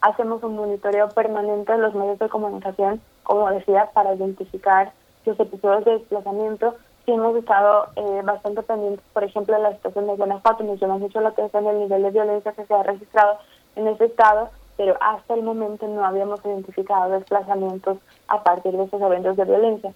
hacemos 0.00 0.42
un 0.42 0.56
monitoreo 0.56 1.08
permanente 1.10 1.72
de 1.72 1.78
los 1.78 1.94
medios 1.94 2.18
de 2.18 2.28
comunicación, 2.28 3.00
como 3.22 3.50
decía, 3.50 3.90
para 3.92 4.14
identificar 4.14 4.92
los 5.24 5.38
episodios 5.38 5.84
de 5.84 5.98
desplazamiento. 5.98 6.74
Sí 7.04 7.12
hemos 7.12 7.36
estado 7.36 7.86
eh, 7.96 8.22
bastante 8.24 8.62
pendientes, 8.62 9.04
por 9.12 9.24
ejemplo, 9.24 9.56
de 9.56 9.62
la 9.62 9.74
situación 9.74 10.06
de 10.06 10.16
Guanajuato, 10.16 10.64
nos 10.64 10.80
llama 10.80 10.98
mucho 10.98 11.20
la 11.20 11.30
atención 11.30 11.66
el 11.66 11.78
nivel 11.80 12.02
de 12.02 12.10
violencia 12.10 12.52
que 12.52 12.66
se 12.66 12.74
ha 12.74 12.82
registrado 12.82 13.38
en 13.76 13.86
ese 13.88 14.06
estado, 14.06 14.50
pero 14.76 14.96
hasta 15.00 15.34
el 15.34 15.42
momento 15.42 15.86
no 15.86 16.04
habíamos 16.04 16.44
identificado 16.44 17.10
desplazamientos 17.12 17.98
a 18.28 18.42
partir 18.42 18.76
de 18.76 18.84
esos 18.84 19.00
eventos 19.00 19.36
de 19.36 19.44
violencia. 19.44 19.92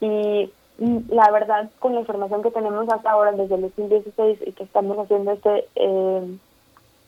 Y 0.00 0.52
mm, 0.78 1.12
la 1.12 1.30
verdad, 1.30 1.70
con 1.78 1.94
la 1.94 2.00
información 2.00 2.42
que 2.42 2.50
tenemos 2.50 2.88
hasta 2.88 3.10
ahora, 3.10 3.32
desde 3.32 3.54
el 3.54 3.62
2016, 3.62 4.38
y 4.46 4.52
que 4.52 4.64
estamos 4.64 4.98
haciendo 4.98 5.32
este... 5.32 5.68
Eh, 5.76 6.38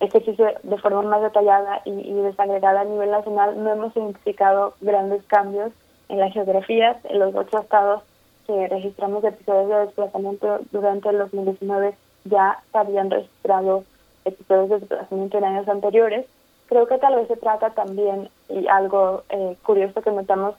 ejercicio 0.02 0.46
de 0.62 0.78
forma 0.78 1.02
más 1.02 1.22
detallada 1.22 1.80
y, 1.84 2.12
desagregada 2.12 2.80
a 2.80 2.84
nivel 2.84 3.10
nacional, 3.10 3.62
no 3.62 3.72
hemos 3.72 3.96
identificado 3.96 4.74
grandes 4.80 5.22
cambios 5.24 5.72
en 6.08 6.18
las 6.18 6.32
geografías. 6.32 6.96
En 7.04 7.20
los 7.20 7.34
ocho 7.34 7.60
estados 7.60 8.02
que 8.46 8.68
registramos 8.68 9.22
episodios 9.24 9.68
de 9.68 9.86
desplazamiento 9.86 10.60
durante 10.72 11.08
el 11.08 11.18
2019 11.18 11.94
ya 12.24 12.58
habían 12.72 13.10
registrado 13.10 13.84
episodios 14.24 14.68
de 14.70 14.78
desplazamiento 14.80 15.38
en 15.38 15.44
años 15.44 15.68
anteriores. 15.68 16.26
Creo 16.66 16.86
que 16.86 16.98
tal 16.98 17.16
vez 17.16 17.28
se 17.28 17.36
trata 17.36 17.70
también, 17.70 18.28
y 18.48 18.66
algo 18.66 19.22
eh, 19.28 19.56
curioso 19.62 20.00
que 20.02 20.10
notamos 20.10 20.54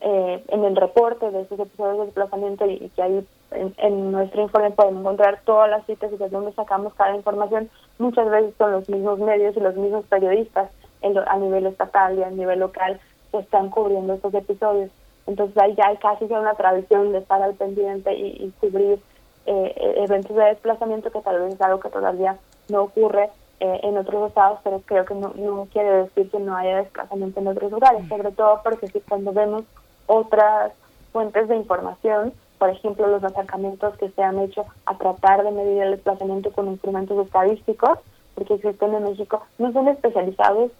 eh, 0.00 0.42
en 0.48 0.64
el 0.64 0.76
reporte 0.76 1.30
de 1.30 1.42
esos 1.42 1.60
episodios 1.60 1.98
de 1.98 2.04
desplazamiento 2.06 2.64
y, 2.66 2.90
que 2.96 3.02
ahí 3.02 3.26
en, 3.50 4.12
nuestro 4.12 4.40
informe 4.42 4.70
podemos 4.70 5.00
encontrar 5.00 5.40
todas 5.44 5.68
las 5.68 5.84
citas 5.84 6.10
y 6.12 6.16
de 6.16 6.28
dónde 6.30 6.52
sacamos 6.52 6.94
cada 6.94 7.14
información, 7.14 7.68
muchas 8.00 8.28
veces 8.30 8.54
son 8.58 8.72
los 8.72 8.88
mismos 8.88 9.18
medios 9.18 9.56
y 9.56 9.60
los 9.60 9.76
mismos 9.76 10.04
periodistas 10.06 10.70
a 11.02 11.36
nivel 11.36 11.66
estatal 11.66 12.18
y 12.18 12.22
a 12.22 12.30
nivel 12.30 12.60
local 12.60 13.00
que 13.30 13.38
están 13.38 13.70
cubriendo 13.70 14.14
estos 14.14 14.34
episodios. 14.34 14.90
Entonces 15.26 15.56
ahí 15.58 15.74
ya 15.76 15.88
hay 15.88 15.96
casi 15.98 16.24
una 16.24 16.54
tradición 16.54 17.12
de 17.12 17.18
estar 17.18 17.40
al 17.42 17.54
pendiente 17.54 18.12
y, 18.14 18.52
cubrir 18.60 19.00
eh, 19.46 19.74
e-, 19.76 20.04
eventos 20.04 20.36
de 20.36 20.44
desplazamiento 20.44 21.10
que 21.10 21.20
tal 21.20 21.40
vez 21.40 21.54
es 21.54 21.60
algo 21.60 21.80
que 21.80 21.88
todavía 21.88 22.36
no 22.68 22.82
ocurre 22.82 23.30
eh, 23.60 23.80
en 23.82 23.96
otros 23.96 24.28
estados, 24.28 24.58
pero 24.64 24.80
creo 24.84 25.04
que 25.04 25.14
no, 25.14 25.32
no 25.36 25.68
quiere 25.72 25.90
decir 26.04 26.30
que 26.30 26.38
no 26.38 26.56
haya 26.56 26.78
desplazamiento 26.78 27.40
en 27.40 27.48
otros 27.48 27.70
lugares, 27.70 28.08
sobre 28.08 28.32
todo 28.32 28.60
porque 28.64 28.88
si 28.88 29.00
cuando 29.00 29.32
vemos 29.32 29.64
otras 30.06 30.72
fuentes 31.12 31.48
de 31.48 31.56
información, 31.56 32.32
por 32.60 32.68
ejemplo, 32.68 33.06
los 33.06 33.24
acercamientos 33.24 33.96
que 33.96 34.10
se 34.10 34.22
han 34.22 34.38
hecho 34.38 34.66
a 34.84 34.94
tratar 34.98 35.42
de 35.42 35.50
medir 35.50 35.80
el 35.82 35.92
desplazamiento 35.92 36.52
con 36.52 36.68
instrumentos 36.68 37.18
estadísticos, 37.24 37.98
porque 38.34 38.52
existen 38.54 38.94
en 38.94 39.04
México, 39.04 39.40
no 39.56 39.72
son 39.72 39.88
especializados 39.88 40.70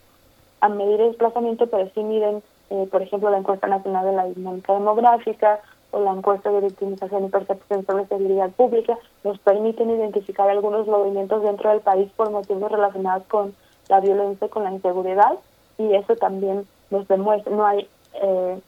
a 0.61 0.69
medir 0.69 1.01
el 1.01 1.09
desplazamiento, 1.09 1.69
pero 1.69 1.91
sí 1.95 2.03
miden, 2.03 2.43
eh, 2.69 2.87
por 2.93 3.01
ejemplo, 3.01 3.31
la 3.31 3.39
encuesta 3.39 3.67
nacional 3.67 4.05
de 4.05 4.13
la 4.13 4.27
dinámica 4.27 4.75
demográfica 4.75 5.61
o 5.91 6.01
la 6.01 6.13
encuesta 6.13 6.51
de 6.51 6.61
victimización 6.61 7.25
y 7.25 7.29
percepción 7.31 7.87
sobre 7.87 8.07
seguridad 8.07 8.51
pública, 8.51 8.99
nos 9.25 9.39
permiten 9.39 9.89
identificar 9.89 10.51
algunos 10.51 10.87
movimientos 10.87 11.43
dentro 11.43 11.71
del 11.71 11.81
país 11.81 12.13
por 12.15 12.31
motivos 12.31 12.71
relacionados 12.71 13.27
con 13.27 13.55
la 13.89 14.01
violencia 14.01 14.49
con 14.49 14.65
la 14.65 14.73
inseguridad, 14.73 15.33
y 15.79 15.95
eso 15.95 16.15
también 16.17 16.67
nos 16.91 17.09
demuestra, 17.09 17.51
no 17.57 17.65
hay 17.65 17.89
eh, 18.21 18.61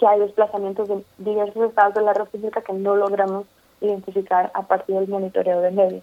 que 0.00 0.06
hay 0.06 0.18
desplazamientos 0.18 0.88
de 0.88 1.04
diversos 1.18 1.68
estados 1.68 1.92
de 1.92 2.00
la 2.00 2.14
República 2.14 2.62
que 2.62 2.72
no 2.72 2.96
logramos 2.96 3.44
identificar 3.82 4.50
a 4.54 4.62
partir 4.62 4.94
del 4.94 5.08
monitoreo 5.08 5.60
de 5.60 5.70
medios. 5.70 6.02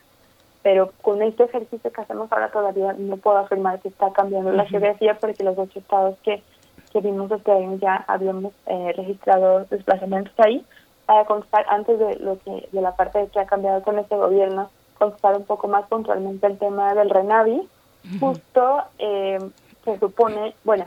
Pero 0.62 0.92
con 1.02 1.24
este 1.24 1.46
ejercicio 1.46 1.92
que 1.92 2.02
hacemos 2.02 2.32
ahora 2.32 2.52
todavía 2.52 2.94
no 2.94 3.18
puedo 3.18 3.38
afirmar 3.38 3.80
que 3.80 3.88
está 3.88 4.12
cambiando 4.14 4.52
la 4.52 4.66
geografía 4.66 5.18
porque 5.20 5.44
los 5.44 5.58
ocho 5.58 5.80
estados 5.80 6.16
que, 6.24 6.44
que 6.94 7.02
vimos 7.02 7.32
este 7.32 7.52
año 7.52 7.80
ya 7.82 8.06
habíamos 8.08 8.54
eh, 8.68 8.94
registrado 8.96 9.66
desplazamientos 9.66 10.34
ahí. 10.38 10.64
Para 11.08 11.26
contestar 11.26 11.66
antes 11.70 11.98
de 11.98 12.18
lo 12.18 12.38
que 12.38 12.70
de 12.72 12.82
la 12.82 12.96
parte 12.96 13.18
de 13.18 13.28
que 13.30 13.40
ha 13.40 13.48
cambiado 13.48 13.82
con 13.82 13.98
este 13.98 14.16
gobierno, 14.16 14.70
contestar 15.00 15.36
un 15.38 15.46
poco 15.46 15.68
más 15.68 15.88
puntualmente 15.88 16.46
el 16.46 16.60
tema 16.60 16.94
del 16.94 17.10
RENAVI. 17.10 17.68
Justo 18.20 18.84
eh, 19.00 19.40
se 19.84 19.98
supone, 19.98 20.54
bueno, 20.64 20.86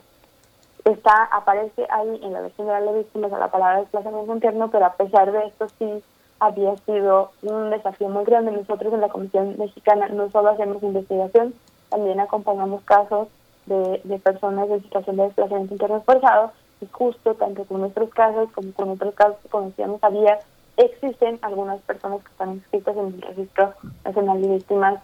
está 0.84 1.24
aparece 1.24 1.86
ahí 1.90 2.20
en 2.22 2.32
la 2.32 2.40
versión 2.40 2.66
de 2.66 2.72
la 2.72 2.80
ley 2.80 2.98
víctimas 2.98 3.32
la 3.32 3.50
palabra 3.50 3.80
desplazamiento 3.80 4.32
interno, 4.32 4.70
pero 4.70 4.86
a 4.86 4.94
pesar 4.94 5.32
de 5.32 5.46
esto 5.46 5.66
sí 5.78 6.02
había 6.38 6.76
sido 6.78 7.30
un 7.42 7.70
desafío 7.70 8.08
muy 8.08 8.24
grande. 8.24 8.52
Nosotros 8.52 8.92
en 8.92 9.00
la 9.00 9.08
Comisión 9.08 9.56
Mexicana 9.58 10.08
no 10.08 10.30
solo 10.30 10.50
hacemos 10.50 10.82
investigación, 10.82 11.54
también 11.90 12.20
acompañamos 12.20 12.82
casos 12.84 13.28
de, 13.66 14.00
de 14.04 14.18
personas 14.18 14.70
en 14.70 14.82
situación 14.82 15.16
de 15.16 15.24
desplazamiento 15.24 15.74
interno 15.74 16.00
forzado 16.02 16.52
y 16.80 16.86
justo 16.86 17.34
tanto 17.34 17.64
con 17.64 17.80
nuestros 17.80 18.10
casos 18.10 18.50
como 18.52 18.72
con 18.72 18.90
otros 18.90 19.14
casos 19.14 19.36
que 19.42 19.48
conocíamos 19.48 20.02
había, 20.02 20.38
existen 20.76 21.38
algunas 21.42 21.80
personas 21.82 22.22
que 22.22 22.30
están 22.30 22.52
inscritas 22.52 22.96
en 22.96 23.06
el 23.06 23.22
Registro 23.22 23.74
Nacional 24.04 24.40
de 24.40 24.48
Víctimas 24.48 25.00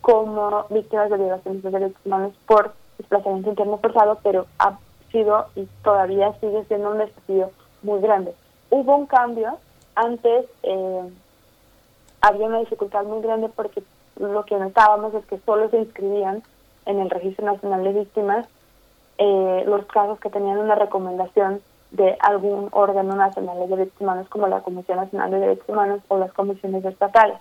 como 0.00 0.64
víctimas 0.70 1.10
de 1.10 1.16
violaciones 1.18 1.62
de 1.62 1.70
derechos 1.70 2.00
humanos 2.04 2.32
por 2.46 2.72
desplazamiento 2.98 3.50
interno 3.50 3.78
forzado, 3.78 4.18
pero 4.22 4.46
a 4.58 4.78
sido 5.10 5.46
y 5.56 5.66
todavía 5.82 6.32
sigue 6.40 6.64
siendo 6.64 6.90
un 6.90 6.98
desafío 6.98 7.50
muy 7.82 8.00
grande. 8.00 8.34
Hubo 8.70 8.96
un 8.96 9.06
cambio, 9.06 9.58
antes 9.94 10.46
eh, 10.62 11.10
había 12.20 12.46
una 12.46 12.60
dificultad 12.60 13.04
muy 13.04 13.22
grande 13.22 13.48
porque 13.48 13.82
lo 14.16 14.44
que 14.44 14.56
notábamos 14.56 15.14
es 15.14 15.24
que 15.26 15.38
solo 15.38 15.68
se 15.70 15.78
inscribían 15.78 16.42
en 16.86 17.00
el 17.00 17.10
Registro 17.10 17.46
Nacional 17.46 17.84
de 17.84 17.92
Víctimas 17.92 18.46
eh, 19.18 19.64
los 19.66 19.84
casos 19.86 20.18
que 20.20 20.30
tenían 20.30 20.58
una 20.58 20.74
recomendación 20.74 21.60
de 21.90 22.16
algún 22.20 22.68
órgano 22.72 23.16
nacional 23.16 23.58
de 23.58 23.66
derechos 23.66 24.00
humanos 24.00 24.28
como 24.28 24.46
la 24.46 24.60
Comisión 24.60 24.98
Nacional 24.98 25.30
de 25.30 25.40
Derechos 25.40 25.68
Humanos 25.68 26.00
o 26.08 26.18
las 26.18 26.32
comisiones 26.32 26.84
estatales 26.84 27.38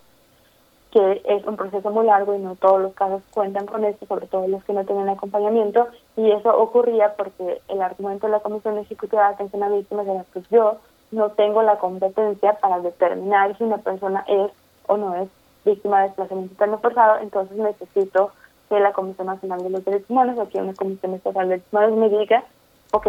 que 0.92 1.22
es 1.26 1.46
un 1.46 1.56
proceso 1.56 1.92
muy 1.92 2.06
largo 2.06 2.36
y 2.36 2.40
no 2.40 2.56
todos 2.56 2.82
los 2.82 2.94
casos 2.94 3.22
cuentan 3.32 3.68
con 3.68 3.86
esto, 3.86 4.06
sobre 4.08 4.28
todo 4.28 4.48
los 4.48 4.64
que 4.64 4.74
no 4.74 4.86
tienen 4.86 5.08
acompañamiento, 5.10 5.88
y 6.16 6.32
eso 6.32 6.50
ocurría 6.58 7.16
porque 7.16 7.62
el 7.68 7.82
argumento 7.82 8.28
de 8.28 8.34
la 8.34 8.40
Comisión 8.40 8.78
Ejecutiva 8.78 9.28
de 9.28 9.34
Atención 9.36 9.64
a 9.64 9.70
Víctimas 9.70 10.08
era 10.08 10.26
que 10.34 10.42
yo 10.50 10.78
no 11.12 11.30
tengo 11.30 11.62
la 11.62 11.78
competencia 11.78 12.54
para 12.54 12.80
determinar 12.80 13.58
si 13.58 13.64
una 13.64 13.78
persona 13.78 14.24
es 14.28 14.52
o 14.88 14.98
no 14.98 15.16
es 15.16 15.30
víctima 15.66 16.02
de 16.02 16.08
desplazamiento 16.08 16.54
interno 16.54 16.80
forzado, 16.80 17.20
entonces 17.20 17.58
necesito 17.58 18.32
que 18.70 18.80
la 18.80 18.94
Comisión 18.94 19.28
Nacional 19.28 19.64
de 19.64 19.70
los 19.70 19.86
Derechos 19.86 20.10
Humanos 20.10 20.38
o 20.40 20.50
que 20.50 20.60
una 20.60 20.74
Comisión 20.74 21.14
Estatal 21.14 21.50
de 21.50 21.56
Derechos 21.56 21.74
Humanos 21.74 21.98
me 21.98 22.10
diga, 22.10 22.44
ok, 22.92 23.08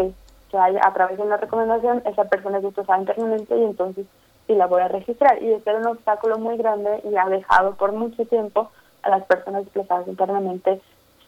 que 0.50 0.58
haya, 0.58 0.80
a 0.82 0.92
través 0.92 1.16
de 1.16 1.22
una 1.22 1.36
recomendación 1.36 2.02
esa 2.04 2.24
persona 2.24 2.58
es 2.58 2.64
desplazada 2.64 2.98
internamente 2.98 3.56
y 3.56 3.64
entonces 3.64 4.06
y 4.50 4.56
la 4.56 4.66
voy 4.66 4.82
a 4.82 4.88
registrar. 4.88 5.40
Y 5.40 5.52
este 5.52 5.70
era 5.70 5.78
un 5.78 5.86
obstáculo 5.86 6.38
muy 6.38 6.56
grande 6.56 7.00
y 7.04 7.16
ha 7.16 7.26
dejado 7.26 7.76
por 7.76 7.92
mucho 7.92 8.26
tiempo 8.26 8.70
a 9.02 9.08
las 9.08 9.24
personas 9.24 9.64
desplazadas 9.64 10.08
internamente 10.08 10.80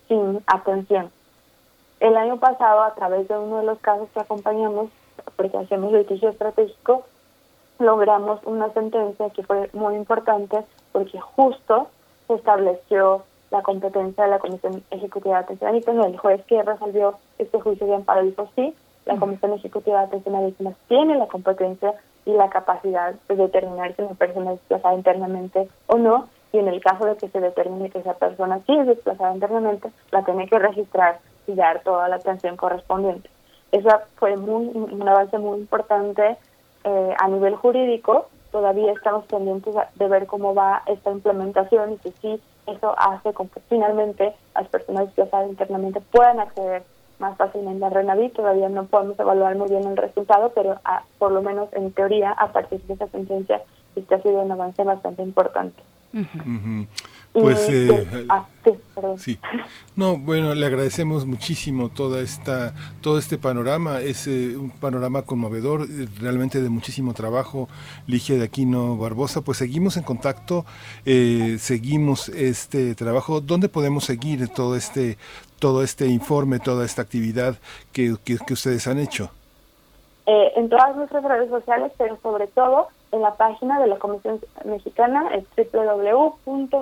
sin 0.08 0.42
atención. 0.46 1.10
El 2.00 2.16
año 2.16 2.38
pasado, 2.38 2.82
a 2.82 2.94
través 2.94 3.28
de 3.28 3.38
uno 3.38 3.58
de 3.58 3.64
los 3.64 3.78
casos 3.78 4.08
que 4.12 4.20
acompañamos, 4.20 4.90
porque 5.36 5.56
hacemos 5.56 5.92
litigio 5.92 6.30
estratégico, 6.30 7.04
logramos 7.78 8.40
una 8.44 8.72
sentencia 8.72 9.30
que 9.30 9.44
fue 9.44 9.70
muy 9.72 9.94
importante 9.94 10.64
porque 10.90 11.20
justo 11.20 11.88
se 12.26 12.34
estableció 12.34 13.22
la 13.52 13.62
competencia 13.62 14.24
de 14.24 14.30
la 14.30 14.38
Comisión 14.40 14.82
Ejecutiva 14.90 15.36
de 15.36 15.44
Atención 15.44 15.70
a 15.70 15.72
Víctimas. 15.72 16.06
El 16.06 16.18
juez 16.18 16.44
que 16.46 16.60
resolvió 16.60 17.18
este 17.38 17.60
juicio 17.60 17.86
de 17.86 17.94
amparo 17.94 18.24
dijo 18.24 18.48
sí, 18.56 18.74
la 19.04 19.16
Comisión 19.16 19.52
Ejecutiva 19.52 20.00
de 20.00 20.06
Atención 20.06 20.34
a 20.34 20.40
Víctimas 20.40 20.74
tiene 20.88 21.16
la 21.16 21.28
competencia 21.28 21.94
y 22.24 22.32
la 22.32 22.50
capacidad 22.50 23.14
de 23.28 23.36
determinar 23.36 23.94
si 23.96 24.02
una 24.02 24.14
persona 24.14 24.52
es 24.52 24.60
desplazada 24.60 24.94
internamente 24.94 25.68
o 25.86 25.96
no, 25.96 26.28
y 26.52 26.58
en 26.58 26.68
el 26.68 26.80
caso 26.82 27.06
de 27.06 27.16
que 27.16 27.28
se 27.28 27.40
determine 27.40 27.90
que 27.90 27.98
esa 27.98 28.14
persona 28.14 28.60
sí 28.66 28.76
es 28.76 28.86
desplazada 28.86 29.34
internamente, 29.34 29.90
la 30.10 30.24
tiene 30.24 30.46
que 30.46 30.58
registrar 30.58 31.20
y 31.46 31.54
dar 31.54 31.80
toda 31.82 32.08
la 32.08 32.16
atención 32.16 32.56
correspondiente. 32.56 33.28
Eso 33.72 33.88
fue 34.16 34.36
muy, 34.36 34.68
un 34.74 35.08
avance 35.08 35.38
muy 35.38 35.60
importante 35.60 36.36
eh, 36.84 37.14
a 37.18 37.28
nivel 37.28 37.56
jurídico. 37.56 38.28
Todavía 38.50 38.92
estamos 38.92 39.24
pendientes 39.24 39.74
de 39.94 40.08
ver 40.08 40.26
cómo 40.26 40.54
va 40.54 40.82
esta 40.86 41.10
implementación 41.10 41.98
y 42.04 42.10
si 42.20 42.40
eso 42.66 42.94
hace 42.98 43.32
con 43.32 43.48
que 43.48 43.60
finalmente 43.68 44.34
las 44.54 44.68
personas 44.68 45.06
desplazadas 45.06 45.48
internamente 45.48 46.00
puedan 46.12 46.38
acceder 46.38 46.82
más 47.22 47.36
fácilmente 47.38 47.84
al 47.84 47.92
Renaví. 47.92 48.28
Todavía 48.30 48.68
no 48.68 48.84
podemos 48.84 49.18
evaluar 49.18 49.56
muy 49.56 49.70
bien 49.70 49.86
el 49.86 49.96
resultado, 49.96 50.52
pero 50.54 50.78
a, 50.84 51.04
por 51.18 51.32
lo 51.32 51.40
menos 51.40 51.68
en 51.72 51.92
teoría, 51.92 52.32
a 52.32 52.52
partir 52.52 52.82
de 52.82 52.94
esa 52.94 53.06
sentencia, 53.08 53.62
este 53.96 54.14
ha 54.14 54.22
sido 54.22 54.42
un 54.42 54.50
avance 54.50 54.82
bastante 54.82 55.22
importante. 55.22 55.82
Pues 57.32 57.66
Y, 57.68 57.88
eh, 57.90 58.26
ah, 58.28 58.46
sí. 59.16 59.38
No, 59.96 60.18
bueno, 60.18 60.54
le 60.54 60.66
agradecemos 60.66 61.24
muchísimo 61.24 61.88
toda 61.88 62.20
esta, 62.20 62.74
todo 63.00 63.18
este 63.18 63.38
panorama. 63.38 64.00
Es 64.00 64.26
eh, 64.26 64.54
un 64.56 64.70
panorama 64.70 65.22
conmovedor, 65.22 65.82
eh, 65.82 66.08
realmente 66.20 66.60
de 66.60 66.68
muchísimo 66.68 67.14
trabajo. 67.14 67.68
Ligia 68.06 68.36
de 68.36 68.44
Aquino 68.44 68.98
Barbosa, 68.98 69.40
pues 69.40 69.58
seguimos 69.58 69.96
en 69.96 70.02
contacto, 70.02 70.66
eh, 71.06 71.56
seguimos 71.58 72.28
este 72.28 72.94
trabajo. 72.94 73.40
¿Dónde 73.40 73.70
podemos 73.70 74.04
seguir 74.04 74.48
todo 74.48 74.76
este, 74.76 75.16
todo 75.58 75.82
este 75.82 76.08
informe, 76.08 76.58
toda 76.58 76.84
esta 76.84 77.00
actividad 77.00 77.56
que, 77.92 78.16
que, 78.24 78.36
que 78.46 78.52
ustedes 78.52 78.86
han 78.86 78.98
hecho? 78.98 79.30
Eh, 80.26 80.52
en 80.56 80.68
todas 80.68 80.94
nuestras 80.96 81.24
redes 81.24 81.48
sociales, 81.50 81.92
pero 81.98 82.18
sobre 82.22 82.46
todo 82.48 82.88
en 83.12 83.20
la 83.20 83.34
página 83.34 83.78
de 83.78 83.86
la 83.86 83.98
Comisión 83.98 84.40
Mexicana, 84.64 85.30
es 85.34 85.44
www.cndpdh.org. 85.72 86.72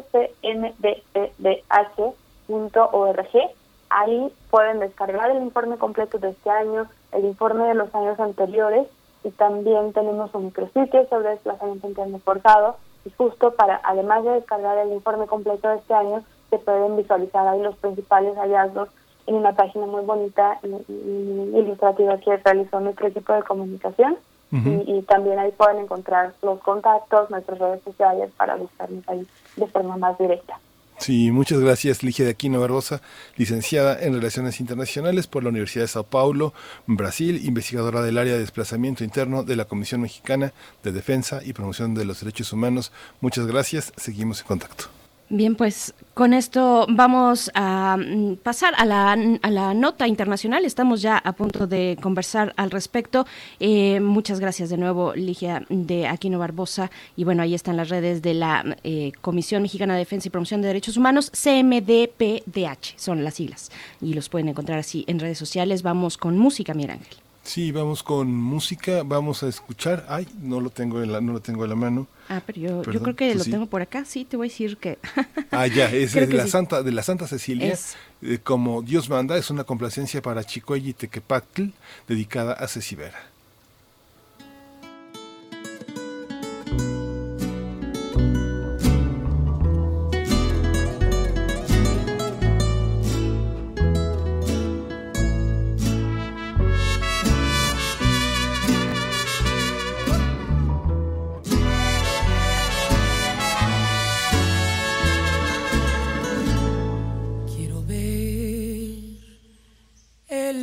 Ahí 3.90 4.32
pueden 4.50 4.78
descargar 4.78 5.30
el 5.32 5.42
informe 5.42 5.76
completo 5.76 6.18
de 6.18 6.30
este 6.30 6.48
año, 6.48 6.88
el 7.12 7.24
informe 7.24 7.64
de 7.64 7.74
los 7.74 7.92
años 7.94 8.18
anteriores 8.20 8.86
y 9.24 9.30
también 9.30 9.92
tenemos 9.92 10.32
un 10.34 10.46
micrositio 10.46 11.06
sobre 11.08 11.30
desplazamiento 11.30 11.88
interno 11.88 12.20
forzado 12.20 12.76
y 13.04 13.10
justo 13.10 13.52
para, 13.54 13.80
además 13.82 14.24
de 14.24 14.30
descargar 14.30 14.78
el 14.78 14.92
informe 14.92 15.26
completo 15.26 15.68
de 15.68 15.76
este 15.78 15.92
año, 15.94 16.22
se 16.50 16.58
pueden 16.58 16.96
visualizar 16.96 17.46
ahí 17.46 17.60
los 17.60 17.76
principales 17.76 18.36
hallazgos 18.36 18.88
en 19.26 19.34
una 19.34 19.52
página 19.54 19.86
muy 19.86 20.04
bonita 20.04 20.58
y, 20.62 20.68
y 20.92 21.58
ilustrativa 21.58 22.18
que 22.18 22.36
realizó 22.36 22.78
nuestro 22.80 23.08
equipo 23.08 23.32
de 23.32 23.42
comunicación. 23.42 24.16
Y, 24.52 24.98
y 24.98 25.02
también 25.02 25.38
ahí 25.38 25.52
pueden 25.52 25.78
encontrar 25.78 26.34
los 26.42 26.58
contactos, 26.60 27.30
nuestras 27.30 27.58
redes 27.58 27.82
sociales 27.84 28.30
para 28.36 28.56
buscarnos 28.56 29.08
ahí 29.08 29.26
de 29.56 29.66
forma 29.68 29.96
más 29.96 30.18
directa. 30.18 30.58
Sí, 31.00 31.30
muchas 31.30 31.60
gracias, 31.60 32.02
Ligia 32.02 32.26
de 32.26 32.32
Aquino 32.32 32.60
Barbosa, 32.60 33.00
licenciada 33.36 33.98
en 34.02 34.12
Relaciones 34.12 34.60
Internacionales 34.60 35.26
por 35.26 35.42
la 35.42 35.48
Universidad 35.48 35.84
de 35.84 35.88
Sao 35.88 36.04
Paulo, 36.04 36.52
Brasil, 36.86 37.40
investigadora 37.42 38.02
del 38.02 38.18
área 38.18 38.34
de 38.34 38.40
desplazamiento 38.40 39.02
interno 39.02 39.42
de 39.42 39.56
la 39.56 39.64
Comisión 39.64 40.02
Mexicana 40.02 40.52
de 40.82 40.92
Defensa 40.92 41.40
y 41.42 41.54
Promoción 41.54 41.94
de 41.94 42.04
los 42.04 42.20
Derechos 42.20 42.52
Humanos. 42.52 42.92
Muchas 43.22 43.46
gracias, 43.46 43.94
seguimos 43.96 44.42
en 44.42 44.46
contacto. 44.48 44.99
Bien, 45.32 45.54
pues 45.54 45.94
con 46.12 46.34
esto 46.34 46.86
vamos 46.90 47.52
a 47.54 47.96
mm, 47.96 48.38
pasar 48.42 48.74
a 48.76 48.84
la, 48.84 49.12
a 49.12 49.50
la 49.52 49.74
nota 49.74 50.08
internacional. 50.08 50.64
Estamos 50.64 51.02
ya 51.02 51.18
a 51.18 51.32
punto 51.34 51.68
de 51.68 51.96
conversar 52.02 52.52
al 52.56 52.72
respecto. 52.72 53.24
Eh, 53.60 54.00
muchas 54.00 54.40
gracias 54.40 54.70
de 54.70 54.76
nuevo, 54.76 55.14
Ligia 55.14 55.62
de 55.68 56.08
Aquino 56.08 56.40
Barbosa. 56.40 56.90
Y 57.14 57.22
bueno, 57.22 57.44
ahí 57.44 57.54
están 57.54 57.76
las 57.76 57.90
redes 57.90 58.22
de 58.22 58.34
la 58.34 58.76
eh, 58.82 59.12
Comisión 59.20 59.62
Mexicana 59.62 59.94
de 59.94 60.00
Defensa 60.00 60.26
y 60.26 60.30
Promoción 60.30 60.62
de 60.62 60.66
Derechos 60.66 60.96
Humanos, 60.96 61.30
CMDPDH, 61.30 62.94
son 62.96 63.22
las 63.22 63.34
siglas. 63.34 63.70
Y 64.00 64.14
los 64.14 64.28
pueden 64.28 64.48
encontrar 64.48 64.80
así 64.80 65.04
en 65.06 65.20
redes 65.20 65.38
sociales. 65.38 65.84
Vamos 65.84 66.18
con 66.18 66.36
música, 66.38 66.74
Miguel 66.74 66.90
Ángel. 66.90 67.29
Sí, 67.42 67.72
vamos 67.72 68.02
con 68.02 68.32
música, 68.32 69.02
vamos 69.02 69.42
a 69.42 69.48
escuchar. 69.48 70.04
Ay, 70.08 70.28
no 70.40 70.60
lo 70.60 70.70
tengo 70.70 71.02
en 71.02 71.12
la, 71.12 71.20
no 71.20 71.32
lo 71.32 71.40
tengo 71.40 71.64
en 71.64 71.70
la 71.70 71.76
mano. 71.76 72.06
Ah, 72.28 72.42
pero 72.44 72.60
yo, 72.60 72.82
yo 72.84 73.02
creo 73.02 73.16
que 73.16 73.32
tú 73.32 73.38
lo 73.38 73.44
sí. 73.44 73.50
tengo 73.50 73.66
por 73.66 73.82
acá. 73.82 74.04
Sí, 74.04 74.24
te 74.24 74.36
voy 74.36 74.48
a 74.48 74.50
decir 74.50 74.76
que... 74.76 74.98
Ah, 75.50 75.66
ya, 75.66 75.90
es 75.90 76.12
de 76.12 76.26
la 76.28 76.44
sí. 76.44 76.50
Santa, 76.50 76.82
de 76.82 76.92
la 76.92 77.02
Santa 77.02 77.26
Cecilia, 77.26 77.76
eh, 78.22 78.38
como 78.42 78.82
Dios 78.82 79.08
manda, 79.08 79.36
es 79.36 79.50
una 79.50 79.64
complacencia 79.64 80.22
para 80.22 80.44
Chicoyi 80.44 80.92
Tequepactl, 80.92 81.64
dedicada 82.06 82.52
a 82.52 82.68
Cecibera. 82.68 83.30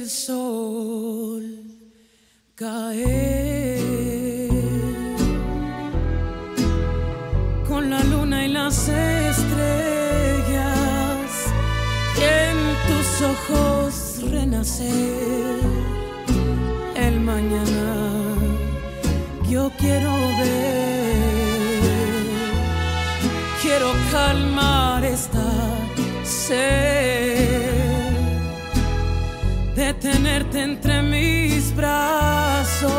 El 0.07 0.11
sol 0.11 1.43
caer. 2.55 3.69
Con 7.67 7.89
la 7.89 8.01
luna 8.05 8.45
y 8.45 8.49
las 8.49 8.87
estrellas 8.87 9.57
en 12.39 12.55
tus 12.87 13.07
ojos 13.33 13.91
renacer. 14.31 15.59
El 16.95 17.19
mañana. 17.19 17.87
Yo 19.49 19.71
quiero 19.77 20.13
ver. 20.39 21.17
Quiero 23.61 23.91
calmar 24.11 25.03
esta 25.03 25.47
sed 26.23 27.26
de 29.77 29.93
tenerte 29.93 30.63
entre 30.63 31.03
mis 31.03 31.75
brazos, 31.75 32.91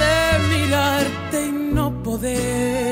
de 0.00 0.38
mirarte 0.48 1.46
y 1.48 1.52
no 1.52 2.02
poder 2.02 2.91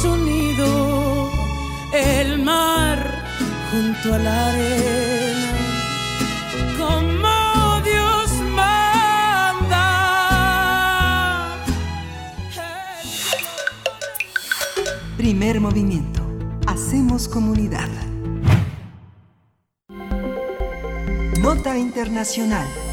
su 0.00 0.16
nido, 0.16 1.30
el 1.92 2.42
mar 2.42 2.98
junto 3.70 4.14
a 4.14 4.18
la 4.18 4.48
arena, 4.50 5.52
como 6.78 7.80
Dios 7.82 8.30
manda. 8.54 9.86
Primer 15.16 15.60
movimiento. 15.60 16.22
Hacemos 16.66 17.26
comunidad. 17.26 17.88
Nota 21.40 21.76
Internacional. 21.76 22.87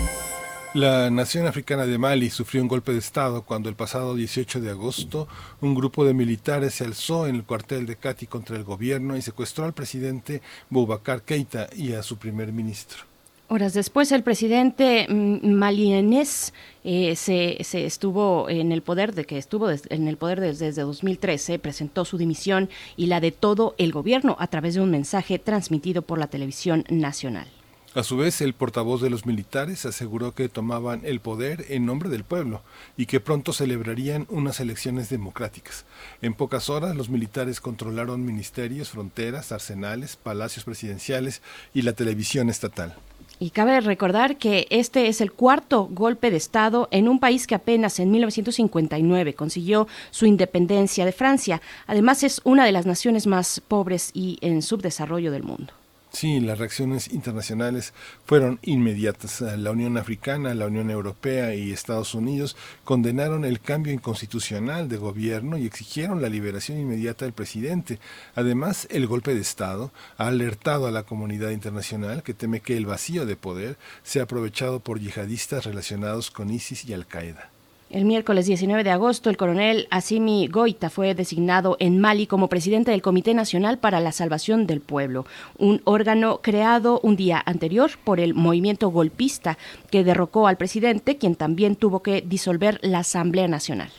La 0.76 1.10
nación 1.10 1.48
africana 1.48 1.86
de 1.86 1.98
Mali 1.98 2.30
sufrió 2.30 2.62
un 2.62 2.68
golpe 2.68 2.92
de 2.92 2.98
Estado 2.98 3.44
cuando 3.44 3.70
el 3.70 3.76
pasado 3.76 4.14
18 4.14 4.60
de 4.60 4.72
agosto 4.72 5.26
un 5.62 5.74
grupo 5.74 6.04
de 6.04 6.14
militares 6.14 6.74
se 6.74 6.84
alzó 6.84 7.28
en 7.28 7.36
el 7.36 7.46
cuartel 7.46 7.86
de 7.86 7.96
Cati 7.96 8.28
contra 8.28 8.58
el 8.58 8.66
gobierno 8.66 9.16
y 9.16 9.22
secuestró 9.22 9.64
al 9.64 9.72
presidente 9.72 10.42
Boubacar 10.70 11.22
Keita 11.22 11.70
y 11.78 11.94
a 11.94 12.04
su 12.04 12.18
primer 12.18 12.52
ministro. 12.52 13.04
Horas 13.48 13.74
después, 13.74 14.12
el 14.12 14.24
presidente 14.24 15.08
mm, 15.08 15.48
malienés 15.48 16.54
eh, 16.84 17.16
se, 17.16 17.56
se, 17.64 17.86
estuvo 17.86 18.50
en 18.50 18.74
el 18.74 18.82
poder, 18.82 19.16
de 19.16 19.24
que 19.24 19.38
estuvo 19.38 19.70
en 19.72 20.10
el 20.10 20.18
poder 20.18 20.42
desde, 20.42 20.66
desde 20.66 20.82
2013, 20.82 21.58
presentó 21.58 22.04
su 22.04 22.18
dimisión 22.18 22.70
y 22.98 23.06
la 23.06 23.22
de 23.22 23.32
todo 23.32 23.76
el 23.78 23.94
gobierno 23.94 24.36
a 24.40 24.48
través 24.48 24.74
de 24.74 24.82
un 24.82 24.92
mensaje 24.92 25.40
transmitido 25.40 26.02
por 26.02 26.20
la 26.20 26.28
televisión 26.28 26.84
nacional. 26.90 27.48
A 27.96 28.04
su 28.04 28.18
vez, 28.18 28.42
el 28.42 28.54
portavoz 28.54 29.02
de 29.02 29.10
los 29.10 29.26
militares 29.26 29.86
aseguró 29.86 30.34
que 30.34 30.50
tomaban 30.50 31.00
el 31.06 31.22
poder 31.22 31.66
en 31.70 31.86
nombre 31.86 32.10
del 32.10 32.26
pueblo 32.26 32.62
y 32.98 33.06
que 33.06 33.22
pronto 33.22 33.54
celebrarían 33.54 34.28
unas 34.30 34.60
elecciones 34.60 35.10
democráticas. 35.10 35.86
En 36.22 36.34
pocas 36.34 36.70
horas, 36.70 36.94
los 36.94 37.08
militares 37.08 37.62
controlaron 37.62 38.26
ministerios, 38.26 38.90
fronteras, 38.90 39.54
arsenales, 39.54 40.18
palacios 40.18 40.66
presidenciales 40.66 41.42
y 41.74 41.84
la 41.84 41.94
televisión 41.94 42.50
estatal. 42.50 42.96
Y 43.40 43.52
cabe 43.52 43.80
recordar 43.80 44.36
que 44.36 44.68
este 44.72 45.08
es 45.08 45.22
el 45.22 45.32
cuarto 45.32 45.88
golpe 45.90 46.32
de 46.32 46.38
Estado 46.38 46.90
en 46.92 47.08
un 47.08 47.22
país 47.22 47.48
que 47.48 47.56
apenas 47.56 48.02
en 48.02 48.12
1959 48.12 49.36
consiguió 49.36 49.88
su 50.12 50.26
independencia 50.26 51.06
de 51.06 51.14
Francia. 51.14 51.62
Además 51.88 52.24
es 52.24 52.42
una 52.44 52.66
de 52.66 52.74
las 52.74 52.86
naciones 52.86 53.26
más 53.26 53.62
pobres 53.66 54.12
y 54.14 54.38
en 54.42 54.62
subdesarrollo 54.62 55.32
del 55.32 55.44
mundo. 55.44 55.72
Sí, 56.16 56.40
las 56.40 56.60
reacciones 56.60 57.10
internacionales 57.12 57.94
fueron 58.26 58.58
inmediatas. 58.62 59.42
La 59.42 59.72
Unión 59.72 59.98
Africana, 59.98 60.54
la 60.54 60.68
Unión 60.68 60.90
Europea 60.90 61.54
y 61.54 61.74
Estados 61.74 62.16
Unidos 62.16 62.56
condenaron 62.86 63.44
el 63.44 63.60
cambio 63.60 63.92
inconstitucional 63.92 64.88
de 64.88 64.96
gobierno 64.96 65.58
y 65.58 65.66
exigieron 65.66 66.22
la 66.22 66.30
liberación 66.30 66.80
inmediata 66.80 67.26
del 67.26 67.34
presidente. 67.34 68.00
Además, 68.34 68.88
el 68.92 69.08
golpe 69.08 69.36
de 69.36 69.42
Estado 69.42 69.92
ha 70.18 70.28
alertado 70.28 70.88
a 70.88 70.92
la 70.92 71.04
comunidad 71.04 71.50
internacional 71.50 72.24
que 72.24 72.34
teme 72.34 72.62
que 72.62 72.78
el 72.78 72.86
vacío 72.86 73.26
de 73.26 73.36
poder 73.36 73.78
sea 74.04 74.24
aprovechado 74.24 74.80
por 74.80 75.02
yihadistas 75.02 75.66
relacionados 75.66 76.32
con 76.32 76.50
ISIS 76.50 76.86
y 76.86 76.94
Al-Qaeda. 76.94 77.55
El 77.92 78.06
miércoles 78.06 78.48
19 78.48 78.84
de 78.84 78.90
agosto, 78.90 79.30
el 79.30 79.38
coronel 79.38 79.88
Asimi 79.92 80.48
Goita 80.48 80.90
fue 80.90 81.14
designado 81.14 81.78
en 81.80 82.00
Mali 82.00 82.26
como 82.26 82.50
presidente 82.50 82.90
del 82.90 83.04
Comité 83.04 83.36
Nacional 83.36 83.78
para 83.78 84.00
la 84.00 84.12
Salvación 84.12 84.66
del 84.66 84.82
Pueblo, 84.82 85.28
un 85.60 85.82
órgano 85.84 86.40
creado 86.42 87.00
un 87.04 87.16
día 87.16 87.44
anterior 87.46 87.92
por 88.04 88.20
el 88.20 88.34
movimiento 88.34 88.90
golpista 88.90 89.60
que 89.92 90.04
derrocó 90.04 90.48
al 90.48 90.58
presidente, 90.58 91.18
quien 91.18 91.36
también 91.36 91.76
tuvo 91.76 92.02
que 92.02 92.24
disolver 92.26 92.80
la 92.82 93.00
Asamblea 93.00 93.48
Nacional. 93.48 93.92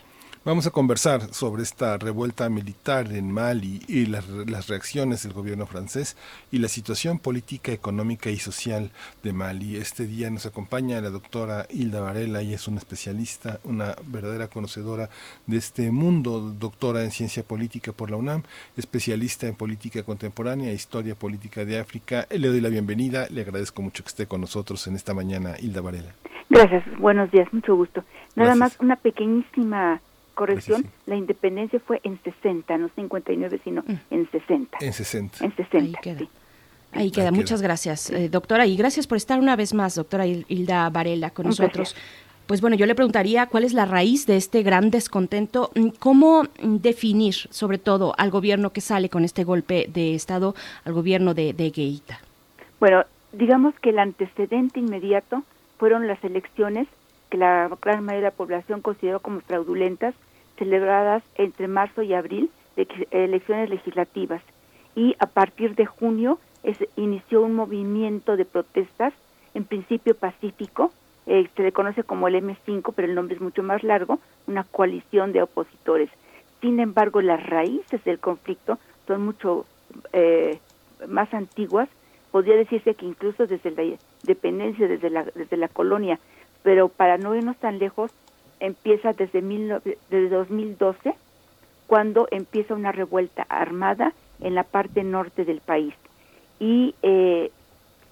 Vamos 0.46 0.64
a 0.68 0.70
conversar 0.70 1.34
sobre 1.34 1.64
esta 1.64 1.98
revuelta 1.98 2.48
militar 2.48 3.12
en 3.12 3.32
Mali 3.32 3.80
y 3.88 4.06
las, 4.06 4.28
las, 4.28 4.68
reacciones 4.68 5.24
del 5.24 5.32
gobierno 5.32 5.66
francés 5.66 6.16
y 6.52 6.58
la 6.60 6.68
situación 6.68 7.18
política, 7.18 7.72
económica 7.72 8.30
y 8.30 8.36
social 8.36 8.92
de 9.24 9.32
Mali. 9.32 9.76
Este 9.76 10.06
día 10.06 10.30
nos 10.30 10.46
acompaña 10.46 11.00
la 11.00 11.10
doctora 11.10 11.66
Hilda 11.68 12.00
Varela, 12.00 12.42
y 12.42 12.54
es 12.54 12.68
una 12.68 12.78
especialista, 12.78 13.58
una 13.64 13.96
verdadera 14.06 14.46
conocedora 14.46 15.08
de 15.48 15.56
este 15.56 15.90
mundo, 15.90 16.54
doctora 16.56 17.02
en 17.02 17.10
ciencia 17.10 17.42
política 17.42 17.90
por 17.90 18.12
la 18.12 18.16
UNAM, 18.16 18.44
especialista 18.76 19.48
en 19.48 19.56
política 19.56 20.04
contemporánea 20.04 20.70
e 20.70 20.74
historia 20.74 21.16
política 21.16 21.64
de 21.64 21.80
África. 21.80 22.28
Le 22.30 22.46
doy 22.46 22.60
la 22.60 22.68
bienvenida, 22.68 23.26
le 23.30 23.40
agradezco 23.40 23.82
mucho 23.82 24.04
que 24.04 24.10
esté 24.10 24.26
con 24.26 24.42
nosotros 24.42 24.86
en 24.86 24.94
esta 24.94 25.12
mañana, 25.12 25.56
Hilda 25.58 25.80
Varela. 25.80 26.12
Gracias, 26.48 26.84
buenos 27.00 27.32
días, 27.32 27.52
mucho 27.52 27.74
gusto. 27.74 28.04
Nada 28.36 28.54
más 28.54 28.78
una 28.78 28.94
pequeñísima 28.94 30.00
corrección, 30.36 30.86
la 31.06 31.16
independencia 31.16 31.80
fue 31.80 32.00
en 32.04 32.20
60, 32.22 32.78
no 32.78 32.88
59, 32.94 33.60
sino 33.64 33.82
mm. 33.82 33.98
en 34.10 34.30
60. 34.30 34.78
En 34.80 34.92
60. 34.92 35.44
En 35.44 35.56
60. 35.56 35.76
Ahí 35.78 35.94
queda. 36.00 36.28
Ahí 36.92 37.10
queda. 37.10 37.32
Muchas 37.32 37.60
gracias, 37.60 38.10
eh, 38.10 38.28
doctora. 38.28 38.66
Y 38.66 38.76
gracias 38.76 39.08
por 39.08 39.16
estar 39.16 39.40
una 39.40 39.56
vez 39.56 39.74
más, 39.74 39.96
doctora 39.96 40.26
Hilda 40.26 40.88
Varela, 40.90 41.30
con 41.30 41.46
nosotros. 41.46 41.96
Pues 42.46 42.60
bueno, 42.60 42.76
yo 42.76 42.86
le 42.86 42.94
preguntaría 42.94 43.46
cuál 43.46 43.64
es 43.64 43.72
la 43.72 43.86
raíz 43.86 44.26
de 44.26 44.36
este 44.36 44.62
gran 44.62 44.90
descontento, 44.90 45.72
mm, 45.74 45.88
cómo 45.98 46.44
definir 46.62 47.34
sobre 47.50 47.78
todo 47.78 48.14
al 48.16 48.30
gobierno 48.30 48.70
que 48.70 48.80
sale 48.80 49.08
con 49.08 49.24
este 49.24 49.42
golpe 49.42 49.86
de 49.92 50.14
Estado, 50.14 50.54
al 50.84 50.92
gobierno 50.92 51.34
de, 51.34 51.52
de 51.54 51.70
Gueita. 51.70 52.20
Bueno, 52.78 53.04
digamos 53.32 53.74
que 53.80 53.90
el 53.90 53.98
antecedente 53.98 54.78
inmediato 54.78 55.42
fueron 55.78 56.06
las 56.06 56.22
elecciones 56.22 56.86
que 57.30 57.38
la 57.38 57.68
gran 57.82 58.04
mayoría 58.04 58.28
de 58.28 58.32
la 58.32 58.36
población 58.36 58.80
consideró 58.80 59.20
como 59.20 59.40
fraudulentas 59.40 60.14
celebradas 60.58 61.22
entre 61.34 61.68
marzo 61.68 62.02
y 62.02 62.14
abril 62.14 62.50
de 62.76 62.86
elecciones 63.10 63.70
legislativas 63.70 64.42
y 64.94 65.14
a 65.18 65.26
partir 65.26 65.74
de 65.74 65.86
junio 65.86 66.38
inició 66.96 67.42
un 67.42 67.54
movimiento 67.54 68.36
de 68.36 68.44
protestas, 68.44 69.12
en 69.54 69.64
principio 69.64 70.14
pacífico, 70.16 70.90
eh, 71.26 71.48
se 71.54 71.62
le 71.62 71.72
conoce 71.72 72.02
como 72.02 72.28
el 72.28 72.34
M5, 72.36 72.92
pero 72.94 73.08
el 73.08 73.14
nombre 73.14 73.36
es 73.36 73.40
mucho 73.40 73.62
más 73.62 73.82
largo, 73.82 74.18
una 74.46 74.64
coalición 74.64 75.32
de 75.32 75.42
opositores. 75.42 76.10
Sin 76.60 76.80
embargo, 76.80 77.20
las 77.20 77.44
raíces 77.44 78.02
del 78.04 78.18
conflicto 78.18 78.78
son 79.06 79.24
mucho 79.24 79.66
eh, 80.12 80.58
más 81.06 81.32
antiguas, 81.34 81.88
podría 82.30 82.56
decirse 82.56 82.94
que 82.94 83.06
incluso 83.06 83.46
desde 83.46 83.70
la 83.70 83.96
dependencia, 84.24 84.88
desde 84.88 85.10
la, 85.10 85.24
desde 85.24 85.56
la 85.56 85.68
colonia, 85.68 86.18
pero 86.66 86.88
para 86.88 87.16
no 87.16 87.32
irnos 87.36 87.56
tan 87.58 87.78
lejos, 87.78 88.10
empieza 88.58 89.12
desde, 89.12 89.40
desde 90.10 90.28
2012, 90.28 91.14
cuando 91.86 92.26
empieza 92.32 92.74
una 92.74 92.90
revuelta 92.90 93.46
armada 93.48 94.12
en 94.40 94.56
la 94.56 94.64
parte 94.64 95.04
norte 95.04 95.44
del 95.44 95.60
país. 95.60 95.94
Y 96.58 96.96
eh, 97.02 97.52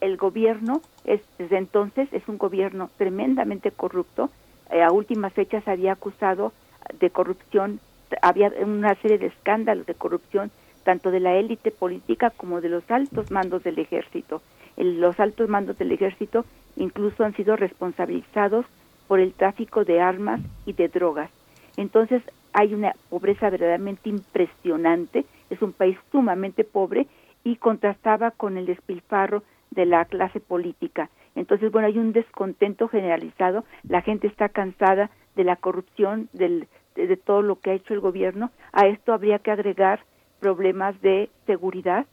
el 0.00 0.16
gobierno, 0.16 0.82
es, 1.04 1.20
desde 1.36 1.58
entonces, 1.58 2.08
es 2.12 2.22
un 2.28 2.38
gobierno 2.38 2.90
tremendamente 2.96 3.72
corrupto. 3.72 4.30
Eh, 4.70 4.84
a 4.84 4.92
últimas 4.92 5.32
fechas 5.32 5.66
había 5.66 5.90
acusado 5.90 6.52
de 7.00 7.10
corrupción, 7.10 7.80
había 8.22 8.52
una 8.64 8.94
serie 9.02 9.18
de 9.18 9.26
escándalos 9.26 9.84
de 9.84 9.94
corrupción, 9.96 10.52
tanto 10.84 11.10
de 11.10 11.18
la 11.18 11.34
élite 11.34 11.72
política 11.72 12.30
como 12.30 12.60
de 12.60 12.68
los 12.68 12.88
altos 12.88 13.32
mandos 13.32 13.64
del 13.64 13.80
ejército. 13.80 14.42
los 14.76 15.18
altos 15.18 15.48
mandos 15.48 15.76
del 15.76 15.90
ejército 15.90 16.44
incluso 16.76 17.24
han 17.24 17.34
sido 17.34 17.56
responsabilizados 17.56 18.66
por 19.08 19.20
el 19.20 19.32
tráfico 19.34 19.84
de 19.84 20.00
armas 20.00 20.40
y 20.66 20.72
de 20.72 20.88
drogas. 20.88 21.30
Entonces 21.76 22.22
hay 22.52 22.72
una 22.72 22.94
pobreza 23.10 23.50
verdaderamente 23.50 24.08
impresionante, 24.08 25.24
es 25.50 25.60
un 25.60 25.72
país 25.72 25.98
sumamente 26.12 26.64
pobre 26.64 27.06
y 27.42 27.56
contrastaba 27.56 28.30
con 28.30 28.56
el 28.56 28.66
despilfarro 28.66 29.42
de 29.70 29.86
la 29.86 30.04
clase 30.04 30.40
política. 30.40 31.10
Entonces, 31.34 31.72
bueno, 31.72 31.88
hay 31.88 31.98
un 31.98 32.12
descontento 32.12 32.88
generalizado, 32.88 33.64
la 33.88 34.02
gente 34.02 34.28
está 34.28 34.48
cansada 34.48 35.10
de 35.34 35.44
la 35.44 35.56
corrupción, 35.56 36.28
del, 36.32 36.68
de, 36.94 37.16
todo 37.16 37.42
lo 37.42 37.58
que 37.58 37.70
ha 37.70 37.74
hecho 37.74 37.92
el 37.92 38.00
gobierno. 38.00 38.50
A 38.72 38.86
esto 38.86 39.12
habría 39.12 39.40
que 39.40 39.50
agregar 39.50 40.00
problemas 40.40 41.00
de 41.00 41.28
seguridad. 41.46 42.06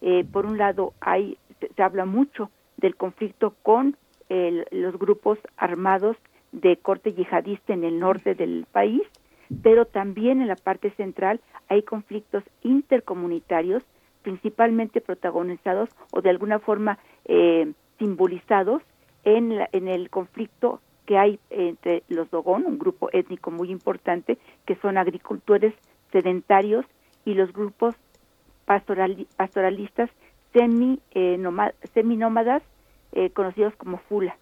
Eh, 0.00 0.24
por 0.30 0.46
un 0.46 0.58
lado, 0.58 0.92
hay, 1.00 1.36
se, 1.58 1.82
habla 1.82 2.04
mucho 2.04 2.50
del 2.76 2.94
conflicto 2.94 3.54
con 3.62 3.96
los 4.28 4.98
grupos 4.98 5.38
armados 5.56 6.16
de 6.52 6.76
corte 6.76 7.12
yihadista 7.12 7.72
en 7.72 7.84
el 7.84 7.98
norte 7.98 8.34
del 8.34 8.66
país, 8.70 9.02
pero 9.62 9.86
también 9.86 10.42
en 10.42 10.48
la 10.48 10.56
parte 10.56 10.90
central 10.90 11.40
hay 11.68 11.82
conflictos 11.82 12.44
intercomunitarios, 12.62 13.82
principalmente 14.22 15.00
protagonizados 15.00 15.88
o 16.12 16.20
de 16.20 16.30
alguna 16.30 16.58
forma 16.58 16.98
eh, 17.24 17.72
simbolizados 17.98 18.82
en, 19.24 19.58
en 19.72 19.88
el 19.88 20.10
conflicto 20.10 20.80
que 21.06 21.16
hay 21.16 21.38
entre 21.48 22.02
los 22.08 22.30
Dogón, 22.30 22.66
un 22.66 22.78
grupo 22.78 23.08
étnico 23.12 23.50
muy 23.50 23.70
importante, 23.70 24.36
que 24.66 24.76
son 24.76 24.98
agricultores 24.98 25.72
sedentarios, 26.12 26.84
y 27.28 27.34
los 27.34 27.52
grupos 27.52 27.94
pastoralistas 28.64 30.10
semi, 30.54 30.98
eh, 31.12 31.38
seminómadas, 31.92 32.62
eh, 33.12 33.30
conocidos 33.30 33.74
como 33.76 33.98
Fula 33.98 34.36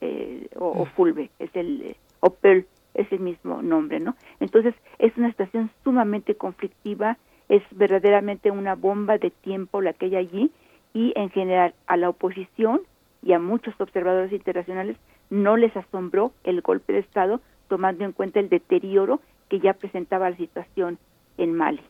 eh, 0.00 0.48
o, 0.56 0.84
mm. 0.84 0.88
Fulbe, 0.96 1.30
es 1.38 1.50
el, 1.54 1.82
eh, 1.82 1.96
o 2.20 2.30
Pearl, 2.30 2.66
es 2.94 3.10
el 3.12 3.20
mismo 3.20 3.62
nombre, 3.62 4.00
¿no? 4.00 4.16
Entonces, 4.40 4.74
es 4.98 5.16
una 5.16 5.30
situación 5.30 5.70
sumamente 5.84 6.34
conflictiva, 6.34 7.18
es 7.48 7.62
verdaderamente 7.70 8.50
una 8.50 8.74
bomba 8.74 9.18
de 9.18 9.30
tiempo 9.30 9.80
la 9.80 9.92
que 9.92 10.06
hay 10.06 10.16
allí, 10.16 10.50
y 10.94 11.12
en 11.14 11.30
general 11.30 11.74
a 11.86 11.98
la 11.98 12.08
oposición 12.08 12.80
y 13.22 13.34
a 13.34 13.38
muchos 13.38 13.78
observadores 13.78 14.32
internacionales 14.32 14.96
no 15.28 15.56
les 15.56 15.76
asombró 15.76 16.32
el 16.44 16.62
golpe 16.62 16.94
de 16.94 17.00
Estado, 17.00 17.40
tomando 17.68 18.04
en 18.04 18.12
cuenta 18.12 18.40
el 18.40 18.48
deterioro 18.48 19.20
que 19.50 19.60
ya 19.60 19.74
presentaba 19.74 20.30
la 20.30 20.36
situación 20.36 20.98
en 21.36 21.54
Mali. 21.54 21.82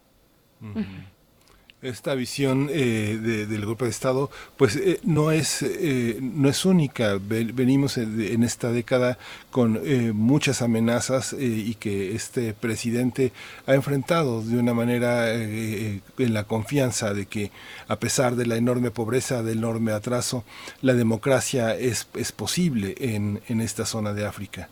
Esta 1.83 2.15
visión 2.15 2.69
eh, 2.71 3.19
del 3.49 3.67
golpe 3.67 3.85
de 3.85 3.91
Estado, 3.91 4.31
pues 4.57 4.77
eh, 4.77 4.99
no 5.05 5.31
es 5.31 5.63
eh, 5.63 6.19
no 6.21 6.49
es 6.49 6.65
única. 6.65 7.19
Venimos 7.21 7.99
en, 7.99 8.43
esta 8.43 8.73
década 8.73 9.19
con 9.51 9.81
muchas 10.15 10.63
amenazas 10.63 11.35
y 11.39 11.75
que 11.75 12.15
este 12.15 12.55
presidente 12.55 13.33
ha 13.67 13.75
enfrentado 13.75 14.43
de 14.43 14.59
una 14.59 14.75
manera 14.75 15.33
en 15.35 16.03
la 16.17 16.45
confianza 16.45 17.13
de 17.15 17.27
que 17.27 17.51
a 17.89 17.97
pesar 17.97 18.37
de 18.37 18.47
la 18.47 18.57
enorme 18.57 18.91
pobreza, 18.91 19.43
del 19.43 19.59
enorme 19.59 19.93
atraso, 19.93 20.45
la 20.83 20.95
democracia 20.95 21.75
es, 21.77 22.09
es 22.15 22.33
posible 22.33 22.95
en, 22.99 23.41
en 23.49 23.61
esta 23.61 23.85
zona 23.85 24.13
de 24.13 24.27
África. 24.27 24.69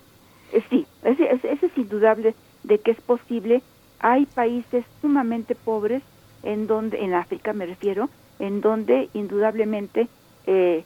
Sí, 0.70 0.86
es, 1.02 1.18
es 1.44 1.78
indudable 1.78 2.34
de 2.62 2.78
que 2.78 2.92
es 2.92 3.00
posible. 3.00 3.62
Hay 4.00 4.26
países 4.26 4.84
sumamente 5.00 5.54
pobres 5.54 6.02
en 6.44 6.66
donde, 6.66 7.02
en 7.02 7.14
África 7.14 7.52
me 7.52 7.66
refiero, 7.66 8.08
en 8.38 8.60
donde 8.60 9.08
indudablemente, 9.14 10.08
eh, 10.46 10.84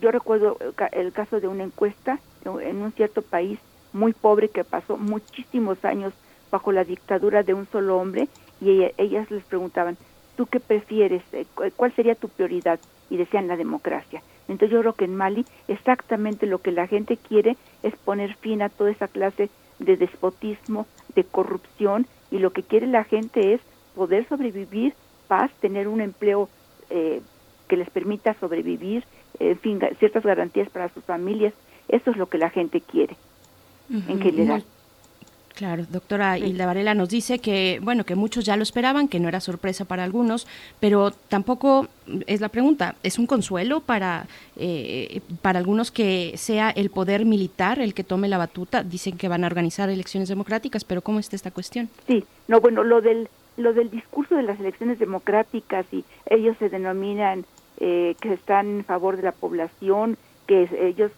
yo 0.00 0.10
recuerdo 0.10 0.58
el 0.92 1.12
caso 1.12 1.40
de 1.40 1.48
una 1.48 1.64
encuesta 1.64 2.18
en 2.44 2.82
un 2.82 2.92
cierto 2.92 3.22
país 3.22 3.58
muy 3.92 4.12
pobre 4.12 4.48
que 4.48 4.64
pasó 4.64 4.96
muchísimos 4.96 5.84
años 5.84 6.12
bajo 6.50 6.72
la 6.72 6.84
dictadura 6.84 7.42
de 7.42 7.54
un 7.54 7.66
solo 7.66 7.98
hombre 7.98 8.28
y 8.60 8.84
ellas 8.98 9.30
les 9.30 9.44
preguntaban, 9.44 9.96
¿tú 10.36 10.46
qué 10.46 10.60
prefieres? 10.60 11.22
Eh, 11.32 11.46
¿Cuál 11.76 11.94
sería 11.94 12.14
tu 12.14 12.28
prioridad? 12.28 12.78
Y 13.08 13.16
decían 13.16 13.46
la 13.46 13.56
democracia. 13.56 14.22
Entonces 14.48 14.70
yo 14.70 14.80
creo 14.80 14.92
que 14.94 15.04
en 15.04 15.16
Mali 15.16 15.46
exactamente 15.68 16.46
lo 16.46 16.58
que 16.58 16.72
la 16.72 16.86
gente 16.86 17.16
quiere 17.16 17.56
es 17.82 17.94
poner 17.96 18.34
fin 18.36 18.62
a 18.62 18.68
toda 18.68 18.90
esa 18.90 19.08
clase 19.08 19.48
de 19.78 19.96
despotismo, 19.96 20.86
de 21.14 21.24
corrupción 21.24 22.06
y 22.30 22.38
lo 22.38 22.50
que 22.50 22.62
quiere 22.62 22.86
la 22.86 23.04
gente 23.04 23.54
es 23.54 23.60
poder 23.96 24.28
sobrevivir, 24.28 24.94
paz, 25.26 25.50
tener 25.60 25.88
un 25.88 26.00
empleo 26.00 26.48
eh, 26.90 27.20
que 27.66 27.76
les 27.76 27.90
permita 27.90 28.34
sobrevivir, 28.38 29.04
en 29.40 29.58
fin, 29.58 29.80
ciertas 29.98 30.22
garantías 30.22 30.68
para 30.68 30.88
sus 30.90 31.02
familias. 31.02 31.54
Eso 31.88 32.10
es 32.10 32.16
lo 32.16 32.28
que 32.28 32.38
la 32.38 32.50
gente 32.50 32.80
quiere, 32.80 33.16
en 33.90 34.20
general. 34.20 34.64
Claro, 35.54 35.86
doctora 35.88 36.36
Hilda 36.36 36.66
Varela 36.66 36.92
nos 36.92 37.08
dice 37.08 37.38
que, 37.38 37.80
bueno, 37.82 38.04
que 38.04 38.14
muchos 38.14 38.44
ya 38.44 38.58
lo 38.58 38.62
esperaban, 38.62 39.08
que 39.08 39.18
no 39.18 39.28
era 39.28 39.40
sorpresa 39.40 39.86
para 39.86 40.04
algunos, 40.04 40.46
pero 40.80 41.12
tampoco 41.12 41.88
es 42.26 42.42
la 42.42 42.50
pregunta, 42.50 42.96
¿es 43.02 43.18
un 43.18 43.26
consuelo 43.26 43.80
para, 43.80 44.26
eh, 44.56 45.22
para 45.40 45.58
algunos 45.58 45.90
que 45.90 46.34
sea 46.36 46.68
el 46.68 46.90
poder 46.90 47.24
militar 47.24 47.78
el 47.78 47.94
que 47.94 48.04
tome 48.04 48.28
la 48.28 48.36
batuta? 48.36 48.82
Dicen 48.82 49.16
que 49.16 49.28
van 49.28 49.44
a 49.44 49.46
organizar 49.46 49.88
elecciones 49.88 50.28
democráticas, 50.28 50.84
pero 50.84 51.00
¿cómo 51.00 51.20
está 51.20 51.36
esta 51.36 51.50
cuestión? 51.50 51.88
Sí, 52.06 52.22
no, 52.48 52.60
bueno, 52.60 52.84
lo 52.84 53.00
del, 53.00 53.30
lo 53.56 53.72
del 53.72 53.90
discurso 53.90 54.36
de 54.36 54.42
las 54.42 54.60
elecciones 54.60 54.98
democráticas 54.98 55.86
y 55.92 56.04
ellos 56.26 56.56
se 56.58 56.68
denominan 56.68 57.44
eh, 57.78 58.16
que 58.20 58.32
están 58.32 58.66
en 58.68 58.84
favor 58.84 59.16
de 59.16 59.22
la 59.22 59.32
población, 59.32 60.16
que 60.46 60.68
ellos, 60.80 61.12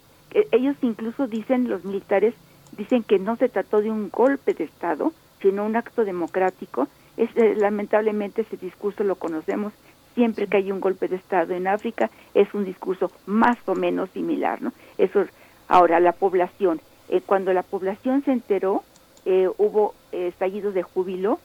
ellos 0.52 0.76
incluso 0.82 1.26
dicen, 1.26 1.68
los 1.68 1.84
militares, 1.84 2.34
dicen 2.76 3.02
que 3.02 3.18
no 3.18 3.36
se 3.36 3.48
trató 3.48 3.80
de 3.80 3.90
un 3.90 4.10
golpe 4.10 4.54
de 4.54 4.64
Estado, 4.64 5.12
sino 5.40 5.64
un 5.64 5.76
acto 5.76 6.04
democrático. 6.04 6.88
Es, 7.16 7.30
eh, 7.36 7.54
lamentablemente 7.56 8.42
ese 8.42 8.56
discurso 8.56 9.04
lo 9.04 9.16
conocemos 9.16 9.72
siempre 10.14 10.48
que 10.48 10.56
hay 10.56 10.72
un 10.72 10.80
golpe 10.80 11.06
de 11.06 11.16
Estado 11.16 11.54
en 11.54 11.68
África, 11.68 12.10
es 12.34 12.52
un 12.52 12.64
discurso 12.64 13.12
más 13.26 13.56
o 13.66 13.76
menos 13.76 14.10
similar. 14.10 14.60
¿no? 14.60 14.72
Eso, 14.96 15.24
ahora, 15.68 16.00
la 16.00 16.12
población. 16.12 16.80
Eh, 17.08 17.20
cuando 17.24 17.52
la 17.52 17.62
población 17.62 18.24
se 18.24 18.32
enteró, 18.32 18.82
eh, 19.24 19.48
hubo 19.58 19.94
estallidos 20.10 20.74
de 20.74 20.82
júbilo, 20.82 21.38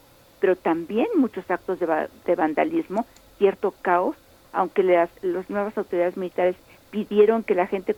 pero 0.44 0.58
también 0.58 1.08
muchos 1.16 1.50
actos 1.50 1.80
de, 1.80 2.10
de 2.26 2.36
vandalismo, 2.36 3.06
cierto 3.38 3.74
caos, 3.82 4.18
aunque 4.52 4.84
las, 4.84 5.10
las 5.22 5.50
nuevas 5.50 5.78
autoridades 5.78 6.18
militares 6.18 6.58
pidieron 6.92 7.44
que 7.44 7.56
la 7.56 7.66
gente 7.66 7.96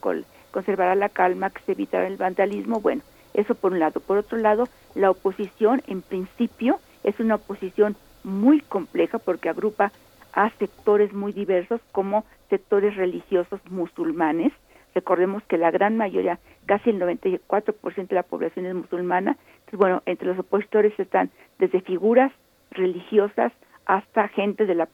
conservara 0.51 0.93
la 0.93 1.09
calma, 1.09 1.49
que 1.49 1.63
se 1.63 1.71
evitara 1.71 2.05
el 2.05 2.17
vandalismo, 2.17 2.81
bueno, 2.81 3.01
eso 3.33 3.55
por 3.55 3.71
un 3.71 3.79
lado. 3.79 3.99
Por 3.99 4.19
otro 4.19 4.37
lado, 4.37 4.65
la 4.93 5.09
oposición 5.09 5.81
en 5.87 6.03
principio 6.03 6.79
es 7.03 7.19
una 7.19 7.33
oposición 7.33 7.95
muy 8.23 8.59
compleja 8.59 9.17
porque 9.17 9.49
agrupa 9.49 9.91
a 10.33 10.51
sectores 10.59 11.13
muy 11.13 11.33
diversos 11.33 11.81
como 11.91 12.25
sectores 12.51 12.95
religiosos 12.95 13.59
musulmanes. 13.71 14.53
Recordemos 14.93 15.41
que 15.45 15.57
la 15.57 15.71
gran 15.71 15.97
mayoría, 15.97 16.37
casi 16.67 16.91
el 16.91 16.99
94% 16.99 18.07
de 18.07 18.15
la 18.15 18.21
población 18.21 18.67
es 18.67 18.75
musulmana. 18.75 19.35
Bueno, 19.71 20.01
entre 20.05 20.27
los 20.27 20.39
opositores 20.39 20.97
están 20.99 21.31
desde 21.59 21.81
figuras 21.81 22.31
religiosas 22.71 23.51
hasta 23.85 24.27
gente 24.29 24.65
de 24.65 24.75
la, 24.75 24.87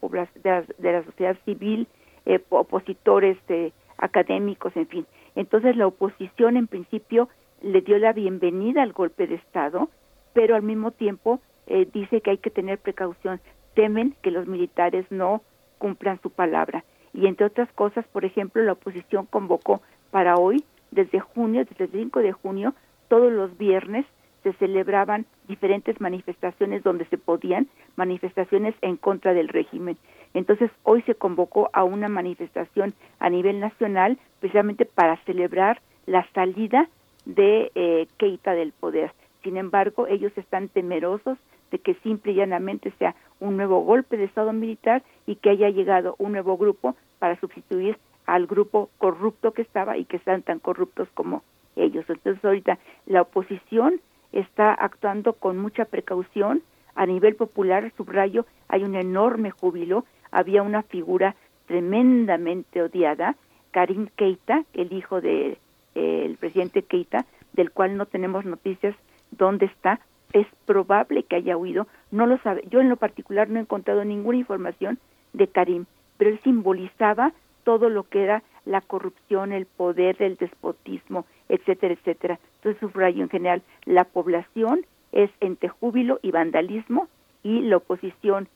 de 0.43 0.91
la, 0.91 1.03
sociedad 1.03 1.37
civil, 1.45 1.87
eh, 2.25 2.39
opositores 2.49 3.37
de 3.47 3.73
académicos, 3.97 4.75
en 4.75 4.87
fin. 4.87 5.05
Entonces, 5.35 5.75
la 5.75 5.87
oposición 5.87 6.57
en 6.57 6.67
principio 6.67 7.29
le 7.61 7.81
dio 7.81 7.97
la 7.99 8.13
bienvenida 8.13 8.81
al 8.81 8.91
golpe 8.91 9.27
de 9.27 9.35
Estado, 9.35 9.89
pero 10.33 10.55
al 10.55 10.63
mismo 10.63 10.91
tiempo 10.91 11.39
eh, 11.67 11.87
dice 11.93 12.21
que 12.21 12.31
hay 12.31 12.37
que 12.37 12.49
tener 12.49 12.79
precaución. 12.79 13.39
Temen 13.75 14.15
que 14.21 14.31
los 14.31 14.47
militares 14.47 15.05
no 15.09 15.41
cumplan 15.77 16.19
su 16.21 16.29
palabra. 16.29 16.83
Y 17.13 17.27
entre 17.27 17.45
otras 17.45 17.71
cosas, 17.73 18.05
por 18.07 18.25
ejemplo, 18.25 18.63
la 18.63 18.73
oposición 18.73 19.25
convocó 19.25 19.81
para 20.11 20.35
hoy, 20.35 20.63
desde 20.91 21.19
junio, 21.19 21.65
desde 21.65 21.85
el 21.85 21.91
5 21.91 22.19
de 22.19 22.31
junio, 22.31 22.73
todos 23.07 23.31
los 23.31 23.57
viernes 23.57 24.05
se 24.43 24.53
celebraban 24.53 25.25
diferentes 25.47 25.99
manifestaciones 26.01 26.83
donde 26.83 27.05
se 27.05 27.17
podían, 27.17 27.67
manifestaciones 27.95 28.75
en 28.81 28.97
contra 28.97 29.33
del 29.33 29.47
régimen. 29.47 29.97
Entonces, 30.33 30.71
hoy 30.83 31.01
se 31.03 31.15
convocó 31.15 31.69
a 31.73 31.83
una 31.83 32.09
manifestación 32.09 32.93
a 33.19 33.29
nivel 33.29 33.59
nacional 33.59 34.17
precisamente 34.39 34.85
para 34.85 35.17
celebrar 35.25 35.81
la 36.05 36.27
salida 36.33 36.87
de 37.25 37.71
eh, 37.75 38.07
Keita 38.17 38.53
del 38.53 38.71
poder. 38.71 39.11
Sin 39.43 39.57
embargo, 39.57 40.07
ellos 40.07 40.31
están 40.35 40.69
temerosos 40.69 41.37
de 41.71 41.79
que 41.79 41.95
simple 41.95 42.33
y 42.33 42.35
llanamente 42.35 42.91
sea 42.99 43.15
un 43.39 43.57
nuevo 43.57 43.81
golpe 43.81 44.17
de 44.17 44.25
Estado 44.25 44.53
militar 44.53 45.03
y 45.25 45.35
que 45.35 45.49
haya 45.49 45.69
llegado 45.69 46.15
un 46.17 46.33
nuevo 46.33 46.57
grupo 46.57 46.95
para 47.19 47.39
sustituir 47.39 47.97
al 48.25 48.45
grupo 48.45 48.89
corrupto 48.97 49.51
que 49.53 49.61
estaba 49.61 49.97
y 49.97 50.05
que 50.05 50.17
están 50.17 50.41
tan 50.43 50.59
corruptos 50.59 51.07
como 51.13 51.43
ellos. 51.75 52.05
Entonces 52.09 52.43
ahorita 52.43 52.77
la 53.05 53.21
oposición 53.23 54.01
está 54.31 54.73
actuando 54.73 55.33
con 55.33 55.57
mucha 55.57 55.85
precaución. 55.85 56.61
A 56.95 57.05
nivel 57.05 57.35
popular, 57.35 57.91
subrayo, 57.95 58.45
hay 58.67 58.83
un 58.83 58.95
enorme 58.95 59.51
júbilo. 59.51 60.05
Había 60.31 60.63
una 60.63 60.83
figura 60.83 61.35
tremendamente 61.67 62.81
odiada, 62.81 63.35
Karim 63.71 64.07
Keita, 64.15 64.65
el 64.73 64.91
hijo 64.91 65.21
de 65.21 65.57
el 65.95 66.37
presidente 66.37 66.83
Keita, 66.83 67.25
del 67.53 67.71
cual 67.71 67.97
no 67.97 68.05
tenemos 68.05 68.45
noticias 68.45 68.95
dónde 69.31 69.65
está, 69.65 69.99
es 70.33 70.47
probable 70.65 71.23
que 71.23 71.35
haya 71.35 71.57
huido, 71.57 71.87
no 72.11 72.25
lo 72.25 72.37
sabe. 72.39 72.63
Yo 72.69 72.79
en 72.79 72.89
lo 72.89 72.95
particular 72.95 73.49
no 73.49 73.59
he 73.59 73.61
encontrado 73.61 74.05
ninguna 74.05 74.37
información 74.37 74.99
de 75.33 75.47
Karim, 75.47 75.85
pero 76.17 76.29
él 76.29 76.39
simbolizaba 76.43 77.33
todo 77.63 77.89
lo 77.89 78.03
que 78.03 78.23
era 78.23 78.43
la 78.65 78.81
corrupción, 78.81 79.51
el 79.51 79.65
poder, 79.65 80.21
el 80.21 80.37
despotismo, 80.37 81.25
etcétera, 81.49 81.93
etcétera. 81.93 82.39
Entonces 82.61 82.79
subrayo 82.79 83.23
en 83.23 83.29
general, 83.29 83.63
la 83.85 84.03
población 84.03 84.85
es 85.11 85.31
entre 85.39 85.69
júbilo 85.69 86.19
y 86.21 86.29
vandalismo 86.29 87.07
y 87.43 87.61
la 87.61 87.77
oposición 87.77 88.47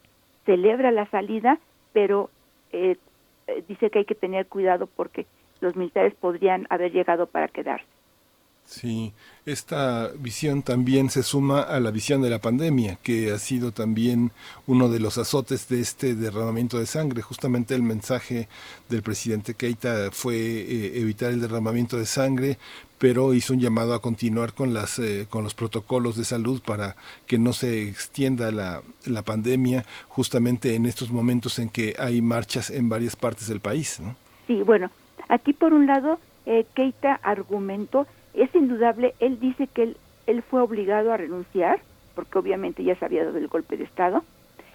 celebra 0.45 0.91
la 0.91 1.09
salida, 1.09 1.59
pero 1.91 2.29
eh, 2.71 2.97
eh 3.47 3.63
dice 3.67 3.89
que 3.89 3.99
hay 3.99 4.05
que 4.05 4.13
tener 4.13 4.45
cuidado 4.45 4.87
porque 4.87 5.25
los 5.59 5.75
militares 5.75 6.13
podrían 6.13 6.67
haber 6.69 6.91
llegado 6.91 7.25
para 7.25 7.47
quedarse. 7.47 7.87
Sí, 8.67 9.13
esta 9.45 10.11
visión 10.17 10.63
también 10.63 11.11
se 11.11 11.21
suma 11.21 11.61
a 11.61 11.79
la 11.79 11.91
visión 11.91 12.23
de 12.23 12.31
la 12.31 12.39
pandemia, 12.39 12.97
que 13.03 13.31
ha 13.31 13.37
sido 13.37 13.71
también 13.71 14.31
uno 14.65 14.89
de 14.89 14.99
los 14.99 15.19
azotes 15.19 15.67
de 15.67 15.81
este 15.81 16.15
derramamiento 16.15 16.79
de 16.79 16.87
sangre. 16.87 17.21
Justamente 17.21 17.75
el 17.75 17.83
mensaje 17.83 18.49
del 18.89 19.03
presidente 19.03 19.53
Keita 19.53 20.09
fue 20.11 20.35
eh, 20.35 20.99
evitar 20.99 21.31
el 21.31 21.41
derramamiento 21.41 21.95
de 21.97 22.07
sangre, 22.07 22.57
pero 22.97 23.33
hizo 23.33 23.53
un 23.53 23.59
llamado 23.59 23.93
a 23.93 24.01
continuar 24.01 24.53
con, 24.53 24.73
las, 24.73 24.99
eh, 24.99 25.27
con 25.29 25.43
los 25.43 25.53
protocolos 25.53 26.17
de 26.17 26.23
salud 26.23 26.61
para 26.65 26.95
que 27.27 27.37
no 27.37 27.53
se 27.53 27.87
extienda 27.87 28.51
la, 28.51 28.81
la 29.05 29.21
pandemia 29.21 29.85
justamente 30.07 30.75
en 30.75 30.85
estos 30.85 31.11
momentos 31.11 31.59
en 31.59 31.69
que 31.69 31.95
hay 31.99 32.21
marchas 32.21 32.69
en 32.69 32.89
varias 32.89 33.15
partes 33.15 33.47
del 33.47 33.59
país. 33.59 33.99
¿no? 33.99 34.15
Sí, 34.47 34.61
bueno, 34.61 34.89
Aquí, 35.27 35.53
por 35.53 35.73
un 35.73 35.87
lado, 35.87 36.19
eh, 36.45 36.65
Keita 36.75 37.19
argumentó, 37.23 38.05
es 38.33 38.53
indudable, 38.53 39.15
él 39.19 39.39
dice 39.39 39.67
que 39.67 39.83
él, 39.83 39.97
él 40.27 40.43
fue 40.43 40.61
obligado 40.61 41.11
a 41.11 41.17
renunciar, 41.17 41.79
porque 42.13 42.37
obviamente 42.37 42.83
ya 42.83 42.95
sabía 42.95 43.25
del 43.25 43.47
golpe 43.47 43.77
de 43.77 43.85
Estado, 43.85 44.23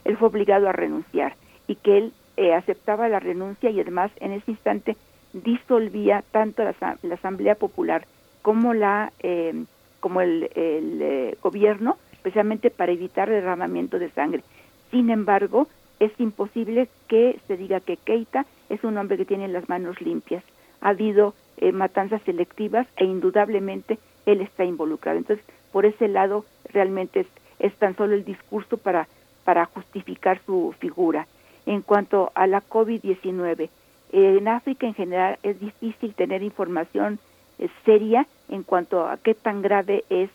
él 0.05 0.17
fue 0.17 0.29
obligado 0.29 0.69
a 0.69 0.73
renunciar 0.73 1.35
y 1.67 1.77
que 1.77 1.99
él 1.99 2.13
eh, 2.37 2.55
aceptaba 2.55 3.09
la 3.09 3.21
renuncia 3.21 3.71
y 3.71 3.81
además 3.81 4.11
en 4.17 4.33
ese 4.33 4.51
instante 4.51 4.97
disolvía 5.33 6.25
tanto 6.31 6.63
la, 6.65 7.15
Asamblea 7.15 7.55
Popular 7.55 8.07
como 8.43 8.75
la 8.75 9.13
eh, 9.21 9.65
como 10.01 10.21
el, 10.21 10.51
eh, 10.55 11.37
gobierno 11.43 11.97
precisamente 12.23 12.71
para 12.71 12.93
evitar 12.93 13.29
derramamiento 13.29 13.99
de 13.99 14.11
sangre. 14.11 14.43
Sin 14.91 15.11
embargo, 15.11 15.69
es 16.01 16.13
imposible 16.19 16.89
que 17.09 17.39
se 17.47 17.57
diga 17.57 17.81
que 17.81 17.97
Keita 17.97 18.47
es 18.69 18.83
un 18.85 18.97
hombre 18.99 19.17
que 19.17 19.25
tiene 19.25 19.49
las 19.49 19.69
manos 19.69 20.01
limpias. 20.01 20.43
Ha 20.81 20.91
habido 20.91 21.35
eh, 21.59 21.73
matanzas 21.73 22.23
selectivas 22.23 22.87
e 22.97 23.05
indudablemente 23.05 23.99
él 24.27 24.41
está 24.41 24.65
involucrado. 24.65 25.19
Entonces, 25.19 25.45
por 25.73 25.87
ese 25.87 26.09
lado, 26.09 26.45
realmente 26.73 27.27
es, 27.59 27.75
tan 27.75 27.97
solo 27.97 28.15
el 28.15 28.25
discurso 28.25 28.77
para, 28.77 29.09
para 29.45 29.67
justificar 29.67 30.41
su 30.45 30.75
figura. 30.79 31.27
En 31.67 31.83
cuanto 31.83 32.33
a 32.35 32.47
la 32.47 32.63
COVID-19, 32.63 33.69
en 34.13 34.49
África 34.49 34.87
en 34.87 34.95
general 34.95 35.39
es 35.43 35.61
difícil 35.61 36.15
tener 36.15 36.43
información 36.43 37.19
eh, 37.59 37.69
seria 37.85 38.27
en 38.49 38.63
cuanto 38.63 39.07
a 39.07 39.17
qué 39.17 39.35
tan 39.35 39.63
grave 39.63 40.05
es 40.11 40.31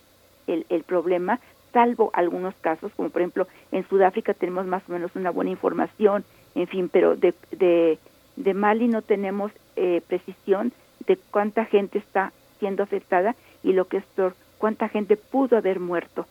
el, 0.48 0.66
el 0.70 0.84
problema, 0.84 1.40
salvo 1.74 2.10
algunos 2.14 2.56
casos, 2.56 2.92
como 2.96 3.10
por 3.10 3.22
ejemplo 3.22 3.48
en 3.72 3.88
Sudáfrica 3.88 4.34
tenemos 4.34 4.66
más 4.66 4.84
o 4.88 4.94
menos 4.94 5.16
una 5.16 5.32
buena 5.32 5.52
información, 5.52 6.24
en 6.56 6.68
fin, 6.68 6.90
pero 6.90 7.16
de, 7.16 7.34
de, 7.52 8.00
de 8.38 8.54
Mali 8.54 8.88
no 8.88 9.02
tenemos 9.02 9.52
eh, 9.76 10.02
precisión 10.08 10.72
de 11.06 11.18
cuánta 11.32 11.66
gente 11.66 11.98
está 11.98 12.32
siendo 12.60 12.84
afectada 12.84 13.36
y 13.64 13.74
lo 13.74 13.86
que 13.86 13.98
es 13.98 14.06
peor, 14.16 14.36
cuánta 14.58 14.88
gente 14.88 15.18
pudo 15.18 15.58
haber 15.58 15.80
muerto. 15.80 16.26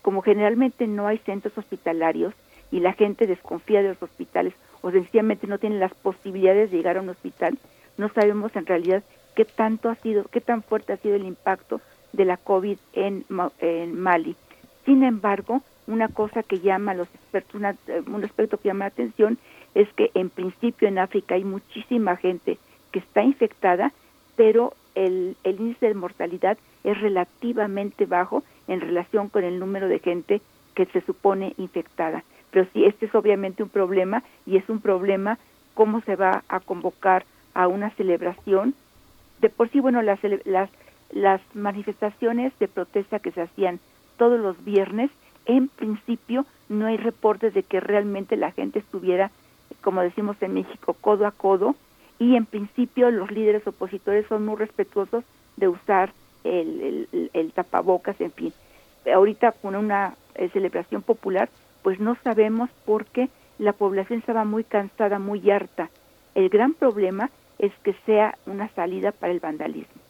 Como 0.00 0.22
generalmente 0.22 0.86
no 0.86 1.06
hay 1.06 1.18
centros 1.18 1.58
hospitalarios 1.58 2.32
y 2.70 2.80
la 2.80 2.92
gente 2.92 3.26
desconfía 3.26 3.82
de 3.82 3.90
los 3.90 4.02
hospitales 4.02 4.54
o 4.86 4.90
sencillamente 4.92 5.48
no 5.48 5.58
tiene 5.58 5.80
las 5.80 5.92
posibilidades 5.94 6.70
de 6.70 6.76
llegar 6.76 6.96
a 6.96 7.00
un 7.00 7.08
hospital, 7.08 7.58
no 7.98 8.08
sabemos 8.10 8.54
en 8.54 8.66
realidad 8.66 9.02
qué 9.34 9.44
tanto 9.44 9.88
ha 9.88 9.96
sido, 9.96 10.26
qué 10.30 10.40
tan 10.40 10.62
fuerte 10.62 10.92
ha 10.92 10.96
sido 10.98 11.16
el 11.16 11.24
impacto 11.24 11.80
de 12.12 12.24
la 12.24 12.36
COVID 12.36 12.78
en, 12.92 13.24
en 13.58 14.00
Mali. 14.00 14.36
Sin 14.84 15.02
embargo, 15.02 15.62
una 15.88 16.06
cosa 16.06 16.44
que 16.44 16.60
llama 16.60 16.92
a 16.92 16.94
los 16.94 17.08
expertos, 17.08 17.60
eh, 17.88 18.02
un 18.06 18.22
aspecto 18.22 18.58
que 18.58 18.68
llama 18.68 18.84
la 18.84 18.90
atención 18.90 19.38
es 19.74 19.92
que 19.94 20.12
en 20.14 20.30
principio 20.30 20.86
en 20.86 21.00
África 21.00 21.34
hay 21.34 21.42
muchísima 21.42 22.14
gente 22.14 22.56
que 22.92 23.00
está 23.00 23.24
infectada, 23.24 23.92
pero 24.36 24.72
el, 24.94 25.36
el 25.42 25.60
índice 25.60 25.88
de 25.88 25.94
mortalidad 25.94 26.58
es 26.84 27.00
relativamente 27.00 28.06
bajo 28.06 28.44
en 28.68 28.80
relación 28.80 29.30
con 29.30 29.42
el 29.42 29.58
número 29.58 29.88
de 29.88 29.98
gente 29.98 30.40
que 30.76 30.86
se 30.86 31.00
supone 31.00 31.54
infectada. 31.58 32.22
Pero 32.50 32.66
sí, 32.72 32.84
este 32.84 33.06
es 33.06 33.14
obviamente 33.14 33.62
un 33.62 33.68
problema 33.68 34.22
y 34.46 34.56
es 34.56 34.68
un 34.68 34.80
problema 34.80 35.38
cómo 35.74 36.00
se 36.02 36.16
va 36.16 36.42
a 36.48 36.60
convocar 36.60 37.24
a 37.54 37.68
una 37.68 37.90
celebración. 37.90 38.74
De 39.40 39.50
por 39.50 39.68
sí, 39.70 39.80
bueno, 39.80 40.02
las, 40.02 40.20
las, 40.44 40.70
las 41.10 41.40
manifestaciones 41.54 42.52
de 42.58 42.68
protesta 42.68 43.18
que 43.18 43.32
se 43.32 43.42
hacían 43.42 43.80
todos 44.16 44.40
los 44.40 44.64
viernes, 44.64 45.10
en 45.44 45.68
principio 45.68 46.46
no 46.68 46.86
hay 46.86 46.96
reportes 46.96 47.54
de 47.54 47.62
que 47.62 47.80
realmente 47.80 48.36
la 48.36 48.52
gente 48.52 48.78
estuviera, 48.78 49.30
como 49.82 50.00
decimos 50.00 50.36
en 50.40 50.54
México, 50.54 50.96
codo 51.00 51.26
a 51.26 51.30
codo, 51.30 51.76
y 52.18 52.36
en 52.36 52.46
principio 52.46 53.10
los 53.10 53.30
líderes 53.30 53.66
opositores 53.66 54.26
son 54.26 54.46
muy 54.46 54.56
respetuosos 54.56 55.24
de 55.56 55.68
usar 55.68 56.12
el, 56.44 57.08
el, 57.32 57.52
tapabocas, 57.52 58.20
en 58.20 58.32
fin. 58.32 58.52
Ahorita 59.12 59.52
con 59.52 59.76
una 59.76 60.14
eh, 60.34 60.48
celebración 60.52 61.02
popular, 61.02 61.48
pues 61.86 62.00
no 62.00 62.16
sabemos 62.24 62.68
por 62.84 63.06
qué 63.06 63.28
la 63.60 63.72
población 63.72 64.18
estaba 64.18 64.44
muy 64.44 64.64
cansada, 64.64 65.20
muy 65.20 65.48
harta. 65.52 65.88
El 66.34 66.48
gran 66.48 66.74
problema 66.74 67.30
es 67.60 67.70
que 67.84 67.94
sea 68.04 68.36
una 68.44 68.68
salida 68.70 69.12
para 69.12 69.32
el 69.32 69.38
vandalismo. 69.38 70.02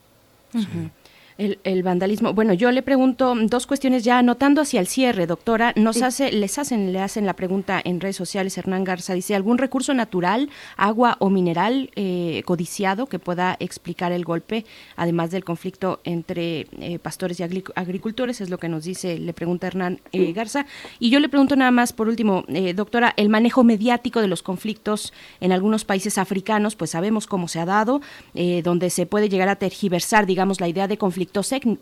El, 1.37 1.83
vandalismo. 1.83 2.33
Bueno, 2.33 2.53
yo 2.53 2.71
le 2.71 2.81
pregunto 2.81 3.35
dos 3.43 3.67
cuestiones 3.67 4.03
ya 4.03 4.17
anotando 4.17 4.61
hacia 4.61 4.79
el 4.79 4.87
cierre, 4.87 5.27
doctora. 5.27 5.71
Nos 5.75 6.01
hace, 6.01 6.31
les 6.31 6.57
hacen, 6.57 6.91
le 6.91 6.99
hacen 6.99 7.27
la 7.27 7.35
pregunta 7.35 7.79
en 7.83 8.01
redes 8.01 8.15
sociales. 8.15 8.57
Hernán 8.57 8.83
Garza 8.83 9.13
dice 9.13 9.35
algún 9.35 9.59
recurso 9.59 9.93
natural, 9.93 10.49
agua 10.77 11.15
o 11.19 11.29
mineral 11.29 11.91
eh, 11.95 12.41
codiciado 12.45 13.05
que 13.05 13.19
pueda 13.19 13.55
explicar 13.59 14.11
el 14.11 14.25
golpe, 14.25 14.65
además 14.95 15.29
del 15.29 15.43
conflicto 15.43 15.99
entre 16.05 16.65
eh, 16.79 16.97
pastores 16.97 17.39
y 17.39 17.43
agricultores, 17.43 18.41
es 18.41 18.49
lo 18.49 18.57
que 18.57 18.67
nos 18.67 18.85
dice, 18.85 19.19
le 19.19 19.33
pregunta 19.33 19.67
Hernán 19.67 20.01
eh, 20.13 20.33
Garza. 20.33 20.65
Y 20.99 21.11
yo 21.11 21.19
le 21.19 21.29
pregunto 21.29 21.55
nada 21.55 21.71
más, 21.71 21.93
por 21.93 22.07
último, 22.07 22.45
doctora, 22.73 23.13
el 23.15 23.29
manejo 23.29 23.63
mediático 23.63 24.21
de 24.21 24.27
los 24.27 24.41
conflictos 24.41 25.13
en 25.39 25.51
algunos 25.51 25.85
países 25.85 26.17
africanos, 26.17 26.75
pues 26.75 26.91
sabemos 26.91 27.27
cómo 27.27 27.47
se 27.47 27.59
ha 27.59 27.65
dado, 27.65 28.01
donde 28.63 28.89
se 28.89 29.05
puede 29.05 29.29
llegar 29.29 29.49
a 29.49 29.57
tergiversar, 29.57 30.25
digamos, 30.25 30.59
la 30.59 30.67
idea 30.67 30.87
de 30.87 30.97
conflicto 30.97 31.26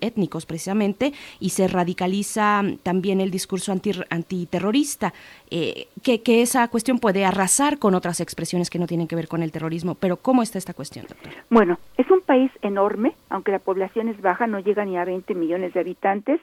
étnicos 0.02 0.46
precisamente 0.46 1.14
y 1.40 1.50
se 1.50 1.68
radicaliza 1.68 2.64
también 2.84 3.22
el 3.22 3.32
discurso 3.32 3.72
anti, 3.72 3.92
antiterrorista, 4.10 5.14
eh, 5.50 5.88
que, 6.04 6.42
esa 6.42 6.68
cuestión 6.68 7.00
puede 7.00 7.26
arrasar 7.26 7.80
con 7.80 7.96
otras 7.96 8.20
expresiones 8.20 8.70
que 8.70 8.80
no 8.80 8.88
tienen 8.88 9.08
que 9.08 9.16
ver 9.16 9.28
con 9.28 9.42
el 9.42 9.52
terrorismo. 9.52 9.96
Pero 9.96 10.18
¿cómo 10.18 10.44
está 10.44 10.58
esta 10.58 10.74
cuestión, 10.74 11.06
doctor? 11.08 11.32
Bueno, 11.50 11.80
es 11.98 12.10
un 12.12 12.22
país 12.22 12.52
enorme, 12.62 13.16
aunque 13.30 13.52
la 13.52 13.60
población 13.60 14.10
es 14.10 14.22
baja, 14.22 14.48
no 14.48 14.60
llega 14.60 14.86
ni 14.86 14.98
a 14.98 15.06
20 15.06 15.34
millones 15.36 15.74
de 15.74 15.80
habitantes 15.80 16.42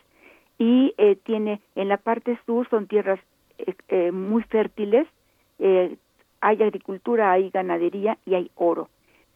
y 0.58 0.94
eh, 0.98 1.16
tiene 1.24 1.60
en 1.74 1.88
la 1.88 1.96
parte 1.96 2.38
sur 2.46 2.68
son 2.68 2.86
tierras 2.86 3.20
eh, 3.88 4.12
muy 4.12 4.42
fértiles, 4.44 5.06
hay 6.40 6.60
agricultura, 6.60 7.30
hay 7.30 7.50
ganadería 7.50 8.18
y 8.26 8.34
hay 8.34 8.50
oro. 8.56 8.88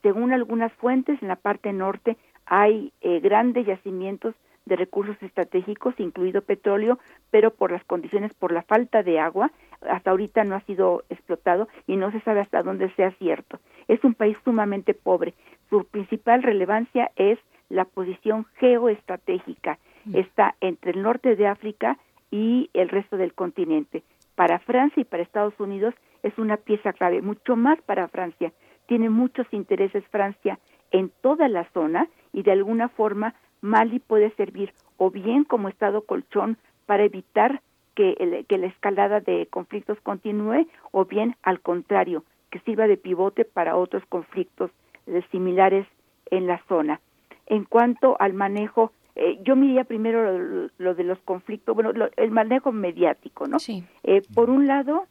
Según 0.02 0.32
algunas 0.32 0.72
fuentes, 0.74 1.20
en 1.22 1.28
la 1.28 1.36
parte 1.36 1.72
norte 1.72 2.16
hay 2.46 2.92
eh, 3.00 3.20
grandes 3.20 3.66
yacimientos 3.66 4.34
de 4.66 4.76
recursos 4.76 5.16
estratégicos, 5.22 5.94
incluido 5.98 6.42
petróleo, 6.42 6.98
pero 7.30 7.52
por 7.52 7.70
las 7.70 7.84
condiciones, 7.84 8.34
por 8.34 8.52
la 8.52 8.62
falta 8.62 9.02
de 9.02 9.20
agua, 9.20 9.52
hasta 9.88 10.10
ahorita 10.10 10.42
no 10.44 10.56
ha 10.56 10.60
sido 10.62 11.04
explotado 11.08 11.68
y 11.86 11.96
no 11.96 12.10
se 12.10 12.20
sabe 12.20 12.40
hasta 12.40 12.62
dónde 12.62 12.90
sea 12.94 13.12
cierto. 13.12 13.60
Es 13.86 14.02
un 14.02 14.14
país 14.14 14.36
sumamente 14.44 14.92
pobre. 14.92 15.34
Su 15.70 15.84
principal 15.84 16.42
relevancia 16.42 17.12
es 17.14 17.38
la 17.68 17.84
posición 17.84 18.44
geoestratégica. 18.56 19.78
Mm. 20.04 20.16
Está 20.16 20.56
entre 20.60 20.92
el 20.92 21.02
norte 21.02 21.36
de 21.36 21.46
África 21.46 21.98
y 22.30 22.70
el 22.74 22.88
resto 22.88 23.16
del 23.16 23.34
continente. 23.34 24.02
Para 24.34 24.58
Francia 24.58 25.00
y 25.00 25.04
para 25.04 25.22
Estados 25.22 25.58
Unidos 25.60 25.94
es 26.22 26.36
una 26.38 26.56
pieza 26.56 26.92
clave, 26.92 27.22
mucho 27.22 27.54
más 27.54 27.80
para 27.82 28.08
Francia. 28.08 28.52
Tiene 28.86 29.10
muchos 29.10 29.46
intereses 29.52 30.04
Francia 30.10 30.58
en 30.90 31.10
toda 31.20 31.48
la 31.48 31.64
zona 31.72 32.08
y 32.36 32.42
de 32.42 32.52
alguna 32.52 32.88
forma 32.90 33.34
Mali 33.62 33.98
puede 33.98 34.30
servir 34.32 34.74
o 34.98 35.10
bien 35.10 35.44
como 35.44 35.68
estado 35.68 36.02
colchón 36.02 36.58
para 36.84 37.02
evitar 37.02 37.62
que, 37.94 38.44
que 38.46 38.58
la 38.58 38.66
escalada 38.66 39.20
de 39.20 39.46
conflictos 39.46 39.98
continúe 40.02 40.68
o 40.92 41.06
bien 41.06 41.34
al 41.42 41.60
contrario, 41.60 42.24
que 42.50 42.60
sirva 42.60 42.86
de 42.86 42.98
pivote 42.98 43.46
para 43.46 43.76
otros 43.76 44.04
conflictos 44.10 44.70
eh, 45.06 45.22
similares 45.32 45.86
en 46.30 46.46
la 46.46 46.62
zona. 46.68 47.00
En 47.46 47.64
cuanto 47.64 48.16
al 48.20 48.34
manejo, 48.34 48.92
eh, 49.14 49.38
yo 49.42 49.56
miraría 49.56 49.84
primero 49.84 50.70
lo, 50.76 50.94
de 50.94 51.04
los 51.04 51.18
conflictos, 51.20 51.74
bueno, 51.74 51.92
el 52.16 52.30
manejo 52.30 52.70
mediático, 52.70 53.46
¿no? 53.46 53.58
Sí. 53.58 53.82
Eh, 54.02 54.20
por 54.34 54.50
un 54.50 54.66
lado, 54.66 55.06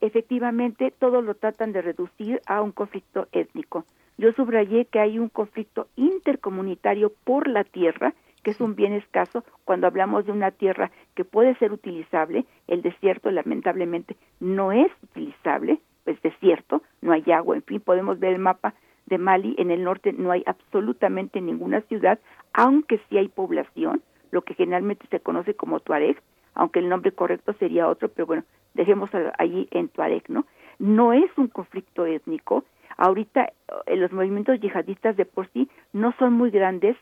efectivamente, 0.00 0.92
todo 0.98 1.22
lo 1.22 1.34
tratan 1.34 1.72
de 1.72 1.82
reducir 1.82 2.40
a 2.46 2.62
un 2.62 2.72
conflicto 2.72 3.28
étnico. 3.32 3.84
Yo 4.18 4.32
subrayé 4.32 4.84
que 4.84 5.00
hay 5.00 5.18
un 5.18 5.28
conflicto 5.28 5.86
intercomunitario 5.96 7.12
por 7.24 7.48
la 7.48 7.64
tierra, 7.64 8.12
que 8.42 8.50
es 8.50 8.60
un 8.60 8.74
bien 8.74 8.92
escaso. 8.92 9.44
Cuando 9.64 9.86
hablamos 9.86 10.26
de 10.26 10.32
una 10.32 10.50
tierra 10.50 10.90
que 11.14 11.24
puede 11.24 11.54
ser 11.56 11.72
utilizable, 11.72 12.44
el 12.68 12.82
desierto 12.82 13.30
lamentablemente 13.30 14.16
no 14.38 14.72
es 14.72 14.90
utilizable, 15.02 15.80
es 16.06 16.20
desierto, 16.22 16.82
no 17.00 17.12
hay 17.12 17.24
agua, 17.32 17.56
en 17.56 17.62
fin, 17.62 17.80
podemos 17.80 18.18
ver 18.18 18.34
el 18.34 18.40
mapa 18.40 18.74
de 19.06 19.18
Mali, 19.18 19.54
en 19.58 19.70
el 19.70 19.82
norte 19.84 20.12
no 20.12 20.30
hay 20.30 20.42
absolutamente 20.46 21.40
ninguna 21.40 21.80
ciudad, 21.82 22.18
aunque 22.52 23.00
sí 23.08 23.18
hay 23.18 23.28
población, 23.28 24.02
lo 24.30 24.42
que 24.42 24.54
generalmente 24.54 25.06
se 25.10 25.20
conoce 25.20 25.54
como 25.54 25.80
Tuareg, 25.80 26.20
aunque 26.54 26.78
el 26.78 26.88
nombre 26.88 27.12
correcto 27.12 27.52
sería 27.54 27.88
otro, 27.88 28.08
pero 28.08 28.26
bueno, 28.26 28.44
dejemos 28.74 29.10
allí 29.38 29.68
en 29.70 29.88
Tuareg, 29.88 30.24
¿no? 30.28 30.46
No 30.78 31.12
es 31.12 31.30
un 31.36 31.48
conflicto 31.48 32.06
étnico, 32.06 32.64
Ahorita 33.00 33.50
eh, 33.86 33.96
los 33.96 34.12
movimientos 34.12 34.60
yihadistas 34.60 35.16
de 35.16 35.24
por 35.24 35.48
sí 35.52 35.70
no 35.94 36.12
son 36.18 36.34
muy 36.34 36.50
grandes, 36.50 36.98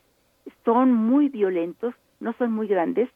son 0.65 0.93
muy 0.93 1.29
violentos, 1.29 1.93
no 2.21 2.33
son 2.35 2.53
muy 2.53 2.69
grandes, 2.69 3.09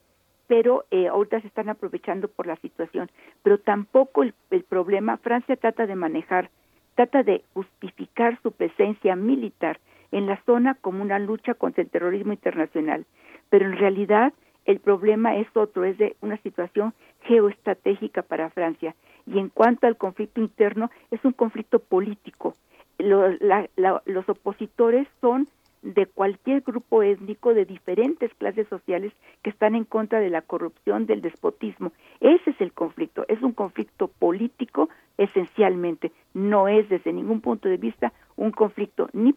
pero 0.49 0.85
eh, 0.91 1.07
ahorita 1.07 1.41
se 1.43 1.47
están 1.47 1.69
aprovechando 1.69 2.27
por 2.27 2.49
la 2.49 2.57
situación. 2.57 3.09
Pero 3.45 3.59
tampoco 3.59 4.25
el, 4.25 4.35
el 4.51 4.65
problema, 4.65 5.17
Francia 5.19 5.55
trata 5.55 5.87
de 5.87 5.95
manejar, 5.95 6.51
trata 6.97 7.23
de 7.23 7.45
justificar 7.55 8.37
su 8.43 8.51
presencia 8.51 9.15
militar 9.15 9.79
en 10.11 10.27
la 10.27 10.43
zona 10.45 10.75
como 10.75 11.03
una 11.03 11.21
lucha 11.21 11.55
contra 11.55 11.85
el 11.85 11.89
terrorismo 11.89 12.33
internacional. 12.33 13.07
Pero 13.49 13.67
en 13.67 13.77
realidad 13.77 14.33
el 14.65 14.81
problema 14.81 15.37
es 15.37 15.47
otro, 15.55 15.85
es 15.85 15.99
de 15.99 16.17
una 16.21 16.37
situación 16.39 16.95
geoestratégica 17.25 18.23
para 18.23 18.51
Francia. 18.51 18.95
Y 19.27 19.39
en 19.39 19.49
cuanto 19.49 19.87
al 19.87 19.97
conflicto 19.97 20.41
interno, 20.41 20.91
es 21.11 21.25
un 21.25 21.33
conflicto 21.33 21.79
político 21.79 22.55
los 22.99 24.29
opositores 24.29 25.09
son 25.21 25.49
de 25.83 26.07
cualquier 26.07 26.61
grupo 26.61 27.03
étnico 27.03 27.55
de 27.55 27.65
diferentes 27.65 28.33
clases 28.35 28.69
sociales 28.69 29.13
que 29.43 29.51
están 29.51 29.75
en 29.75 29.85
contra 29.85 30.21
de 30.21 30.31
la 30.31 30.43
corrupción, 30.43 31.07
del 31.07 31.23
despotismo. 31.23 31.91
Ese 32.21 32.51
es 32.51 32.61
el 32.61 32.73
conflicto, 32.73 33.25
es 33.27 33.43
un 33.43 33.53
conflicto 33.53 34.07
político 34.07 34.89
esencialmente. 35.19 36.13
No 36.35 36.69
es 36.69 36.89
desde 36.89 37.13
ningún 37.13 37.41
punto 37.41 37.69
de 37.69 37.79
vista 37.79 38.13
un 38.37 38.53
conflicto 38.53 39.09
ni, 39.13 39.35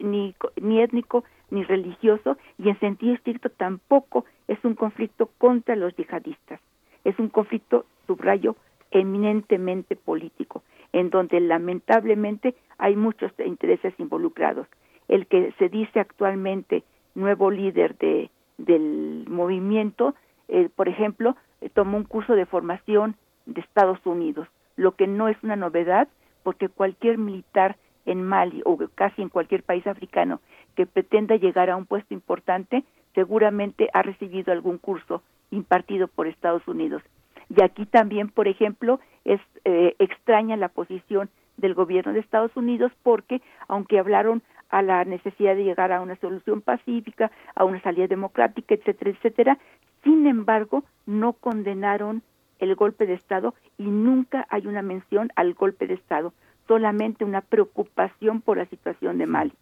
ni, 0.00 0.34
ni 0.60 0.82
étnico 0.82 1.24
ni 1.50 1.64
religioso 1.64 2.36
y 2.58 2.68
en 2.68 2.78
sentido 2.78 3.14
estricto 3.14 3.48
tampoco 3.48 4.26
es 4.48 4.62
un 4.64 4.74
conflicto 4.74 5.30
contra 5.38 5.76
los 5.76 5.96
yihadistas. 5.96 6.60
Es 7.06 7.16
un 7.20 7.28
conflicto, 7.28 7.86
subrayo, 8.08 8.56
eminentemente 8.90 9.94
político, 9.94 10.64
en 10.92 11.08
donde 11.10 11.38
lamentablemente 11.38 12.56
hay 12.78 12.96
muchos 12.96 13.30
intereses 13.38 13.94
involucrados. 13.98 14.66
El 15.06 15.28
que 15.28 15.52
se 15.56 15.68
dice 15.68 16.00
actualmente 16.00 16.82
nuevo 17.14 17.52
líder 17.52 17.96
de, 17.98 18.28
del 18.58 19.24
movimiento, 19.28 20.16
eh, 20.48 20.68
por 20.74 20.88
ejemplo, 20.88 21.36
eh, 21.60 21.68
tomó 21.68 21.96
un 21.96 22.02
curso 22.02 22.34
de 22.34 22.44
formación 22.44 23.14
de 23.46 23.60
Estados 23.60 24.04
Unidos, 24.04 24.48
lo 24.74 24.96
que 24.96 25.06
no 25.06 25.28
es 25.28 25.36
una 25.44 25.54
novedad 25.54 26.08
porque 26.42 26.68
cualquier 26.68 27.18
militar 27.18 27.76
en 28.04 28.24
Mali 28.24 28.62
o 28.64 28.76
casi 28.96 29.22
en 29.22 29.28
cualquier 29.28 29.62
país 29.62 29.86
africano 29.86 30.40
que 30.74 30.86
pretenda 30.86 31.36
llegar 31.36 31.70
a 31.70 31.76
un 31.76 31.86
puesto 31.86 32.14
importante 32.14 32.82
seguramente 33.14 33.90
ha 33.92 34.02
recibido 34.02 34.52
algún 34.52 34.78
curso 34.78 35.22
impartido 35.50 36.08
por 36.08 36.26
Estados 36.26 36.66
Unidos. 36.66 37.02
Y 37.48 37.62
aquí 37.62 37.86
también, 37.86 38.28
por 38.28 38.48
ejemplo, 38.48 39.00
es 39.24 39.40
eh, 39.64 39.94
extraña 39.98 40.56
la 40.56 40.68
posición 40.68 41.28
del 41.56 41.74
gobierno 41.74 42.12
de 42.12 42.20
Estados 42.20 42.56
Unidos 42.56 42.92
porque, 43.02 43.40
aunque 43.68 43.98
hablaron 43.98 44.42
a 44.68 44.82
la 44.82 45.04
necesidad 45.04 45.54
de 45.54 45.64
llegar 45.64 45.92
a 45.92 46.00
una 46.00 46.16
solución 46.16 46.60
pacífica, 46.60 47.30
a 47.54 47.64
una 47.64 47.80
salida 47.82 48.06
democrática, 48.08 48.74
etcétera, 48.74 49.10
etcétera, 49.12 49.58
sin 50.02 50.26
embargo, 50.26 50.84
no 51.06 51.32
condenaron 51.34 52.22
el 52.58 52.74
golpe 52.74 53.06
de 53.06 53.14
Estado 53.14 53.54
y 53.78 53.84
nunca 53.84 54.46
hay 54.50 54.66
una 54.66 54.82
mención 54.82 55.30
al 55.36 55.54
golpe 55.54 55.86
de 55.86 55.94
Estado, 55.94 56.32
solamente 56.66 57.24
una 57.24 57.42
preocupación 57.42 58.40
por 58.40 58.56
la 58.56 58.66
situación 58.66 59.18
de 59.18 59.26
Mali. 59.26 59.52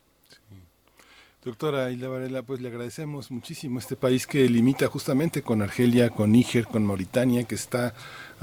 Doctora 1.44 1.90
Hilda 1.90 2.08
Varela, 2.08 2.42
pues 2.42 2.62
le 2.62 2.68
agradecemos 2.68 3.30
muchísimo 3.30 3.78
este 3.78 3.96
país 3.96 4.26
que 4.26 4.48
limita 4.48 4.86
justamente 4.86 5.42
con 5.42 5.60
Argelia, 5.60 6.08
con 6.08 6.32
Níger, 6.32 6.66
con 6.66 6.86
Mauritania, 6.86 7.44
que 7.44 7.54
está 7.54 7.92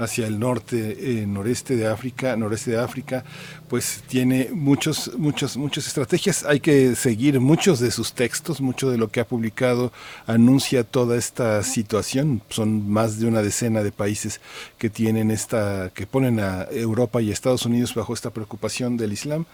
hacia 0.02 0.26
el 0.26 0.38
norte, 0.38 0.96
eh, 0.98 1.26
noreste 1.26 1.76
de 1.76 1.86
África, 1.86 2.36
noreste 2.36 2.72
de 2.72 2.80
África, 2.80 3.24
pues 3.68 4.02
tiene 4.06 4.50
muchos, 4.52 5.12
muchos, 5.16 5.56
muchas 5.56 5.86
estrategias. 5.86 6.44
Hay 6.44 6.60
que 6.60 6.94
seguir 6.94 7.40
muchos 7.40 7.80
de 7.80 7.90
sus 7.90 8.12
textos, 8.12 8.60
mucho 8.60 8.90
de 8.90 8.98
lo 8.98 9.08
que 9.10 9.20
ha 9.20 9.26
publicado 9.26 9.92
anuncia 10.26 10.84
toda 10.84 11.16
esta 11.16 11.62
situación. 11.62 12.42
Son 12.50 12.90
más 12.90 13.18
de 13.18 13.26
una 13.26 13.42
decena 13.42 13.82
de 13.82 13.92
países 13.92 14.40
que 14.78 14.90
tienen 14.90 15.30
esta, 15.30 15.90
que 15.94 16.06
ponen 16.06 16.40
a 16.40 16.64
Europa 16.70 17.22
y 17.22 17.30
Estados 17.30 17.64
Unidos 17.64 17.94
bajo 17.94 18.12
esta 18.12 18.30
preocupación 18.30 18.96
del 18.96 19.12
Islam, 19.12 19.46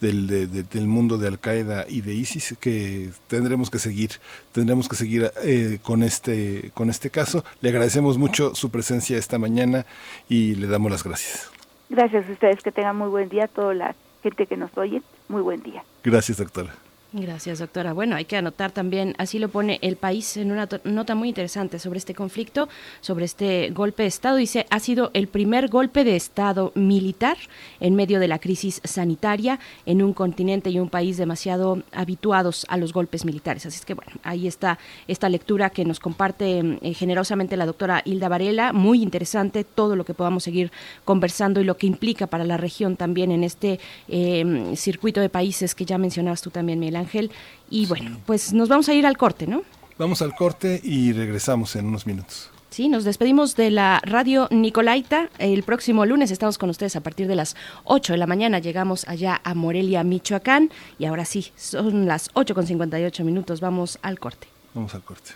del, 0.00 0.26
del 0.68 0.86
mundo 0.86 1.18
de 1.18 1.28
Al 1.28 1.40
Qaeda 1.40 1.86
y 1.88 2.00
de 2.00 2.14
ISIS, 2.14 2.54
que 2.60 3.10
tendremos 3.26 3.70
que 3.70 3.78
seguir, 3.78 4.12
tendremos 4.52 4.88
que 4.88 4.96
seguir 4.96 5.32
eh, 5.42 5.78
con 5.82 6.02
este, 6.02 6.70
con 6.74 6.90
este 6.90 7.10
caso. 7.10 7.44
Le 7.60 7.70
agradecemos 7.70 8.18
mucho 8.18 8.54
su 8.54 8.70
presencia 8.70 9.18
esta 9.18 9.38
mañana 9.38 9.86
y 10.28 10.54
le 10.54 10.66
damos 10.66 10.90
las 10.90 11.04
gracias. 11.04 11.50
Gracias 11.88 12.28
a 12.28 12.32
ustedes, 12.32 12.62
que 12.62 12.72
tengan 12.72 12.96
muy 12.96 13.08
buen 13.08 13.28
día, 13.28 13.46
toda 13.48 13.74
la 13.74 13.94
gente 14.22 14.46
que 14.46 14.56
nos 14.56 14.76
oye, 14.76 15.02
muy 15.28 15.42
buen 15.42 15.62
día. 15.62 15.84
Gracias, 16.02 16.38
doctora. 16.38 16.74
Gracias, 17.16 17.60
doctora. 17.60 17.92
Bueno, 17.92 18.16
hay 18.16 18.24
que 18.24 18.36
anotar 18.36 18.72
también, 18.72 19.14
así 19.18 19.38
lo 19.38 19.48
pone 19.48 19.78
el 19.82 19.94
país 19.94 20.36
en 20.36 20.50
una 20.50 20.68
nota 20.82 21.14
muy 21.14 21.28
interesante 21.28 21.78
sobre 21.78 21.98
este 21.98 22.12
conflicto, 22.12 22.68
sobre 23.00 23.24
este 23.24 23.70
golpe 23.70 24.02
de 24.02 24.08
Estado. 24.08 24.34
Dice, 24.34 24.66
ha 24.68 24.80
sido 24.80 25.12
el 25.14 25.28
primer 25.28 25.68
golpe 25.68 26.02
de 26.02 26.16
Estado 26.16 26.72
militar 26.74 27.36
en 27.78 27.94
medio 27.94 28.18
de 28.18 28.26
la 28.26 28.40
crisis 28.40 28.80
sanitaria 28.82 29.60
en 29.86 30.02
un 30.02 30.12
continente 30.12 30.70
y 30.70 30.80
un 30.80 30.88
país 30.88 31.16
demasiado 31.16 31.84
habituados 31.92 32.66
a 32.68 32.76
los 32.78 32.92
golpes 32.92 33.24
militares. 33.24 33.64
Así 33.64 33.78
es 33.78 33.84
que, 33.84 33.94
bueno, 33.94 34.10
ahí 34.24 34.48
está 34.48 34.80
esta 35.06 35.28
lectura 35.28 35.70
que 35.70 35.84
nos 35.84 36.00
comparte 36.00 36.78
eh, 36.82 36.94
generosamente 36.94 37.56
la 37.56 37.66
doctora 37.66 38.02
Hilda 38.04 38.28
Varela. 38.28 38.72
Muy 38.72 39.04
interesante 39.04 39.62
todo 39.62 39.94
lo 39.94 40.04
que 40.04 40.14
podamos 40.14 40.42
seguir 40.42 40.72
conversando 41.04 41.60
y 41.60 41.64
lo 41.64 41.76
que 41.76 41.86
implica 41.86 42.26
para 42.26 42.42
la 42.42 42.56
región 42.56 42.96
también 42.96 43.30
en 43.30 43.44
este 43.44 43.78
eh, 44.08 44.72
circuito 44.74 45.20
de 45.20 45.28
países 45.28 45.76
que 45.76 45.84
ya 45.84 45.96
mencionabas 45.96 46.42
tú 46.42 46.50
también, 46.50 46.80
Miguel 46.80 47.03
Ángel. 47.04 47.30
Y 47.70 47.86
bueno, 47.86 48.18
pues 48.26 48.52
nos 48.52 48.68
vamos 48.68 48.88
a 48.88 48.94
ir 48.94 49.06
al 49.06 49.16
corte, 49.16 49.46
¿no? 49.46 49.62
Vamos 49.98 50.22
al 50.22 50.34
corte 50.34 50.80
y 50.82 51.12
regresamos 51.12 51.76
en 51.76 51.86
unos 51.86 52.06
minutos. 52.06 52.50
Sí, 52.70 52.88
nos 52.88 53.04
despedimos 53.04 53.54
de 53.54 53.70
la 53.70 54.00
radio 54.02 54.48
Nicolaita. 54.50 55.28
El 55.38 55.62
próximo 55.62 56.04
lunes 56.06 56.32
estamos 56.32 56.58
con 56.58 56.70
ustedes 56.70 56.96
a 56.96 57.00
partir 57.02 57.28
de 57.28 57.36
las 57.36 57.54
8 57.84 58.14
de 58.14 58.18
la 58.18 58.26
mañana. 58.26 58.58
Llegamos 58.58 59.06
allá 59.06 59.40
a 59.44 59.54
Morelia, 59.54 60.02
Michoacán. 60.02 60.70
Y 60.98 61.04
ahora 61.04 61.24
sí, 61.24 61.52
son 61.54 62.06
las 62.06 62.30
8 62.34 62.52
con 62.52 62.66
58 62.66 63.24
minutos. 63.24 63.60
Vamos 63.60 64.00
al 64.02 64.18
corte. 64.18 64.48
Vamos 64.74 64.92
al 64.96 65.02
corte. 65.02 65.30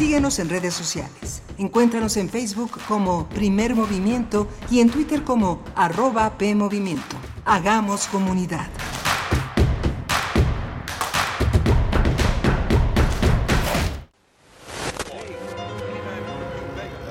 Síguenos 0.00 0.38
en 0.38 0.48
redes 0.48 0.72
sociales. 0.72 1.42
Encuéntranos 1.58 2.16
en 2.16 2.30
Facebook 2.30 2.80
como 2.88 3.28
Primer 3.28 3.74
Movimiento 3.74 4.48
y 4.70 4.80
en 4.80 4.88
Twitter 4.88 5.24
como 5.24 5.62
arroba 5.76 6.38
PMovimiento. 6.38 7.16
Hagamos 7.44 8.06
comunidad. 8.06 8.66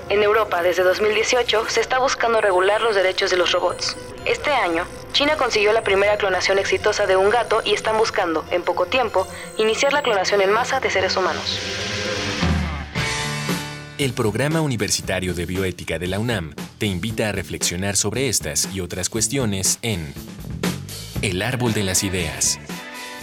En 0.10 0.24
Europa, 0.24 0.64
desde 0.64 0.82
2018, 0.82 1.70
se 1.70 1.82
está 1.82 2.00
buscando 2.00 2.42
regular 2.42 2.82
los 2.82 2.96
derechos 2.96 3.30
de 3.30 3.38
los 3.38 3.52
robots. 3.52 3.96
Este 4.26 4.50
año, 4.50 4.86
China 5.12 5.38
consiguió 5.38 5.74
la 5.74 5.84
primera 5.84 6.18
clonación 6.18 6.58
exitosa 6.58 7.06
de 7.06 7.16
un 7.16 7.30
gato 7.30 7.62
y 7.64 7.76
están 7.76 8.00
buscando, 8.00 8.44
en 8.50 8.64
poco 8.64 8.88
tiempo, 8.88 9.28
iniciar 9.58 9.94
la 9.94 10.02
clonación 10.02 10.42
en 10.42 10.52
masa 10.52 10.80
de 10.80 10.90
seres 10.90 11.16
humanos. 11.16 11.60
El 14.00 14.14
Programa 14.14 14.62
Universitario 14.62 15.34
de 15.34 15.46
Bioética 15.46 16.00
de 16.00 16.08
la 16.08 16.20
UNAM 16.20 16.56
te 16.78 16.86
invita 16.86 17.28
a 17.28 17.32
reflexionar 17.34 17.98
sobre 17.98 18.30
estas 18.30 18.74
y 18.74 18.80
otras 18.80 19.10
cuestiones 19.10 19.78
en 19.82 20.14
El 21.22 21.42
Árbol 21.42 21.74
de 21.74 21.84
las 21.84 22.06
Ideas. 22.06 22.62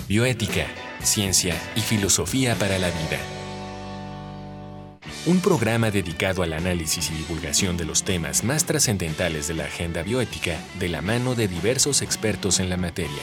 Bioética, 0.06 0.66
Ciencia 1.02 1.58
y 1.76 1.80
Filosofía 1.80 2.56
para 2.56 2.78
la 2.78 2.88
Vida. 2.88 3.18
Un 5.24 5.40
programa 5.40 5.90
dedicado 5.90 6.42
al 6.42 6.52
análisis 6.52 7.10
y 7.10 7.14
divulgación 7.14 7.78
de 7.78 7.86
los 7.86 8.02
temas 8.02 8.44
más 8.44 8.66
trascendentales 8.66 9.48
de 9.48 9.54
la 9.54 9.64
agenda 9.64 10.02
bioética 10.02 10.58
de 10.78 10.90
la 10.90 11.00
mano 11.00 11.34
de 11.34 11.48
diversos 11.48 12.02
expertos 12.02 12.60
en 12.60 12.68
la 12.68 12.76
materia. 12.76 13.22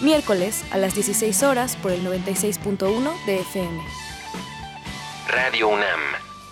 Miércoles 0.00 0.62
a 0.70 0.78
las 0.78 0.94
16 0.94 1.42
horas 1.42 1.74
por 1.74 1.90
el 1.90 2.06
96.1 2.06 3.26
de 3.26 3.40
FM. 3.40 3.82
Radio 5.28 5.66
UNAM 5.66 6.31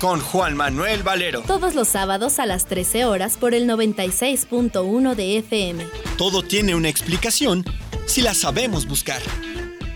con 0.00 0.18
Juan 0.18 0.56
Manuel 0.56 1.02
Valero. 1.02 1.42
Todos 1.42 1.74
los 1.74 1.86
sábados 1.86 2.38
a 2.38 2.46
las 2.46 2.64
13 2.64 3.04
horas 3.04 3.36
por 3.36 3.54
el 3.54 3.68
96.1 3.68 5.14
de 5.14 5.38
FM. 5.38 5.86
Todo 6.16 6.42
tiene 6.42 6.74
una 6.74 6.88
explicación 6.88 7.64
si 8.06 8.22
la 8.22 8.34
sabemos 8.34 8.88
buscar. 8.88 9.20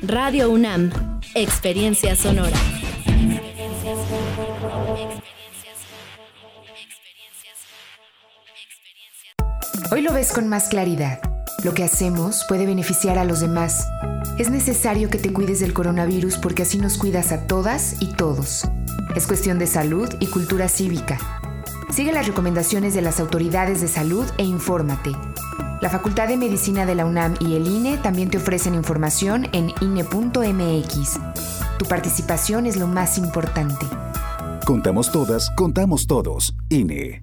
Radio 0.02 0.50
UNAM, 0.50 0.92
Experiencia 1.34 2.14
Sonora. 2.14 2.56
Hoy 9.90 10.02
lo 10.02 10.12
ves 10.12 10.32
con 10.32 10.48
más 10.48 10.68
claridad. 10.68 11.20
Lo 11.64 11.72
que 11.72 11.82
hacemos 11.82 12.44
puede 12.46 12.66
beneficiar 12.66 13.16
a 13.16 13.24
los 13.24 13.40
demás. 13.40 13.88
Es 14.38 14.50
necesario 14.50 15.08
que 15.08 15.18
te 15.18 15.32
cuides 15.32 15.60
del 15.60 15.72
coronavirus 15.72 16.36
porque 16.36 16.62
así 16.62 16.78
nos 16.78 16.98
cuidas 16.98 17.32
a 17.32 17.46
todas 17.46 17.96
y 18.00 18.12
todos. 18.12 18.64
Es 19.14 19.26
cuestión 19.26 19.58
de 19.58 19.66
salud 19.66 20.08
y 20.20 20.26
cultura 20.26 20.68
cívica. 20.68 21.18
Sigue 21.90 22.12
las 22.12 22.26
recomendaciones 22.26 22.94
de 22.94 23.02
las 23.02 23.20
autoridades 23.20 23.80
de 23.80 23.88
salud 23.88 24.26
e 24.38 24.44
infórmate. 24.44 25.12
La 25.80 25.90
Facultad 25.90 26.28
de 26.28 26.36
Medicina 26.36 26.86
de 26.86 26.94
la 26.94 27.04
UNAM 27.04 27.34
y 27.40 27.56
el 27.56 27.66
INE 27.66 27.98
también 27.98 28.30
te 28.30 28.38
ofrecen 28.38 28.74
información 28.74 29.48
en 29.52 29.70
INE.mx. 29.80 31.20
Tu 31.78 31.84
participación 31.84 32.66
es 32.66 32.76
lo 32.76 32.86
más 32.86 33.18
importante. 33.18 33.86
Contamos 34.64 35.12
todas, 35.12 35.50
contamos 35.56 36.06
todos. 36.06 36.54
INE. 36.70 37.22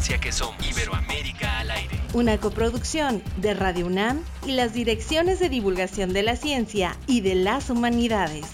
Que 0.00 0.32
somos. 0.32 0.66
Iberoamérica 0.66 1.60
al 1.60 1.70
aire. 1.70 2.00
Una 2.14 2.38
coproducción 2.38 3.22
de 3.36 3.52
Radio 3.52 3.86
UNAM 3.86 4.18
y 4.46 4.52
las 4.52 4.72
direcciones 4.72 5.38
de 5.38 5.50
divulgación 5.50 6.14
de 6.14 6.22
la 6.22 6.36
ciencia 6.36 6.96
y 7.06 7.20
de 7.20 7.34
las 7.34 7.68
humanidades. 7.68 8.46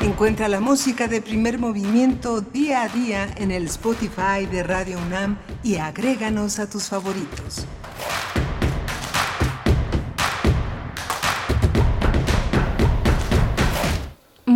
Encuentra 0.00 0.48
la 0.48 0.60
música 0.60 1.08
de 1.08 1.20
primer 1.20 1.58
movimiento 1.58 2.40
día 2.40 2.82
a 2.82 2.88
día 2.88 3.28
en 3.36 3.50
el 3.50 3.66
Spotify 3.66 4.46
de 4.50 4.62
Radio 4.62 4.98
UNAM 4.98 5.36
y 5.62 5.76
agréganos 5.76 6.58
a 6.58 6.70
tus 6.70 6.88
favoritos. 6.88 7.66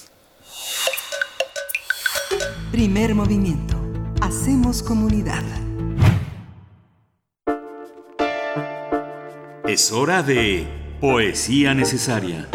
Primer 2.71 3.13
movimiento. 3.13 3.75
Hacemos 4.21 4.81
comunidad. 4.81 5.43
Es 9.67 9.91
hora 9.91 10.23
de 10.23 10.67
poesía 10.99 11.73
necesaria. 11.73 12.49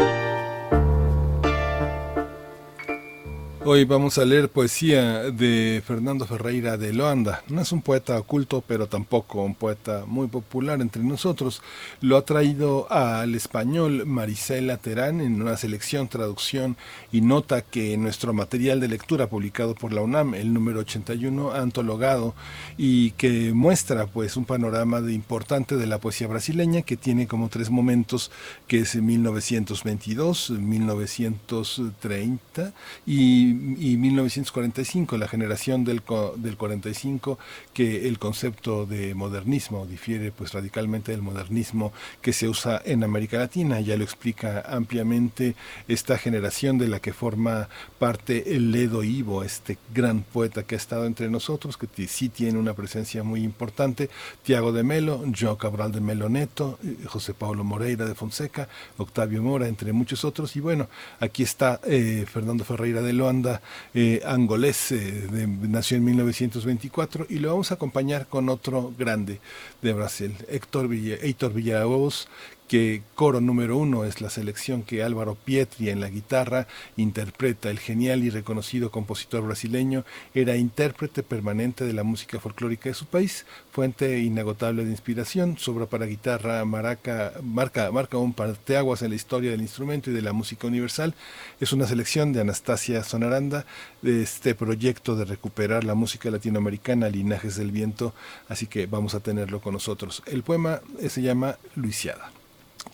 Hoy 3.71 3.85
vamos 3.85 4.17
a 4.17 4.25
leer 4.25 4.49
poesía 4.49 5.29
de 5.29 5.83
Fernando 5.85 6.25
Ferreira 6.25 6.75
de 6.75 6.91
Loanda. 6.91 7.43
No 7.49 7.61
es 7.61 7.71
un 7.71 7.83
poeta 7.83 8.17
oculto, 8.17 8.63
pero 8.67 8.87
tampoco 8.87 9.43
un 9.43 9.53
poeta 9.53 10.05
muy 10.07 10.25
popular 10.25 10.81
entre 10.81 11.03
nosotros. 11.03 11.61
Lo 12.01 12.17
ha 12.17 12.25
traído 12.25 12.91
al 12.91 13.35
español 13.35 14.07
Marisela 14.07 14.77
Terán 14.77 15.21
en 15.21 15.39
una 15.39 15.55
selección, 15.55 16.07
traducción 16.07 16.77
y 17.11 17.21
nota 17.21 17.61
que 17.61 17.95
nuestro 17.97 18.33
material 18.33 18.79
de 18.79 18.87
lectura 18.87 19.27
publicado 19.27 19.75
por 19.75 19.93
la 19.93 20.01
UNAM, 20.01 20.33
el 20.33 20.51
número 20.51 20.79
81, 20.79 21.51
ha 21.51 21.59
antologado 21.59 22.33
y 22.75 23.11
que 23.11 23.53
muestra 23.53 24.07
pues 24.07 24.35
un 24.35 24.45
panorama 24.45 24.99
de 24.99 25.13
importante 25.13 25.77
de 25.77 25.85
la 25.85 25.99
poesía 25.99 26.25
brasileña 26.25 26.81
que 26.81 26.97
tiene 26.97 27.27
como 27.27 27.49
tres 27.49 27.69
momentos 27.69 28.31
que 28.65 28.79
es 28.79 28.95
1922, 28.95 30.49
1930 30.49 32.73
y 33.05 33.58
y 33.77 33.97
1945, 33.97 35.17
la 35.17 35.27
generación 35.27 35.83
del, 35.83 36.01
del 36.37 36.57
45, 36.57 37.37
que 37.73 38.07
el 38.07 38.19
concepto 38.19 38.85
de 38.85 39.13
modernismo 39.15 39.85
difiere 39.85 40.31
pues 40.31 40.53
radicalmente 40.53 41.11
del 41.11 41.21
modernismo 41.21 41.91
que 42.21 42.33
se 42.33 42.47
usa 42.47 42.81
en 42.85 43.03
América 43.03 43.37
Latina. 43.37 43.79
Ya 43.81 43.97
lo 43.97 44.03
explica 44.03 44.63
ampliamente 44.67 45.55
esta 45.87 46.17
generación 46.17 46.77
de 46.77 46.87
la 46.87 46.99
que 46.99 47.13
forma 47.13 47.69
parte 47.97 48.55
el 48.55 48.71
Ledo 48.71 49.03
Ivo, 49.03 49.43
este 49.43 49.77
gran 49.93 50.21
poeta 50.21 50.63
que 50.63 50.75
ha 50.75 50.77
estado 50.77 51.05
entre 51.05 51.29
nosotros, 51.29 51.77
que 51.77 52.07
sí 52.07 52.29
tiene 52.29 52.57
una 52.57 52.73
presencia 52.73 53.23
muy 53.23 53.43
importante, 53.43 54.09
Tiago 54.43 54.71
de 54.71 54.83
Melo, 54.83 55.23
João 55.25 55.57
Cabral 55.57 55.91
de 55.91 56.01
Melo 56.01 56.29
Neto, 56.29 56.79
José 57.05 57.33
Paulo 57.33 57.63
Moreira 57.63 58.05
de 58.05 58.15
Fonseca, 58.15 58.67
Octavio 58.97 59.41
Mora, 59.41 59.67
entre 59.67 59.93
muchos 59.93 60.23
otros. 60.25 60.55
Y 60.55 60.59
bueno, 60.59 60.87
aquí 61.19 61.43
está 61.43 61.79
eh, 61.85 62.25
Fernando 62.31 62.63
Ferreira 62.63 63.01
de 63.01 63.13
Loanda, 63.13 63.48
eh, 63.93 64.21
angolés, 64.25 64.91
eh, 64.91 65.27
nació 65.61 65.97
en 65.97 66.05
1924, 66.05 67.27
y 67.29 67.39
lo 67.39 67.49
vamos 67.49 67.71
a 67.71 67.75
acompañar 67.75 68.27
con 68.27 68.49
otro 68.49 68.93
grande 68.97 69.39
de 69.81 69.93
Brasil, 69.93 70.35
Héctor, 70.49 70.87
Villa, 70.87 71.17
Villalobos, 71.53 72.27
que 72.69 73.01
coro 73.15 73.41
número 73.41 73.75
uno 73.77 74.05
es 74.05 74.21
la 74.21 74.29
selección 74.29 74.83
que 74.83 75.01
Álvaro 75.01 75.33
Pietri 75.33 75.89
en 75.89 75.99
la 75.99 76.09
guitarra 76.09 76.67
interpreta. 76.97 77.71
El 77.71 77.79
genial 77.79 78.23
y 78.23 78.29
reconocido 78.29 78.91
compositor 78.91 79.41
brasileño 79.41 80.05
era 80.35 80.55
intérprete 80.55 81.23
permanente 81.23 81.83
de 81.83 81.93
la 81.93 82.03
música 82.03 82.39
folclórica 82.39 82.87
de 82.87 82.93
su 82.93 83.07
país, 83.07 83.47
fuente 83.71 84.19
inagotable 84.19 84.85
de 84.85 84.91
inspiración, 84.91 85.57
sobra 85.57 85.87
para 85.87 86.05
guitarra, 86.05 86.63
maraca, 86.63 87.33
marca, 87.41 87.91
marca 87.91 88.19
un 88.19 88.33
parteaguas 88.33 89.01
en 89.01 89.09
la 89.09 89.15
historia 89.15 89.49
del 89.49 89.61
instrumento 89.61 90.11
y 90.11 90.13
de 90.13 90.21
la 90.21 90.31
música 90.31 90.67
universal. 90.67 91.15
Es 91.59 91.73
una 91.73 91.87
selección 91.87 92.33
de 92.33 92.41
Anastasia 92.41 93.03
Sonaranda 93.03 93.65
de 94.03 94.21
este 94.21 94.53
proyecto 94.53 95.15
de 95.15 95.25
recuperar 95.25 95.83
la 95.83 95.95
música 95.95 96.29
latinoamericana, 96.29 97.09
Linajes 97.09 97.55
del 97.55 97.71
Viento, 97.71 98.13
así 98.47 98.67
que 98.67 98.85
vamos 98.85 99.15
a 99.15 99.21
tenerlo 99.21 99.59
con 99.59 99.73
nosotros. 99.73 100.21
El 100.27 100.43
poema 100.43 100.81
se 101.07 101.23
llama 101.23 101.57
Luisiada. 101.75 102.38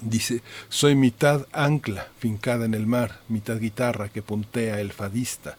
Dice, 0.02 0.42
soy 0.70 0.96
mitad 0.96 1.48
ancla 1.52 2.08
fincada 2.20 2.66
en 2.66 2.74
el 2.74 2.86
mar, 2.86 3.20
mitad 3.28 3.58
guitarra 3.60 4.10
que 4.10 4.22
puntea 4.22 4.80
el 4.80 4.92
fadista, 4.92 5.58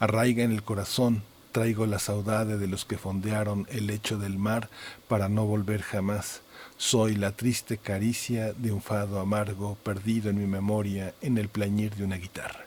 arraiga 0.00 0.44
en 0.44 0.52
el 0.52 0.62
corazón, 0.62 1.22
traigo 1.52 1.86
la 1.86 1.98
saudade 1.98 2.58
de 2.58 2.66
los 2.66 2.84
que 2.84 2.98
fondearon 2.98 3.66
el 3.70 3.86
lecho 3.86 4.18
del 4.18 4.38
mar 4.38 4.68
para 5.08 5.28
no 5.28 5.46
volver 5.46 5.82
jamás. 5.82 6.42
Soy 6.76 7.14
la 7.14 7.32
triste 7.32 7.78
caricia 7.78 8.52
de 8.52 8.72
un 8.72 8.82
fado 8.82 9.20
amargo 9.20 9.76
perdido 9.82 10.28
en 10.28 10.38
mi 10.38 10.46
memoria 10.46 11.14
en 11.22 11.38
el 11.38 11.48
plañir 11.48 11.94
de 11.94 12.04
una 12.04 12.16
guitarra. 12.16 12.66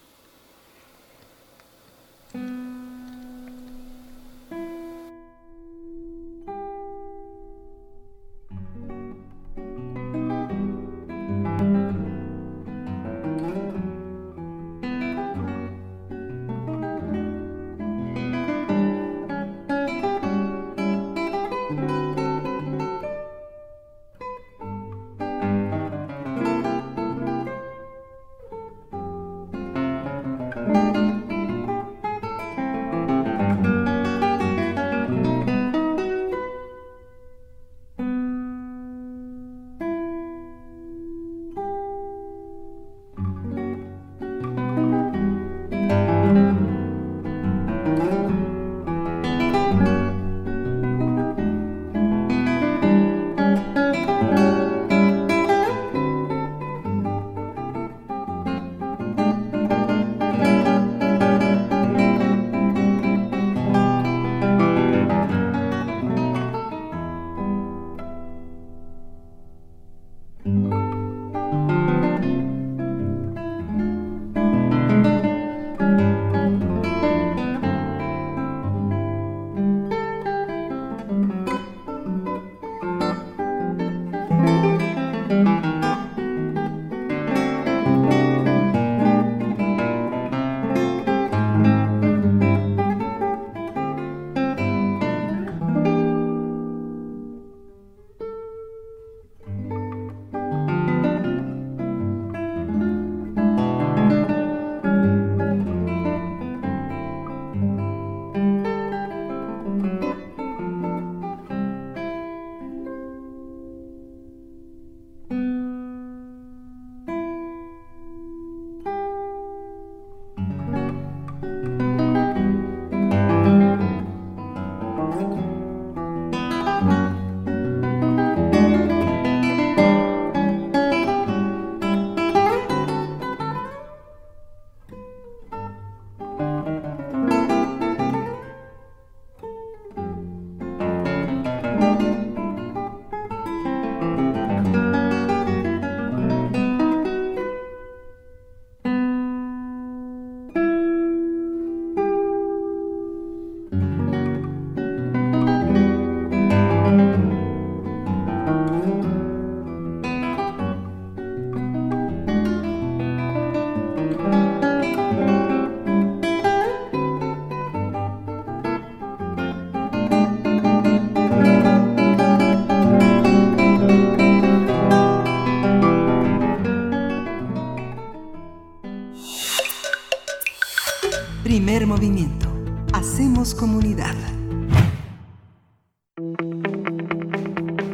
Primer 181.49 181.87
movimiento. 181.87 182.47
Hacemos 182.93 183.55
comunidad. 183.55 184.13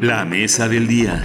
La 0.02 0.26
mesa 0.26 0.68
del 0.68 0.88
día. 0.88 1.24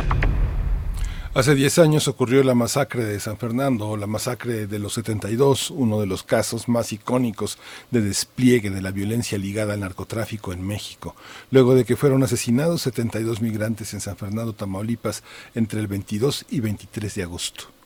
Hace 1.35 1.57
10 1.57 1.81
años 1.81 2.07
ocurrió 2.07 2.45
la 2.45 2.55
masacre 2.55 3.05
de 3.05 3.19
San 3.19 3.37
Fernando, 3.37 3.89
o 3.89 3.97
la 3.97 4.07
masacre 4.07 4.69
de 4.69 4.79
los 4.79 4.93
72, 4.93 5.73
uno 5.73 5.99
de 5.99 6.07
los 6.07 6.23
casos 6.23 6.69
más 6.69 6.93
icónicos 6.93 7.59
de 7.91 8.01
despliegue 8.01 8.71
de 8.71 8.81
la 8.81 8.93
violencia 8.93 9.37
ligada 9.37 9.75
al 9.75 9.81
narcotráfico 9.81 10.53
en 10.53 10.65
México, 10.65 11.17
luego 11.51 11.75
de 11.75 11.85
que 11.85 11.97
fueron 11.97 12.23
asesinados 12.23 12.83
72 12.83 13.41
migrantes 13.41 13.93
en 13.93 14.01
San 14.01 14.17
Fernando, 14.17 14.53
Tamaulipas, 14.53 15.25
entre 15.57 15.81
el 15.81 15.89
22 15.89 16.47
y 16.49 16.61
23 16.61 17.13
de 17.13 17.23
agosto. 17.25 17.80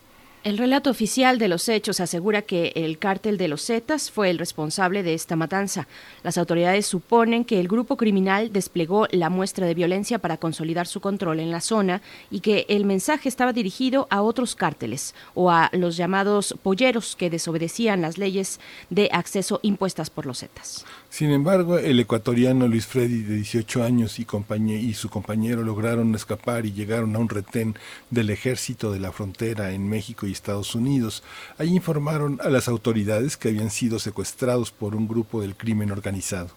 El 0.45 0.59
relato 0.59 0.91
oficial 0.91 1.39
de 1.39 1.49
los 1.49 1.71
hechos 1.71 2.01
asegura 2.01 2.43
que 2.43 2.75
el 2.77 2.99
cártel 2.99 3.39
de 3.39 3.49
los 3.49 3.65
Zetas 3.65 4.11
fue 4.11 4.29
el 4.29 4.37
responsable 4.37 5.03
de 5.03 5.15
esta 5.15 5.37
matanza. 5.37 5.89
Las 6.23 6.37
autoridades 6.37 6.85
suponen 6.85 7.47
que 7.47 7.61
el 7.61 7.67
grupo 7.67 7.97
criminal 7.97 8.53
desplegó 8.53 9.07
la 9.11 9.31
muestra 9.31 9.67
de 9.67 9.73
violencia 9.73 10.19
para 10.19 10.37
consolidar 10.37 10.87
su 10.87 11.01
control 11.01 11.41
en 11.41 11.51
la 11.51 11.63
zona 11.63 12.03
y 12.31 12.41
que 12.41 12.67
el 12.69 12.85
mensaje 12.85 13.27
estaba 13.27 13.55
dirigido 13.55 14.07
a 14.11 14.21
otros 14.21 14.55
cárteles 14.55 15.15
o 15.33 15.51
a 15.51 15.71
los 15.73 15.97
llamados 15.97 16.55
polleros 16.63 17.17
que 17.17 17.31
desobedecían 17.31 18.03
las 18.03 18.19
leyes 18.19 18.61
de 18.91 19.09
acceso 19.15 19.61
impuestas 19.63 20.11
por 20.11 20.27
los 20.27 20.41
Zetas. 20.41 20.85
Sin 21.15 21.31
embargo, 21.31 21.79
el 21.79 22.01
ecuatoriano 22.01 22.67
Luis 22.67 22.87
Freddy, 22.87 23.23
de 23.23 23.37
18 23.37 23.85
años, 23.85 24.19
y, 24.19 24.27
y 24.73 24.95
su 24.95 25.09
compañero 25.09 25.63
lograron 25.63 26.13
escapar 26.13 26.67
y 26.67 26.73
llegaron 26.73 27.15
a 27.15 27.21
un 27.21 27.29
retén 27.29 27.77
del 28.11 28.31
ejército 28.31 28.91
de 28.91 28.99
la 28.99 29.13
frontera 29.13 29.71
en 29.71 29.89
México 29.89 30.27
y 30.27 30.33
Estados 30.33 30.75
Unidos. 30.75 31.23
Ahí 31.57 31.69
informaron 31.69 32.41
a 32.43 32.49
las 32.49 32.67
autoridades 32.67 33.37
que 33.37 33.51
habían 33.51 33.71
sido 33.71 34.01
secuestrados 34.01 34.73
por 34.73 34.97
un 34.97 35.07
grupo 35.07 35.41
del 35.41 35.55
crimen 35.55 35.93
organizado. 35.93 36.49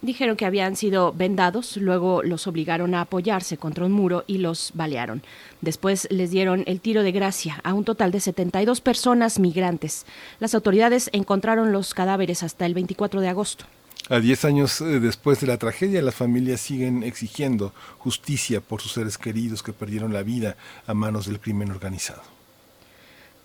Dijeron 0.00 0.36
que 0.36 0.46
habían 0.46 0.76
sido 0.76 1.12
vendados, 1.12 1.76
luego 1.76 2.22
los 2.22 2.46
obligaron 2.46 2.94
a 2.94 3.00
apoyarse 3.00 3.56
contra 3.56 3.84
un 3.84 3.90
muro 3.90 4.22
y 4.28 4.38
los 4.38 4.70
balearon. 4.74 5.22
Después 5.60 6.06
les 6.12 6.30
dieron 6.30 6.62
el 6.68 6.80
tiro 6.80 7.02
de 7.02 7.10
gracia 7.10 7.60
a 7.64 7.74
un 7.74 7.82
total 7.82 8.12
de 8.12 8.20
72 8.20 8.80
personas 8.80 9.40
migrantes. 9.40 10.06
Las 10.38 10.54
autoridades 10.54 11.10
encontraron 11.12 11.72
los 11.72 11.94
cadáveres 11.94 12.44
hasta 12.44 12.64
el 12.64 12.74
24 12.74 13.20
de 13.20 13.28
agosto. 13.28 13.64
A 14.10 14.20
diez 14.20 14.44
años 14.44 14.82
eh, 14.82 15.00
después 15.00 15.40
de 15.40 15.46
la 15.46 15.56
tragedia, 15.56 16.02
las 16.02 16.14
familias 16.14 16.60
siguen 16.60 17.02
exigiendo 17.02 17.72
justicia 17.98 18.60
por 18.60 18.82
sus 18.82 18.92
seres 18.92 19.16
queridos 19.16 19.62
que 19.62 19.72
perdieron 19.72 20.12
la 20.12 20.22
vida 20.22 20.56
a 20.86 20.92
manos 20.92 21.26
del 21.26 21.40
crimen 21.40 21.70
organizado. 21.70 22.33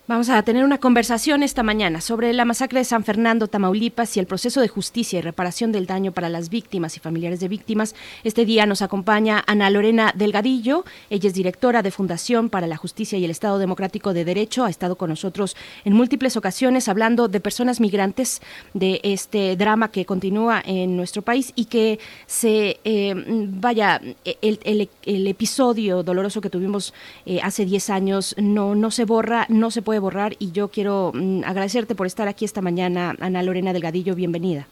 Vamos 0.09 0.29
a 0.29 0.41
tener 0.41 0.63
una 0.63 0.79
conversación 0.79 1.43
esta 1.43 1.61
mañana 1.61 2.01
sobre 2.01 2.33
la 2.33 2.43
masacre 2.43 2.79
de 2.79 2.83
San 2.83 3.03
Fernando, 3.03 3.47
Tamaulipas 3.47 4.17
y 4.17 4.19
el 4.19 4.25
proceso 4.25 4.59
de 4.59 4.67
justicia 4.67 5.19
y 5.19 5.21
reparación 5.21 5.71
del 5.71 5.85
daño 5.85 6.13
para 6.13 6.29
las 6.29 6.49
víctimas 6.49 6.97
y 6.97 6.99
familiares 6.99 7.39
de 7.39 7.47
víctimas. 7.47 7.93
Este 8.23 8.43
día 8.43 8.65
nos 8.65 8.81
acompaña 8.81 9.43
Ana 9.45 9.69
Lorena 9.69 10.11
Delgadillo. 10.15 10.83
Ella 11.11 11.27
es 11.27 11.35
directora 11.35 11.83
de 11.83 11.91
Fundación 11.91 12.49
para 12.49 12.65
la 12.65 12.75
Justicia 12.75 13.19
y 13.19 13.25
el 13.25 13.29
Estado 13.29 13.59
Democrático 13.59 14.11
de 14.11 14.25
Derecho. 14.25 14.65
Ha 14.65 14.71
estado 14.71 14.95
con 14.95 15.11
nosotros 15.11 15.55
en 15.85 15.93
múltiples 15.93 16.35
ocasiones 16.37 16.87
hablando 16.87 17.27
de 17.27 17.39
personas 17.39 17.79
migrantes, 17.79 18.41
de 18.73 19.01
este 19.03 19.55
drama 19.57 19.91
que 19.91 20.07
continúa 20.07 20.59
en 20.65 20.97
nuestro 20.97 21.21
país 21.21 21.53
y 21.53 21.65
que 21.65 21.99
se, 22.25 22.79
eh, 22.83 23.13
vaya, 23.15 24.01
el, 24.41 25.27
episodio 25.27 26.01
doloroso 26.01 26.41
que 26.41 26.49
tuvimos 26.49 26.95
eh, 27.27 27.41
hace 27.43 27.63
10 27.63 27.91
años 27.91 28.33
no, 28.39 28.73
no 28.73 28.89
se 28.89 29.05
borra, 29.05 29.45
no 29.49 29.69
se 29.69 29.83
puede 29.83 29.98
borrar 29.99 30.35
y 30.39 30.51
yo 30.51 30.69
quiero 30.69 31.11
mm, 31.13 31.43
agradecerte 31.45 31.95
por 31.95 32.07
estar 32.07 32.27
aquí 32.27 32.45
esta 32.45 32.61
mañana, 32.61 33.15
Ana 33.19 33.43
Lorena 33.43 33.73
Delgadillo, 33.73 34.15
bienvenida. 34.15 34.67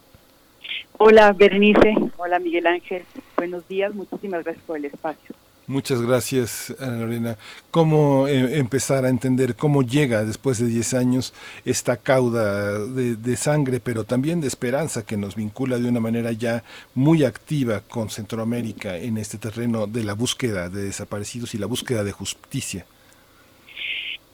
Hola 0.97 1.31
Berenice, 1.33 1.93
hola 2.17 2.39
Miguel 2.39 2.67
Ángel, 2.67 3.03
buenos 3.35 3.67
días, 3.67 3.93
muchísimas 3.93 4.43
gracias 4.43 4.65
por 4.65 4.77
el 4.77 4.85
espacio. 4.85 5.35
Muchas 5.69 6.01
gracias, 6.01 6.73
Ana 6.79 6.95
Lorena. 6.99 7.37
¿Cómo 7.71 8.25
eh, 8.29 8.57
empezar 8.57 9.03
a 9.03 9.09
entender 9.09 9.55
cómo 9.55 9.83
llega 9.83 10.23
después 10.23 10.59
de 10.59 10.67
10 10.67 10.93
años 10.93 11.33
esta 11.65 11.97
cauda 11.97 12.79
de, 12.79 13.17
de, 13.17 13.35
sangre, 13.35 13.81
pero 13.81 14.05
también 14.05 14.39
de 14.39 14.47
esperanza 14.47 15.05
que 15.05 15.17
nos 15.17 15.35
vincula 15.35 15.77
de 15.77 15.89
una 15.89 15.99
manera 15.99 16.31
ya 16.31 16.63
muy 16.95 17.25
activa 17.25 17.81
con 17.81 18.09
Centroamérica 18.09 18.95
en 18.95 19.17
este 19.17 19.37
terreno 19.37 19.87
de 19.87 20.05
la 20.05 20.13
búsqueda 20.13 20.69
de 20.69 20.83
desaparecidos 20.83 21.53
y 21.53 21.57
la 21.57 21.65
búsqueda 21.65 22.05
de 22.05 22.13
justicia? 22.13 22.85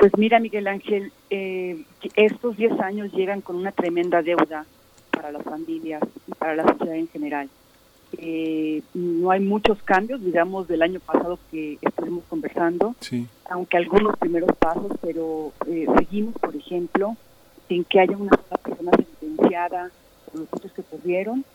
Pues 0.03 0.17
mira, 0.17 0.37
Miguel 0.41 0.67
Ángel, 0.67 1.13
eh, 1.29 1.81
estos 2.17 2.57
10 2.57 2.77
años 2.81 3.13
llegan 3.13 3.39
con 3.39 3.55
una 3.55 3.71
tremenda 3.71 4.21
deuda 4.21 4.65
para 5.09 5.31
las 5.31 5.43
familias 5.43 6.01
y 6.27 6.33
para 6.33 6.57
la 6.57 6.63
sociedad 6.63 6.97
en 6.97 7.07
general. 7.07 7.49
Eh, 8.17 8.81
no 8.93 9.31
hay 9.31 9.39
muchos 9.39 9.81
cambios, 9.83 10.21
digamos, 10.21 10.67
del 10.67 10.81
año 10.81 10.99
pasado 10.99 11.39
que 11.49 11.77
estuvimos 11.81 12.25
conversando, 12.25 12.97
aunque 13.49 13.77
algunos 13.77 14.17
primeros 14.17 14.53
pasos, 14.57 14.91
pero 15.01 15.53
eh, 15.67 15.85
seguimos, 15.97 16.33
por 16.33 16.53
ejemplo, 16.53 17.15
sin 17.69 17.85
que 17.85 18.01
haya 18.01 18.17
una 18.17 18.35
sola 18.35 18.61
persona 18.61 18.91
sentenciada 18.97 19.89
por 20.25 20.41
los 20.41 20.49
hechos 20.53 20.73
que 20.73 20.81
ocurrieron 20.81 21.45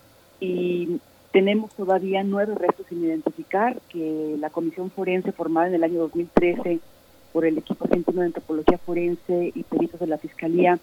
y 0.40 0.98
tenemos 1.32 1.74
todavía 1.74 2.24
nueve 2.24 2.54
restos 2.54 2.86
sin 2.88 3.04
identificar 3.04 3.78
que 3.90 4.36
la 4.40 4.48
Comisión 4.48 4.90
Forense 4.90 5.32
formada 5.32 5.68
en 5.68 5.74
el 5.74 5.84
año 5.84 5.98
2013 5.98 6.80
por 7.38 7.46
el 7.46 7.58
equipo 7.58 7.84
argentino 7.84 8.20
de 8.20 8.26
antropología 8.26 8.78
forense 8.78 9.52
y 9.54 9.62
peritos 9.62 10.00
de 10.00 10.08
la 10.08 10.18
Fiscalía 10.18 10.76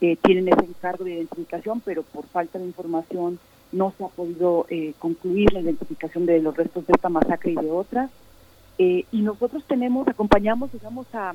eh, 0.00 0.14
tienen 0.22 0.46
ese 0.46 0.64
encargo 0.64 1.02
de 1.02 1.14
identificación, 1.14 1.80
pero 1.80 2.04
por 2.04 2.24
falta 2.28 2.60
de 2.60 2.64
información 2.64 3.40
no 3.72 3.92
se 3.98 4.04
ha 4.04 4.06
podido 4.06 4.66
eh, 4.68 4.94
concluir 5.00 5.52
la 5.52 5.58
identificación 5.58 6.24
de 6.24 6.40
los 6.40 6.56
restos 6.56 6.86
de 6.86 6.92
esta 6.92 7.08
masacre 7.08 7.50
y 7.50 7.54
de 7.56 7.72
otras. 7.72 8.08
Eh, 8.78 9.04
y 9.10 9.22
nosotros 9.22 9.64
tenemos, 9.66 10.06
acompañamos, 10.06 10.70
digamos, 10.70 11.12
a 11.12 11.34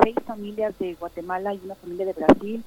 seis 0.00 0.14
familias 0.24 0.78
de 0.78 0.94
Guatemala 0.94 1.52
y 1.52 1.60
una 1.64 1.74
familia 1.74 2.06
de 2.06 2.12
Brasil 2.12 2.62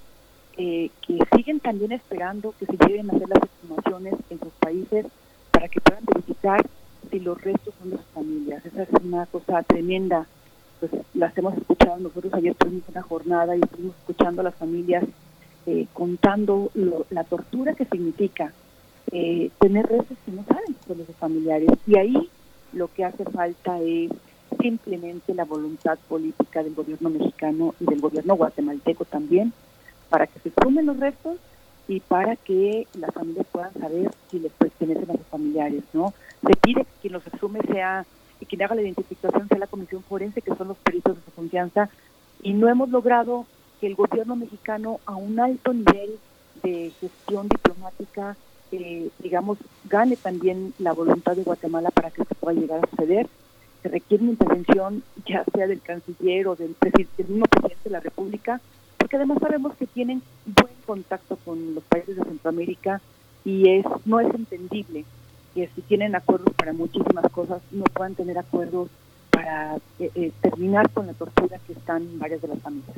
que 0.58 0.92
siguen 1.34 1.62
también 1.62 1.94
esperando 1.94 2.54
que 2.60 2.66
se 2.66 2.76
lleven 2.76 3.10
a 3.10 3.14
hacer 3.14 3.30
las 3.30 3.44
estimaciones 3.44 4.16
en 4.30 4.40
sus 4.40 4.54
países 4.60 5.06
para 5.52 5.70
que 5.70 5.80
puedan 5.80 6.04
verificar 6.06 6.66
si 7.10 7.22
los 7.22 7.42
restos 7.42 7.74
son 7.80 7.92
de 7.92 7.98
sus 8.00 8.06
familias. 8.08 8.66
Esa 8.66 8.84
es 8.84 8.90
una 9.02 9.26
cosa 9.28 9.64
tremenda 9.64 10.28
pues 10.80 10.92
las 11.14 11.38
hemos 11.38 11.58
escuchado. 11.58 11.98
Nosotros 11.98 12.34
ayer 12.34 12.56
tuvimos 12.56 12.84
una 12.90 13.02
jornada 13.02 13.56
y 13.56 13.60
estuvimos 13.60 13.96
escuchando 13.98 14.42
a 14.42 14.46
las 14.46 14.56
familias 14.56 15.04
eh, 15.66 15.88
contando 15.94 16.70
la 17.10 17.24
tortura 17.24 17.74
que 17.74 17.86
significa 17.86 18.54
eh, 19.12 19.50
tener 19.60 19.86
restos 19.88 20.18
que 20.26 20.32
no 20.32 20.44
saben 20.46 20.76
son 20.88 20.98
los 21.00 21.08
familiares. 21.18 21.70
Y 21.88 21.98
ahí 21.98 22.30
lo 22.74 22.92
que 22.94 23.06
hace 23.06 23.24
falta 23.26 23.80
es 23.82 24.12
simplemente 24.60 25.34
la 25.34 25.46
voluntad 25.46 25.98
política 26.08 26.64
del 26.64 26.76
gobierno 26.76 27.10
mexicano 27.10 27.76
y 27.80 27.86
del 27.86 28.00
gobierno 28.00 28.36
guatemalteco 28.36 29.06
también 29.06 29.54
para 30.10 30.28
que 30.28 30.40
se 30.40 30.52
sumen 30.62 30.86
los 30.86 31.00
restos 31.00 31.38
y 31.88 32.00
para 32.00 32.36
que 32.36 32.88
las 32.98 33.14
familias 33.14 33.46
puedan 33.52 33.74
saber 33.74 34.12
si 34.30 34.40
les 34.40 34.52
pertenecen 34.54 35.12
a 35.12 35.18
sus 35.18 35.28
familiares, 35.28 35.84
¿no? 35.94 36.14
Se 36.46 36.56
pide 36.56 36.82
que 36.82 36.92
quien 37.02 37.14
los 37.14 37.28
asume 37.28 37.60
sea 37.62 38.06
y 38.40 38.46
quien 38.46 38.62
haga 38.64 38.76
la 38.76 38.82
identificación 38.82 39.48
sea 39.48 39.58
la 39.58 39.68
Comisión 39.68 40.04
Forense, 40.04 40.42
que 40.42 40.56
son 40.56 40.68
los 40.68 40.78
peritos 40.78 41.16
de 41.16 41.22
su 41.24 41.32
confianza, 41.32 41.90
y 42.42 42.54
no 42.54 42.70
hemos 42.70 42.90
logrado 42.90 43.46
que 43.80 43.88
el 43.88 43.96
gobierno 43.96 44.36
mexicano 44.36 45.00
a 45.06 45.16
un 45.16 45.40
alto 45.40 45.74
nivel 45.74 46.18
de 46.64 46.92
gestión 47.00 47.48
diplomática, 47.48 48.36
eh, 48.72 49.10
digamos, 49.20 49.58
gane 49.86 50.16
también 50.16 50.74
la 50.80 50.94
voluntad 50.94 51.36
de 51.36 51.44
Guatemala 51.44 51.92
para 51.92 52.12
que 52.12 52.22
esto 52.22 52.36
pueda 52.36 52.60
llegar 52.60 52.82
a 52.84 52.90
suceder. 52.90 53.28
Se 53.82 53.90
requiere 53.90 54.24
una 54.24 54.32
intervención 54.32 55.04
ya 55.26 55.44
sea 55.54 55.68
del 55.68 55.82
canciller 55.82 56.48
o 56.48 56.56
del, 56.56 56.76
del 56.82 57.28
mismo 57.28 57.46
presidente 57.46 57.84
de 57.84 57.90
la 57.92 58.00
República, 58.00 58.62
porque 58.98 59.18
además 59.18 59.38
sabemos 59.40 59.76
que 59.76 59.86
tienen 59.86 60.22
buen 60.46 60.74
contacto 60.86 61.38
con 61.46 61.76
los 61.76 61.84
países 61.84 62.16
de 62.16 62.24
Centroamérica 62.24 63.02
y 63.44 63.70
es 63.70 63.86
no 64.06 64.20
es 64.20 64.34
entendible 64.34 65.06
que 65.56 65.70
si 65.74 65.82
tienen 65.82 66.16
acuerdos 66.16 66.54
para 66.54 66.74
muchísimas 66.74 67.32
cosas, 67.32 67.62
no 67.72 67.86
puedan 67.86 68.14
tener 68.14 68.38
acuerdos 68.38 68.90
para 69.32 69.78
eh, 70.00 70.12
eh, 70.14 70.32
terminar 70.42 70.90
con 70.92 71.08
la 71.08 71.14
tortura 71.14 71.58
que 71.66 71.74
están 71.74 72.20
varias 72.20 72.42
de 72.42 72.50
las 72.50 72.60
familias. 72.60 72.98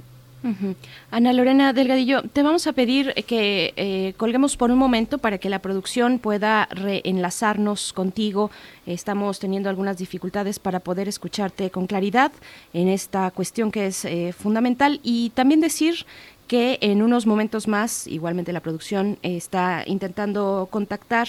Ana 1.11 1.33
Lorena 1.33 1.73
Delgadillo, 1.73 2.21
te 2.21 2.41
vamos 2.41 2.67
a 2.67 2.73
pedir 2.73 3.13
que 3.25 3.73
eh, 3.75 4.13
colguemos 4.17 4.55
por 4.55 4.71
un 4.71 4.77
momento 4.77 5.17
para 5.17 5.39
que 5.39 5.49
la 5.49 5.59
producción 5.59 6.19
pueda 6.19 6.67
reenlazarnos 6.71 7.91
contigo. 7.91 8.49
Estamos 8.85 9.39
teniendo 9.39 9.67
algunas 9.67 9.97
dificultades 9.97 10.59
para 10.59 10.79
poder 10.79 11.07
escucharte 11.07 11.69
con 11.69 11.85
claridad 11.85 12.31
en 12.71 12.87
esta 12.87 13.29
cuestión 13.31 13.71
que 13.71 13.87
es 13.87 14.07
fundamental 14.37 15.01
y 15.03 15.31
también 15.31 15.59
decir 15.59 16.05
que 16.47 16.77
en 16.81 17.01
unos 17.01 17.25
momentos 17.27 17.67
más, 17.67 18.07
igualmente 18.07 18.53
la 18.53 18.61
producción 18.61 19.19
está 19.21 19.83
intentando 19.85 20.67
contactar 20.71 21.27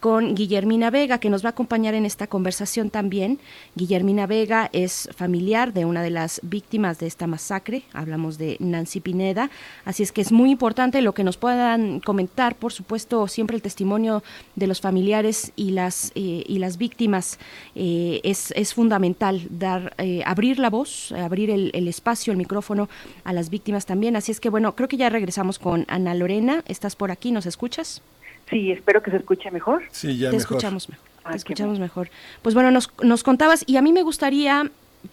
con 0.00 0.34
Guillermina 0.34 0.90
Vega, 0.90 1.18
que 1.18 1.30
nos 1.30 1.44
va 1.44 1.48
a 1.48 1.50
acompañar 1.50 1.94
en 1.94 2.06
esta 2.06 2.26
conversación 2.26 2.90
también. 2.90 3.38
Guillermina 3.74 4.26
Vega 4.26 4.70
es 4.72 5.08
familiar 5.14 5.72
de 5.72 5.84
una 5.84 6.02
de 6.02 6.10
las 6.10 6.40
víctimas 6.42 6.98
de 6.98 7.06
esta 7.06 7.26
masacre, 7.26 7.82
hablamos 7.92 8.38
de 8.38 8.56
Nancy 8.60 9.00
Pineda, 9.00 9.50
así 9.84 10.02
es 10.02 10.12
que 10.12 10.20
es 10.20 10.32
muy 10.32 10.50
importante 10.50 11.02
lo 11.02 11.14
que 11.14 11.24
nos 11.24 11.36
puedan 11.36 12.00
comentar, 12.00 12.54
por 12.54 12.72
supuesto, 12.72 13.26
siempre 13.28 13.56
el 13.56 13.62
testimonio 13.62 14.22
de 14.56 14.66
los 14.66 14.80
familiares 14.80 15.52
y 15.56 15.70
las, 15.70 16.12
eh, 16.14 16.44
y 16.46 16.58
las 16.58 16.78
víctimas 16.78 17.38
eh, 17.74 18.20
es, 18.24 18.52
es, 18.52 18.74
fundamental, 18.74 19.46
dar, 19.50 19.94
eh, 19.98 20.22
abrir 20.24 20.58
la 20.58 20.70
voz, 20.70 21.12
abrir 21.12 21.50
el, 21.50 21.70
el 21.74 21.88
espacio, 21.88 22.32
el 22.32 22.36
micrófono 22.36 22.88
a 23.24 23.32
las 23.32 23.50
víctimas 23.50 23.86
también, 23.86 24.16
así 24.16 24.32
es 24.32 24.40
que 24.40 24.50
bueno, 24.50 24.74
creo 24.74 24.88
que 24.88 24.96
ya 24.96 25.08
regresamos 25.08 25.58
con 25.58 25.84
Ana 25.88 26.14
Lorena, 26.14 26.62
¿estás 26.66 26.96
por 26.96 27.10
aquí? 27.10 27.32
¿Nos 27.32 27.46
escuchas? 27.46 28.02
Sí, 28.50 28.72
espero 28.72 29.02
que 29.02 29.10
se 29.10 29.18
escuche 29.18 29.50
mejor. 29.50 29.82
Sí, 29.90 30.16
ya 30.16 30.30
Te 30.30 30.36
mejor. 30.36 30.56
escuchamos 30.56 30.88
mejor. 30.88 31.04
te 31.30 31.36
escuchamos 31.36 31.78
mejor. 31.78 32.10
Pues 32.42 32.54
bueno, 32.54 32.70
nos, 32.70 32.90
nos 33.02 33.22
contabas, 33.22 33.64
y 33.66 33.76
a 33.76 33.82
mí 33.82 33.92
me 33.92 34.02
gustaría 34.02 34.70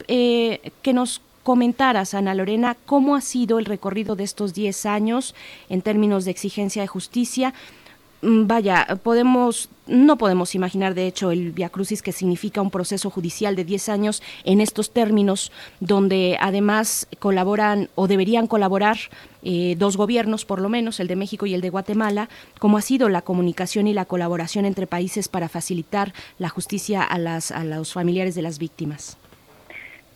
eh, 0.08 0.72
que 0.82 0.94
nos 0.94 1.22
comentaras, 1.44 2.14
Ana 2.14 2.34
Lorena, 2.34 2.76
cómo 2.86 3.16
ha 3.16 3.22
sido 3.22 3.60
el 3.60 3.66
recorrido 3.66 4.16
de 4.16 4.24
estos 4.24 4.54
10 4.54 4.86
años 4.88 5.36
en 5.70 5.82
términos 5.82 6.26
de 6.26 6.32
exigencia 6.32 6.82
de 6.82 6.88
justicia. 6.88 7.54
Mm, 8.22 8.48
Vaya, 8.48 8.88
podemos, 9.04 9.70
no 9.88 10.18
podemos 10.18 10.56
imaginar, 10.56 10.96
de 10.96 11.06
hecho, 11.06 11.32
el 11.32 11.52
Via 11.52 11.70
Crucis 11.70 12.02
que 12.02 12.12
significa 12.12 12.62
un 12.62 12.72
proceso 12.72 13.10
judicial 13.10 13.56
de 13.56 13.64
10 13.66 13.90
años 13.90 14.24
en 14.46 14.62
estos 14.62 14.92
términos, 14.92 15.52
donde 15.80 16.38
además 16.40 17.08
colaboran 17.20 17.90
o 17.96 18.08
deberían 18.08 18.48
colaborar 18.48 18.98
eh, 19.44 19.76
dos 19.78 19.96
gobiernos, 19.98 20.46
por 20.46 20.60
lo 20.62 20.70
menos, 20.70 21.00
el 21.00 21.08
de 21.08 21.16
México 21.16 21.46
y 21.46 21.54
el 21.54 21.62
de 21.62 21.70
Guatemala, 21.70 22.30
cómo 22.60 22.78
ha 22.78 22.82
sido 22.82 23.10
la 23.10 23.22
comunicación 23.22 23.86
y 23.88 23.94
la 23.94 24.06
colaboración 24.06 24.66
entre 24.66 24.88
países 24.88 25.28
para 25.28 25.50
facilitar 25.50 26.14
la 26.40 26.50
justicia 26.50 27.04
a, 27.04 27.20
las, 27.20 27.52
a 27.52 27.64
los 27.64 27.94
familiares 27.94 28.34
de 28.34 28.42
las 28.42 28.58
víctimas. 28.60 29.18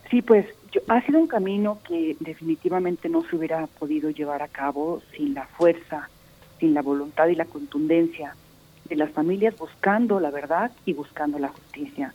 Sí, 0.10 0.24
pues 0.24 0.48
yo- 0.72 0.82
ha 0.88 1.06
sido 1.06 1.20
un 1.20 1.28
camino 1.28 1.80
que 1.88 2.16
definitivamente 2.22 3.08
no 3.10 3.24
se 3.30 3.36
hubiera 3.36 3.68
podido 3.68 4.10
llevar 4.10 4.42
a 4.42 4.48
cabo 4.48 5.02
sin 5.16 5.36
la 5.36 5.46
fuerza, 5.46 6.10
sin 6.60 6.74
la 6.74 6.82
voluntad 6.82 7.28
y 7.28 7.36
la 7.36 7.46
contundencia 7.46 8.36
de 8.88 8.96
las 8.96 9.12
familias 9.12 9.58
buscando 9.58 10.20
la 10.20 10.32
verdad 10.32 10.72
y 10.86 10.94
buscando 10.94 11.40
la 11.40 11.50
justicia. 11.50 12.14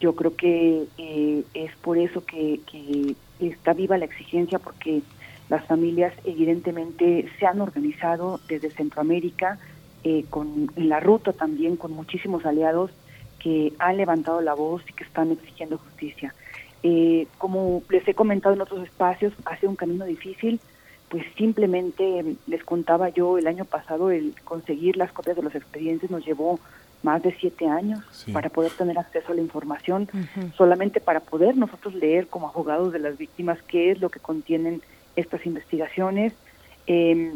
Yo 0.00 0.14
creo 0.14 0.36
que 0.36 0.84
eh, 0.96 1.44
es 1.54 1.76
por 1.76 1.98
eso 1.98 2.24
que, 2.24 2.60
está 3.40 3.72
viva 3.72 3.98
la 3.98 4.04
exigencia, 4.04 4.58
porque 4.58 5.02
las 5.48 5.64
familias 5.66 6.12
evidentemente 6.24 7.28
se 7.38 7.46
han 7.46 7.60
organizado 7.60 8.40
desde 8.48 8.70
Centroamérica, 8.70 9.58
eh, 10.04 10.24
con, 10.30 10.70
en 10.76 10.88
la 10.88 11.00
ruta 11.00 11.32
también 11.32 11.76
con 11.76 11.92
muchísimos 11.92 12.46
aliados 12.46 12.90
que 13.38 13.72
han 13.78 13.96
levantado 13.96 14.40
la 14.40 14.54
voz 14.54 14.82
y 14.88 14.92
que 14.92 15.04
están 15.04 15.30
exigiendo 15.32 15.78
justicia. 15.78 16.34
Eh, 16.82 17.26
como 17.38 17.82
les 17.90 18.06
he 18.06 18.14
comentado 18.14 18.54
en 18.54 18.60
otros 18.60 18.84
espacios, 18.84 19.32
ha 19.44 19.56
sido 19.56 19.70
un 19.70 19.76
camino 19.76 20.04
difícil, 20.04 20.60
pues 21.08 21.24
simplemente 21.36 22.36
les 22.46 22.62
contaba 22.64 23.08
yo 23.08 23.38
el 23.38 23.46
año 23.46 23.64
pasado 23.64 24.10
el 24.10 24.34
conseguir 24.44 24.96
las 24.96 25.10
copias 25.12 25.36
de 25.36 25.42
los 25.42 25.54
expedientes 25.54 26.10
nos 26.10 26.24
llevó 26.26 26.60
más 27.02 27.22
de 27.22 27.32
siete 27.38 27.66
años 27.66 28.00
Sí. 28.10 28.32
para 28.32 28.48
poder 28.50 28.72
tener 28.72 28.98
acceso 28.98 29.32
a 29.32 29.34
la 29.34 29.40
información, 29.40 30.08
solamente 30.56 31.00
para 31.00 31.20
poder 31.20 31.56
nosotros 31.56 31.94
leer 31.94 32.26
como 32.26 32.48
abogados 32.48 32.92
de 32.92 32.98
las 32.98 33.16
víctimas 33.16 33.58
qué 33.68 33.90
es 33.92 34.00
lo 34.00 34.10
que 34.10 34.18
contienen 34.20 34.82
estas 35.16 35.46
investigaciones. 35.46 36.32
Eh, 36.88 37.34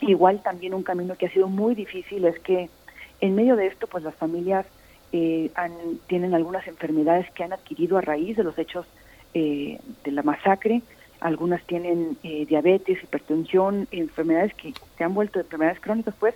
igual 0.00 0.42
también 0.42 0.74
un 0.74 0.82
camino 0.82 1.14
que 1.16 1.26
ha 1.26 1.30
sido 1.30 1.48
muy 1.48 1.74
difícil 1.74 2.24
es 2.24 2.38
que 2.40 2.68
en 3.20 3.34
medio 3.34 3.56
de 3.56 3.66
esto, 3.66 3.86
pues 3.86 4.02
las 4.04 4.14
familias 4.14 4.66
eh, 5.12 5.50
han- 5.54 5.98
tienen 6.08 6.34
algunas 6.34 6.66
enfermedades 6.66 7.30
que 7.32 7.44
han 7.44 7.52
adquirido 7.52 7.96
a 7.98 8.00
raíz 8.00 8.36
de 8.36 8.42
los 8.44 8.58
hechos 8.58 8.86
eh, 9.34 9.78
de 10.02 10.10
la 10.12 10.22
masacre. 10.22 10.82
Algunas 11.20 11.62
tienen 11.64 12.16
eh, 12.22 12.44
diabetes, 12.46 13.02
hipertensión, 13.02 13.88
enfermedades 13.90 14.54
que 14.54 14.74
se 14.96 15.04
han 15.04 15.14
vuelto 15.14 15.40
enfermedades 15.40 15.80
crónicas, 15.80 16.14
pues, 16.18 16.34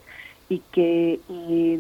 y 0.49 0.61
que 0.73 1.21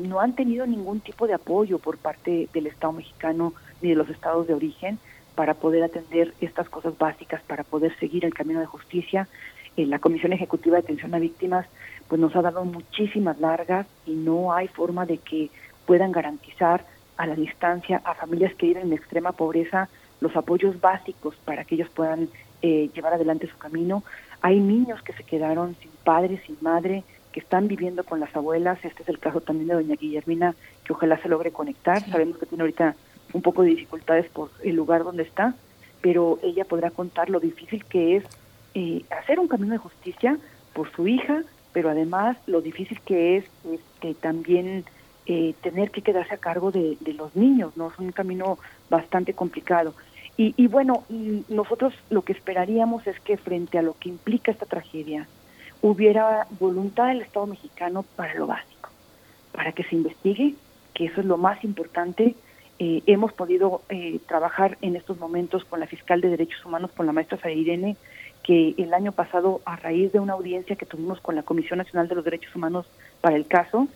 no 0.03 0.21
han 0.21 0.35
tenido 0.35 0.67
ningún 0.67 1.01
tipo 1.01 1.27
de 1.27 1.35
apoyo 1.35 1.79
por 1.79 1.97
parte 1.97 2.49
del 2.53 2.67
Estado 2.67 2.93
mexicano 2.93 3.55
ni 3.81 3.91
de 3.91 3.95
los 3.95 4.11
estados 4.11 4.47
de 4.47 4.55
origen 4.55 4.99
para 5.35 5.55
poder 5.55 5.85
atender 5.85 6.35
estas 6.41 6.69
cosas 6.69 6.99
básicas, 6.99 7.41
para 7.43 7.65
poder 7.65 7.97
seguir 7.99 8.25
el 8.25 8.35
camino 8.35 8.61
de 8.61 8.67
justicia. 8.67 9.29
Eh, 9.77 9.87
la 9.87 10.01
Comisión 10.01 10.33
Ejecutiva 10.33 10.77
de 10.77 10.83
Atención 10.83 11.15
a 11.15 11.19
Víctimas 11.19 11.67
pues 12.09 12.21
nos 12.21 12.35
ha 12.35 12.43
dado 12.43 12.65
muchísimas 12.65 13.39
largas 13.39 13.87
y 14.05 14.13
no 14.13 14.53
hay 14.53 14.67
forma 14.69 15.07
de 15.07 15.19
que 15.19 15.51
puedan 15.87 16.11
garantizar 16.11 16.85
a 17.17 17.27
la 17.27 17.35
distancia 17.35 18.01
a 18.05 18.15
familias 18.15 18.55
que 18.55 18.67
viven 18.67 18.89
en 18.89 18.93
extrema 18.95 19.33
pobreza 19.33 19.89
los 20.21 20.35
apoyos 20.37 20.81
básicos 20.81 21.37
para 21.45 21.65
que 21.65 21.77
ellos 21.77 21.91
puedan 21.91 22.29
eh, 22.63 22.91
llevar 22.95 23.15
adelante 23.15 23.49
su 23.49 23.59
camino. 23.59 24.03
Hay 24.41 24.61
niños 24.61 25.03
que 25.03 25.13
se 25.13 25.25
quedaron 25.25 25.77
sin 25.81 25.91
padre, 26.05 26.41
sin 26.47 26.57
madre, 26.61 27.05
que 27.33 27.41
están 27.41 27.69
viviendo 27.69 28.05
con 28.05 28.21
las 28.21 28.35
abuelas. 28.35 28.85
Este 28.85 29.03
es 29.03 29.09
el 29.09 29.19
caso 29.19 29.41
también 29.41 29.69
de 29.69 29.75
doña 29.75 29.97
Guillermina, 29.97 30.55
que 30.85 30.93
ojalá 30.93 31.19
se 31.19 31.29
logre 31.29 31.51
conectar. 31.51 32.01
Sabemos 32.09 32.39
que 32.39 32.47
tiene 32.47 32.63
ahorita 32.63 32.95
un 33.33 33.43
poco 33.43 33.63
de 33.63 33.71
dificultades 33.71 34.29
por 34.31 34.51
el 34.63 34.75
lugar 34.75 35.05
donde 35.05 35.23
está, 35.23 35.55
pero 36.01 36.39
ella 36.43 36.65
podrá 36.65 36.91
contar 36.91 37.29
lo 37.31 37.41
difícil 37.41 37.85
que 37.85 38.17
es 38.17 38.25
eh, 38.75 39.05
hacer 39.11 39.39
un 39.39 39.49
camino 39.49 39.73
de 39.73 39.79
justicia 39.79 40.39
por 40.73 40.91
su 40.93 41.07
hija, 41.09 41.43
pero 41.73 41.91
además 41.91 42.37
lo 42.47 42.61
difícil 42.61 43.01
que 43.03 43.37
es 43.37 43.45
este, 43.71 44.15
también 44.15 44.85
eh, 45.27 45.55
tener 45.63 45.91
que 45.91 46.03
quedarse 46.03 46.35
a 46.35 46.39
cargo 46.39 46.71
de, 46.71 46.97
de 47.01 47.13
los 47.13 47.37
niños, 47.37 47.77
¿no? 47.77 47.89
Es 47.89 47.99
un 47.99 48.13
camino 48.13 48.59
bastante 48.89 49.35
complicado. 49.35 49.95
Y, 50.39 50.55
y 50.57 50.69
bueno, 50.69 51.05
nosotros 51.49 51.93
lo 52.09 52.23
que 52.23 52.33
esperaríamos 52.33 53.07
es 53.07 53.21
que 53.21 53.37
frente 53.37 53.77
a 53.77 53.83
lo 53.83 53.95
que 53.99 54.09
implica 54.09 54.51
esta 54.51 54.65
tragedia, 54.65 55.27
hubiera 55.83 56.47
voluntad 56.59 57.09
del 57.09 57.23
Estado 57.23 57.47
mexicano 57.47 58.05
para 58.17 58.35
lo 58.35 58.47
básico, 58.47 58.91
para 59.53 59.73
que 59.73 59.85
se 59.85 59.97
investigue, 59.97 60.55
que 60.95 61.07
eso 61.07 61.21
es 61.21 61.27
lo 61.27 61.37
más 61.37 61.63
importante. 61.65 62.35
Eh, 62.79 63.03
hemos 63.07 63.33
podido 63.33 63.83
eh, 63.89 64.21
trabajar 64.27 64.79
en 64.83 64.97
estos 64.97 65.19
momentos 65.19 65.65
con 65.65 65.81
la 65.81 65.87
fiscal 65.87 66.21
de 66.21 66.31
Derechos 66.31 66.65
Humanos, 66.65 66.93
con 66.97 67.07
la 67.07 67.13
maestra 67.13 67.39
Sara 67.39 67.53
Irene, 67.53 67.97
que 68.43 68.75
el 68.79 68.95
año 68.95 69.13
pasado, 69.13 69.61
a 69.65 69.77
raíz 69.77 70.13
de 70.13 70.21
una 70.21 70.35
audiencia 70.35 70.77
que 70.77 70.87
tuvimos 70.87 71.21
con 71.21 71.35
la 71.35 71.43
Comisión 71.43 71.79
Nacional 71.79 72.09
de 72.09 72.15
los 72.15 72.25
Derechos 72.25 72.55
Humanos 72.55 72.87
para 73.21 73.37
el 73.37 73.47
caso, 73.47 73.89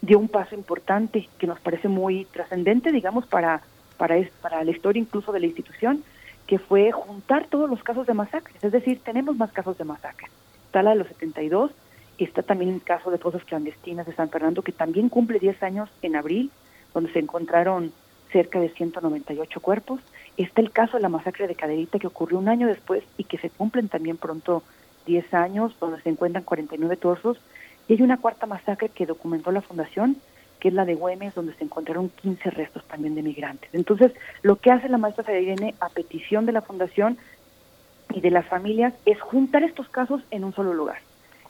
dio 0.00 0.18
un 0.18 0.28
paso 0.28 0.54
importante 0.54 1.28
que 1.38 1.46
nos 1.46 1.60
parece 1.60 1.88
muy 1.88 2.24
trascendente, 2.24 2.90
digamos, 2.90 3.26
para, 3.26 3.62
para, 4.02 4.16
es- 4.16 4.32
para 4.42 4.64
la 4.64 4.72
historia 4.72 5.00
incluso 5.00 5.30
de 5.30 5.38
la 5.38 5.46
institución, 5.46 6.02
que 6.48 6.58
fue 6.58 6.90
juntar 6.90 7.46
todos 7.48 7.70
los 7.70 7.84
casos 7.84 8.04
de 8.04 8.14
masacres. 8.14 8.56
Es 8.64 8.72
decir, 8.72 8.98
tenemos 9.04 9.36
más 9.36 9.52
casos 9.52 9.78
de 9.78 9.84
masacres. 9.84 10.28
Está 10.66 10.82
la 10.82 10.90
de 10.90 10.96
los 10.96 11.06
72, 11.06 11.70
y 12.18 12.24
está 12.24 12.42
también 12.42 12.72
el 12.74 12.82
caso 12.82 13.12
de 13.12 13.18
fosas 13.18 13.44
clandestinas 13.44 14.04
de 14.04 14.12
San 14.12 14.28
Fernando, 14.28 14.62
que 14.62 14.72
también 14.72 15.08
cumple 15.08 15.38
10 15.38 15.62
años 15.62 15.88
en 16.02 16.16
abril, 16.16 16.50
donde 16.92 17.12
se 17.12 17.20
encontraron 17.20 17.92
cerca 18.32 18.58
de 18.58 18.70
198 18.70 19.60
cuerpos. 19.60 20.00
Está 20.36 20.60
el 20.62 20.72
caso 20.72 20.96
de 20.96 21.02
la 21.04 21.08
masacre 21.08 21.46
de 21.46 21.54
Caderita, 21.54 22.00
que 22.00 22.08
ocurrió 22.08 22.38
un 22.40 22.48
año 22.48 22.66
después 22.66 23.04
y 23.18 23.22
que 23.22 23.38
se 23.38 23.50
cumplen 23.50 23.88
también 23.88 24.16
pronto 24.16 24.64
10 25.06 25.32
años, 25.32 25.76
donde 25.78 26.02
se 26.02 26.08
encuentran 26.08 26.42
49 26.42 26.96
torsos. 26.96 27.38
Y 27.86 27.92
hay 27.92 28.02
una 28.02 28.16
cuarta 28.16 28.46
masacre 28.46 28.88
que 28.88 29.06
documentó 29.06 29.52
la 29.52 29.62
Fundación, 29.62 30.16
que 30.62 30.68
es 30.68 30.74
la 30.74 30.84
de 30.84 30.94
Güemes, 30.94 31.34
donde 31.34 31.54
se 31.54 31.64
encontraron 31.64 32.08
15 32.08 32.50
restos 32.50 32.84
también 32.84 33.16
de 33.16 33.22
migrantes. 33.22 33.68
Entonces, 33.72 34.12
lo 34.42 34.54
que 34.54 34.70
hace 34.70 34.88
la 34.88 34.96
maestra 34.96 35.36
Irene, 35.36 35.74
a 35.80 35.88
petición 35.88 36.46
de 36.46 36.52
la 36.52 36.62
Fundación 36.62 37.18
y 38.14 38.20
de 38.20 38.30
las 38.30 38.46
familias, 38.46 38.94
es 39.04 39.20
juntar 39.20 39.64
estos 39.64 39.88
casos 39.88 40.22
en 40.30 40.44
un 40.44 40.54
solo 40.54 40.72
lugar. 40.72 41.00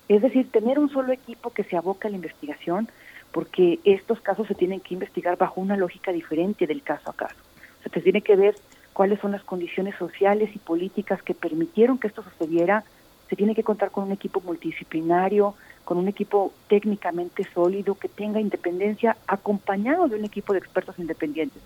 Es 0.09 0.23
decir, 0.23 0.51
tener 0.51 0.79
un 0.79 0.89
solo 0.89 1.13
equipo 1.13 1.51
que 1.51 1.63
se 1.63 1.77
aboca 1.77 2.09
a 2.09 2.11
la 2.11 2.17
investigación, 2.17 2.89
porque 3.33 3.81
estos 3.85 4.19
casos 4.23 4.49
se 4.49 4.55
tienen 4.55 4.81
que 4.81 4.95
investigar 4.95 5.37
bajo 5.37 5.61
una 5.61 5.77
lógica 5.77 6.11
diferente 6.11 6.67
del 6.67 6.83
caso 6.83 7.11
a 7.11 7.13
caso. 7.13 7.37
O 7.81 7.83
sea, 7.83 7.93
se 7.93 8.01
tiene 8.01 8.23
que 8.23 8.35
ver 8.35 8.55
cuáles 8.95 9.21
son 9.21 9.33
las 9.33 9.45
condiciones 9.45 9.95
sociales 9.97 10.49
y 10.55 10.59
políticas 10.59 11.23
que 11.23 11.35
permitieron 11.35 11.99
que 11.99 12.07
esto 12.07 12.23
sucediera. 12.23 12.85
Se 13.29 13.37
tiene 13.37 13.55
que 13.55 13.63
contar 13.63 13.91
con 13.91 14.05
un 14.05 14.13
equipo 14.13 14.41
multidisciplinario, 14.41 15.55
con 15.85 15.99
un 15.99 16.09
equipo 16.09 16.53
técnicamente 16.69 17.47
sólido, 17.53 17.95
que 17.95 18.09
tenga 18.09 18.41
independencia, 18.41 19.17
acompañado 19.27 20.09
de 20.09 20.17
un 20.17 20.25
equipo 20.25 20.53
de 20.53 20.59
expertos 20.59 20.99
independientes. 20.99 21.63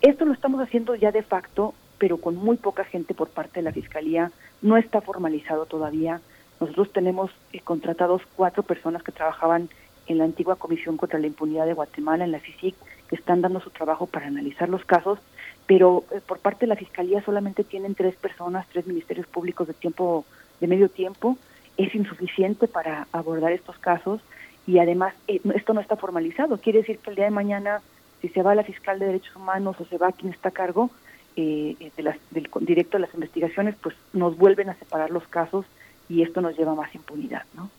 Esto 0.00 0.24
lo 0.24 0.32
estamos 0.32 0.60
haciendo 0.60 0.94
ya 0.94 1.12
de 1.12 1.22
facto, 1.22 1.74
pero 1.98 2.18
con 2.18 2.36
muy 2.36 2.56
poca 2.56 2.84
gente 2.84 3.14
por 3.14 3.28
parte 3.28 3.60
de 3.60 3.64
la 3.64 3.72
Fiscalía. 3.72 4.30
No 4.62 4.76
está 4.76 5.00
formalizado 5.00 5.66
todavía. 5.66 6.20
Nosotros 6.60 6.92
tenemos 6.92 7.30
eh, 7.52 7.60
contratados 7.60 8.22
cuatro 8.36 8.62
personas 8.62 9.02
que 9.02 9.12
trabajaban 9.12 9.68
en 10.06 10.18
la 10.18 10.24
antigua 10.24 10.56
Comisión 10.56 10.96
contra 10.96 11.18
la 11.18 11.26
Impunidad 11.26 11.66
de 11.66 11.74
Guatemala, 11.74 12.24
en 12.24 12.32
la 12.32 12.40
FICIC, 12.40 12.74
que 13.08 13.16
están 13.16 13.40
dando 13.40 13.60
su 13.60 13.70
trabajo 13.70 14.06
para 14.06 14.26
analizar 14.26 14.68
los 14.68 14.84
casos, 14.84 15.18
pero 15.66 16.04
eh, 16.12 16.20
por 16.26 16.38
parte 16.38 16.60
de 16.60 16.68
la 16.68 16.76
Fiscalía 16.76 17.22
solamente 17.22 17.64
tienen 17.64 17.94
tres 17.94 18.14
personas, 18.16 18.66
tres 18.72 18.86
ministerios 18.86 19.26
públicos 19.26 19.66
de 19.66 19.74
tiempo, 19.74 20.24
de 20.60 20.66
medio 20.66 20.88
tiempo. 20.88 21.36
Es 21.76 21.94
insuficiente 21.94 22.68
para 22.68 23.06
abordar 23.12 23.52
estos 23.52 23.78
casos 23.78 24.20
y 24.66 24.78
además 24.78 25.14
eh, 25.28 25.40
esto 25.54 25.74
no 25.74 25.80
está 25.80 25.96
formalizado. 25.96 26.58
Quiere 26.58 26.80
decir 26.80 26.98
que 26.98 27.10
el 27.10 27.16
día 27.16 27.26
de 27.26 27.30
mañana, 27.30 27.80
si 28.20 28.28
se 28.28 28.42
va 28.42 28.54
la 28.54 28.64
fiscal 28.64 28.98
de 28.98 29.06
derechos 29.06 29.34
humanos 29.36 29.76
o 29.78 29.84
se 29.86 29.98
va 29.98 30.12
quien 30.12 30.32
está 30.32 30.48
a 30.48 30.52
cargo 30.52 30.90
eh, 31.36 31.76
de 31.96 32.02
las, 32.02 32.16
del 32.30 32.48
directo 32.60 32.96
de 32.96 33.02
las 33.02 33.14
investigaciones, 33.14 33.74
pues 33.82 33.94
nos 34.12 34.36
vuelven 34.36 34.70
a 34.70 34.74
separar 34.74 35.10
los 35.10 35.26
casos 35.28 35.66
y 36.08 36.22
esto 36.22 36.40
nos 36.40 36.56
lleva 36.56 36.72
a 36.72 36.76
más 36.76 36.94
impunidad, 36.94 37.44
¿no? 37.54 37.70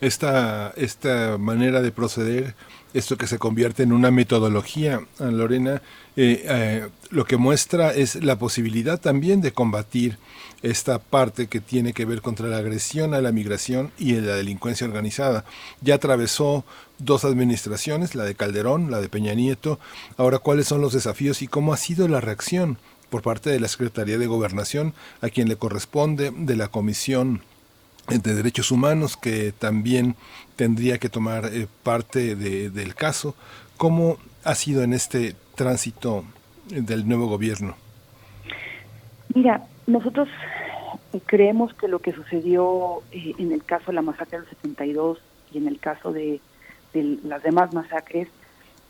esta, 0.00 0.72
esta 0.76 1.38
manera 1.38 1.80
de 1.80 1.92
proceder, 1.92 2.54
esto 2.94 3.16
que 3.16 3.26
se 3.26 3.38
convierte 3.38 3.82
en 3.82 3.92
una 3.92 4.10
metodología, 4.10 5.00
Lorena, 5.18 5.82
eh, 6.16 6.44
eh, 6.44 6.88
lo 7.10 7.24
que 7.24 7.36
muestra 7.36 7.92
es 7.92 8.16
la 8.16 8.38
posibilidad 8.38 9.00
también 9.00 9.40
de 9.40 9.52
combatir 9.52 10.18
esta 10.62 10.98
parte 10.98 11.48
que 11.48 11.60
tiene 11.60 11.92
que 11.92 12.04
ver 12.04 12.22
contra 12.22 12.48
la 12.48 12.58
agresión 12.58 13.14
a 13.14 13.20
la 13.20 13.32
migración 13.32 13.90
y 13.98 14.12
la 14.14 14.36
delincuencia 14.36 14.86
organizada. 14.86 15.44
Ya 15.80 15.96
atravesó 15.96 16.64
dos 16.98 17.24
administraciones, 17.24 18.14
la 18.14 18.24
de 18.24 18.34
Calderón, 18.34 18.90
la 18.90 19.00
de 19.00 19.08
Peña 19.08 19.34
Nieto. 19.34 19.80
Ahora, 20.16 20.38
¿cuáles 20.38 20.66
son 20.66 20.80
los 20.80 20.92
desafíos 20.92 21.42
y 21.42 21.48
cómo 21.48 21.72
ha 21.72 21.76
sido 21.76 22.06
la 22.08 22.20
reacción 22.20 22.78
por 23.10 23.22
parte 23.22 23.50
de 23.50 23.60
la 23.60 23.68
Secretaría 23.68 24.16
de 24.16 24.26
Gobernación, 24.26 24.94
a 25.20 25.28
quien 25.28 25.46
le 25.48 25.56
corresponde, 25.56 26.32
de 26.34 26.56
la 26.56 26.68
Comisión 26.68 27.42
de 28.08 28.34
Derechos 28.34 28.70
Humanos, 28.70 29.16
que 29.16 29.52
también 29.52 30.16
tendría 30.56 30.98
que 30.98 31.08
tomar 31.08 31.46
eh, 31.46 31.66
parte 31.82 32.34
del 32.36 32.94
caso. 32.94 33.34
¿Cómo 33.76 34.18
ha 34.44 34.54
sido 34.54 34.82
en 34.82 34.92
este 34.92 35.34
tránsito 35.54 36.24
del 36.68 37.08
nuevo 37.08 37.26
gobierno? 37.26 37.76
Mira, 39.34 39.62
nosotros 39.86 40.28
creemos 41.26 41.74
que 41.74 41.88
lo 41.88 42.00
que 42.00 42.12
sucedió 42.12 43.02
eh, 43.12 43.34
en 43.38 43.52
el 43.52 43.64
caso 43.64 43.86
de 43.86 43.94
la 43.94 44.02
masacre 44.02 44.40
del 44.40 44.48
72 44.48 45.18
y 45.52 45.58
en 45.58 45.68
el 45.68 45.78
caso 45.78 46.12
de, 46.12 46.40
las 46.94 47.42
demás 47.42 47.72
masacres, 47.72 48.28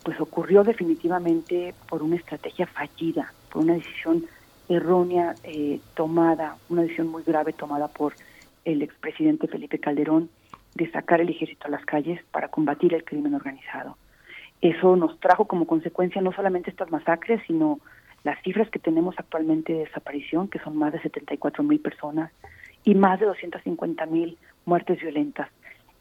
pues 0.03 0.21
ocurrió 0.21 0.65
definitivamente 0.65 1.73
por 1.89 2.03
una 2.03 2.17
estrategia 2.17 2.67
fallida, 2.67 3.33
por 3.51 3.63
una 3.63 3.75
decisión 3.75 4.27
errónea 4.69 5.37
eh, 5.45 5.79
tomada, 5.95 6.57
una 6.69 6.83
decisión 6.83 7.09
muy 7.09 7.23
grave 7.23 7.53
tomada 7.53 7.87
por 7.87 8.15
el 8.65 8.83
expresidente 8.83 9.49
Felipe 9.49 9.79
Calderón 9.79 10.31
de 10.75 10.91
sacar 10.91 11.21
el 11.21 11.29
ejército 11.29 11.67
a 11.67 11.71
las 11.71 11.85
calles 11.85 12.21
para 12.31 12.49
combatir 12.49 12.95
el 12.95 13.05
crimen 13.05 13.35
organizado. 13.35 13.97
Eso 14.61 14.97
nos 14.97 15.19
trajo 15.21 15.47
como 15.47 15.67
consecuencia 15.67 16.23
no 16.23 16.33
solamente 16.33 16.71
estas 16.71 16.91
masacres, 16.91 17.43
sino 17.47 17.81
las 18.25 18.41
cifras 18.43 18.71
que 18.71 18.79
tenemos 18.79 19.15
actualmente 19.19 19.73
de 19.73 19.81
desaparición, 19.81 20.49
que 20.49 20.61
son 20.61 20.77
más 20.77 20.93
de 20.93 21.03
74 21.03 21.63
mil 21.65 21.81
personas 21.81 22.31
y 22.85 22.95
más 22.95 23.19
de 23.21 23.27
250 23.27 24.07
mil 24.07 24.39
muertes 24.65 25.01
violentas. 25.01 25.49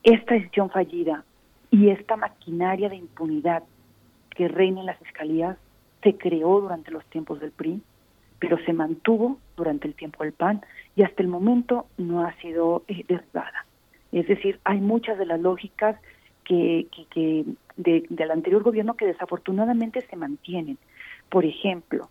Esta 0.04 0.36
decisión 0.36 0.70
fallida 0.70 1.24
y 1.72 1.90
esta 1.90 2.18
maquinaria 2.18 2.90
de 2.90 2.98
impunidad 2.98 3.64
que 4.30 4.48
reina 4.48 4.82
en 4.82 4.86
las 4.86 5.00
fiscalías 5.00 5.58
se 6.04 6.16
creó 6.18 6.62
durante 6.62 6.92
los 6.92 7.06
tiempos 7.06 7.40
del 7.40 7.52
PRI, 7.52 7.82
pero 8.40 8.58
se 8.66 8.74
mantuvo 8.74 9.38
durante 9.62 9.88
el 9.88 9.94
tiempo 9.94 10.24
del 10.24 10.34
PAN 10.34 10.62
y 10.96 11.04
hasta 11.04 11.22
el 11.22 11.30
momento 11.30 11.86
no 11.98 12.26
ha 12.26 12.34
sido 12.42 12.84
eh, 12.88 13.06
derribada. 13.08 13.66
Es 14.12 14.28
decir, 14.28 14.60
hay 14.64 14.82
muchas 14.82 15.18
de 15.20 15.26
las 15.26 15.40
lógicas 15.40 15.96
que, 16.44 16.88
que, 17.12 17.46
del 17.78 18.32
anterior 18.32 18.64
gobierno 18.64 18.96
que 18.96 19.06
desafortunadamente 19.06 20.02
se 20.02 20.16
mantienen. 20.16 20.78
Por 21.30 21.46
ejemplo, 21.46 22.10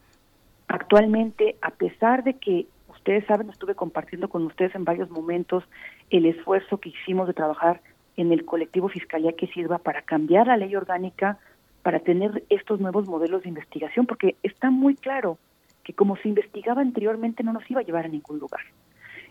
actualmente, 0.68 1.56
a 1.60 1.70
pesar 1.70 2.22
de 2.24 2.34
que 2.34 2.66
ustedes 2.88 3.26
saben, 3.26 3.50
estuve 3.50 3.74
compartiendo 3.74 4.28
con 4.28 4.44
ustedes 4.44 4.74
en 4.74 4.84
varios 4.84 5.10
momentos 5.10 5.64
el 6.10 6.24
esfuerzo 6.26 6.78
que 6.78 6.90
hicimos 6.90 7.26
de 7.26 7.34
trabajar 7.34 7.80
en 8.16 8.32
el 8.32 8.44
colectivo 8.44 8.88
Fiscalía 8.88 9.32
que 9.32 9.48
sirva 9.48 9.78
para 9.78 10.02
cambiar 10.02 10.46
la 10.46 10.56
ley 10.56 10.74
orgánica, 10.76 11.38
para 11.82 11.98
tener 12.00 12.44
estos 12.48 12.80
nuevos 12.80 13.06
modelos 13.06 13.42
de 13.42 13.48
investigación, 13.48 14.06
porque 14.06 14.36
está 14.42 14.70
muy 14.70 14.94
claro 14.94 15.38
que 15.84 15.92
como 15.92 16.16
se 16.16 16.28
investigaba 16.28 16.82
anteriormente 16.82 17.42
no 17.42 17.52
nos 17.52 17.68
iba 17.70 17.80
a 17.80 17.84
llevar 17.84 18.04
a 18.04 18.08
ningún 18.08 18.38
lugar. 18.38 18.62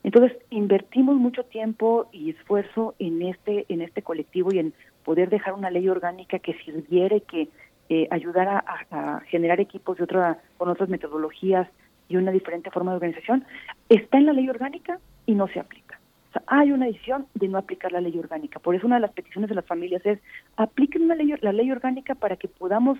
Entonces, 0.04 0.38
invertimos 0.50 1.18
mucho 1.18 1.44
tiempo 1.44 2.10
y 2.12 2.30
esfuerzo 2.30 2.96
en 3.00 3.22
este 3.22 3.66
en 3.70 3.82
este 3.82 4.02
colectivo 4.02 4.54
y 4.54 4.60
en 4.60 4.74
poder 5.04 5.30
dejar 5.30 5.54
una 5.54 5.70
ley 5.70 5.90
orgánica 5.90 6.40
que 6.40 6.54
sirviera 6.64 7.18
y 7.18 7.22
que 7.22 7.50
eh, 7.90 8.08
ayudara 8.12 8.64
a, 8.92 9.22
generar 9.22 9.60
equipos 9.60 9.98
de 9.98 10.04
otra 10.04 10.38
con 10.58 10.70
otras 10.70 10.90
metodologías 10.90 11.68
y 12.08 12.18
una 12.18 12.32
diferente 12.32 12.70
forma 12.70 12.92
de 12.92 12.98
organización. 12.98 13.46
Está 13.90 14.18
en 14.18 14.28
la 14.28 14.34
ley 14.34 14.48
orgánica 14.48 15.00
y 15.26 15.34
no 15.34 15.48
se 15.48 15.60
aplica. 15.60 16.00
O 16.30 16.34
sea, 16.34 16.44
hay 16.46 16.72
una 16.72 16.86
decisión 16.86 17.26
de 17.34 17.48
no 17.48 17.58
aplicar 17.58 17.92
la 17.92 18.02
ley 18.02 18.16
orgánica. 18.18 18.60
Por 18.60 18.76
eso 18.76 18.86
una 18.86 18.98
de 18.98 19.02
las 19.02 19.14
peticiones 19.14 19.50
de 19.50 19.56
las 19.56 19.66
familias 19.66 20.06
es 20.06 20.20
apliquen 20.56 21.02
una 21.04 21.16
ley, 21.16 21.34
la 21.42 21.52
ley 21.52 21.72
orgánica 21.72 22.14
para 22.14 22.36
que 22.36 22.48
podamos 22.48 23.00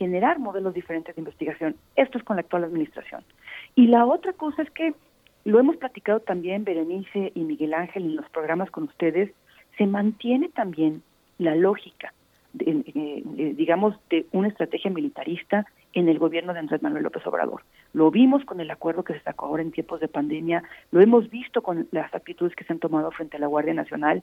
generar 0.00 0.38
modelos 0.38 0.72
diferentes 0.72 1.14
de 1.14 1.20
investigación. 1.20 1.76
Esto 1.94 2.16
es 2.16 2.24
con 2.24 2.36
la 2.36 2.40
actual 2.40 2.64
administración. 2.64 3.22
Y 3.74 3.88
la 3.88 4.06
otra 4.06 4.32
cosa 4.32 4.62
es 4.62 4.70
que 4.70 4.94
lo 5.44 5.60
hemos 5.60 5.76
platicado 5.76 6.20
también 6.20 6.64
Berenice 6.64 7.32
y 7.34 7.40
Miguel 7.40 7.74
Ángel 7.74 8.04
en 8.04 8.16
los 8.16 8.28
programas 8.30 8.70
con 8.70 8.84
ustedes, 8.84 9.30
se 9.76 9.86
mantiene 9.86 10.48
también 10.48 11.02
la 11.36 11.54
lógica, 11.54 12.14
de, 12.54 13.22
digamos, 13.56 13.94
de 14.08 14.24
una 14.32 14.48
estrategia 14.48 14.90
militarista 14.90 15.66
en 15.92 16.08
el 16.08 16.18
gobierno 16.18 16.54
de 16.54 16.60
Andrés 16.60 16.82
Manuel 16.82 17.02
López 17.02 17.26
Obrador. 17.26 17.62
Lo 17.92 18.10
vimos 18.10 18.42
con 18.46 18.60
el 18.60 18.70
acuerdo 18.70 19.02
que 19.02 19.14
se 19.14 19.20
sacó 19.20 19.46
ahora 19.46 19.62
en 19.62 19.72
tiempos 19.72 20.00
de 20.00 20.08
pandemia, 20.08 20.62
lo 20.92 21.00
hemos 21.02 21.28
visto 21.28 21.62
con 21.62 21.88
las 21.90 22.14
actitudes 22.14 22.56
que 22.56 22.64
se 22.64 22.72
han 22.72 22.78
tomado 22.78 23.10
frente 23.10 23.36
a 23.36 23.40
la 23.40 23.48
Guardia 23.48 23.74
Nacional, 23.74 24.22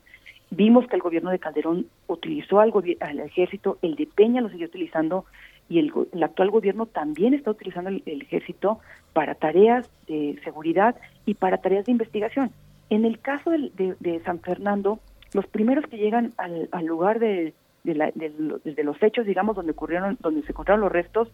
vimos 0.50 0.88
que 0.88 0.96
el 0.96 1.02
gobierno 1.02 1.30
de 1.30 1.40
Calderón 1.40 1.88
utilizó 2.08 2.62
al, 2.62 2.74
al 3.00 3.20
ejército, 3.20 3.78
el 3.82 3.96
de 3.96 4.08
Peña 4.08 4.42
lo 4.42 4.50
siguió 4.50 4.68
utilizando, 4.68 5.26
y 5.70 5.80
el, 5.80 5.92
actual 6.24 6.50
gobierno 6.50 6.86
también 6.86 7.34
está 7.34 7.52
utilizando 7.52 7.90
el, 7.90 8.22
ejército 8.22 8.80
para 9.14 9.36
tareas 9.36 9.90
de 10.08 10.40
seguridad 10.44 10.96
y 11.26 11.34
para 11.34 11.58
tareas 11.58 11.86
de 11.86 11.92
investigación. 11.92 12.52
En 12.90 13.04
el 13.06 13.20
caso 13.20 13.52
de, 13.52 14.22
San 14.24 14.40
Fernando, 14.40 15.00
los 15.34 15.46
primeros 15.48 15.86
que 15.88 15.98
llegan 15.98 16.34
al, 16.38 16.86
lugar 16.86 17.20
de, 17.20 17.54
los 17.84 19.04
hechos, 19.04 19.26
digamos, 19.26 19.56
donde 19.56 19.74
ocurrieron, 19.74 20.18
donde 20.22 20.42
se 20.44 20.52
encontraron 20.52 20.82
los 20.82 20.92
restos, 20.92 21.30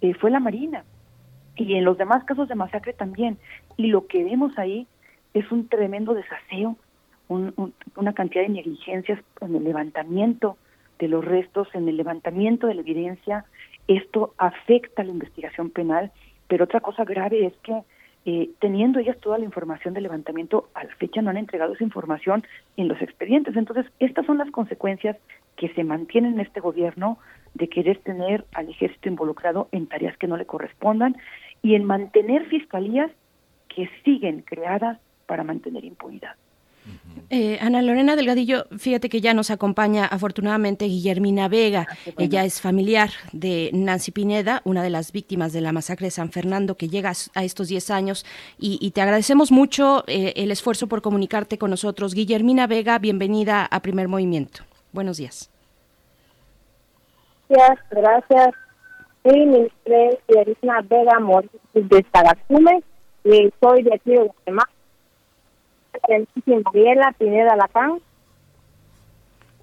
eh, 0.00 0.14
fue 0.14 0.30
la 0.30 0.40
Marina. 0.40 0.84
Y 1.56 1.74
en 1.74 1.84
los 1.84 1.98
demás 1.98 2.24
casos 2.24 2.48
de 2.48 2.54
masacre 2.54 2.94
también. 2.94 3.36
Y 3.76 3.88
lo 3.88 4.06
que 4.06 4.24
vemos 4.24 4.58
ahí 4.58 4.86
es 5.34 5.50
un 5.52 5.68
tremendo 5.68 6.14
desaseo, 6.14 6.76
una 7.28 8.12
cantidad 8.12 8.42
de 8.42 8.50
negligencias 8.50 9.20
en 9.40 9.56
el 9.56 9.64
levantamiento 9.64 10.56
de 10.98 11.08
los 11.08 11.24
restos, 11.24 11.68
en 11.74 11.88
el 11.88 11.96
levantamiento 11.96 12.66
de 12.66 12.74
la 12.74 12.80
evidencia, 12.80 13.44
esto 13.88 14.34
afecta 14.38 15.04
la 15.04 15.10
investigación 15.10 15.70
penal, 15.70 16.12
pero 16.48 16.64
otra 16.64 16.80
cosa 16.80 17.04
grave 17.04 17.46
es 17.46 17.56
que 17.58 17.82
eh, 18.26 18.50
teniendo 18.58 19.00
ellas 19.00 19.18
toda 19.20 19.36
la 19.36 19.44
información 19.44 19.92
de 19.92 20.00
levantamiento, 20.00 20.68
a 20.74 20.84
la 20.84 20.94
fecha 20.96 21.20
no 21.20 21.30
han 21.30 21.36
entregado 21.36 21.74
esa 21.74 21.84
información 21.84 22.46
en 22.76 22.88
los 22.88 23.00
expedientes. 23.02 23.54
Entonces, 23.54 23.86
estas 23.98 24.24
son 24.24 24.38
las 24.38 24.50
consecuencias 24.50 25.18
que 25.56 25.68
se 25.74 25.84
mantienen 25.84 26.34
en 26.34 26.40
este 26.40 26.60
gobierno 26.60 27.18
de 27.52 27.68
querer 27.68 27.98
tener 27.98 28.46
al 28.54 28.70
ejército 28.70 29.08
involucrado 29.08 29.68
en 29.72 29.86
tareas 29.86 30.16
que 30.16 30.26
no 30.26 30.38
le 30.38 30.46
correspondan 30.46 31.16
y 31.62 31.74
en 31.74 31.84
mantener 31.84 32.46
fiscalías 32.46 33.10
que 33.68 33.90
siguen 34.04 34.42
creadas 34.42 34.98
para 35.26 35.44
mantener 35.44 35.84
impunidad. 35.84 36.36
Eh, 37.30 37.58
Ana 37.60 37.82
Lorena 37.82 38.16
Delgadillo, 38.16 38.66
fíjate 38.78 39.08
que 39.08 39.20
ya 39.20 39.34
nos 39.34 39.50
acompaña 39.50 40.04
afortunadamente 40.04 40.84
Guillermina 40.84 41.48
Vega. 41.48 41.86
Ah, 41.88 42.10
Ella 42.18 42.44
es 42.44 42.60
familiar 42.60 43.10
de 43.32 43.70
Nancy 43.72 44.12
Pineda, 44.12 44.60
una 44.64 44.82
de 44.82 44.90
las 44.90 45.10
víctimas 45.10 45.52
de 45.52 45.60
la 45.60 45.72
masacre 45.72 46.08
de 46.08 46.10
San 46.10 46.30
Fernando 46.30 46.76
que 46.76 46.88
llega 46.88 47.12
a 47.34 47.44
estos 47.44 47.68
10 47.68 47.90
años. 47.90 48.26
Y, 48.58 48.90
te 48.90 49.00
agradecemos 49.00 49.50
mucho 49.50 50.04
eh, 50.06 50.34
el 50.36 50.50
esfuerzo 50.50 50.86
por 50.86 51.02
comunicarte 51.02 51.58
con 51.58 51.70
nosotros. 51.70 52.14
Guillermina 52.14 52.66
Vega, 52.66 52.98
bienvenida 52.98 53.64
a 53.64 53.80
Primer 53.80 54.08
Movimiento. 54.08 54.62
Buenos 54.92 55.16
días. 55.16 55.50
Gracias, 57.48 57.86
gracias. 57.90 58.54
Sí, 59.24 59.38
mi 59.40 59.46
nombre 59.46 60.08
es 60.08 60.18
Guillermina 60.28 60.82
Vega 60.82 61.42
de 61.72 62.02
Tagacume 62.12 62.82
y 63.24 63.50
soy 63.60 63.82
de 63.82 63.94
aquí 63.94 64.10
de 64.10 64.18
Guatemala 64.18 64.73
Mariela 66.46 67.12
Pineda 67.18 67.56
Lacán. 67.56 68.00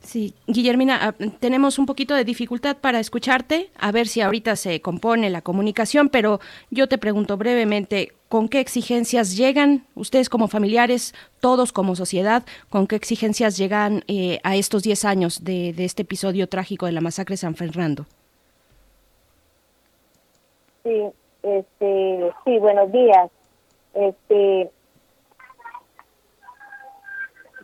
Sí, 0.01 0.33
Guillermina, 0.47 0.97
ah, 0.99 1.13
tenemos 1.39 1.77
un 1.77 1.85
poquito 1.85 2.15
de 2.15 2.23
dificultad 2.23 2.77
para 2.77 2.99
escucharte, 2.99 3.69
a 3.79 3.91
ver 3.91 4.07
si 4.07 4.21
ahorita 4.21 4.55
se 4.55 4.81
compone 4.81 5.29
la 5.29 5.43
comunicación, 5.43 6.09
pero 6.09 6.39
yo 6.71 6.87
te 6.87 6.97
pregunto 6.97 7.37
brevemente, 7.37 8.11
¿con 8.27 8.49
qué 8.49 8.61
exigencias 8.61 9.37
llegan 9.37 9.85
ustedes 9.93 10.27
como 10.27 10.47
familiares, 10.47 11.13
todos 11.39 11.71
como 11.71 11.95
sociedad, 11.95 12.43
con 12.69 12.87
qué 12.87 12.95
exigencias 12.95 13.57
llegan 13.57 14.03
eh, 14.07 14.39
a 14.43 14.55
estos 14.55 14.81
10 14.81 15.05
años 15.05 15.43
de, 15.43 15.71
de, 15.71 15.85
este 15.85 16.01
episodio 16.01 16.49
trágico 16.49 16.87
de 16.87 16.93
la 16.93 17.01
masacre 17.01 17.33
de 17.33 17.37
San 17.37 17.53
Fernando? 17.53 18.07
Sí, 20.83 21.03
este, 21.43 22.31
sí, 22.43 22.57
buenos 22.57 22.91
días. 22.91 23.29
Este, 23.93 24.71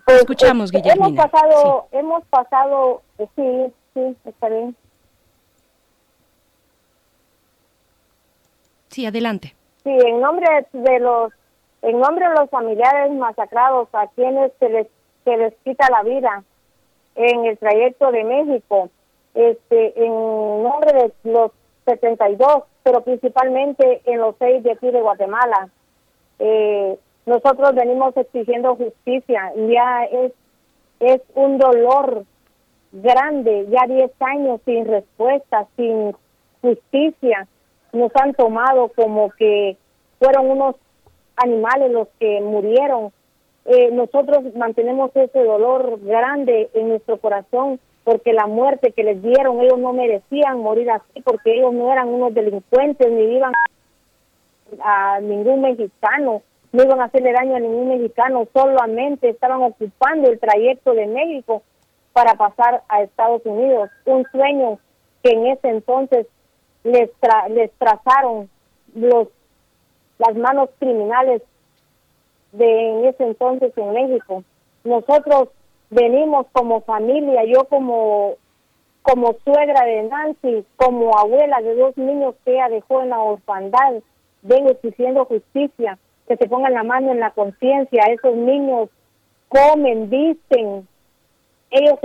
Pues, 0.08 0.20
Escuchamos, 0.20 0.72
pues, 0.72 0.84
Guillermina. 0.84 1.08
Hemos 1.10 1.32
pasado, 1.32 1.88
hemos 1.92 2.26
pasado, 2.28 3.02
eh, 3.18 3.28
sí, 3.36 3.74
sí, 3.94 4.16
está 4.24 4.48
bien. 4.48 4.74
Sí, 8.88 9.06
adelante. 9.06 9.54
Sí, 9.84 9.90
en 9.90 10.22
nombre 10.22 10.48
de 10.72 11.00
los, 11.02 11.34
en 11.82 12.00
nombre 12.00 12.26
de 12.26 12.36
los 12.36 12.50
familiares 12.50 13.12
masacrados 13.12 13.90
a 13.92 14.08
quienes 14.16 14.54
se 14.60 14.70
les, 14.70 14.88
se 15.26 15.36
les 15.36 15.54
quita 15.66 15.90
la 15.90 16.04
vida 16.04 16.42
en 17.16 17.44
el 17.44 17.58
trayecto 17.58 18.10
de 18.14 18.24
México, 18.24 18.90
este, 19.34 20.06
en 20.06 20.14
nombre 20.64 20.94
de 20.94 21.30
los 21.30 21.52
72, 21.84 22.64
pero 22.84 23.02
principalmente 23.02 24.02
en 24.06 24.20
los 24.20 24.36
seis 24.40 24.64
de 24.64 24.72
aquí 24.72 24.90
de 24.90 25.02
Guatemala, 25.02 25.68
eh, 26.40 26.98
nosotros 27.28 27.76
venimos 27.76 28.16
exigiendo 28.18 28.76
justicia. 28.76 29.52
Ya 29.56 30.06
es, 30.06 30.32
es 31.02 31.22
un 31.36 31.58
dolor 31.58 32.24
grande, 32.94 33.68
ya 33.70 33.86
10 33.86 34.12
años 34.22 34.62
sin 34.66 34.86
respuesta, 34.86 35.68
sin 35.76 36.16
justicia. 36.62 37.48
Nos 37.92 38.12
han 38.16 38.34
tomado 38.34 38.88
como 38.96 39.30
que 39.32 39.78
fueron 40.20 40.50
unos 40.50 40.76
animales 41.36 41.92
los 41.92 42.08
que 42.18 42.42
murieron. 42.42 43.12
Eh, 43.66 43.92
nosotros 43.92 44.56
mantenemos 44.56 45.14
ese 45.14 45.44
dolor 45.44 46.00
grande 46.02 46.70
en 46.74 46.88
nuestro 46.88 47.18
corazón 47.18 47.80
porque 48.06 48.32
la 48.32 48.48
muerte 48.48 48.94
que 48.94 49.04
les 49.04 49.22
dieron, 49.22 49.60
ellos 49.60 49.80
no 49.80 49.92
merecían 49.92 50.60
morir 50.60 50.90
así, 50.90 51.22
porque 51.26 51.56
ellos 51.56 51.74
no 51.74 51.92
eran 51.92 52.08
unos 52.08 52.34
delincuentes 52.34 53.12
ni 53.12 53.36
iban 53.36 53.52
a 54.82 55.20
ningún 55.20 55.60
mexicano, 55.60 56.42
no 56.78 56.84
iban 56.84 57.02
a 57.02 57.06
hacerle 57.06 57.34
daño 57.34 57.56
a 57.56 57.60
ningún 57.60 57.88
mexicano, 57.90 58.48
solamente 58.54 59.30
estaban 59.30 59.64
ocupando 59.64 60.30
el 60.30 60.40
trayecto 60.40 60.94
de 60.94 61.08
México 61.08 61.64
para 62.14 62.36
pasar 62.36 62.84
a 62.88 63.02
Estados 63.02 63.42
Unidos, 63.46 63.90
un 64.06 64.24
sueño 64.32 64.78
que 65.24 65.32
en 65.32 65.48
ese 65.48 65.70
entonces 65.70 66.28
les, 66.84 67.12
tra 67.20 67.50
les 67.50 67.72
trazaron 67.80 68.48
los 68.94 69.30
las 70.20 70.36
manos 70.36 70.70
criminales 70.78 71.42
de 72.52 72.90
en 72.90 73.06
ese 73.06 73.24
entonces 73.24 73.76
en 73.76 73.94
México. 73.94 74.44
Nosotros 74.84 75.50
venimos 75.90 76.46
como 76.52 76.82
familia, 76.82 77.44
yo 77.46 77.64
como 77.64 78.36
como 79.02 79.36
suegra 79.44 79.84
de 79.84 80.04
Nancy, 80.04 80.64
como 80.76 81.18
abuela 81.18 81.60
de 81.62 81.74
dos 81.74 81.98
niños 81.98 82.36
que 82.46 82.54
ella 82.54 82.70
dejó 82.70 83.02
en 83.02 83.10
la 83.10 83.20
orfandad, 83.20 83.96
vengo 84.44 84.70
exigiendo 84.70 85.26
justicia, 85.26 85.98
que 86.28 86.38
se 86.38 86.48
pongan 86.48 86.74
la 86.74 86.84
mano 86.84 87.12
en 87.12 87.20
la 87.20 87.32
conciencia, 87.32 88.04
esos 88.06 88.36
niños 88.36 88.90
comen, 89.50 90.10
visten, 90.10 90.88
ellos 91.72 92.00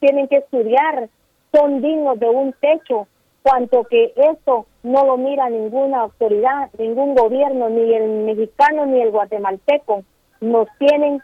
tienen 0.00 0.28
que 0.28 0.38
estudiar, 0.38 1.08
son 1.52 1.80
dignos 1.80 2.18
de 2.18 2.28
un 2.28 2.52
techo, 2.54 3.06
cuanto 3.42 3.84
que 3.84 4.12
eso 4.16 4.66
no 4.82 5.04
lo 5.04 5.16
mira 5.16 5.48
ninguna 5.48 6.00
autoridad, 6.00 6.70
ningún 6.78 7.14
gobierno, 7.14 7.68
ni 7.68 7.94
el 7.94 8.24
mexicano 8.24 8.86
ni 8.86 9.00
el 9.00 9.10
guatemalteco, 9.10 10.02
nos 10.40 10.68
tienen 10.78 11.22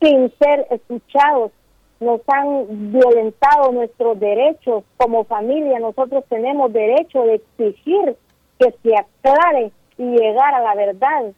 sin 0.00 0.32
ser 0.38 0.66
escuchados, 0.70 1.52
nos 2.00 2.20
han 2.28 2.92
violentado 2.92 3.72
nuestros 3.72 4.18
derechos 4.18 4.84
como 4.96 5.24
familia, 5.24 5.78
nosotros 5.78 6.24
tenemos 6.28 6.72
derecho 6.72 7.22
de 7.24 7.34
exigir 7.34 8.16
que 8.58 8.74
se 8.82 8.94
aclare 8.96 9.70
y 9.98 10.04
llegar 10.04 10.54
a 10.54 10.60
la 10.60 10.74
verdad, 10.74 11.32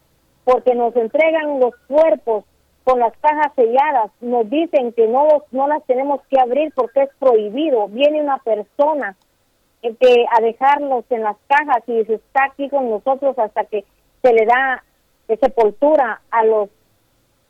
porque 0.45 0.75
nos 0.75 0.95
entregan 0.97 1.61
los 1.61 1.75
cuerpos 1.89 2.45
con 2.85 2.99
las 2.99 3.13
cajas 3.19 3.53
selladas, 3.55 4.11
nos 4.21 4.49
dicen 4.51 4.93
que 4.93 5.07
no, 5.07 5.45
no 5.53 5.69
las 5.69 5.85
tenemos 5.85 6.21
que 6.29 6.41
abrir 6.41 6.73
porque 6.75 7.03
es 7.03 7.11
prohibido, 7.19 7.89
viene 7.89 8.21
una 8.21 8.39
persona 8.39 9.17
que 9.83 10.27
a 10.31 10.41
dejarlos 10.41 11.05
en 11.11 11.23
las 11.23 11.37
cajas 11.49 11.83
y 11.87 12.05
se 12.05 12.15
está 12.15 12.45
aquí 12.45 12.69
con 12.69 12.89
nosotros 12.89 13.37
hasta 13.39 13.65
que 13.65 13.85
se 14.23 14.33
le 14.33 14.47
da 14.47 14.85
sepultura 15.41 16.21
a 16.31 16.45
los 16.45 16.69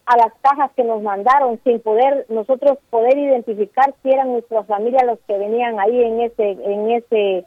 a 0.05 0.17
las 0.17 0.33
cajas 0.41 0.71
que 0.75 0.83
nos 0.83 1.03
mandaron 1.03 1.61
sin 1.65 1.81
poder 1.81 2.27
nosotros 2.29 2.79
poder 2.91 3.19
identificar 3.19 3.95
si 4.03 4.11
eran 4.11 4.33
nuestras 4.33 4.67
familias 4.67 5.05
los 5.05 5.19
que 5.27 5.37
venían 5.37 5.79
ahí 5.79 6.03
en 6.03 6.21
ese 6.23 6.51
en 6.51 6.91
ese 6.91 7.45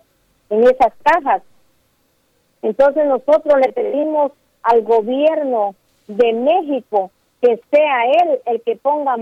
en 0.49 0.63
esas 0.63 0.93
cajas 1.03 1.41
entonces 2.61 3.05
nosotros 3.07 3.59
le 3.65 3.71
pedimos 3.73 4.31
al 4.65 4.81
gobierno 4.83 5.75
de 6.07 6.33
México 6.33 7.11
que 7.41 7.59
sea 7.71 8.05
él 8.05 8.39
el 8.45 8.61
que 8.61 8.75
ponga 8.75 9.15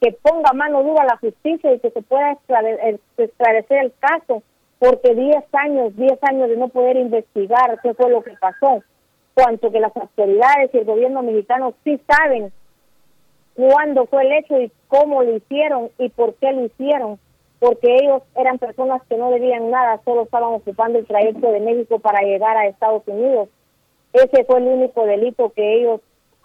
que 0.00 0.12
ponga 0.12 0.52
mano 0.52 0.82
dura 0.82 1.02
a 1.02 1.06
la 1.06 1.16
justicia 1.16 1.72
y 1.72 1.78
que 1.78 1.90
se 1.90 2.02
pueda 2.02 2.32
esclarecer, 2.32 3.00
esclarecer 3.16 3.84
el 3.84 3.92
caso 3.98 4.42
porque 4.78 5.14
10 5.14 5.44
años, 5.52 5.96
10 5.96 6.18
años 6.24 6.48
de 6.50 6.56
no 6.56 6.68
poder 6.68 6.96
investigar 6.96 7.78
qué 7.82 7.94
fue 7.94 8.10
lo 8.10 8.22
que 8.22 8.32
pasó, 8.38 8.82
cuanto 9.32 9.70
que 9.70 9.80
las 9.80 9.96
autoridades 9.96 10.70
y 10.74 10.78
el 10.78 10.84
gobierno 10.84 11.22
mexicano 11.22 11.72
sí 11.84 11.98
saben 12.06 12.52
cuándo 13.54 14.04
fue 14.06 14.26
el 14.26 14.32
hecho 14.32 14.60
y 14.60 14.70
cómo 14.88 15.22
lo 15.22 15.36
hicieron 15.36 15.90
y 15.98 16.10
por 16.10 16.34
qué 16.34 16.52
lo 16.52 16.66
hicieron, 16.66 17.18
porque 17.60 17.96
ellos 17.96 18.22
eran 18.36 18.58
personas 18.58 19.02
que 19.08 19.16
no 19.16 19.30
debían 19.30 19.70
nada, 19.70 20.00
solo 20.04 20.24
estaban 20.24 20.52
ocupando 20.52 20.98
el 20.98 21.06
trayecto 21.06 21.50
de 21.50 21.60
México 21.60 21.98
para 21.98 22.20
llegar 22.20 22.56
a 22.56 22.66
Estados 22.66 23.02
Unidos. 23.06 23.48
Ese 24.14 24.44
fue 24.44 24.58
el 24.58 24.68
único 24.68 25.04
delito 25.04 25.52
que 25.54 25.80
ellos 25.80 26.00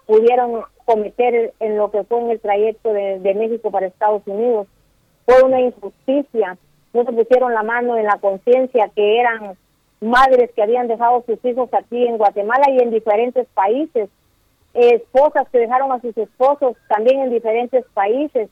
pudieron 0.06 0.64
cometer 0.84 1.54
en 1.60 1.78
lo 1.78 1.90
que 1.90 2.04
fue 2.04 2.20
en 2.20 2.30
el 2.30 2.40
trayecto 2.40 2.92
de, 2.92 3.34
México 3.34 3.70
para 3.70 3.86
Estados 3.86 4.22
Unidos. 4.26 4.66
Fue 5.24 5.42
una 5.42 5.60
injusticia 5.60 6.58
no 6.92 7.04
se 7.04 7.12
pusieron 7.12 7.54
la 7.54 7.62
mano 7.62 7.96
en 7.96 8.04
la 8.04 8.18
conciencia 8.18 8.90
que 8.94 9.20
eran 9.20 9.56
madres 10.00 10.50
que 10.54 10.62
habían 10.62 10.88
dejado 10.88 11.22
sus 11.26 11.38
hijos 11.44 11.68
aquí 11.72 12.06
en 12.06 12.18
Guatemala 12.18 12.70
y 12.70 12.78
en 12.80 12.90
diferentes 12.90 13.46
países, 13.54 14.08
esposas 14.74 15.48
que 15.50 15.58
dejaron 15.58 15.92
a 15.92 16.00
sus 16.00 16.16
esposos 16.16 16.76
también 16.88 17.20
en 17.20 17.30
diferentes 17.30 17.84
países 17.92 18.48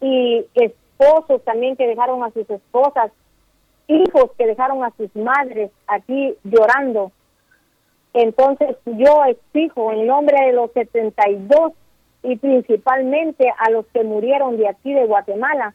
y 0.00 0.44
esposos 0.54 1.42
también 1.44 1.76
que 1.76 1.86
dejaron 1.86 2.22
a 2.24 2.30
sus 2.32 2.48
esposas, 2.50 3.12
hijos 3.86 4.30
que 4.36 4.46
dejaron 4.46 4.84
a 4.84 4.92
sus 4.96 5.14
madres 5.16 5.70
aquí 5.86 6.34
llorando. 6.44 7.12
Entonces 8.14 8.76
yo 8.86 9.24
exijo 9.24 9.92
en 9.92 10.06
nombre 10.06 10.46
de 10.46 10.52
los 10.52 10.72
72 10.72 11.72
y 12.22 12.36
principalmente 12.36 13.52
a 13.58 13.70
los 13.70 13.86
que 13.86 14.02
murieron 14.02 14.56
de 14.56 14.68
aquí 14.68 14.92
de 14.92 15.06
Guatemala 15.06 15.74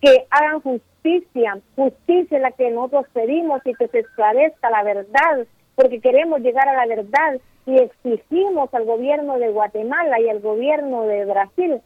que 0.00 0.26
hagan 0.30 0.60
justicia, 0.60 1.58
justicia 1.76 2.38
la 2.38 2.52
que 2.52 2.70
nosotros 2.70 3.06
pedimos 3.12 3.60
y 3.64 3.74
que 3.74 3.88
se 3.88 4.00
esclarezca 4.00 4.70
la 4.70 4.82
verdad, 4.82 5.46
porque 5.74 6.00
queremos 6.00 6.40
llegar 6.40 6.68
a 6.68 6.74
la 6.74 6.86
verdad 6.86 7.40
y 7.66 7.78
exigimos 7.78 8.72
al 8.72 8.84
gobierno 8.84 9.38
de 9.38 9.50
Guatemala 9.50 10.20
y 10.20 10.28
al 10.28 10.40
gobierno 10.40 11.02
de 11.02 11.24
Brasil 11.24 11.80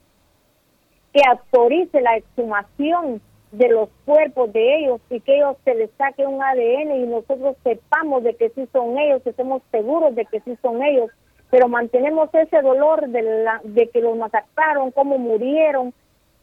que 1.12 1.20
autorice 1.28 2.00
la 2.00 2.16
exhumación 2.16 3.20
de 3.52 3.68
los 3.68 3.90
cuerpos 4.06 4.52
de 4.52 4.78
ellos 4.78 5.00
y 5.10 5.20
que 5.20 5.36
ellos 5.36 5.56
se 5.64 5.74
les 5.74 5.90
saque 5.98 6.26
un 6.26 6.42
ADN 6.42 6.96
y 6.96 7.06
nosotros 7.06 7.56
sepamos 7.62 8.24
de 8.24 8.34
que 8.34 8.48
sí 8.50 8.66
son 8.72 8.98
ellos, 8.98 9.22
que 9.22 9.30
estemos 9.30 9.62
seguros 9.70 10.14
de 10.14 10.24
que 10.24 10.40
sí 10.40 10.56
son 10.62 10.82
ellos, 10.82 11.10
pero 11.50 11.68
mantenemos 11.68 12.30
ese 12.32 12.62
dolor 12.62 13.06
de, 13.08 13.22
la, 13.22 13.60
de 13.62 13.88
que 13.90 14.00
los 14.00 14.16
masacraron, 14.16 14.90
cómo 14.90 15.18
murieron, 15.18 15.92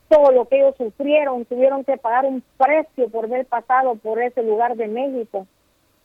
todo 0.07 0.31
lo 0.31 0.45
que 0.45 0.57
ellos 0.57 0.75
sufrieron, 0.77 1.45
tuvieron 1.45 1.83
que 1.83 1.97
pagar 1.97 2.25
un 2.25 2.43
precio 2.57 3.09
por 3.09 3.25
haber 3.25 3.47
pasado 3.47 3.95
por 3.95 4.21
ese 4.21 4.43
lugar 4.43 4.75
de 4.75 4.87
México 4.87 5.47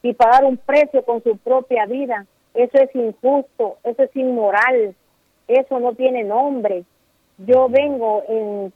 y 0.03 0.15
pagar 0.15 0.45
un 0.45 0.57
precio 0.57 1.05
con 1.05 1.23
su 1.23 1.37
propia 1.37 1.85
vida. 1.85 2.27
Eso 2.55 2.79
es 2.79 2.95
injusto, 2.95 3.77
eso 3.85 4.03
es 4.05 4.17
inmoral, 4.17 4.95
eso 5.49 5.81
no 5.81 5.95
tiene 5.95 6.25
nombre. 6.25 6.85
Yo 7.39 7.69
vengo 7.69 8.23
en, 8.29 8.73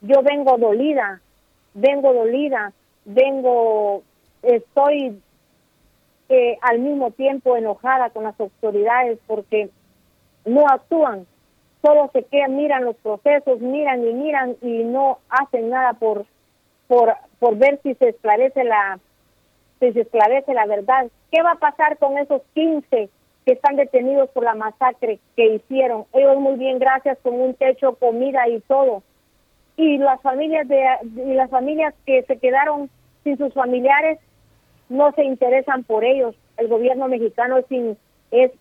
yo 0.00 0.22
vengo 0.22 0.58
dolida, 0.58 1.20
vengo 1.74 2.12
dolida, 2.12 2.72
vengo, 3.04 4.02
estoy 4.42 5.20
eh, 6.28 6.58
al 6.62 6.78
mismo 6.80 7.10
tiempo 7.10 7.56
enojada 7.56 8.10
con 8.10 8.24
las 8.24 8.38
autoridades 8.40 9.18
porque 9.26 9.70
no 10.44 10.66
actúan 10.68 11.26
solo 11.86 12.10
se 12.12 12.24
quedan, 12.24 12.56
miran 12.56 12.84
los 12.84 12.96
procesos, 12.96 13.60
miran 13.60 14.06
y 14.06 14.12
miran 14.12 14.56
y 14.60 14.82
no 14.84 15.18
hacen 15.28 15.70
nada 15.70 15.92
por, 15.92 16.26
por, 16.88 17.14
por 17.38 17.56
ver 17.56 17.80
si 17.82 17.94
se 17.94 18.08
esclarece 18.08 18.64
la, 18.64 18.98
si 19.78 19.92
se 19.92 20.00
esclarece 20.00 20.52
la 20.52 20.66
verdad. 20.66 21.06
¿Qué 21.30 21.42
va 21.42 21.52
a 21.52 21.58
pasar 21.58 21.96
con 21.98 22.18
esos 22.18 22.42
15 22.54 23.08
que 23.44 23.52
están 23.52 23.76
detenidos 23.76 24.28
por 24.30 24.42
la 24.42 24.54
masacre 24.54 25.20
que 25.36 25.54
hicieron? 25.54 26.06
Ellos 26.12 26.38
muy 26.38 26.56
bien, 26.56 26.78
gracias, 26.78 27.18
con 27.22 27.40
un 27.40 27.54
techo, 27.54 27.94
comida 27.94 28.48
y 28.48 28.60
todo. 28.60 29.02
Y 29.76 29.98
las 29.98 30.20
familias 30.22 30.66
de, 30.68 30.84
y 31.16 31.34
las 31.34 31.50
familias 31.50 31.94
que 32.06 32.22
se 32.22 32.38
quedaron 32.38 32.88
sin 33.24 33.36
sus 33.36 33.52
familiares 33.52 34.18
no 34.88 35.12
se 35.12 35.24
interesan 35.24 35.84
por 35.84 36.04
ellos. 36.04 36.34
El 36.56 36.68
gobierno 36.68 37.08
mexicano 37.08 37.58
es, 37.58 37.66
es 38.30 38.52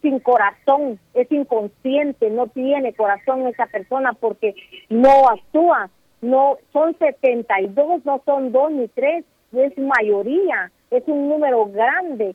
sin 0.00 0.20
corazón, 0.20 0.98
es 1.14 1.30
inconsciente, 1.30 2.30
no 2.30 2.46
tiene 2.46 2.94
corazón 2.94 3.46
esa 3.46 3.66
persona 3.66 4.12
porque 4.12 4.54
no 4.88 5.28
actúa. 5.28 5.90
No 6.20 6.58
son 6.72 6.96
72, 6.98 8.04
no 8.04 8.20
son 8.24 8.50
dos 8.50 8.72
ni 8.72 8.88
tres, 8.88 9.24
es 9.52 9.78
mayoría, 9.78 10.72
es 10.90 11.04
un 11.06 11.28
número 11.28 11.66
grande 11.66 12.34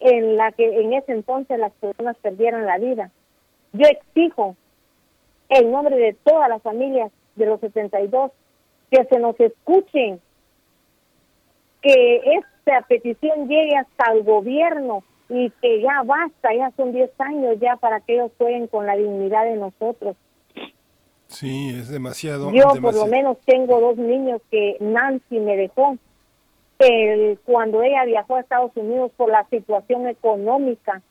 en 0.00 0.36
la 0.36 0.50
que 0.50 0.80
en 0.80 0.94
ese 0.94 1.12
entonces 1.12 1.58
las 1.58 1.72
personas 1.74 2.16
perdieron 2.18 2.66
la 2.66 2.78
vida. 2.78 3.10
Yo 3.72 3.86
exijo 3.86 4.56
en 5.48 5.70
nombre 5.70 5.96
de 5.96 6.14
todas 6.24 6.48
las 6.48 6.60
familias 6.62 7.12
de 7.36 7.46
los 7.46 7.60
72 7.60 8.32
que 8.90 9.04
se 9.04 9.18
nos 9.18 9.38
escuchen, 9.40 10.20
que 11.82 12.20
esta 12.38 12.82
petición 12.82 13.48
llegue 13.48 13.76
hasta 13.76 14.12
el 14.12 14.22
gobierno 14.22 15.02
y 15.28 15.50
que 15.62 15.80
ya 15.80 16.02
basta, 16.04 16.54
ya 16.54 16.70
son 16.76 16.92
10 16.92 17.10
años 17.18 17.56
ya 17.60 17.76
para 17.76 18.00
que 18.00 18.14
ellos 18.14 18.32
jueguen 18.38 18.66
con 18.66 18.86
la 18.86 18.96
dignidad 18.96 19.44
de 19.44 19.56
nosotros. 19.56 20.16
Sí, 21.26 21.74
es 21.76 21.88
demasiado. 21.88 22.52
Yo 22.52 22.68
por 22.80 22.94
lo 22.94 23.06
menos 23.06 23.38
tengo 23.44 23.80
dos 23.80 23.96
niños 23.96 24.40
que 24.50 24.76
Nancy 24.80 25.40
me 25.40 25.56
dejó 25.56 25.96
el, 26.78 27.38
cuando 27.44 27.82
ella 27.82 28.04
viajó 28.04 28.36
a 28.36 28.40
Estados 28.40 28.72
Unidos 28.76 29.10
por 29.16 29.30
la 29.30 29.44
situación 29.48 30.06
económica. 30.06 31.02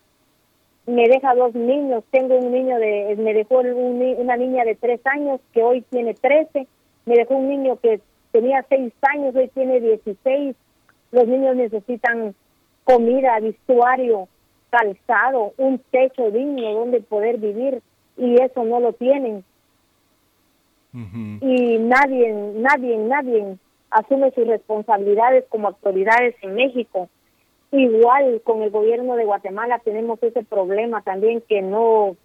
Me 0.86 1.08
deja 1.08 1.34
dos 1.36 1.56
niños, 1.56 2.04
tengo 2.12 2.36
un 2.38 2.52
niño 2.52 2.78
de, 2.78 3.16
me 3.18 3.34
dejó 3.34 3.60
una 3.60 4.36
niña 4.36 4.66
de 4.66 4.76
tres 4.76 5.00
años 5.06 5.40
que 5.54 5.64
hoy 5.64 5.82
tiene 5.90 6.14
13, 6.14 6.68
me 7.06 7.16
dejó 7.16 7.36
un 7.36 7.50
niño 7.50 7.78
que 7.78 8.02
tenía 8.32 8.66
seis 8.68 8.92
años, 9.02 9.34
hoy 9.36 9.48
tiene 9.54 9.80
16. 9.80 10.56
Los 11.12 11.28
niños 11.28 11.56
necesitan 11.56 12.36
comida, 12.84 13.40
vestuario, 13.40 14.28
calzado, 14.70 15.54
un 15.58 15.80
techo 15.92 16.32
digno 16.32 16.74
donde 16.74 17.00
poder 17.02 17.38
vivir 17.38 17.82
y 18.18 18.42
eso 18.42 18.64
no 18.66 18.80
lo 18.80 18.94
tienen. 18.94 19.44
Y 20.94 21.78
nadie, 21.80 22.34
nadie, 22.34 22.98
nadie 22.98 23.58
asume 23.90 24.32
sus 24.32 24.48
responsabilidades 24.48 25.46
como 25.50 25.70
autoridades 25.70 26.36
en 26.42 26.56
México. 26.56 27.10
Igual 27.74 28.40
con 28.44 28.62
el 28.62 28.70
gobierno 28.70 29.16
de 29.16 29.26
Guatemala 29.26 29.80
tenemos 29.80 30.22
ese 30.22 30.44
problema 30.44 31.02
también 31.02 31.42
que 31.42 31.64
no, 31.64 32.16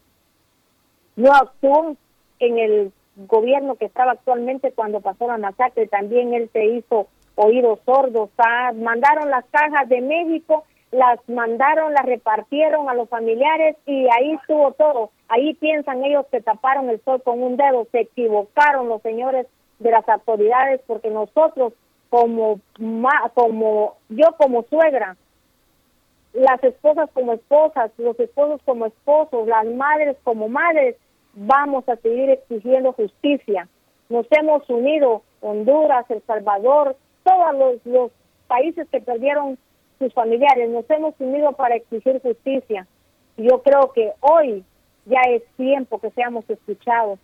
no 1.16 1.32
actuó 1.32 1.96
en 2.38 2.58
el 2.58 2.92
gobierno 3.16 3.76
que 3.76 3.86
estaba 3.86 4.12
actualmente 4.12 4.72
cuando 4.72 5.00
pasó 5.00 5.26
la 5.26 5.38
masacre. 5.38 5.86
También 5.86 6.34
él 6.34 6.50
se 6.52 6.66
hizo 6.66 7.06
oídos 7.34 7.78
sordos. 7.86 8.28
Ah, 8.36 8.72
mandaron 8.74 9.30
las 9.30 9.46
cajas 9.46 9.88
de 9.88 10.02
México, 10.02 10.64
las 10.90 11.18
mandaron, 11.30 11.94
las 11.94 12.04
repartieron 12.04 12.90
a 12.90 12.94
los 12.94 13.08
familiares 13.08 13.74
y 13.86 14.06
ahí 14.18 14.32
estuvo 14.32 14.72
todo. 14.72 15.12
Ahí 15.28 15.54
piensan 15.54 16.04
ellos 16.04 16.26
que 16.30 16.42
taparon 16.42 16.90
el 16.90 17.00
sol 17.04 17.22
con 17.22 17.42
un 17.42 17.56
dedo. 17.56 17.86
Se 17.90 18.00
equivocaron 18.00 18.90
los 18.90 19.00
señores 19.00 19.46
de 19.78 19.92
las 19.92 20.06
autoridades 20.10 20.82
porque 20.86 21.08
nosotros 21.08 21.72
como 22.10 22.60
como 23.32 23.96
yo 24.10 24.26
como 24.36 24.62
suegra 24.64 25.16
las 26.38 26.62
esposas 26.62 27.10
como 27.12 27.32
esposas 27.34 27.90
los 27.98 28.18
esposos 28.18 28.60
como 28.64 28.86
esposos 28.86 29.46
las 29.46 29.66
madres 29.66 30.16
como 30.24 30.48
madres 30.48 30.96
vamos 31.34 31.88
a 31.88 31.96
seguir 31.96 32.30
exigiendo 32.30 32.92
justicia 32.92 33.68
nos 34.08 34.26
hemos 34.30 34.68
unido 34.70 35.22
Honduras 35.40 36.06
El 36.10 36.22
Salvador 36.26 36.96
todos 37.28 37.80
los, 37.84 38.10
países 38.46 38.88
que 38.90 39.02
perdieron 39.02 39.58
sus 39.98 40.14
familiares, 40.14 40.70
nos 40.70 40.88
hemos 40.88 41.14
unido 41.18 41.52
para 41.52 41.76
exigir 41.76 42.18
justicia. 42.22 42.86
Yo 43.36 43.62
creo 43.62 43.92
que 43.92 44.12
hoy 44.20 44.64
ya 45.04 45.20
es 45.28 45.42
tiempo 45.58 45.98
que 45.98 46.10
seamos 46.12 46.48
escuchados. 46.48 47.18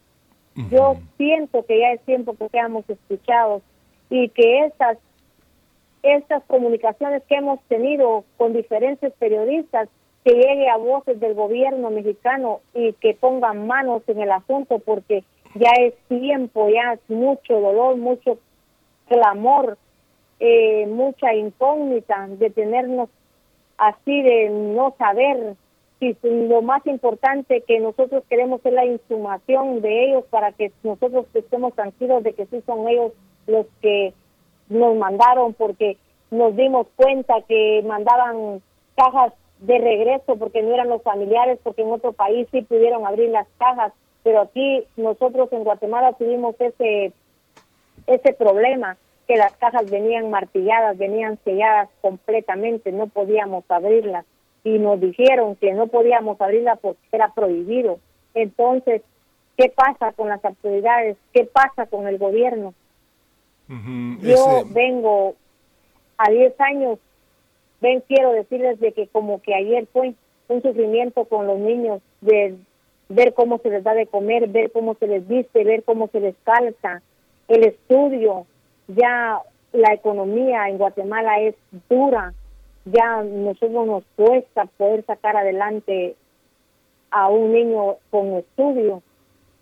Yo 0.71 0.97
siento 1.17 1.65
que 1.65 1.81
ya 1.81 1.93
es 1.93 2.01
tiempo 2.03 2.37
que 2.37 2.51
seamos 2.51 2.85
escuchados 2.91 3.63
y 4.11 4.29
que 4.29 4.67
estas 4.67 4.99
estas 6.05 6.45
comunicaciones 6.45 7.23
que 7.25 7.37
hemos 7.37 7.61
tenido 7.63 8.25
con 8.37 8.53
diferentes 8.53 9.13
periodistas 9.15 9.89
que 10.25 10.33
llegue 10.33 10.69
a 10.69 10.77
voces 10.77 11.19
del 11.19 11.35
gobierno 11.35 11.91
mexicano 11.91 12.61
y 12.75 12.93
que 12.95 13.15
pongan 13.15 13.67
manos 13.67 14.03
en 14.07 14.21
el 14.21 14.31
asunto 14.31 14.79
porque 14.79 15.25
ya 15.55 15.71
es 15.81 15.95
tiempo, 16.09 16.69
ya 16.69 16.95
es 16.95 17.01
mucho 17.09 17.61
dolor, 17.61 17.97
mucho 17.97 18.39
clamor 19.09 19.77
eh, 20.41 20.87
mucha 20.89 21.33
incógnita 21.33 22.27
de 22.29 22.51
tenernos 22.51 23.09
así 23.79 24.23
de 24.23 24.51
no 24.51 24.95
saber 24.99 25.55
si 26.01 26.17
lo 26.23 26.61
más 26.61 26.85
importante 26.87 27.63
que 27.63 27.79
nosotros 27.79 28.25
queremos 28.29 28.61
es 28.65 28.73
la 28.73 28.85
insumación 28.85 29.81
de 29.81 30.07
ellos 30.07 30.25
para 30.31 30.53
que 30.53 30.73
nosotros 30.83 31.27
estemos 31.35 31.73
tranquilos 31.75 32.25
de 32.25 32.33
que 32.33 32.47
sí 32.47 32.63
son 32.67 32.89
ellos 32.89 33.13
los 33.47 33.67
que 33.81 34.13
nos 34.69 34.97
mandaron 34.97 35.55
porque 35.55 35.97
nos 36.31 36.57
dimos 36.57 36.87
cuenta 36.97 37.35
que 37.49 37.83
mandaban 37.87 38.63
cajas 38.97 39.33
de 39.61 39.79
regreso 39.79 40.37
porque 40.37 40.63
no 40.63 40.75
eran 40.75 40.89
los 40.89 41.03
familiares 41.03 41.59
porque 41.63 41.83
en 41.83 41.93
otro 41.93 42.13
país 42.13 42.49
sí 42.51 42.63
pudieron 42.63 43.07
abrir 43.07 43.31
las 43.31 43.47
cajas 43.59 43.93
pero 44.23 44.41
aquí 44.41 44.85
nosotros 44.97 45.53
en 45.53 45.65
Guatemala 45.65 46.13
tuvimos 46.15 46.55
ese 46.59 47.13
ese 48.07 48.33
problema 48.35 48.97
que 49.27 49.37
las 49.37 49.55
cajas 49.57 49.91
venían 49.91 50.31
martilladas, 50.31 50.99
venían 50.99 51.39
selladas 51.45 51.89
completamente, 52.01 52.93
no 52.93 53.07
podíamos 53.07 53.65
abrirlas 53.69 54.27
y 54.65 54.79
nos 54.79 55.01
dijeron 55.01 55.57
que 55.57 55.73
no 55.73 55.87
podíamos 55.87 56.41
abrirlas 56.41 56.79
porque 56.81 57.01
era 57.13 57.33
prohibido. 57.33 57.99
Entonces, 58.35 59.03
¿qué 59.57 59.71
pasa 59.71 60.13
con 60.13 60.29
las 60.29 60.45
autoridades? 60.45 61.17
¿Qué 61.33 61.45
pasa 61.45 61.87
con 61.87 62.07
el 62.07 62.19
gobierno? 62.19 62.75
Yo 63.69 64.65
vengo 64.71 65.35
a 66.19 66.31
10 66.31 66.61
años, 66.61 66.99
ven, 67.81 68.03
quiero 68.07 68.33
decirles 68.33 68.79
de 68.81 68.93
que 68.93 69.07
como 69.09 69.41
que 69.41 69.55
ayer 69.55 69.87
fue 69.93 70.15
un 70.49 70.63
sufrimiento 70.63 71.25
con 71.25 71.47
los 71.47 71.59
niños 71.59 72.03
de 72.21 72.57
ver 73.09 73.35
cómo 73.35 73.59
se 73.59 73.71
les 73.71 73.85
da 73.85 73.95
de 73.95 74.07
comer, 74.07 74.49
ver 74.49 74.71
cómo 74.73 74.95
se 74.95 75.07
les 75.07 75.27
viste, 75.27 75.65
ver 75.65 75.83
cómo 75.85 76.09
se 76.09 76.21
les 76.21 76.35
calza, 76.45 77.03
el 77.49 77.65
estudio, 77.65 78.47
ya 78.89 79.41
la 79.73 79.93
economía 79.93 80.69
en 80.69 80.79
Guatemala 80.79 81.41
es 81.41 81.55
dura, 81.89 82.33
ya 82.85 83.23
nosotros 83.23 83.87
nos 83.87 84.05
cuesta 84.17 84.67
poder 84.77 85.05
sacar 85.05 85.37
adelante 85.37 86.17
a 87.11 87.29
un 87.29 87.53
niño 87.53 87.97
con 88.11 88.35
estudio. 88.35 89.03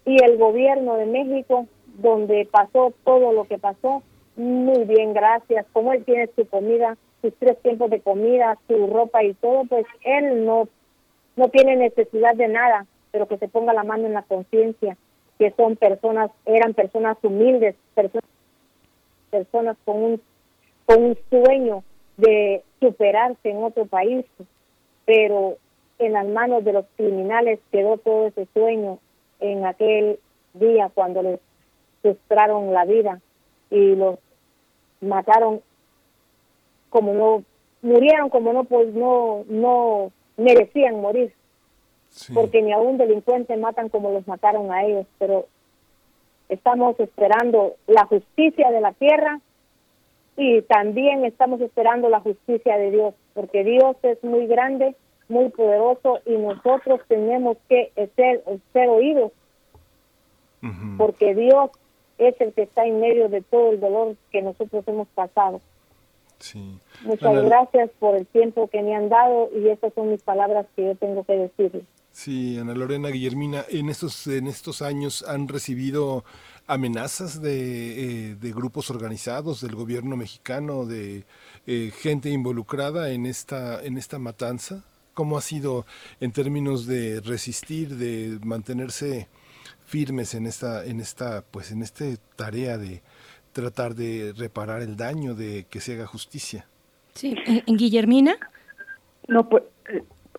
Y 0.05 0.22
el 0.22 0.36
gobierno 0.36 0.97
de 0.97 1.06
México, 1.06 1.66
donde 1.98 2.48
pasó 2.50 2.92
todo 3.04 3.32
lo 3.32 3.44
que 3.44 3.58
pasó, 3.58 4.02
muy 4.36 4.84
bien, 4.84 5.12
gracias. 5.12 5.66
Como 5.72 5.92
él 5.92 6.04
tiene 6.04 6.28
su 6.34 6.46
comida, 6.46 6.96
sus 7.20 7.34
tres 7.38 7.60
tiempos 7.62 7.90
de 7.90 8.00
comida, 8.00 8.58
su 8.66 8.86
ropa 8.86 9.22
y 9.22 9.34
todo, 9.34 9.64
pues 9.64 9.86
él 10.04 10.44
no, 10.44 10.68
no 11.36 11.48
tiene 11.48 11.76
necesidad 11.76 12.34
de 12.34 12.48
nada, 12.48 12.86
pero 13.10 13.28
que 13.28 13.38
se 13.38 13.48
ponga 13.48 13.72
la 13.72 13.84
mano 13.84 14.06
en 14.06 14.14
la 14.14 14.22
conciencia, 14.22 14.96
que 15.38 15.52
son 15.56 15.76
personas, 15.76 16.30
eran 16.46 16.74
personas 16.74 17.16
humildes, 17.22 17.76
personas 17.94 18.24
personas 19.32 19.76
con 19.84 19.96
un, 19.96 20.20
con 20.84 21.02
un 21.02 21.18
sueño 21.30 21.82
de 22.18 22.62
superarse 22.78 23.50
en 23.50 23.64
otro 23.64 23.86
país, 23.86 24.26
pero 25.06 25.56
en 25.98 26.12
las 26.12 26.26
manos 26.26 26.64
de 26.64 26.74
los 26.74 26.84
criminales 26.96 27.58
quedó 27.72 27.96
todo 27.96 28.26
ese 28.26 28.46
sueño 28.52 28.98
en 29.40 29.64
aquel 29.64 30.18
día 30.54 30.90
cuando 30.92 31.22
les 31.22 31.40
frustraron 32.02 32.72
la 32.72 32.84
vida 32.84 33.20
y 33.70 33.94
los 33.94 34.18
mataron 35.00 35.60
como 36.90 37.14
no 37.14 37.44
murieron 37.81 38.28
como 38.28 38.52
no 38.52 38.64
pues 38.64 38.92
no 38.94 39.44
no 39.48 40.12
merecían 40.36 41.00
morir. 41.00 41.32
Porque 42.34 42.60
ni 42.60 42.72
a 42.72 42.78
un 42.78 42.98
delincuente 42.98 43.56
matan 43.56 43.89
como 43.89 44.10
los 44.10 44.26
mataron 44.28 44.70
a 44.70 44.84
ellos 44.84 45.06
pero 45.18 45.47
estamos 46.48 47.00
esperando 47.00 47.76
la 47.86 48.05
justicia 48.05 48.70
de 48.70 48.81
la 48.82 48.92
tierra 48.92 49.40
y 50.36 50.62
también 50.62 51.24
estamos 51.24 51.60
esperando 51.60 52.08
la 52.08 52.20
justicia 52.20 52.76
de 52.78 52.90
Dios, 52.90 53.14
porque 53.34 53.64
Dios 53.64 53.97
es 54.02 54.22
muy 54.24 54.47
grande, 54.47 54.94
muy 55.28 55.50
poderoso 55.50 56.20
y 56.26 56.36
nosotros 56.36 57.00
tenemos 57.08 57.56
que 57.68 57.92
ser, 58.16 58.42
ser 58.72 58.89
oídos, 58.89 59.32
porque 60.97 61.34
Dios 61.34 61.70
es 62.28 62.41
el 62.41 62.52
que 62.52 62.62
está 62.62 62.84
en 62.86 63.01
medio 63.01 63.28
de 63.28 63.42
todo 63.42 63.73
el 63.73 63.81
dolor 63.81 64.17
que 64.31 64.42
nosotros 64.42 64.84
hemos 64.86 65.09
pasado. 65.09 65.60
Muchas 67.05 67.44
gracias 67.44 67.91
por 67.99 68.17
el 68.17 68.26
tiempo 68.26 68.68
que 68.68 68.83
me 68.83 68.94
han 68.94 69.09
dado 69.09 69.49
y 69.55 69.68
estas 69.68 69.94
son 69.94 70.10
mis 70.10 70.23
palabras 70.23 70.67
que 70.75 70.84
yo 70.86 70.94
tengo 70.97 71.25
que 71.25 71.34
decirles. 71.34 71.84
Sí, 72.10 72.59
Ana 72.59 72.75
Lorena 72.75 73.09
Guillermina, 73.09 73.65
en 73.70 73.89
estos, 73.89 74.26
en 74.26 74.47
estos 74.47 74.83
años 74.83 75.25
han 75.26 75.49
recibido 75.49 76.25
amenazas 76.67 77.41
de, 77.41 78.33
eh, 78.33 78.34
de 78.34 78.52
grupos 78.52 78.91
organizados 78.91 79.62
del 79.62 79.75
gobierno 79.75 80.17
mexicano, 80.17 80.84
de 80.84 81.25
eh, 81.67 81.91
gente 81.97 82.28
involucrada 82.28 83.10
en 83.10 83.25
esta, 83.25 83.83
en 83.83 83.97
esta 83.97 84.18
matanza. 84.18 84.84
cómo 85.15 85.36
ha 85.36 85.42
sido 85.42 85.84
en 86.20 86.33
términos 86.33 86.86
de 86.86 87.20
resistir, 87.20 87.97
de 87.97 88.39
mantenerse 88.44 89.28
firmes 89.92 90.32
en 90.32 90.46
esta, 90.46 90.86
en 90.86 91.00
esta, 91.00 91.44
pues 91.50 91.70
en 91.70 91.82
esta 91.82 92.06
tarea 92.34 92.78
de 92.78 93.02
tratar 93.52 93.94
de 93.94 94.32
reparar 94.34 94.80
el 94.80 94.96
daño, 94.96 95.34
de 95.34 95.66
que 95.68 95.82
se 95.82 95.92
haga 95.92 96.06
justicia. 96.06 96.66
Sí, 97.14 97.36
en, 97.44 97.76
Guillermina. 97.76 98.36
No, 99.28 99.50
pues. 99.50 99.64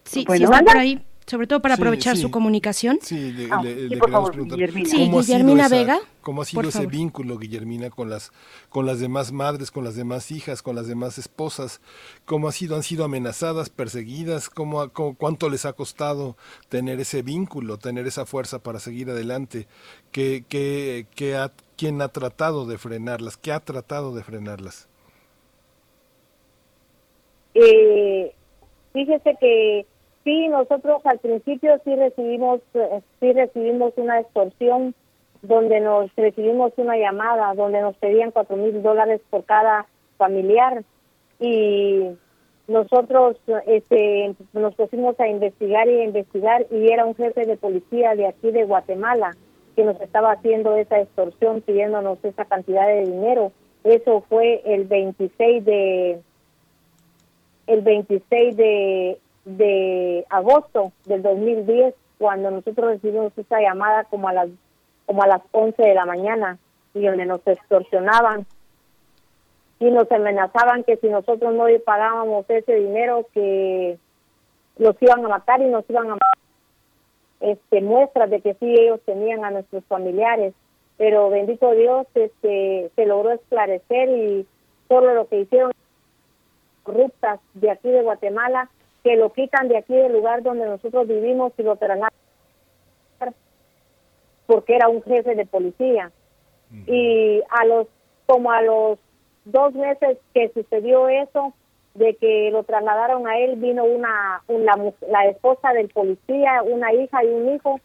sí, 0.06 0.26
sí 0.28 0.44
está 0.44 0.60
por 0.64 0.76
ahí 0.76 1.06
sobre 1.26 1.48
todo 1.48 1.62
para 1.62 1.76
aprovechar 1.76 2.18
su 2.18 2.32
comunicación. 2.32 3.00
Sí, 3.02 3.32
le, 3.32 3.48
ah, 3.52 3.62
queremos 3.64 4.30
preguntar 4.30 4.60
¿cómo 4.60 5.20
Guillermina 5.22 5.70
Vega. 5.70 6.00
¿Cómo 6.22 6.42
ha 6.42 6.46
sido 6.46 6.62
ese 6.62 6.86
vínculo, 6.86 7.38
Guillermina, 7.38 7.90
con 7.90 8.10
las, 8.10 8.32
con 8.70 8.86
las 8.86 9.00
demás 9.00 9.34
madres, 9.34 9.72
con 9.72 9.84
las 9.84 9.96
demás 9.96 10.32
hijas, 10.32 10.62
con 10.62 10.76
las 10.76 10.88
demás 10.88 11.18
esposas? 11.18 11.82
¿Cómo 12.24 12.48
ha 12.48 12.54
sido, 12.54 12.78
han 12.78 12.84
sido 12.84 13.04
amenazadas, 13.04 13.70
perseguidas? 13.70 14.50
¿Cómo, 14.50 14.90
cuánto 14.90 15.50
les 15.50 15.66
ha 15.66 15.74
costado 15.74 16.38
tener 16.70 17.02
ese 17.02 17.24
vínculo, 17.24 17.78
tener 17.78 18.08
esa 18.08 18.26
fuerza 18.26 18.60
para 18.60 18.80
seguir 18.80 19.10
adelante? 19.10 19.68
¿Qué, 20.12 20.46
qué, 20.48 21.08
qué 21.14 21.36
ha, 21.36 21.52
¿Quién 21.76 22.02
ha 22.02 22.08
tratado 22.08 22.66
de 22.66 22.78
frenarlas? 22.78 23.36
¿Qué 23.36 23.52
ha 23.52 23.60
tratado 23.60 24.16
de 24.16 24.24
frenarlas? 24.24 24.88
Eh, 27.56 28.34
fíjese 28.94 29.36
que 29.40 29.86
Sí, 30.24 30.48
nosotros 30.48 31.06
al 31.06 31.20
principio 31.20 31.80
sí 31.84 31.96
recibimos, 31.96 32.62
eh, 32.74 33.02
sí 33.20 33.34
recibimos 33.34 33.94
una 33.98 34.22
extorsión 34.22 34.96
donde 35.42 35.82
nos 35.82 36.16
recibimos 36.16 36.72
una 36.78 36.98
llamada 36.98 37.54
donde 37.54 37.82
nos 37.82 37.98
pedían 37.98 38.32
cuatro 38.32 38.56
mil 38.56 38.82
dólares 38.82 39.20
por 39.30 39.44
cada 39.44 39.86
familiar 40.18 40.84
y 41.40 42.12
nosotros 42.68 43.36
este, 43.68 44.34
nos 44.54 44.74
pusimos 44.76 45.20
a 45.20 45.28
investigar 45.28 45.90
y 45.90 46.00
a 46.00 46.04
investigar 46.06 46.66
y 46.72 46.88
era 46.90 47.06
un 47.06 47.16
jefe 47.16 47.46
de 47.46 47.58
policía 47.58 48.16
de 48.16 48.28
aquí 48.28 48.52
de 48.52 48.64
Guatemala 48.64 49.36
que 49.76 49.84
nos 49.84 50.00
estaba 50.00 50.32
haciendo 50.32 50.78
esa 50.78 51.02
extorsión 51.02 51.60
pidiéndonos 51.62 52.24
esa 52.24 52.46
cantidad 52.46 52.88
de 52.88 53.02
dinero. 53.02 53.52
Eso 53.84 54.24
fue 54.30 54.62
el 54.66 54.86
26 54.86 55.66
de 55.66 56.22
el 57.68 57.82
26 57.82 58.56
de 58.56 59.18
de 59.46 60.26
agosto 60.30 60.92
del 61.06 61.22
2010 61.22 61.94
cuando 62.18 62.52
nosotros 62.52 62.92
recibimos 62.92 63.38
esa 63.38 63.60
llamada 63.60 64.06
como 64.06 64.28
a 64.30 64.34
las 64.34 64.50
como 65.06 65.24
a 65.24 65.28
las 65.28 65.42
11 65.52 65.82
de 65.82 65.94
la 65.94 66.06
mañana 66.06 66.58
y 66.94 67.06
donde 67.06 67.26
nos 67.26 67.46
extorsionaban 67.46 68.46
y 69.80 69.92
nos 69.92 70.10
amenazaban 70.12 70.84
que 70.86 70.96
si 70.98 71.10
nosotros 71.10 71.54
no 71.54 71.66
pagábamos 71.86 72.50
ese 72.50 72.76
dinero 72.76 73.28
que 73.34 73.98
los 74.78 74.96
iban 75.02 75.26
a 75.26 75.28
matar 75.28 75.62
y 75.62 75.66
nos 75.66 75.88
iban 75.90 76.06
a 76.06 76.14
matar. 76.14 76.38
Este 77.42 77.82
muestras 77.82 78.30
de 78.30 78.40
que 78.40 78.54
sí 78.54 78.74
ellos 78.74 79.02
tenían 79.06 79.44
a 79.44 79.52
nuestros 79.52 79.84
familiares 79.86 80.54
pero 80.98 81.30
bendito 81.30 81.72
Dios 81.72 82.08
este 82.16 82.92
se 82.96 83.06
logró 83.06 83.32
esclarecer 83.32 84.10
y 84.10 84.48
solo 84.88 85.14
lo 85.14 85.28
que 85.28 85.42
hicieron 85.42 85.72
corruptas 86.84 87.40
de 87.56 87.72
aquí 87.72 87.90
de 87.90 88.04
Guatemala 88.04 88.70
que 89.04 89.16
lo 89.16 89.34
quitan 89.34 89.68
de 89.68 89.78
aquí 89.78 89.94
del 89.94 90.14
lugar 90.14 90.44
donde 90.44 90.66
nosotros 90.66 91.08
vivimos 91.08 91.54
y 91.58 91.64
lo 91.64 91.76
trasladan 91.76 92.12
porque 94.46 94.76
era 94.76 94.90
un 94.90 95.02
jefe 95.04 95.36
de 95.36 95.46
policía. 95.46 96.12
Y 96.88 97.42
a 97.50 97.66
los, 97.66 97.88
como 98.26 98.52
a 98.52 98.62
los 98.62 99.00
dos 99.46 99.74
meses 99.74 100.18
que 100.34 100.50
sucedió 100.54 101.08
eso, 101.08 101.54
de 101.94 102.16
que 102.16 102.50
lo 102.52 102.64
trasladaron 102.64 103.28
a 103.28 103.38
él, 103.38 103.58
vino 103.58 103.84
una, 103.84 104.42
la, 105.08 105.26
esposa 105.28 105.72
del 105.74 105.90
policía, 105.90 106.64
una 106.64 106.92
hija 106.94 107.24
y 107.24 107.28
un 107.28 107.54
hijo, 107.54 107.80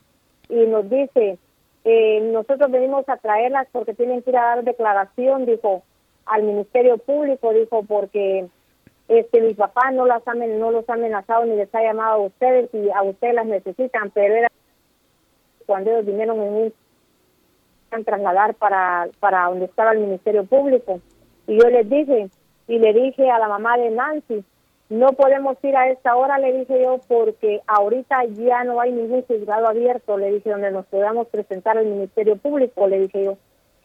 y 0.48 0.64
nos 0.66 0.88
dice, 0.88 1.38
eh, 1.84 2.20
nosotros 2.32 2.70
venimos 2.70 3.06
a 3.08 3.18
traerlas 3.18 3.68
porque 3.70 3.92
tienen 3.92 4.22
que 4.22 4.30
ir 4.30 4.38
a 4.38 4.55
dar 4.55 4.64
declaración, 4.64 5.44
dijo, 5.44 5.82
al 6.24 6.42
Ministerio 6.42 6.97
Público, 6.97 7.52
dijo, 7.52 7.82
porque 7.82 8.47
este 9.09 9.41
mi 9.41 9.55
papá 9.55 9.91
no 9.91 10.07
las 10.07 10.27
ha, 10.28 10.35
no 10.35 10.70
los 10.70 10.89
ha 10.89 10.95
amenazado 10.95 11.45
ni 11.47 11.57
les 11.57 11.75
ha 11.75 11.83
llamado 11.83 12.15
a 12.15 12.27
ustedes 12.27 12.69
y 12.75 12.91
a 12.91 13.03
ustedes 13.03 13.35
las 13.35 13.47
necesitan 13.47 14.11
pero 14.11 14.35
era 14.35 14.49
cuando 15.67 15.91
ellos 15.91 16.07
vinieron 16.07 16.41
en 16.41 16.73
un 17.91 18.05
trasladar 18.05 18.55
para 18.55 19.09
para 19.19 19.47
donde 19.47 19.65
estaba 19.65 19.93
el 19.93 20.01
ministerio 20.01 20.45
público. 20.45 21.01
Y 21.47 21.59
yo 21.59 21.69
les 21.70 21.89
dije 21.89 22.28
y 22.69 22.78
le 22.78 22.93
dije 22.93 23.31
a 23.31 23.39
la 23.39 23.49
mamá 23.49 23.78
de 23.78 23.91
Nancy 23.91 24.45
no 24.91 25.12
podemos 25.12 25.62
ir 25.62 25.77
a 25.77 25.89
esta 25.89 26.17
hora 26.17 26.39
le 26.39 26.53
dije 26.53 26.83
yo 26.83 26.99
porque 27.09 27.61
ahorita 27.67 28.25
ya 28.25 28.65
no 28.65 28.81
hay 28.81 28.93
ningún 28.93 29.23
juzgado 29.23 29.69
abierto 29.69 30.17
le 30.17 30.33
dije 30.33 30.51
donde 30.51 30.70
nos 30.70 30.87
podamos 30.87 31.28
presentar 31.28 31.77
al 31.77 31.87
ministerio 31.87 32.37
público 32.37 32.87
le 32.89 33.01
dije 33.01 33.25
yo. 33.25 33.39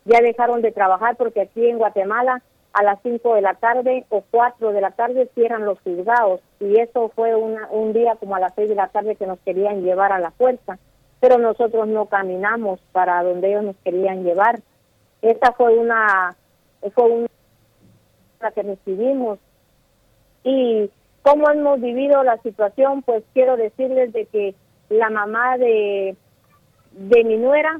Ya 0.05 0.19
dejaron 0.21 0.61
de 0.61 0.73
trabajar 0.73 1.15
porque 1.15 1.41
aquí 1.41 1.65
en 1.65 1.77
Guatemala 1.77 2.41
a 2.73 2.81
las 2.81 2.99
5 3.03 3.35
de 3.35 3.41
la 3.41 3.53
tarde 3.53 4.05
o 4.09 4.23
4 4.31 4.71
de 4.71 4.81
la 4.81 4.91
tarde 4.91 5.29
cierran 5.35 5.63
los 5.63 5.79
juzgados 5.81 6.41
y 6.59 6.79
eso 6.79 7.09
fue 7.15 7.35
un 7.35 7.93
día 7.93 8.15
como 8.15 8.35
a 8.35 8.39
las 8.39 8.53
6 8.55 8.69
de 8.69 8.75
la 8.75 8.87
tarde 8.87 9.15
que 9.15 9.27
nos 9.27 9.39
querían 9.39 9.83
llevar 9.83 10.11
a 10.11 10.19
la 10.19 10.31
fuerza, 10.31 10.79
pero 11.19 11.37
nosotros 11.37 11.87
no 11.87 12.07
caminamos 12.07 12.79
para 12.91 13.21
donde 13.23 13.49
ellos 13.49 13.63
nos 13.63 13.75
querían 13.77 14.23
llevar. 14.23 14.59
Esa 15.21 15.51
fue 15.53 15.77
una 15.77 16.35
fue 16.95 17.09
una 17.09 18.51
que 18.51 18.63
recibimos 18.63 19.39
y 20.43 20.89
cómo 21.21 21.49
hemos 21.49 21.79
vivido 21.79 22.23
la 22.23 22.37
situación, 22.39 23.03
pues 23.03 23.23
quiero 23.33 23.55
decirles 23.55 24.11
de 24.13 24.25
que 24.25 24.55
la 24.89 25.09
mamá 25.11 25.57
de 25.57 26.15
de 26.91 27.23
mi 27.23 27.37
nuera 27.37 27.79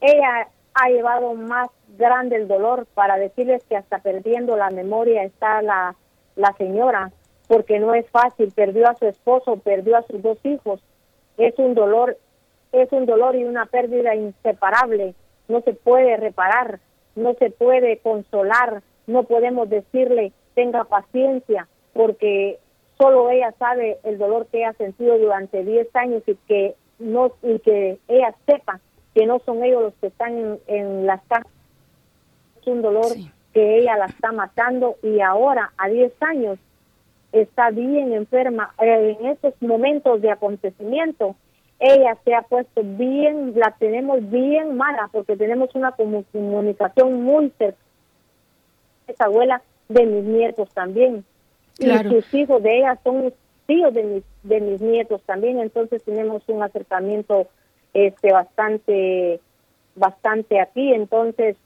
ella 0.00 0.48
ha 0.76 0.88
llevado 0.90 1.34
más 1.34 1.70
grande 1.96 2.36
el 2.36 2.48
dolor 2.48 2.86
para 2.94 3.16
decirles 3.16 3.64
que 3.64 3.76
hasta 3.76 3.98
perdiendo 3.98 4.56
la 4.56 4.70
memoria 4.70 5.24
está 5.24 5.62
la, 5.62 5.94
la 6.36 6.52
señora, 6.58 7.10
porque 7.48 7.78
no 7.78 7.94
es 7.94 8.08
fácil, 8.10 8.52
perdió 8.54 8.88
a 8.88 8.94
su 8.96 9.06
esposo, 9.06 9.56
perdió 9.56 9.96
a 9.96 10.02
sus 10.02 10.20
dos 10.22 10.38
hijos, 10.44 10.80
es 11.38 11.58
un 11.58 11.74
dolor, 11.74 12.18
es 12.72 12.92
un 12.92 13.06
dolor 13.06 13.36
y 13.36 13.44
una 13.44 13.66
pérdida 13.66 14.14
inseparable, 14.14 15.14
no 15.48 15.62
se 15.62 15.72
puede 15.72 16.16
reparar, 16.16 16.80
no 17.14 17.34
se 17.34 17.50
puede 17.50 17.98
consolar, 17.98 18.82
no 19.06 19.22
podemos 19.22 19.70
decirle 19.70 20.32
tenga 20.54 20.84
paciencia, 20.84 21.68
porque 21.92 22.58
solo 22.98 23.30
ella 23.30 23.54
sabe 23.58 23.98
el 24.04 24.18
dolor 24.18 24.46
que 24.46 24.64
ha 24.64 24.72
sentido 24.74 25.18
durante 25.18 25.64
10 25.64 25.94
años 25.96 26.22
y 26.26 26.34
que 26.48 26.74
no 26.98 27.32
y 27.42 27.58
que 27.60 27.98
ella 28.08 28.34
sepa 28.46 28.80
que 29.16 29.24
no 29.24 29.38
son 29.46 29.64
ellos 29.64 29.82
los 29.82 29.94
que 29.94 30.08
están 30.08 30.36
en, 30.36 30.58
en 30.66 31.06
las 31.06 31.22
casas 31.22 31.50
un 32.66 32.82
dolor 32.82 33.06
que 33.54 33.78
ella 33.78 33.96
la 33.96 34.06
está 34.06 34.32
matando 34.32 34.96
y 35.02 35.20
ahora 35.20 35.72
a 35.78 35.88
10 35.88 36.12
años 36.20 36.58
está 37.32 37.70
bien 37.70 38.12
enferma. 38.12 38.74
Eh, 38.78 39.16
en 39.18 39.26
estos 39.26 39.54
momentos 39.60 40.20
de 40.20 40.30
acontecimiento, 40.30 41.36
ella 41.78 42.16
se 42.24 42.34
ha 42.34 42.42
puesto 42.42 42.82
bien, 42.84 43.52
la 43.56 43.74
tenemos 43.78 44.28
bien 44.30 44.76
mala 44.76 45.08
porque 45.12 45.36
tenemos 45.36 45.74
una 45.74 45.92
comunicación 45.92 47.22
muy 47.22 47.50
cercana. 47.56 47.82
Es 49.06 49.20
abuela 49.20 49.62
de 49.88 50.04
mis 50.04 50.24
nietos 50.24 50.68
también. 50.74 51.24
Y 51.78 51.90
sus 52.08 52.34
hijos 52.34 52.62
de 52.62 52.78
ella 52.78 52.98
son 53.04 53.32
tíos 53.66 53.94
de 53.94 54.02
mis, 54.02 54.24
de 54.42 54.60
mis 54.60 54.80
nietos 54.80 55.22
también, 55.22 55.60
entonces 55.60 56.02
tenemos 56.02 56.42
un 56.48 56.62
acercamiento 56.62 57.46
este 58.04 58.32
bastante 58.32 59.40
bastante 59.94 60.60
aquí, 60.60 60.92
entonces 60.92 61.56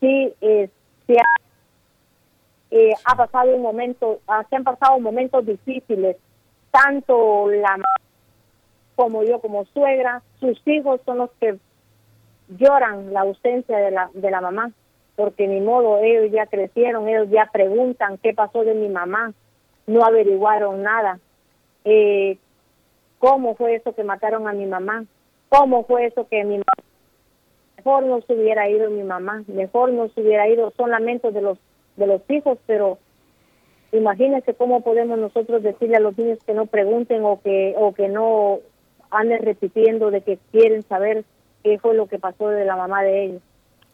sí 0.00 0.34
eh, 0.40 0.68
se 1.06 1.16
ha, 1.16 3.12
ha, 3.12 3.16
pasado 3.16 3.54
un 3.54 3.62
momento, 3.62 4.20
ah, 4.26 4.44
se 4.50 4.56
han 4.56 4.64
pasado 4.64 4.98
momentos 4.98 5.46
difíciles, 5.46 6.16
tanto 6.72 7.48
la 7.48 7.78
como 8.96 9.22
yo 9.22 9.40
como 9.40 9.64
suegra, 9.66 10.22
sus 10.40 10.60
hijos 10.66 11.00
son 11.06 11.18
los 11.18 11.30
que 11.38 11.56
lloran 12.48 13.12
la 13.12 13.20
ausencia 13.20 13.78
de 13.78 13.92
la, 13.92 14.10
de 14.12 14.28
la 14.28 14.40
mamá, 14.40 14.72
porque 15.14 15.46
ni 15.46 15.60
modo, 15.60 15.98
ellos 15.98 16.32
ya 16.32 16.46
crecieron, 16.46 17.08
ellos 17.08 17.30
ya 17.30 17.48
preguntan 17.52 18.18
qué 18.18 18.34
pasó 18.34 18.64
de 18.64 18.74
mi 18.74 18.88
mamá, 18.88 19.32
no 19.86 20.04
averiguaron 20.04 20.82
nada. 20.82 21.20
Eh, 21.84 22.38
¿Cómo 23.18 23.54
fue 23.54 23.76
eso 23.76 23.94
que 23.94 24.04
mataron 24.04 24.48
a 24.48 24.52
mi 24.52 24.66
mamá? 24.66 25.04
¿Cómo 25.48 25.84
fue 25.84 26.06
eso 26.06 26.26
que 26.28 26.44
mi 26.44 26.58
mamá 26.58 26.88
mejor 27.78 28.04
no 28.04 28.20
se 28.22 28.34
hubiera 28.34 28.68
ido 28.68 28.90
mi 28.90 29.02
mamá, 29.02 29.44
mejor 29.46 29.92
no 29.92 30.08
se 30.08 30.20
hubiera 30.20 30.48
ido, 30.48 30.72
son 30.76 30.90
lamentos 30.90 31.32
de 31.32 31.40
los, 31.40 31.58
de 31.96 32.06
los 32.06 32.20
hijos, 32.28 32.58
pero 32.66 32.98
imagínense 33.92 34.52
cómo 34.54 34.82
podemos 34.82 35.18
nosotros 35.18 35.62
decirle 35.62 35.96
a 35.96 36.00
los 36.00 36.18
niños 36.18 36.38
que 36.44 36.54
no 36.54 36.66
pregunten 36.66 37.24
o 37.24 37.40
que, 37.40 37.74
o 37.78 37.94
que 37.94 38.08
no 38.08 38.58
anden 39.10 39.42
repitiendo 39.42 40.10
de 40.10 40.20
que 40.20 40.38
quieren 40.50 40.82
saber 40.82 41.24
qué 41.62 41.78
fue 41.78 41.94
lo 41.94 42.06
que 42.06 42.18
pasó 42.18 42.48
de 42.48 42.64
la 42.64 42.76
mamá 42.76 43.02
de 43.02 43.24
ellos. 43.24 43.42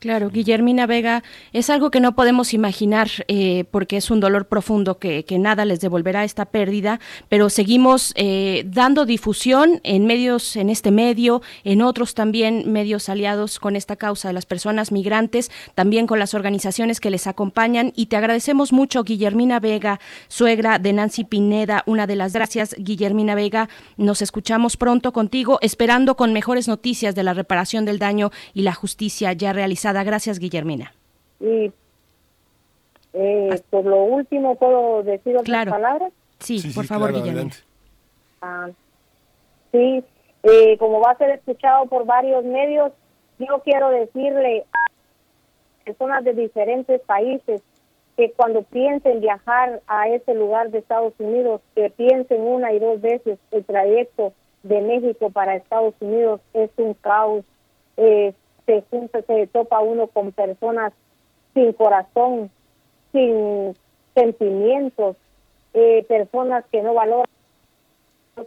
Claro, 0.05 0.29
Guillermina 0.29 0.85
Vega, 0.85 1.23
es 1.55 1.71
algo 1.71 1.91
que 1.91 1.99
no 1.99 2.15
podemos 2.15 2.53
imaginar 2.53 3.09
eh, 3.27 3.65
porque 3.71 3.97
es 3.97 4.11
un 4.11 4.21
dolor 4.21 4.49
profundo 4.49 4.99
que, 4.99 5.25
nada 5.39 5.65
les 5.65 5.81
devolverá 5.81 6.25
esta 6.25 6.45
pérdida, 6.45 7.01
pero 7.31 7.49
seguimos 7.49 8.13
eh, 8.15 8.65
dando 8.67 9.07
difusión 9.07 9.81
en 9.83 10.05
medios, 10.05 10.57
en 10.57 10.69
este 10.69 10.91
medio, 10.91 11.41
en 11.65 11.81
otros 11.81 12.13
también 12.13 12.71
medios 12.71 13.09
aliados 13.09 13.59
con 13.59 13.77
esta 13.77 13.97
causa 13.97 14.29
de 14.29 14.35
las 14.35 14.45
personas 14.45 14.93
migrantes, 14.93 15.51
también 15.75 16.07
con 16.07 16.19
las 16.19 16.35
organizaciones 16.35 17.01
que 17.01 17.09
les 17.09 17.27
acompañan. 17.27 17.95
Y 17.97 18.07
te 18.07 18.17
agradecemos 18.17 18.75
mucho, 18.75 19.05
Guillermina 19.05 19.59
Vega, 19.59 20.01
suegra 20.29 20.79
de 20.79 20.93
Nancy 20.93 21.25
Pineda, 21.25 21.83
una 21.87 22.07
de 22.07 22.17
las 22.17 22.35
gracias, 22.35 22.77
Guillermina 22.79 23.35
Vega, 23.35 23.71
nos 23.97 24.21
escuchamos 24.21 24.77
pronto 24.77 25.15
contigo, 25.15 25.59
esperando 25.63 26.15
con 26.15 26.35
mejores 26.35 26.69
noticias 26.69 27.15
de 27.15 27.23
la 27.23 27.33
reparación 27.33 27.87
del 27.87 27.99
daño 27.99 28.33
y 28.53 28.63
la 28.63 28.75
justicia 28.75 29.33
ya 29.33 29.55
realizada 29.55 29.94
Gracias, 30.03 30.39
Guillermina. 30.39 30.93
Y 31.41 31.73
eh, 33.13 33.63
por 33.71 33.85
lo 33.85 34.03
último, 34.05 34.57
¿puedo 34.57 35.03
decir 35.03 35.37
otras 35.37 35.67
palabras? 35.67 36.13
Sí, 36.41 36.61
por 36.75 36.87
favor, 36.87 37.13
Guillermina. 37.13 37.53
Ah, 38.43 38.71
sí, 39.73 40.03
eh, 40.43 40.77
como 40.79 41.01
va 41.01 41.13
a 41.13 41.19
ser 41.19 41.31
escuchado 41.31 41.87
por 41.87 42.05
varios 42.05 42.45
medios, 42.45 42.93
yo 43.39 43.61
quiero 43.65 43.91
decirle 43.91 44.65
a 44.73 45.85
personas 45.85 46.25
de 46.25 46.35
diferentes 46.35 47.01
países 47.03 47.63
que 48.17 48.31
cuando 48.33 48.63
piensen 48.63 49.21
viajar 49.21 49.81
a 49.87 50.09
ese 50.09 50.35
lugar 50.35 50.71
de 50.71 50.79
Estados 50.79 51.15
Unidos, 51.19 51.61
que 51.75 51.91
piensen 51.91 52.43
una 52.43 52.73
y 52.73 52.79
dos 52.79 53.01
veces 53.01 53.39
el 53.51 53.65
trayecto 53.65 54.33
de 54.63 54.81
México 54.81 55.31
para 55.31 55.57
Estados 55.57 55.95
Unidos 56.01 56.41
es 56.53 56.71
un 56.77 56.95
caos. 56.95 57.45
Eh, 57.97 58.35
se 58.67 58.83
junta, 58.91 59.23
se 59.23 59.47
topa 59.47 59.81
uno 59.81 60.07
con 60.07 60.33
personas 60.33 60.93
sin 61.53 61.73
corazón, 61.73 62.51
sin 63.13 63.75
sentimientos, 64.15 65.17
eh, 65.73 66.05
personas 66.09 66.65
que 66.71 66.83
no 66.83 66.95
valoran 66.95 67.27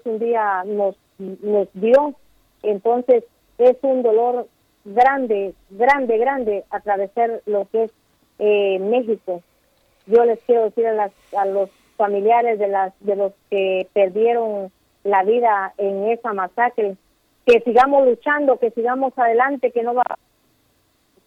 un 0.04 0.20
día 0.20 0.64
nos, 0.66 0.96
nos 1.18 1.68
dio. 1.74 2.16
Entonces 2.64 3.24
es 3.58 3.78
un 3.82 4.04
dolor 4.04 4.48
grande, 4.86 5.54
grande, 5.70 6.18
grande 6.18 6.66
atravesar 6.70 7.42
lo 7.46 7.68
que 7.72 7.86
es 7.86 7.92
eh, 8.40 8.80
México. 8.80 9.42
Yo 10.06 10.26
les 10.26 10.40
quiero 10.44 10.66
decir 10.66 10.88
a, 10.88 10.94
las, 10.94 11.12
a 11.36 11.46
los 11.46 11.70
familiares 11.98 12.60
de, 12.60 12.68
las, 12.68 12.94
de 13.02 13.16
los 13.16 13.34
que 13.50 13.88
perdieron 13.94 14.72
la 15.04 15.24
vida 15.24 15.74
en 15.78 16.10
esa 16.10 16.34
masacre, 16.34 16.96
que 17.48 17.62
sigamos 17.62 18.06
luchando, 18.06 18.60
que 18.60 18.72
sigamos 18.72 19.18
adelante, 19.18 19.72
que 19.72 19.82
no 19.82 19.94
va 19.94 20.04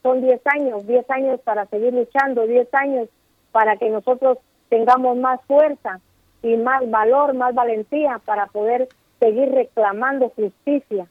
son 0.03 0.21
10 0.21 0.41
años, 0.47 0.87
10 0.87 1.11
años 1.11 1.41
para 1.41 1.65
seguir 1.67 1.95
luchando, 1.95 2.47
10 2.47 2.73
años 2.75 3.09
para 3.53 3.77
que 3.77 3.89
nosotros 3.89 4.39
tengamos 4.69 5.17
más 5.17 5.41
fuerza 5.47 6.01
y 6.43 6.57
más 6.57 6.89
valor, 6.91 7.35
más 7.35 7.55
valentía 7.55 8.21
para 8.25 8.47
poder 8.47 8.89
seguir 9.19 9.51
reclamando 9.51 10.31
justicia. 10.31 11.07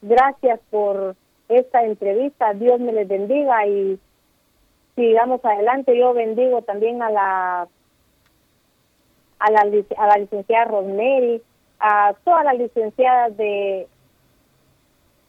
Gracias 0.00 0.60
por 0.70 1.14
esta 1.48 1.84
entrevista, 1.84 2.54
Dios 2.54 2.80
me 2.80 2.92
les 2.92 3.06
bendiga 3.06 3.66
y 3.66 3.98
sigamos 4.96 5.44
adelante. 5.44 5.96
Yo 5.96 6.14
bendigo 6.14 6.62
también 6.62 7.02
a 7.02 7.10
la 7.10 7.68
a 9.40 9.50
la, 9.50 9.60
a 9.60 10.06
la 10.06 10.16
licenciada 10.16 10.64
Rosemary, 10.64 11.42
a 11.80 12.14
todas 12.24 12.44
las 12.44 12.58
licenciadas 12.58 13.36
de 13.36 13.86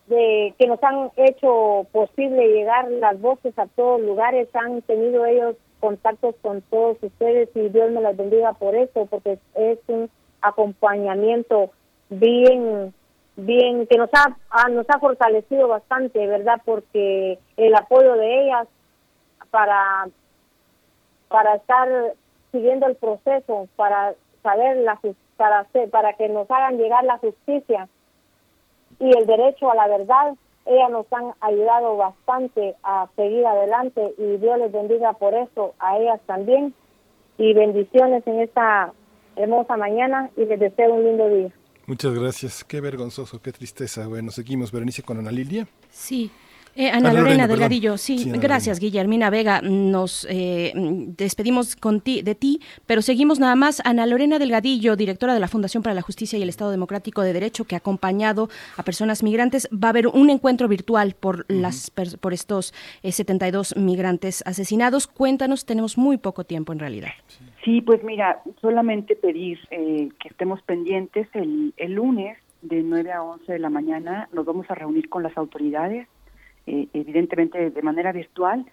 de 0.09 0.55
que 0.57 0.67
nos 0.67 0.83
han 0.83 1.11
hecho 1.15 1.85
posible 1.91 2.47
llegar 2.47 2.89
las 2.91 3.21
voces 3.21 3.57
a 3.57 3.67
todos 3.67 4.01
lugares, 4.01 4.49
han 4.55 4.81
tenido 4.81 5.25
ellos 5.25 5.55
contactos 5.79 6.35
con 6.41 6.61
todos 6.63 6.97
ustedes 7.01 7.49
y 7.55 7.69
Dios 7.69 7.91
me 7.91 8.01
las 8.01 8.17
bendiga 8.17 8.53
por 8.53 8.75
eso, 8.75 9.05
porque 9.05 9.39
es 9.55 9.79
un 9.87 10.09
acompañamiento 10.41 11.71
bien 12.09 12.93
bien 13.35 13.87
que 13.87 13.97
nos 13.97 14.09
ha, 14.13 14.35
ah, 14.49 14.67
nos 14.69 14.89
ha 14.89 14.99
fortalecido 14.99 15.69
bastante, 15.69 16.27
¿verdad? 16.27 16.59
Porque 16.65 17.39
el 17.55 17.75
apoyo 17.75 18.15
de 18.15 18.43
ellas 18.43 18.67
para 19.51 20.09
para 21.29 21.55
estar 21.55 21.87
siguiendo 22.51 22.87
el 22.87 22.95
proceso, 22.95 23.69
para 23.75 24.15
saber 24.41 24.77
la 24.77 24.99
para 25.37 25.59
hacer, 25.59 25.89
para 25.89 26.13
que 26.13 26.27
nos 26.27 26.49
hagan 26.49 26.77
llegar 26.77 27.03
la 27.05 27.19
justicia 27.19 27.87
y 28.99 29.17
el 29.17 29.25
derecho 29.25 29.71
a 29.71 29.75
la 29.75 29.87
verdad, 29.87 30.35
ellas 30.65 30.91
nos 30.91 31.05
han 31.11 31.33
ayudado 31.41 31.97
bastante 31.97 32.75
a 32.83 33.07
seguir 33.15 33.45
adelante 33.45 34.13
y 34.17 34.37
Dios 34.37 34.59
les 34.59 34.71
bendiga 34.71 35.13
por 35.13 35.33
eso, 35.33 35.73
a 35.79 35.97
ellas 35.97 36.19
también. 36.25 36.73
Y 37.37 37.53
bendiciones 37.53 38.27
en 38.27 38.41
esta 38.41 38.91
hermosa 39.37 39.77
mañana 39.77 40.29
y 40.35 40.43
les 40.43 40.59
deseo 40.59 40.93
un 40.93 41.05
lindo 41.05 41.29
día. 41.29 41.51
Muchas 41.87 42.13
gracias. 42.13 42.63
Qué 42.65 42.81
vergonzoso, 42.81 43.41
qué 43.41 43.51
tristeza. 43.53 44.07
Bueno, 44.07 44.29
seguimos. 44.29 44.71
Berenice 44.71 45.01
con 45.01 45.17
Ana 45.17 45.31
Lilia. 45.31 45.65
Sí. 45.89 46.29
Eh, 46.75 46.89
Ana, 46.89 47.13
Lorena, 47.13 47.47
Delgadillo, 47.47 47.97
sí, 47.97 48.31
gracias 48.35 48.79
Guillermina 48.79 49.29
Vega. 49.29 49.61
Nos 49.61 50.25
eh, 50.29 50.71
despedimos 50.75 51.75
con 51.75 51.99
ti, 51.99 52.21
de 52.21 52.35
ti, 52.35 52.61
pero 52.85 53.01
seguimos 53.01 53.39
nada 53.39 53.55
más. 53.55 53.81
Ana 53.85 54.05
Lorena 54.05 54.39
Delgadillo, 54.39 54.95
directora 54.95 55.33
de 55.33 55.39
la 55.39 55.47
Fundación 55.47 55.83
para 55.83 55.93
la 55.93 56.01
Justicia 56.01 56.39
y 56.39 56.41
el 56.41 56.49
Estado 56.49 56.71
Democrático 56.71 57.21
de 57.21 57.33
Derecho, 57.33 57.65
que 57.65 57.75
ha 57.75 57.79
acompañado 57.79 58.49
a 58.77 58.83
personas 58.83 59.23
migrantes. 59.23 59.67
Va 59.73 59.87
a 59.87 59.91
haber 59.91 60.07
un 60.07 60.29
encuentro 60.29 60.67
virtual 60.67 61.15
por, 61.19 61.45
las, 61.49 61.91
por 61.91 62.33
estos 62.33 62.73
72 63.03 63.71
eh, 63.71 63.79
migrantes 63.79 64.43
asesinados. 64.45 65.07
Cuéntanos, 65.07 65.65
tenemos 65.65 65.97
muy 65.97 66.17
poco 66.17 66.45
tiempo 66.45 66.71
en 66.71 66.79
realidad. 66.79 67.09
Sí, 67.65 67.81
pues 67.81 68.03
mira, 68.03 68.41
solamente 68.61 69.15
pedir 69.15 69.59
que 69.69 70.27
estemos 70.29 70.61
pendientes 70.61 71.27
el, 71.33 71.73
el 71.75 71.93
lunes 71.93 72.37
de 72.61 72.83
9 72.83 73.11
a 73.11 73.23
11 73.23 73.51
de 73.51 73.59
la 73.59 73.69
mañana. 73.69 74.29
Nos 74.33 74.45
vamos 74.45 74.65
a 74.69 74.75
reunir 74.75 75.09
con 75.09 75.23
las 75.23 75.37
autoridades 75.37 76.07
eh, 76.71 76.87
evidentemente 76.93 77.71
de 77.71 77.81
manera 77.81 78.11
virtual, 78.11 78.63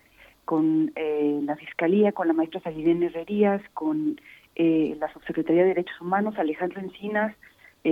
con 0.44 0.92
eh, 0.96 1.40
la 1.42 1.56
Fiscalía, 1.56 2.12
con 2.12 2.28
la 2.28 2.34
maestra 2.34 2.60
Salirene 2.60 3.06
Herrerías, 3.06 3.62
con 3.72 4.20
eh, 4.54 4.94
la 5.00 5.10
Subsecretaría 5.14 5.62
de 5.62 5.68
Derechos 5.68 5.98
Humanos, 6.02 6.34
Alejandro 6.36 6.80
Encinas, 6.80 7.34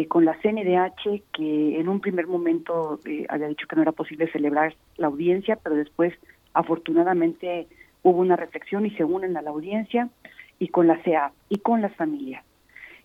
con 0.09 0.25
la 0.25 0.37
CNDH, 0.43 1.23
que 1.33 1.79
en 1.79 1.89
un 1.89 2.01
primer 2.01 2.27
momento 2.27 2.99
había 3.29 3.47
dicho 3.47 3.69
que 3.69 3.77
no 3.77 3.83
era 3.83 3.93
posible 3.93 4.27
celebrar 4.33 4.75
la 4.97 5.07
audiencia, 5.07 5.55
pero 5.55 5.77
después 5.77 6.13
afortunadamente 6.53 7.69
hubo 8.03 8.19
una 8.19 8.35
reflexión 8.35 8.85
y 8.87 8.91
se 8.97 9.05
unen 9.05 9.37
a 9.37 9.43
la 9.43 9.51
audiencia, 9.51 10.09
y 10.59 10.67
con 10.67 10.89
la 10.89 11.01
CEA 11.05 11.31
y 11.49 11.59
con 11.59 11.81
las 11.81 11.95
familias. 11.95 12.45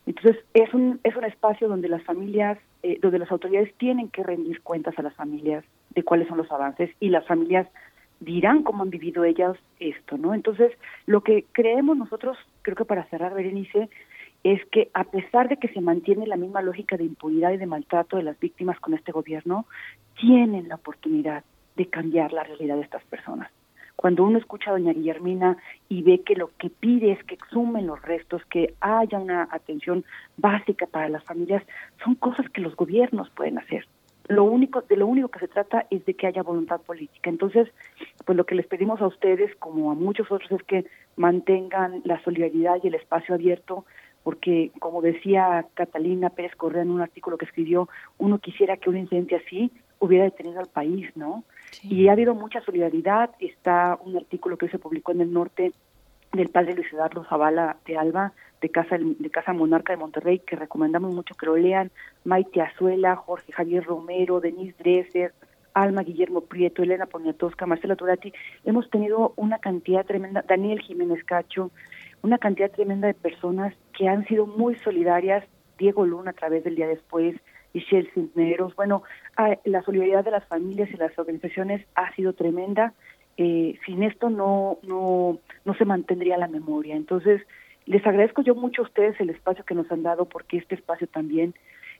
Entonces, 0.07 0.43
es 0.55 0.73
un, 0.73 0.99
es 1.03 1.15
un 1.15 1.25
espacio 1.25 1.67
donde 1.67 1.89
las 1.89 2.01
familias, 2.01 2.57
donde 3.03 3.19
las 3.19 3.31
autoridades 3.31 3.71
tienen 3.75 4.09
que 4.09 4.23
rendir 4.23 4.63
cuentas 4.63 4.97
a 4.97 5.03
las 5.03 5.13
familias, 5.13 5.63
de 5.91 6.03
cuáles 6.03 6.27
son 6.27 6.37
los 6.37 6.51
avances 6.51 6.89
y 6.99 7.09
las 7.09 7.25
familias 7.25 7.67
dirán 8.19 8.63
cómo 8.63 8.83
han 8.83 8.89
vivido 8.89 9.23
ellas 9.23 9.57
esto, 9.79 10.17
¿no? 10.17 10.33
Entonces, 10.33 10.71
lo 11.05 11.21
que 11.21 11.45
creemos 11.51 11.97
nosotros, 11.97 12.37
creo 12.61 12.75
que 12.75 12.85
para 12.85 13.05
cerrar, 13.05 13.33
Berenice, 13.33 13.89
es 14.43 14.63
que 14.67 14.89
a 14.93 15.03
pesar 15.03 15.49
de 15.49 15.57
que 15.57 15.69
se 15.69 15.81
mantiene 15.81 16.27
la 16.27 16.37
misma 16.37 16.61
lógica 16.61 16.97
de 16.97 17.03
impunidad 17.03 17.51
y 17.51 17.57
de 17.57 17.65
maltrato 17.65 18.17
de 18.17 18.23
las 18.23 18.39
víctimas 18.39 18.79
con 18.79 18.93
este 18.93 19.11
gobierno, 19.11 19.65
tienen 20.19 20.67
la 20.69 20.75
oportunidad 20.75 21.43
de 21.75 21.85
cambiar 21.87 22.33
la 22.33 22.43
realidad 22.43 22.75
de 22.75 22.83
estas 22.83 23.03
personas. 23.05 23.49
Cuando 23.95 24.23
uno 24.23 24.37
escucha 24.37 24.69
a 24.69 24.73
doña 24.73 24.93
Guillermina 24.93 25.57
y 25.89 26.03
ve 26.03 26.21
que 26.21 26.35
lo 26.35 26.51
que 26.57 26.69
pide 26.69 27.11
es 27.11 27.23
que 27.25 27.35
exhumen 27.35 27.87
los 27.87 28.01
restos, 28.01 28.41
que 28.45 28.73
haya 28.79 29.19
una 29.19 29.49
atención 29.51 30.05
básica 30.37 30.85
para 30.85 31.09
las 31.09 31.23
familias, 31.25 31.63
son 32.03 32.15
cosas 32.15 32.49
que 32.49 32.61
los 32.61 32.77
gobiernos 32.77 33.29
pueden 33.31 33.57
hacer 33.57 33.85
lo 34.29 34.43
único 34.43 34.81
de 34.81 34.95
lo 34.95 35.07
único 35.07 35.27
que 35.29 35.39
se 35.39 35.47
trata 35.47 35.85
es 35.89 36.05
de 36.05 36.13
que 36.13 36.27
haya 36.27 36.43
voluntad 36.43 36.79
política. 36.81 37.29
Entonces, 37.29 37.67
pues 38.25 38.37
lo 38.37 38.45
que 38.45 38.55
les 38.55 38.67
pedimos 38.67 39.01
a 39.01 39.07
ustedes 39.07 39.53
como 39.57 39.91
a 39.91 39.95
muchos 39.95 40.31
otros 40.31 40.51
es 40.51 40.63
que 40.63 40.85
mantengan 41.17 42.01
la 42.05 42.23
solidaridad 42.23 42.77
y 42.81 42.87
el 42.87 42.95
espacio 42.95 43.35
abierto 43.35 43.85
porque 44.23 44.71
como 44.79 45.01
decía 45.01 45.65
Catalina 45.73 46.29
Pérez 46.29 46.55
Correa 46.55 46.83
en 46.83 46.91
un 46.91 47.01
artículo 47.01 47.37
que 47.37 47.45
escribió, 47.45 47.89
uno 48.17 48.37
quisiera 48.37 48.77
que 48.77 48.89
un 48.89 48.97
incidente 48.97 49.35
así 49.35 49.71
hubiera 49.97 50.25
detenido 50.25 50.59
al 50.59 50.67
país, 50.67 51.09
¿no? 51.15 51.43
Y 51.83 52.07
ha 52.07 52.11
habido 52.11 52.35
mucha 52.35 52.61
solidaridad, 52.61 53.31
está 53.39 53.97
un 54.03 54.17
artículo 54.17 54.57
que 54.57 54.69
se 54.69 54.77
publicó 54.77 55.11
en 55.13 55.21
el 55.21 55.33
norte 55.33 55.71
del 56.33 56.49
padre 56.49 56.75
Luis 56.75 56.91
Eduardo 56.93 57.23
Zavala 57.25 57.77
de 57.85 57.97
Alba, 57.97 58.33
de 58.61 58.69
Casa, 58.69 58.97
de 58.99 59.29
Casa 59.29 59.53
Monarca 59.53 59.93
de 59.93 59.97
Monterrey, 59.97 60.39
que 60.39 60.55
recomendamos 60.55 61.13
mucho 61.13 61.35
que 61.35 61.45
lo 61.45 61.55
lean, 61.55 61.91
Maite 62.23 62.61
Azuela, 62.61 63.15
Jorge 63.15 63.51
Javier 63.51 63.83
Romero, 63.83 64.39
Denise 64.39 64.75
Dresser, 64.77 65.33
Alma 65.73 66.03
Guillermo 66.03 66.41
Prieto, 66.41 66.83
Elena 66.83 67.05
Poniatowska, 67.05 67.65
Marcela 67.65 67.95
Turati, 67.95 68.33
hemos 68.65 68.89
tenido 68.89 69.33
una 69.37 69.59
cantidad 69.59 70.05
tremenda, 70.05 70.43
Daniel 70.47 70.81
Jiménez 70.81 71.23
Cacho, 71.23 71.71
una 72.21 72.37
cantidad 72.37 72.71
tremenda 72.71 73.07
de 73.07 73.13
personas 73.13 73.73
que 73.97 74.07
han 74.07 74.25
sido 74.27 74.45
muy 74.45 74.75
solidarias, 74.75 75.45
Diego 75.77 76.05
Luna 76.05 76.31
a 76.31 76.33
través 76.33 76.63
del 76.63 76.75
día 76.75 76.87
después, 76.87 77.35
Michelle 77.73 78.09
Cisneros, 78.13 78.75
bueno, 78.75 79.03
ah, 79.37 79.55
la 79.63 79.83
solidaridad 79.83 80.25
de 80.25 80.31
las 80.31 80.45
familias 80.45 80.89
y 80.91 80.97
las 80.97 81.17
organizaciones 81.17 81.85
ha 81.95 82.13
sido 82.15 82.33
tremenda 82.33 82.93
eh, 83.41 83.79
sin 83.85 84.03
esto 84.03 84.29
no, 84.29 84.79
no, 84.83 85.39
no 85.63 85.73
se 85.75 85.85
mantendría 85.85 86.37
la 86.37 86.49
memoria. 86.49 86.97
Entonces, 86.97 87.41
les 87.85 88.05
agradezco 88.05 88.41
yo 88.41 88.53
mucho 88.53 88.81
a 88.81 88.85
ustedes 88.85 89.17
el 89.21 89.29
espacio 89.29 89.63
que 89.63 89.75
nos 89.75 89.89
han 89.93 90.03
dado 90.03 90.25
porque 90.25 90.57
este 90.57 90.75
espacio 90.75 91.07
también 91.07 91.55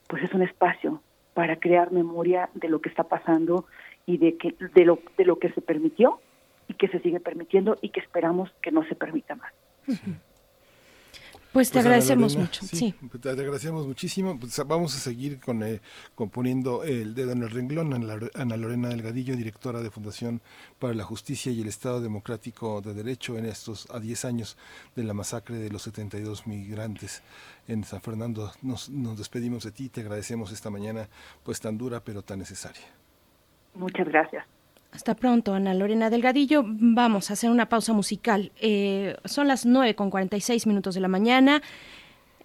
pues 0.06 0.22
es 0.22 0.34
un 0.34 0.42
espacio 0.42 1.00
para 1.32 1.56
crear 1.56 1.92
memoria 1.92 2.50
de 2.52 2.68
lo 2.68 2.82
que 2.82 2.90
está 2.90 3.04
pasando 3.04 3.64
y 4.04 4.18
de 4.18 4.36
que 4.36 4.54
de 4.74 4.84
lo 4.84 4.98
de 5.16 5.24
lo 5.24 5.38
que 5.38 5.50
se 5.52 5.62
permitió 5.62 6.20
y 6.68 6.74
que 6.74 6.88
se 6.88 7.00
sigue 7.00 7.20
permitiendo 7.20 7.78
y 7.80 7.88
que 7.88 8.00
esperamos 8.00 8.50
que 8.60 8.70
no 8.70 8.84
se 8.84 8.94
permita 8.94 9.34
más. 9.34 9.52
Pues 11.52 11.72
te 11.72 11.80
agradecemos 11.80 12.36
mucho. 12.36 12.64
Sí, 12.64 12.94
Te 13.20 13.30
agradecemos 13.30 13.86
muchísimo. 13.86 14.38
Pues 14.38 14.56
vamos 14.64 14.94
a 14.94 14.98
seguir 14.98 15.40
con 15.40 15.64
eh, 15.64 15.80
componiendo 16.14 16.84
el 16.84 17.14
dedo 17.14 17.32
en 17.32 17.42
el 17.42 17.50
renglón. 17.50 17.92
Ana 18.34 18.56
Lorena 18.56 18.88
Delgadillo, 18.88 19.36
directora 19.36 19.80
de 19.80 19.90
Fundación 19.90 20.40
para 20.78 20.94
la 20.94 21.02
Justicia 21.02 21.50
y 21.50 21.60
el 21.60 21.66
Estado 21.66 22.00
Democrático 22.00 22.80
de 22.80 22.94
Derecho 22.94 23.36
en 23.36 23.46
estos 23.46 23.90
a 23.90 23.98
10 23.98 24.24
años 24.26 24.56
de 24.94 25.02
la 25.02 25.12
masacre 25.12 25.56
de 25.56 25.70
los 25.70 25.82
72 25.82 26.46
migrantes 26.46 27.22
en 27.66 27.82
San 27.82 28.00
Fernando. 28.00 28.52
Nos, 28.62 28.88
nos 28.88 29.18
despedimos 29.18 29.64
de 29.64 29.72
ti. 29.72 29.88
Te 29.88 30.02
agradecemos 30.02 30.52
esta 30.52 30.70
mañana 30.70 31.08
pues 31.42 31.60
tan 31.60 31.76
dura 31.76 32.00
pero 32.04 32.22
tan 32.22 32.38
necesaria. 32.38 32.86
Muchas 33.74 34.06
gracias. 34.06 34.44
Hasta 34.92 35.14
pronto, 35.14 35.54
Ana 35.54 35.72
Lorena 35.74 36.10
Delgadillo. 36.10 36.64
Vamos 36.66 37.30
a 37.30 37.34
hacer 37.34 37.50
una 37.50 37.68
pausa 37.68 37.92
musical. 37.92 38.52
Eh, 38.60 39.16
son 39.24 39.48
las 39.48 39.64
9 39.64 39.94
con 39.94 40.10
46 40.10 40.66
minutos 40.66 40.94
de 40.94 41.00
la 41.00 41.08
mañana. 41.08 41.62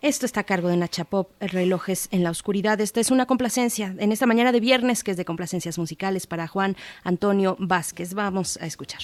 Esto 0.01 0.27
está 0.27 0.41
a 0.41 0.43
cargo 0.43 0.67
de 0.67 0.77
Nacha 0.77 1.06
Pop, 1.06 1.32
Relojes 1.40 2.09
en 2.11 2.24
la 2.24 2.30
Oscuridad. 2.30 2.80
Esta 2.80 2.99
es 2.99 3.09
una 3.09 3.25
complacencia 3.25 3.95
en 3.98 4.11
esta 4.11 4.27
mañana 4.27 4.51
de 4.51 4.59
viernes, 4.59 5.03
que 5.03 5.11
es 5.11 5.17
de 5.17 5.25
complacencias 5.25 5.80
musicales 5.80 6.27
para 6.27 6.48
Juan 6.48 6.75
Antonio 7.03 7.56
Vázquez. 7.59 8.14
Vamos 8.14 8.57
a 8.61 8.67
escuchar. 8.67 9.01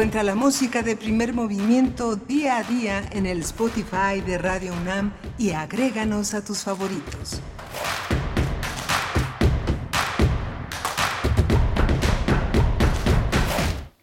Encuentra 0.00 0.22
la 0.22 0.34
música 0.34 0.82
de 0.82 0.96
primer 0.96 1.34
movimiento 1.34 2.16
día 2.16 2.56
a 2.56 2.62
día 2.62 3.06
en 3.12 3.26
el 3.26 3.40
Spotify 3.40 4.22
de 4.24 4.38
Radio 4.38 4.72
UNAM 4.72 5.12
y 5.36 5.50
agréganos 5.50 6.32
a 6.32 6.42
tus 6.42 6.60
favoritos. 6.60 7.42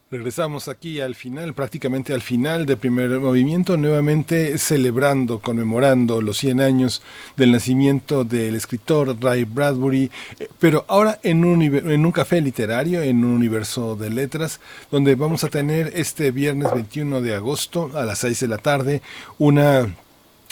Regresamos 0.09 0.69
aquí 0.69 1.01
al 1.01 1.15
final, 1.15 1.53
prácticamente 1.53 2.13
al 2.13 2.21
final 2.21 2.65
del 2.65 2.77
primer 2.77 3.09
movimiento, 3.19 3.75
nuevamente 3.75 4.57
celebrando, 4.57 5.39
conmemorando 5.39 6.21
los 6.21 6.37
100 6.37 6.61
años 6.61 7.01
del 7.35 7.51
nacimiento 7.51 8.23
del 8.23 8.55
escritor 8.55 9.17
Ray 9.19 9.43
Bradbury, 9.43 10.09
pero 10.59 10.85
ahora 10.87 11.19
en 11.23 11.45
un, 11.45 11.61
en 11.61 12.05
un 12.05 12.11
café 12.11 12.41
literario, 12.41 13.01
en 13.01 13.23
un 13.23 13.31
universo 13.31 13.95
de 13.95 14.09
letras, 14.09 14.59
donde 14.91 15.15
vamos 15.15 15.43
a 15.43 15.49
tener 15.49 15.91
este 15.95 16.31
viernes 16.31 16.73
21 16.73 17.21
de 17.21 17.35
agosto 17.35 17.91
a 17.95 18.05
las 18.05 18.19
6 18.19 18.39
de 18.39 18.47
la 18.47 18.57
tarde 18.57 19.01
una 19.37 19.87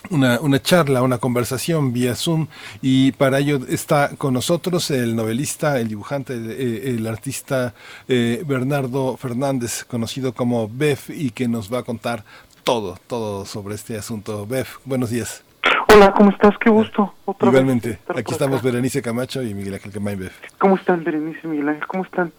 una, 0.10 0.62
charla, 0.62 1.02
una 1.02 1.18
conversación 1.18 1.94
vía 1.94 2.16
Zoom 2.16 2.48
y 2.82 3.12
para 3.14 3.40
ello 3.40 3.62
está 3.68 4.12
con 4.18 4.34
nosotros 4.34 4.92
el 4.92 5.16
novelista, 5.16 5.80
el 5.80 5.88
dibujante, 5.88 6.34
eh, 6.36 6.96
el 6.96 7.08
artista 7.08 7.74
eh, 8.08 8.44
Bernardo 8.46 9.18
Fernández, 9.18 9.84
conocido 9.84 10.34
como 10.34 10.70
Bef 10.70 11.10
y 11.10 11.32
que 11.32 11.48
nos 11.48 11.74
va 11.74 11.80
a 11.80 11.84
contar 11.84 12.24
todo, 12.64 12.98
todo 13.08 13.46
sobre 13.46 13.76
este 13.76 13.98
asunto. 13.98 14.46
Bef, 14.46 14.78
buenos 14.86 15.10
días. 15.10 15.45
Hola, 15.88 16.14
¿cómo 16.14 16.32
estás? 16.32 16.58
Qué 16.58 16.70
gusto. 16.70 17.14
Otra 17.26 17.50
vez 17.50 17.62
Igualmente, 17.62 18.00
aquí 18.08 18.32
estamos 18.32 18.60
acá. 18.60 18.70
Berenice 18.70 19.02
Camacho 19.02 19.42
y 19.44 19.54
Miguel 19.54 19.76
Ángel 19.76 19.92
Quemain 19.92 20.20
Bef. 20.20 20.38
¿Cómo 20.58 20.76
están, 20.76 21.04
Berenice 21.04 21.40
y 21.44 21.48
Miguel 21.48 21.70
Ángel? 21.70 21.88
¿Cómo 21.88 22.04
están? 22.04 22.32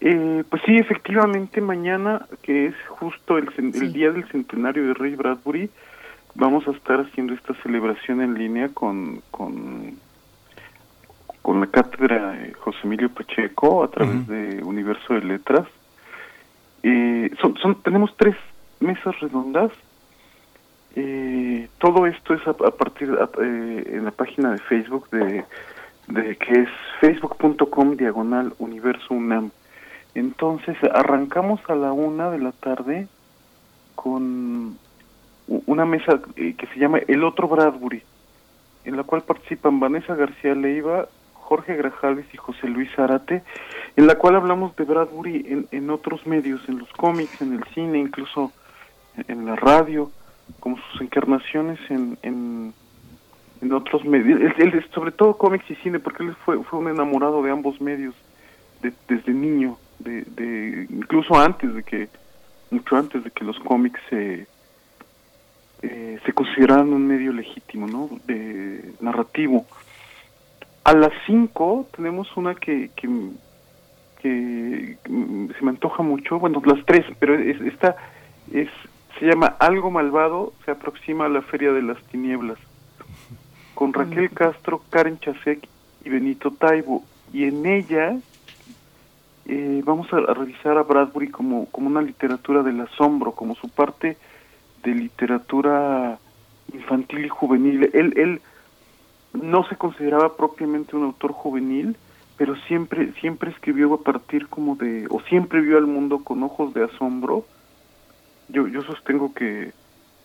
Eh, 0.00 0.44
pues 0.48 0.62
sí, 0.66 0.76
efectivamente, 0.76 1.60
mañana, 1.60 2.26
que 2.42 2.66
es 2.66 2.74
justo 2.88 3.38
el, 3.38 3.92
día 3.92 4.10
del 4.10 4.28
centenario 4.28 4.88
de 4.88 4.94
Ray 4.94 5.14
Bradbury, 5.14 5.70
vamos 6.34 6.66
a 6.68 6.72
estar 6.72 7.00
haciendo 7.00 7.34
esta 7.34 7.54
celebración 7.62 8.20
en 8.20 8.34
línea 8.34 8.68
con, 8.68 9.22
con, 9.30 9.98
con 11.40 11.60
la 11.60 11.66
cátedra 11.68 12.32
de 12.32 12.52
José 12.54 12.78
Emilio 12.84 13.08
Pacheco 13.08 13.84
a 13.84 13.90
través 13.90 14.26
de 14.26 14.62
Universo 14.62 15.14
de 15.14 15.20
Letras. 15.22 15.66
Eh, 16.82 17.30
son, 17.40 17.56
son, 17.56 17.82
tenemos 17.82 18.14
tres 18.16 18.36
mesas 18.80 19.18
redondas. 19.20 19.70
Eh, 20.98 21.68
todo 21.78 22.06
esto 22.06 22.32
es 22.34 22.46
a, 22.46 22.50
a 22.50 22.70
partir 22.70 23.10
a- 23.10 23.28
eh, 23.42 23.84
en 23.92 24.04
la 24.06 24.10
página 24.10 24.52
de 24.52 24.58
Facebook 24.58 25.08
de, 25.10 25.44
de 26.08 26.36
que 26.36 26.52
es 26.62 26.68
facebook.com 27.00 27.96
diagonal 27.96 28.54
universo 28.58 29.12
UNAM. 29.14 29.50
Entonces 30.14 30.76
arrancamos 30.94 31.60
a 31.68 31.74
la 31.74 31.92
una 31.92 32.30
de 32.30 32.38
la 32.38 32.52
tarde 32.52 33.08
con 33.94 34.78
una 35.46 35.84
mesa 35.84 36.20
eh, 36.36 36.54
que 36.56 36.66
se 36.68 36.78
llama 36.78 36.98
El 37.06 37.22
Otro 37.24 37.46
Bradbury, 37.46 38.02
en 38.86 38.96
la 38.96 39.02
cual 39.02 39.20
participan 39.22 39.78
Vanessa 39.78 40.14
García 40.14 40.54
Leiva, 40.54 41.08
Jorge 41.34 41.76
Grajales 41.76 42.24
y 42.32 42.38
José 42.38 42.68
Luis 42.68 42.88
Arate, 42.98 43.42
en 43.96 44.06
la 44.06 44.14
cual 44.16 44.36
hablamos 44.36 44.74
de 44.76 44.84
Bradbury 44.84 45.44
en, 45.48 45.68
en 45.70 45.90
otros 45.90 46.26
medios, 46.26 46.66
en 46.68 46.78
los 46.78 46.90
cómics, 46.94 47.40
en 47.42 47.52
el 47.52 47.64
cine, 47.74 47.98
incluso 47.98 48.50
en 49.28 49.44
la 49.44 49.54
radio, 49.56 50.10
como 50.60 50.76
sus 50.90 51.00
encarnaciones 51.00 51.78
en, 51.90 52.18
en, 52.22 52.74
otros 53.72 54.04
medios, 54.04 54.40
él, 54.58 54.84
sobre 54.94 55.10
todo 55.10 55.36
cómics 55.36 55.68
y 55.70 55.74
cine, 55.76 55.98
porque 55.98 56.22
él 56.22 56.34
fue, 56.44 56.62
fue 56.64 56.78
un 56.78 56.88
enamorado 56.88 57.42
de 57.42 57.50
ambos 57.50 57.80
medios 57.80 58.14
de- 58.80 58.92
desde 59.08 59.32
niño, 59.32 59.76
de, 59.98 60.22
de 60.22 60.86
incluso 60.90 61.34
antes 61.34 61.74
de 61.74 61.82
que, 61.82 62.08
mucho 62.70 62.96
antes 62.96 63.24
de 63.24 63.30
que 63.30 63.44
los 63.44 63.58
cómics 63.60 64.00
se, 64.08 64.46
eh, 65.82 66.18
se 66.24 66.32
consideraran 66.32 66.92
un 66.92 67.06
medio 67.06 67.32
legítimo, 67.32 67.86
¿no? 67.86 68.08
De 68.26 68.92
narrativo. 69.00 69.66
A 70.84 70.92
las 70.94 71.12
5 71.26 71.88
tenemos 71.96 72.34
una 72.36 72.54
que, 72.54 72.90
que, 72.94 73.08
mm, 73.08 73.32
se 75.58 75.64
me 75.64 75.70
antoja 75.70 76.02
mucho, 76.02 76.38
bueno, 76.38 76.62
las 76.64 76.84
tres, 76.86 77.04
pero 77.18 77.34
es, 77.34 77.60
esta 77.62 77.96
es, 78.52 78.68
se 79.18 79.26
llama 79.26 79.56
Algo 79.58 79.90
Malvado, 79.90 80.52
se 80.64 80.70
aproxima 80.70 81.26
a 81.26 81.28
la 81.28 81.42
Feria 81.42 81.72
de 81.72 81.82
las 81.82 82.02
Tinieblas, 82.04 82.58
con 83.74 83.92
Raquel 83.92 84.30
Castro, 84.30 84.82
Karen 84.90 85.18
Chasek 85.18 85.66
y 86.04 86.08
Benito 86.08 86.50
Taibo. 86.50 87.04
Y 87.32 87.44
en 87.44 87.66
ella 87.66 88.16
eh, 89.46 89.82
vamos 89.84 90.12
a, 90.12 90.18
a 90.18 90.34
revisar 90.34 90.78
a 90.78 90.82
Bradbury 90.82 91.28
como, 91.28 91.66
como 91.66 91.88
una 91.88 92.02
literatura 92.02 92.62
del 92.62 92.80
asombro, 92.80 93.32
como 93.32 93.54
su 93.54 93.68
parte 93.68 94.16
de 94.82 94.94
literatura 94.94 96.18
infantil 96.72 97.24
y 97.24 97.28
juvenil. 97.28 97.90
Él, 97.92 98.12
él 98.16 98.40
no 99.32 99.64
se 99.68 99.76
consideraba 99.76 100.36
propiamente 100.36 100.96
un 100.96 101.04
autor 101.04 101.32
juvenil, 101.32 101.96
pero 102.36 102.56
siempre, 102.68 103.12
siempre 103.20 103.50
escribió 103.50 103.92
a 103.94 104.00
partir 104.00 104.48
como 104.48 104.76
de, 104.76 105.06
o 105.10 105.20
siempre 105.22 105.60
vio 105.60 105.78
al 105.78 105.86
mundo 105.86 106.22
con 106.22 106.42
ojos 106.42 106.74
de 106.74 106.84
asombro. 106.84 107.44
Yo, 108.48 108.66
yo 108.68 108.82
sostengo 108.82 109.32
que, 109.34 109.72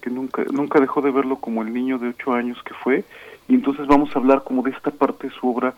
que 0.01 0.09
nunca, 0.09 0.43
nunca 0.51 0.79
dejó 0.79 1.01
de 1.01 1.11
verlo 1.11 1.37
como 1.37 1.61
el 1.61 1.73
niño 1.73 1.97
de 1.97 2.09
ocho 2.09 2.33
años 2.33 2.61
que 2.63 2.73
fue, 2.75 3.03
y 3.47 3.55
entonces 3.55 3.87
vamos 3.87 4.15
a 4.15 4.19
hablar 4.19 4.43
como 4.43 4.61
de 4.63 4.71
esta 4.71 4.91
parte 4.91 5.27
de 5.27 5.33
su 5.33 5.47
obra, 5.49 5.73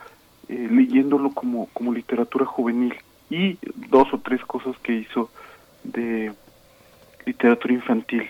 eh, 0.50 0.68
leyéndolo 0.70 1.32
como, 1.34 1.68
como 1.74 1.94
literatura 1.94 2.46
juvenil, 2.46 2.94
y 3.30 3.58
dos 3.90 4.14
o 4.14 4.20
tres 4.20 4.42
cosas 4.46 4.76
que 4.84 4.94
hizo 4.94 5.32
de 5.84 6.34
literatura 7.26 7.74
infantil. 7.74 8.30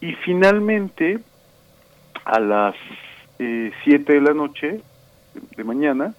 Y 0.00 0.12
finalmente, 0.24 1.20
a 2.24 2.40
las 2.40 2.74
7 3.84 4.14
de 4.14 4.20
la 4.20 4.34
noche, 4.34 4.82
de 5.56 5.64
mañana, 5.64 6.14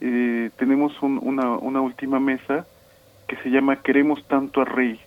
eh, 0.00 0.50
tenemos 0.56 0.92
un- 1.02 1.18
una, 1.22 1.50
una 1.58 1.80
última 1.80 2.20
mesa 2.20 2.66
que 3.26 3.36
se 3.38 3.50
llama 3.50 3.82
Queremos 3.82 4.24
tanto 4.26 4.60
a 4.62 4.64
Rey, 4.64 5.00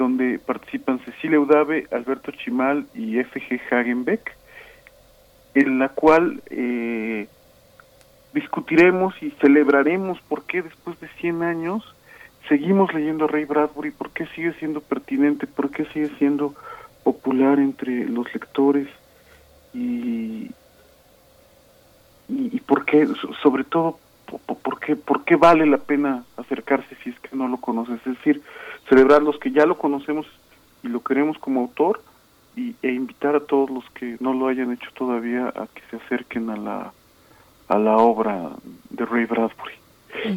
donde 0.00 0.38
participan 0.38 0.98
Cecilia 1.04 1.38
Udave, 1.38 1.86
Alberto 1.92 2.32
Chimal 2.32 2.86
y 2.94 3.18
F.G. 3.18 3.60
Hagenbeck, 3.70 4.34
en 5.54 5.78
la 5.78 5.90
cual 5.90 6.42
eh, 6.48 7.28
discutiremos 8.32 9.14
y 9.22 9.30
celebraremos 9.42 10.18
por 10.22 10.44
qué 10.46 10.62
después 10.62 10.98
de 11.00 11.08
100 11.20 11.42
años 11.42 11.84
seguimos 12.48 12.94
leyendo 12.94 13.26
a 13.26 13.28
Ray 13.28 13.44
Bradbury, 13.44 13.90
por 13.90 14.10
qué 14.10 14.26
sigue 14.34 14.54
siendo 14.54 14.80
pertinente, 14.80 15.46
por 15.46 15.70
qué 15.70 15.84
sigue 15.92 16.08
siendo 16.18 16.54
popular 17.04 17.58
entre 17.58 18.06
los 18.08 18.32
lectores 18.32 18.88
y, 19.74 20.50
y, 22.28 22.60
por 22.60 22.84
qué, 22.86 23.06
so- 23.06 23.34
sobre 23.42 23.64
todo, 23.64 23.98
po- 24.26 24.38
po- 24.38 24.58
por 24.58 24.80
qué, 24.80 24.96
por 24.96 25.24
qué 25.24 25.36
vale 25.36 25.66
la 25.66 25.78
pena 25.78 26.24
acercarse 26.38 26.96
si 27.04 27.10
es 27.10 27.20
que 27.20 27.36
no 27.36 27.48
lo 27.48 27.58
conoces. 27.58 27.98
Es 28.06 28.16
decir, 28.16 28.40
celebrar 28.90 29.22
los 29.22 29.38
que 29.38 29.50
ya 29.52 29.64
lo 29.64 29.78
conocemos 29.78 30.26
y 30.82 30.88
lo 30.88 31.00
queremos 31.02 31.38
como 31.38 31.60
autor 31.60 32.02
y, 32.56 32.74
e 32.82 32.92
invitar 32.92 33.34
a 33.36 33.40
todos 33.40 33.70
los 33.70 33.88
que 33.90 34.16
no 34.20 34.34
lo 34.34 34.48
hayan 34.48 34.72
hecho 34.72 34.90
todavía 34.94 35.48
a 35.48 35.66
que 35.68 35.80
se 35.90 35.96
acerquen 36.04 36.50
a 36.50 36.56
la, 36.56 36.92
a 37.68 37.78
la 37.78 37.96
obra 37.96 38.50
de 38.90 39.06
Ray 39.06 39.24
Bradbury. 39.24 39.74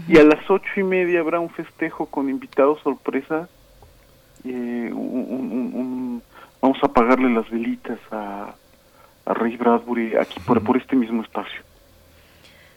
Y 0.07 0.17
a 0.19 0.23
las 0.23 0.48
ocho 0.49 0.69
y 0.77 0.83
media 0.83 1.19
habrá 1.19 1.40
un 1.41 1.49
festejo 1.49 2.06
con 2.06 2.30
invitados 2.30 2.80
sorpresa. 2.82 3.49
eh, 4.45 4.91
un- 4.93 5.25
un- 5.30 5.51
un- 5.51 5.72
un- 5.73 6.23
vamos 6.61 6.77
a 6.83 6.88
apagarle 6.88 7.30
las 7.33 7.49
velitas 7.49 7.98
a, 8.11 8.53
a 9.25 9.33
Ray 9.33 9.56
Bradbury 9.57 10.15
aquí 10.17 10.40
por, 10.41 10.61
por 10.64 10.75
este 10.77 10.95
mismo 10.98 11.22
espacio. 11.23 11.61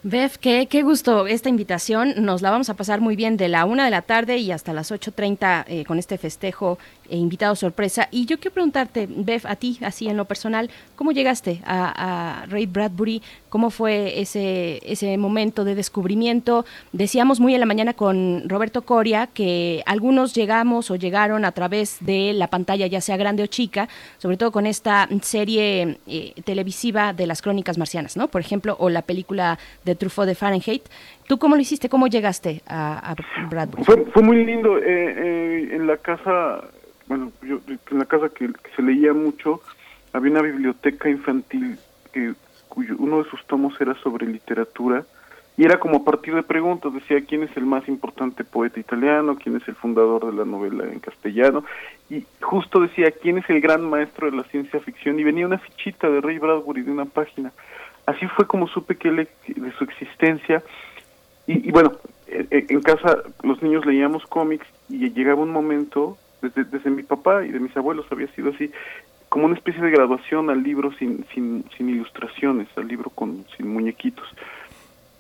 Bev, 0.09 0.39
qué, 0.39 0.68
qué 0.68 0.83
gusto 0.85 1.26
esta 1.26 1.49
invitación. 1.49 2.15
Nos 2.25 2.41
la 2.41 2.52
vamos 2.52 2.70
a 2.70 2.75
pasar 2.75 3.01
muy 3.01 3.17
bien 3.17 3.36
de 3.36 3.49
la 3.49 3.65
una 3.65 3.86
de 3.86 3.91
la 3.91 4.02
tarde 4.02 4.36
y 4.39 4.52
hasta 4.52 4.73
las 4.73 4.93
8.30 4.93 5.65
eh, 5.67 5.85
con 5.85 5.99
este 5.99 6.17
festejo 6.17 6.78
e 7.10 7.17
invitado 7.17 7.55
sorpresa. 7.55 8.09
Y 8.10 8.26
yo 8.26 8.39
quiero 8.39 8.55
preguntarte, 8.55 9.09
Bev, 9.09 9.43
a 9.47 9.57
ti, 9.57 9.78
así 9.83 10.09
en 10.09 10.17
lo 10.17 10.25
personal, 10.25 10.70
¿cómo 10.94 11.12
llegaste 11.12 11.60
a, 11.65 12.43
a 12.43 12.47
Ray 12.47 12.67
Bradbury? 12.67 13.23
¿Cómo 13.49 13.70
fue 13.70 14.20
ese, 14.20 14.81
ese 14.85 15.17
momento 15.17 15.65
de 15.65 15.75
descubrimiento? 15.75 16.65
Decíamos 16.93 17.41
muy 17.41 17.55
en 17.55 17.60
la 17.60 17.67
mañana 17.67 17.94
con 17.94 18.49
Roberto 18.49 18.83
Coria 18.83 19.28
que 19.28 19.83
algunos 19.86 20.35
llegamos 20.35 20.91
o 20.91 20.97
llegaron 20.97 21.44
a 21.44 21.52
través 21.52 21.99
de 22.01 22.33
la 22.35 22.49
pantalla, 22.49 22.86
ya 22.86 23.01
sea 23.01 23.17
grande 23.17 23.43
o 23.43 23.47
chica, 23.47 23.89
sobre 24.18 24.36
todo 24.36 24.52
con 24.52 24.67
esta 24.67 25.09
serie 25.23 25.99
eh, 26.07 26.35
televisiva 26.44 27.12
de 27.12 27.26
las 27.26 27.41
crónicas 27.41 27.78
marcianas, 27.78 28.17
¿no? 28.17 28.28
Por 28.28 28.41
ejemplo, 28.41 28.76
o 28.78 28.91
la 28.91 29.02
película 29.02 29.59
de 29.85 29.94
Truffaut 29.94 30.26
de 30.28 30.35
Fahrenheit. 30.35 30.83
¿Tú 31.26 31.39
cómo 31.39 31.57
lo 31.57 31.62
hiciste? 31.62 31.89
¿Cómo 31.89 32.07
llegaste 32.07 32.62
a, 32.67 33.12
a 33.12 33.17
Bradbury? 33.49 33.85
Fue, 33.85 34.05
fue 34.12 34.23
muy 34.23 34.44
lindo. 34.44 34.76
eh, 34.78 34.83
eh, 34.86 35.68
en 35.73 35.86
la 35.86 35.97
casa, 35.97 36.62
bueno, 37.07 37.33
yo, 37.43 37.60
en 37.68 37.99
la 37.99 38.05
casa 38.05 38.28
que, 38.28 38.51
se 38.75 38.83
leía 38.83 39.12
mucho, 39.12 39.60
había 40.12 40.33
una 40.33 40.43
biblioteca 40.43 41.09
infantil 41.09 41.78
que, 42.12 42.35
cuyo 42.68 42.97
uno 42.99 43.23
de 43.23 43.31
sus 43.31 43.44
tomos 43.47 43.81
era 43.81 43.94
sobre 44.02 44.26
literatura 44.26 45.05
y 45.57 45.65
era 45.65 45.78
como 45.78 45.99
a 45.99 46.05
partir 46.05 46.35
de 46.35 46.43
preguntas, 46.43 46.93
decía 46.93 47.25
quién 47.25 47.43
es 47.43 47.57
el 47.57 47.65
más 47.65 47.89
importante 47.89 48.44
poeta 48.44 48.78
italiano, 48.78 49.39
quién 49.43 49.57
es 49.57 49.67
el 49.68 49.75
fundador 49.75 50.26
de 50.26 50.36
la 50.36 50.44
novela 50.44 50.85
en 50.85 51.01
castellano, 51.01 51.65
y 52.10 52.25
justo 52.43 52.81
decía 52.81 53.10
quién 53.10 53.39
es 53.39 53.49
el 53.49 53.62
gran 53.62 53.89
maestro 53.89 54.31
de 54.31 54.36
la 54.36 54.44
ciencia 54.44 54.81
ficción, 54.81 55.18
y 55.18 55.25
venía 55.25 55.47
una 55.47 55.59
fichita 55.59 56.10
de 56.10 56.20
Ray 56.20 56.39
Bradbury 56.39 56.83
de 56.83 56.91
una 56.91 57.07
página. 57.07 57.52
Así 58.05 58.26
fue 58.26 58.47
como 58.47 58.68
supe 58.68 58.97
que 58.97 59.09
él, 59.09 59.28
de 59.47 59.73
su 59.78 59.85
existencia, 59.85 60.62
y, 61.47 61.68
y 61.68 61.73
bueno, 61.73 61.93
eh, 62.26 62.47
eh, 62.51 62.67
en 62.68 62.83
casa 62.83 63.23
los 63.43 63.62
niños 63.62 63.86
leíamos 63.86 64.26
cómics 64.26 64.67
y 64.89 65.10
llegaba 65.10 65.43
un 65.43 65.52
momento, 65.52 66.18
desde, 66.49 66.65
desde 66.65 66.91
mi 66.91 67.02
papá 67.02 67.44
y 67.44 67.50
de 67.52 67.60
mis 67.60 67.76
abuelos 67.76 68.07
había 68.10 68.28
sido 68.34 68.50
así, 68.50 68.70
como 69.28 69.47
una 69.47 69.55
especie 69.57 69.83
de 69.83 69.91
graduación 69.91 70.50
al 70.50 70.62
libro 70.62 70.92
sin, 70.92 71.25
sin, 71.34 71.65
sin 71.76 71.89
ilustraciones, 71.89 72.68
al 72.76 72.86
libro 72.89 73.10
con, 73.10 73.44
sin 73.57 73.68
muñequitos. 73.68 74.26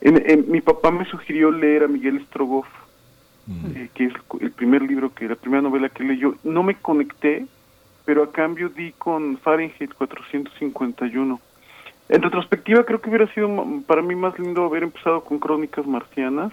En, 0.00 0.22
en- 0.30 0.50
mi 0.50 0.60
papá 0.60 0.90
me 0.90 1.04
sugirió 1.06 1.50
leer 1.50 1.84
a 1.84 1.88
Miguel 1.88 2.24
Strogoff, 2.26 2.66
eh, 3.74 3.88
que 3.94 4.06
es 4.06 4.12
el 4.40 4.50
primer 4.52 4.82
libro, 4.82 5.12
que 5.14 5.28
la 5.28 5.36
primera 5.36 5.62
novela 5.62 5.88
que 5.88 6.02
leyó. 6.04 6.34
No 6.44 6.62
me 6.62 6.74
conecté, 6.76 7.46
pero 8.04 8.22
a 8.22 8.32
cambio 8.32 8.68
di 8.68 8.92
con 8.92 9.38
Fahrenheit 9.38 9.92
451. 9.94 11.40
En 12.08 12.22
retrospectiva 12.22 12.84
creo 12.84 13.00
que 13.00 13.08
hubiera 13.08 13.26
sido 13.34 13.48
para 13.86 14.02
mí 14.02 14.14
más 14.14 14.38
lindo 14.38 14.64
haber 14.64 14.84
empezado 14.84 15.24
con 15.24 15.38
Crónicas 15.40 15.86
Marcianas, 15.86 16.52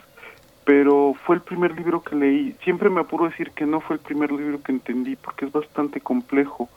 pero 0.66 1.14
fue 1.26 1.36
el 1.36 1.42
primer 1.42 1.76
libro 1.76 2.02
que 2.02 2.16
leí. 2.16 2.56
Siempre 2.64 2.90
me 2.90 3.02
apuro 3.02 3.26
a 3.26 3.30
decir 3.30 3.52
que 3.52 3.66
no 3.66 3.82
fue 3.82 3.96
el 3.98 4.02
primer 4.02 4.32
libro 4.32 4.62
que 4.62 4.72
entendí 4.72 5.16
porque 5.16 5.46
es 5.46 5.52
bastante 5.52 6.00
complejo. 6.02 6.70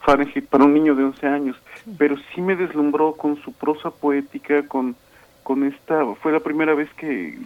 Fahrenheit 0.00 0.46
para 0.46 0.64
un 0.64 0.72
niño 0.74 0.94
de 0.94 1.04
11 1.04 1.26
años, 1.26 1.56
pero 1.98 2.16
sí 2.34 2.40
me 2.40 2.56
deslumbró 2.56 3.12
con 3.14 3.36
su 3.42 3.52
prosa 3.52 3.90
poética, 3.90 4.66
con 4.66 4.96
con 5.42 5.64
esta 5.64 6.04
fue 6.16 6.30
la 6.32 6.40
primera 6.40 6.74
vez 6.74 6.92
que 6.94 7.38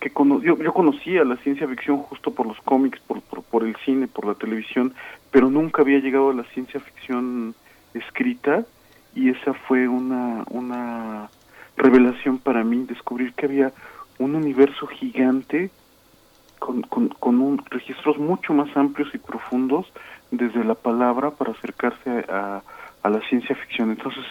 que 0.00 0.10
cono- 0.10 0.40
yo, 0.42 0.56
yo 0.58 0.72
conocía 0.72 1.24
la 1.24 1.36
ciencia 1.38 1.66
ficción 1.66 1.98
justo 1.98 2.32
por 2.32 2.46
los 2.46 2.60
cómics, 2.60 3.00
por, 3.06 3.22
por, 3.22 3.42
por 3.42 3.64
el 3.64 3.74
cine, 3.84 4.06
por 4.08 4.26
la 4.26 4.34
televisión, 4.34 4.92
pero 5.30 5.48
nunca 5.48 5.82
había 5.82 5.98
llegado 6.00 6.30
a 6.30 6.34
la 6.34 6.44
ciencia 6.44 6.80
ficción 6.80 7.54
escrita 7.94 8.64
y 9.14 9.30
esa 9.30 9.54
fue 9.54 9.88
una, 9.88 10.44
una 10.50 11.30
revelación 11.76 12.38
para 12.38 12.62
mí, 12.62 12.84
descubrir 12.88 13.32
que 13.34 13.46
había 13.46 13.72
un 14.18 14.34
universo 14.34 14.86
gigante 14.86 15.70
con, 16.58 16.82
con, 16.82 17.08
con 17.08 17.40
un, 17.40 17.62
registros 17.70 18.18
mucho 18.18 18.52
más 18.54 18.74
amplios 18.76 19.08
y 19.14 19.18
profundos 19.18 19.86
desde 20.30 20.64
la 20.64 20.74
palabra 20.74 21.30
para 21.30 21.52
acercarse 21.52 22.24
a, 22.28 22.62
a 23.02 23.10
la 23.10 23.20
ciencia 23.28 23.54
ficción. 23.54 23.90
Entonces 23.90 24.24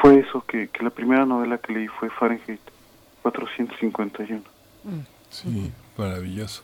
fue 0.00 0.20
eso, 0.20 0.44
que, 0.46 0.68
que 0.68 0.82
la 0.82 0.90
primera 0.90 1.24
novela 1.24 1.58
que 1.58 1.72
leí 1.72 1.88
fue 1.88 2.10
Fahrenheit 2.10 2.60
451. 3.22 4.42
Sí, 5.28 5.72
maravilloso. 5.96 6.62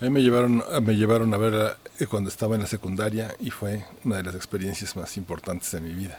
A 0.00 0.04
mí 0.04 0.10
me 0.10 0.22
llevaron, 0.22 0.62
me 0.82 0.94
llevaron 0.94 1.32
a 1.32 1.38
verla 1.38 1.76
eh, 1.98 2.06
cuando 2.06 2.28
estaba 2.28 2.54
en 2.54 2.60
la 2.62 2.66
secundaria 2.66 3.34
y 3.40 3.50
fue 3.50 3.84
una 4.04 4.16
de 4.16 4.24
las 4.24 4.34
experiencias 4.34 4.94
más 4.96 5.16
importantes 5.16 5.70
de 5.72 5.80
mi 5.80 5.92
vida. 5.92 6.18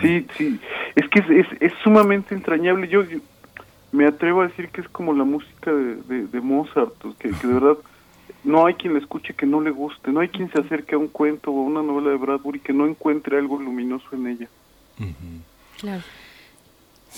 Sí, 0.00 0.26
sí. 0.36 0.60
Es 0.94 1.08
que 1.08 1.20
es, 1.40 1.46
es, 1.60 1.72
sumamente 1.82 2.34
entrañable. 2.34 2.88
Yo, 2.88 3.04
me 3.92 4.06
atrevo 4.06 4.40
a 4.40 4.48
decir 4.48 4.70
que 4.70 4.80
es 4.80 4.88
como 4.88 5.12
la 5.12 5.24
música 5.24 5.72
de, 5.72 6.26
de, 6.26 6.40
Mozart, 6.40 6.94
que, 7.18 7.30
que, 7.30 7.46
de 7.46 7.54
verdad 7.54 7.78
no 8.42 8.66
hay 8.66 8.74
quien 8.74 8.94
la 8.94 8.98
escuche 8.98 9.34
que 9.34 9.46
no 9.46 9.60
le 9.60 9.70
guste, 9.70 10.10
no 10.10 10.20
hay 10.20 10.28
quien 10.28 10.50
se 10.50 10.60
acerque 10.60 10.94
a 10.94 10.98
un 10.98 11.08
cuento 11.08 11.52
o 11.52 11.60
a 11.60 11.66
una 11.66 11.82
novela 11.82 12.10
de 12.10 12.16
Bradbury 12.16 12.60
que 12.60 12.72
no 12.72 12.86
encuentre 12.86 13.38
algo 13.38 13.60
luminoso 13.60 14.06
en 14.12 14.26
ella. 14.26 14.48
Claro. 15.78 16.02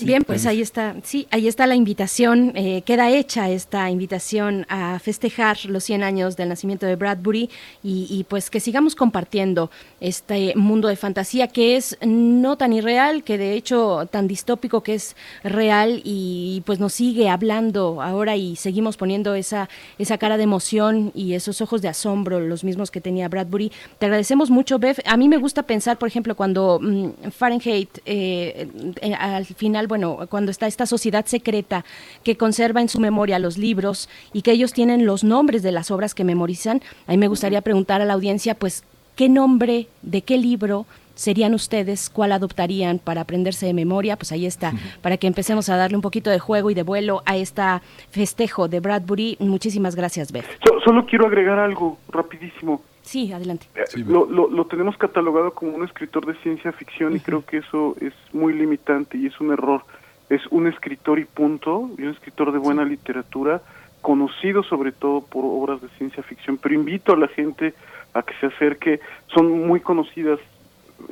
Bien, 0.01 0.23
pues 0.23 0.45
ahí 0.45 0.61
está, 0.61 0.95
sí, 1.03 1.25
ahí 1.31 1.47
está 1.47 1.67
la 1.67 1.75
invitación, 1.75 2.51
eh, 2.55 2.81
queda 2.81 3.09
hecha 3.11 3.49
esta 3.49 3.89
invitación 3.89 4.65
a 4.67 4.99
festejar 4.99 5.57
los 5.65 5.85
100 5.85 6.03
años 6.03 6.35
del 6.35 6.49
nacimiento 6.49 6.85
de 6.85 6.97
Bradbury 6.97 7.49
y, 7.81 8.25
pues 8.27 8.49
que 8.49 8.59
sigamos 8.59 8.95
compartiendo 8.95 9.71
este 10.01 10.53
mundo 10.55 10.89
de 10.89 10.97
fantasía 10.97 11.47
que 11.47 11.77
es 11.77 11.97
no 12.05 12.57
tan 12.57 12.73
irreal, 12.73 13.23
que 13.23 13.37
de 13.37 13.53
hecho 13.53 14.07
tan 14.11 14.27
distópico 14.27 14.83
que 14.83 14.95
es 14.95 15.15
real 15.43 16.01
y 16.03 16.61
pues 16.65 16.79
nos 16.79 16.93
sigue 16.93 17.29
hablando 17.29 18.01
ahora 18.01 18.35
y 18.35 18.57
seguimos 18.57 18.97
poniendo 18.97 19.33
esa, 19.33 19.69
esa 19.97 20.17
cara 20.17 20.35
de 20.35 20.43
emoción 20.43 21.11
y 21.15 21.33
esos 21.33 21.61
ojos 21.61 21.81
de 21.81 21.87
asombro, 21.87 22.39
los 22.41 22.63
mismos 22.63 22.91
que 22.91 22.99
tenía 22.99 23.29
Bradbury. 23.29 23.71
Te 23.97 24.07
agradecemos 24.07 24.49
mucho, 24.49 24.77
Bev. 24.77 24.97
A 25.05 25.15
mí 25.15 25.29
me 25.29 25.37
gusta 25.37 25.63
pensar, 25.63 25.97
por 25.97 26.07
ejemplo, 26.07 26.35
cuando 26.35 26.79
mm, 26.81 27.31
Fahrenheit 27.31 27.99
eh, 28.05 28.67
eh, 29.01 29.13
al 29.13 29.45
final 29.45 29.84
bueno, 29.87 30.19
cuando 30.29 30.51
está 30.51 30.67
esta 30.67 30.85
sociedad 30.85 31.25
secreta 31.25 31.85
que 32.23 32.37
conserva 32.37 32.81
en 32.81 32.89
su 32.89 32.99
memoria 32.99 33.39
los 33.39 33.57
libros 33.57 34.09
y 34.33 34.41
que 34.41 34.51
ellos 34.51 34.73
tienen 34.73 35.05
los 35.05 35.23
nombres 35.23 35.63
de 35.63 35.71
las 35.71 35.91
obras 35.91 36.13
que 36.13 36.23
memorizan, 36.23 36.81
a 37.07 37.11
mí 37.11 37.17
me 37.17 37.27
gustaría 37.27 37.61
preguntar 37.61 38.01
a 38.01 38.05
la 38.05 38.13
audiencia, 38.13 38.55
pues, 38.55 38.83
¿qué 39.15 39.29
nombre 39.29 39.87
de 40.01 40.21
qué 40.21 40.37
libro 40.37 40.85
serían 41.15 41.53
ustedes? 41.53 42.09
¿Cuál 42.09 42.31
adoptarían 42.33 42.99
para 42.99 43.21
aprenderse 43.21 43.65
de 43.65 43.73
memoria? 43.73 44.17
Pues 44.17 44.31
ahí 44.31 44.45
está, 44.45 44.73
para 45.01 45.17
que 45.17 45.27
empecemos 45.27 45.69
a 45.69 45.77
darle 45.77 45.95
un 45.95 46.01
poquito 46.01 46.29
de 46.29 46.39
juego 46.39 46.69
y 46.69 46.73
de 46.73 46.83
vuelo 46.83 47.23
a 47.25 47.37
este 47.37 47.63
festejo 48.11 48.67
de 48.67 48.79
Bradbury. 48.79 49.37
Muchísimas 49.39 49.95
gracias, 49.95 50.31
Beth. 50.31 50.45
solo 50.83 51.05
quiero 51.05 51.25
agregar 51.27 51.59
algo 51.59 51.97
rapidísimo. 52.09 52.81
Sí, 53.05 53.31
adelante. 53.31 53.67
Eh, 53.75 54.03
lo, 54.07 54.25
lo, 54.25 54.65
tenemos 54.65 54.97
catalogado 54.97 55.53
como 55.53 55.75
un 55.75 55.85
escritor 55.85 56.25
de 56.25 56.33
ciencia 56.41 56.71
ficción 56.71 57.15
y 57.15 57.19
creo 57.19 57.45
que 57.45 57.57
eso 57.57 57.95
es 58.01 58.13
muy 58.33 58.51
limitante 58.51 59.17
y 59.17 59.27
es 59.27 59.39
un 59.39 59.53
error. 59.53 59.83
Es 60.29 60.41
un 60.47 60.65
escritor 60.65 61.19
y 61.19 61.25
punto, 61.25 61.91
y 61.99 62.01
un 62.01 62.09
escritor 62.09 62.51
de 62.51 62.57
buena 62.57 62.83
literatura, 62.83 63.61
conocido 64.01 64.63
sobre 64.63 64.91
todo 64.91 65.21
por 65.21 65.45
obras 65.45 65.81
de 65.81 65.87
ciencia 65.97 66.23
ficción, 66.23 66.57
pero 66.57 66.73
invito 66.73 67.13
a 67.13 67.17
la 67.17 67.27
gente 67.27 67.75
a 68.15 68.23
que 68.23 68.33
se 68.39 68.47
acerque. 68.47 68.99
Son 69.27 69.67
muy 69.67 69.81
conocidas 69.81 70.39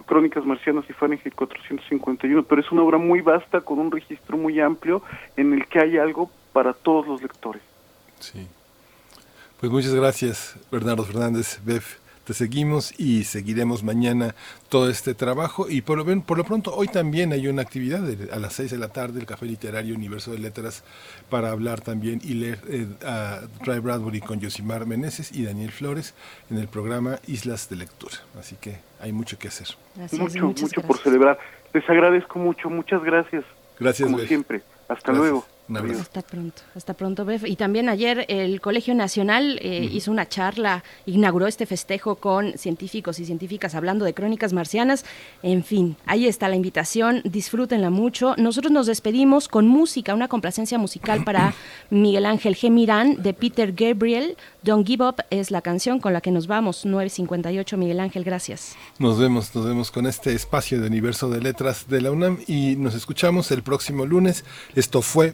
Crónicas 0.07 0.45
Marcianas 0.45 0.85
y 0.89 0.93
Fahrenheit 0.93 1.35
451, 1.35 2.43
pero 2.43 2.59
es 2.59 2.71
una 2.71 2.81
obra 2.81 2.97
muy 2.97 3.21
vasta 3.21 3.61
con 3.61 3.77
un 3.77 3.91
registro 3.91 4.35
muy 4.35 4.59
amplio 4.59 5.03
en 5.37 5.53
el 5.53 5.67
que 5.67 5.79
hay 5.79 5.97
algo 5.97 6.31
para 6.53 6.73
todos 6.73 7.07
los 7.07 7.21
lectores. 7.21 7.61
Sí. 8.19 8.47
Pues 9.63 9.71
muchas 9.71 9.95
gracias, 9.95 10.57
Bernardo 10.69 11.05
Fernández, 11.05 11.61
Bef. 11.63 11.95
Te 12.25 12.33
seguimos 12.33 12.93
y 12.99 13.23
seguiremos 13.23 13.81
mañana 13.81 14.35
todo 14.67 14.89
este 14.89 15.13
trabajo. 15.13 15.69
Y 15.69 15.79
por 15.81 15.97
lo, 15.97 16.21
por 16.23 16.37
lo 16.37 16.43
pronto, 16.43 16.75
hoy 16.75 16.89
también 16.89 17.31
hay 17.31 17.47
una 17.47 17.61
actividad 17.61 18.03
a 18.33 18.39
las 18.39 18.51
seis 18.51 18.71
de 18.71 18.77
la 18.77 18.89
tarde, 18.89 19.21
el 19.21 19.25
Café 19.25 19.45
Literario 19.45 19.95
Universo 19.95 20.31
de 20.33 20.39
Letras, 20.39 20.83
para 21.29 21.51
hablar 21.51 21.79
también 21.79 22.19
y 22.25 22.33
leer 22.33 22.59
eh, 22.67 22.87
a 23.05 23.39
Ray 23.61 23.79
Bradbury 23.79 24.19
con 24.19 24.41
Yosimar 24.41 24.85
Meneses 24.85 25.31
y 25.31 25.45
Daniel 25.45 25.71
Flores 25.71 26.13
en 26.51 26.57
el 26.57 26.67
programa 26.67 27.19
Islas 27.25 27.69
de 27.69 27.77
Lectura. 27.77 28.17
Así 28.37 28.57
que 28.59 28.79
hay 28.99 29.13
mucho 29.13 29.39
que 29.39 29.47
hacer. 29.47 29.67
mucho, 30.11 30.47
mucho 30.47 30.81
por 30.81 30.97
celebrar. 30.97 31.39
Les 31.73 31.89
agradezco 31.89 32.37
mucho, 32.37 32.69
muchas 32.69 33.01
gracias. 33.01 33.45
Gracias, 33.79 34.11
Como 34.11 34.19
siempre. 34.25 34.61
Hasta 34.89 35.13
luego. 35.13 35.45
Hasta 35.99 36.21
pronto, 36.21 36.61
hasta 36.75 36.93
pronto, 36.93 37.25
Bef. 37.25 37.45
Y 37.45 37.55
también 37.55 37.87
ayer 37.87 38.25
el 38.27 38.59
Colegio 38.59 38.93
Nacional 38.93 39.59
eh, 39.61 39.89
hizo 39.91 40.11
una 40.11 40.27
charla, 40.27 40.83
inauguró 41.05 41.47
este 41.47 41.65
festejo 41.65 42.15
con 42.15 42.57
científicos 42.57 43.19
y 43.19 43.25
científicas 43.25 43.73
hablando 43.73 44.03
de 44.03 44.13
crónicas 44.13 44.51
marcianas. 44.51 45.05
En 45.41 45.63
fin, 45.63 45.95
ahí 46.05 46.27
está 46.27 46.49
la 46.49 46.55
invitación, 46.55 47.21
disfrútenla 47.23 47.89
mucho. 47.89 48.35
Nosotros 48.37 48.71
nos 48.71 48.87
despedimos 48.87 49.47
con 49.47 49.67
música, 49.67 50.13
una 50.13 50.27
complacencia 50.27 50.77
musical 50.77 51.23
para 51.23 51.53
Miguel 51.89 52.25
Ángel 52.25 52.55
G. 52.55 52.69
Mirán 52.69 53.21
de 53.23 53.33
Peter 53.33 53.71
Gabriel. 53.71 54.35
Don't 54.63 54.85
Give 54.85 55.05
Up 55.05 55.17
es 55.29 55.49
la 55.49 55.61
canción 55.61 55.99
con 55.99 56.13
la 56.13 56.21
que 56.21 56.31
nos 56.31 56.47
vamos. 56.47 56.85
958, 56.85 57.77
Miguel 57.77 57.99
Ángel, 57.99 58.23
gracias. 58.23 58.75
Nos 58.99 59.17
vemos, 59.17 59.53
nos 59.55 59.65
vemos 59.65 59.91
con 59.91 60.07
este 60.07 60.33
espacio 60.33 60.81
de 60.81 60.87
universo 60.87 61.29
de 61.29 61.41
letras 61.41 61.87
de 61.87 62.01
la 62.01 62.11
UNAM 62.11 62.39
y 62.47 62.75
nos 62.75 62.95
escuchamos 62.95 63.51
el 63.51 63.63
próximo 63.63 64.05
lunes. 64.05 64.43
Esto 64.75 65.01
fue 65.01 65.33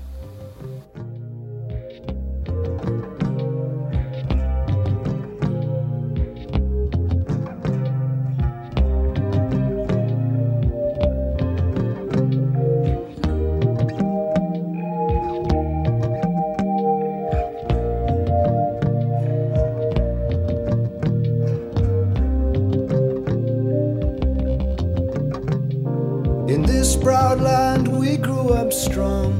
Strong. 28.71 29.33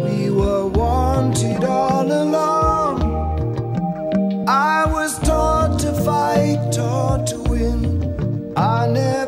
We 0.00 0.30
were 0.30 0.66
wanted 0.66 1.64
all 1.64 2.06
along. 2.10 2.96
I 4.48 4.86
was 4.86 5.18
taught 5.18 5.78
to 5.80 5.92
fight, 5.92 6.72
taught 6.72 7.26
to 7.28 7.38
win. 7.42 8.54
I 8.56 8.86
never 8.86 9.27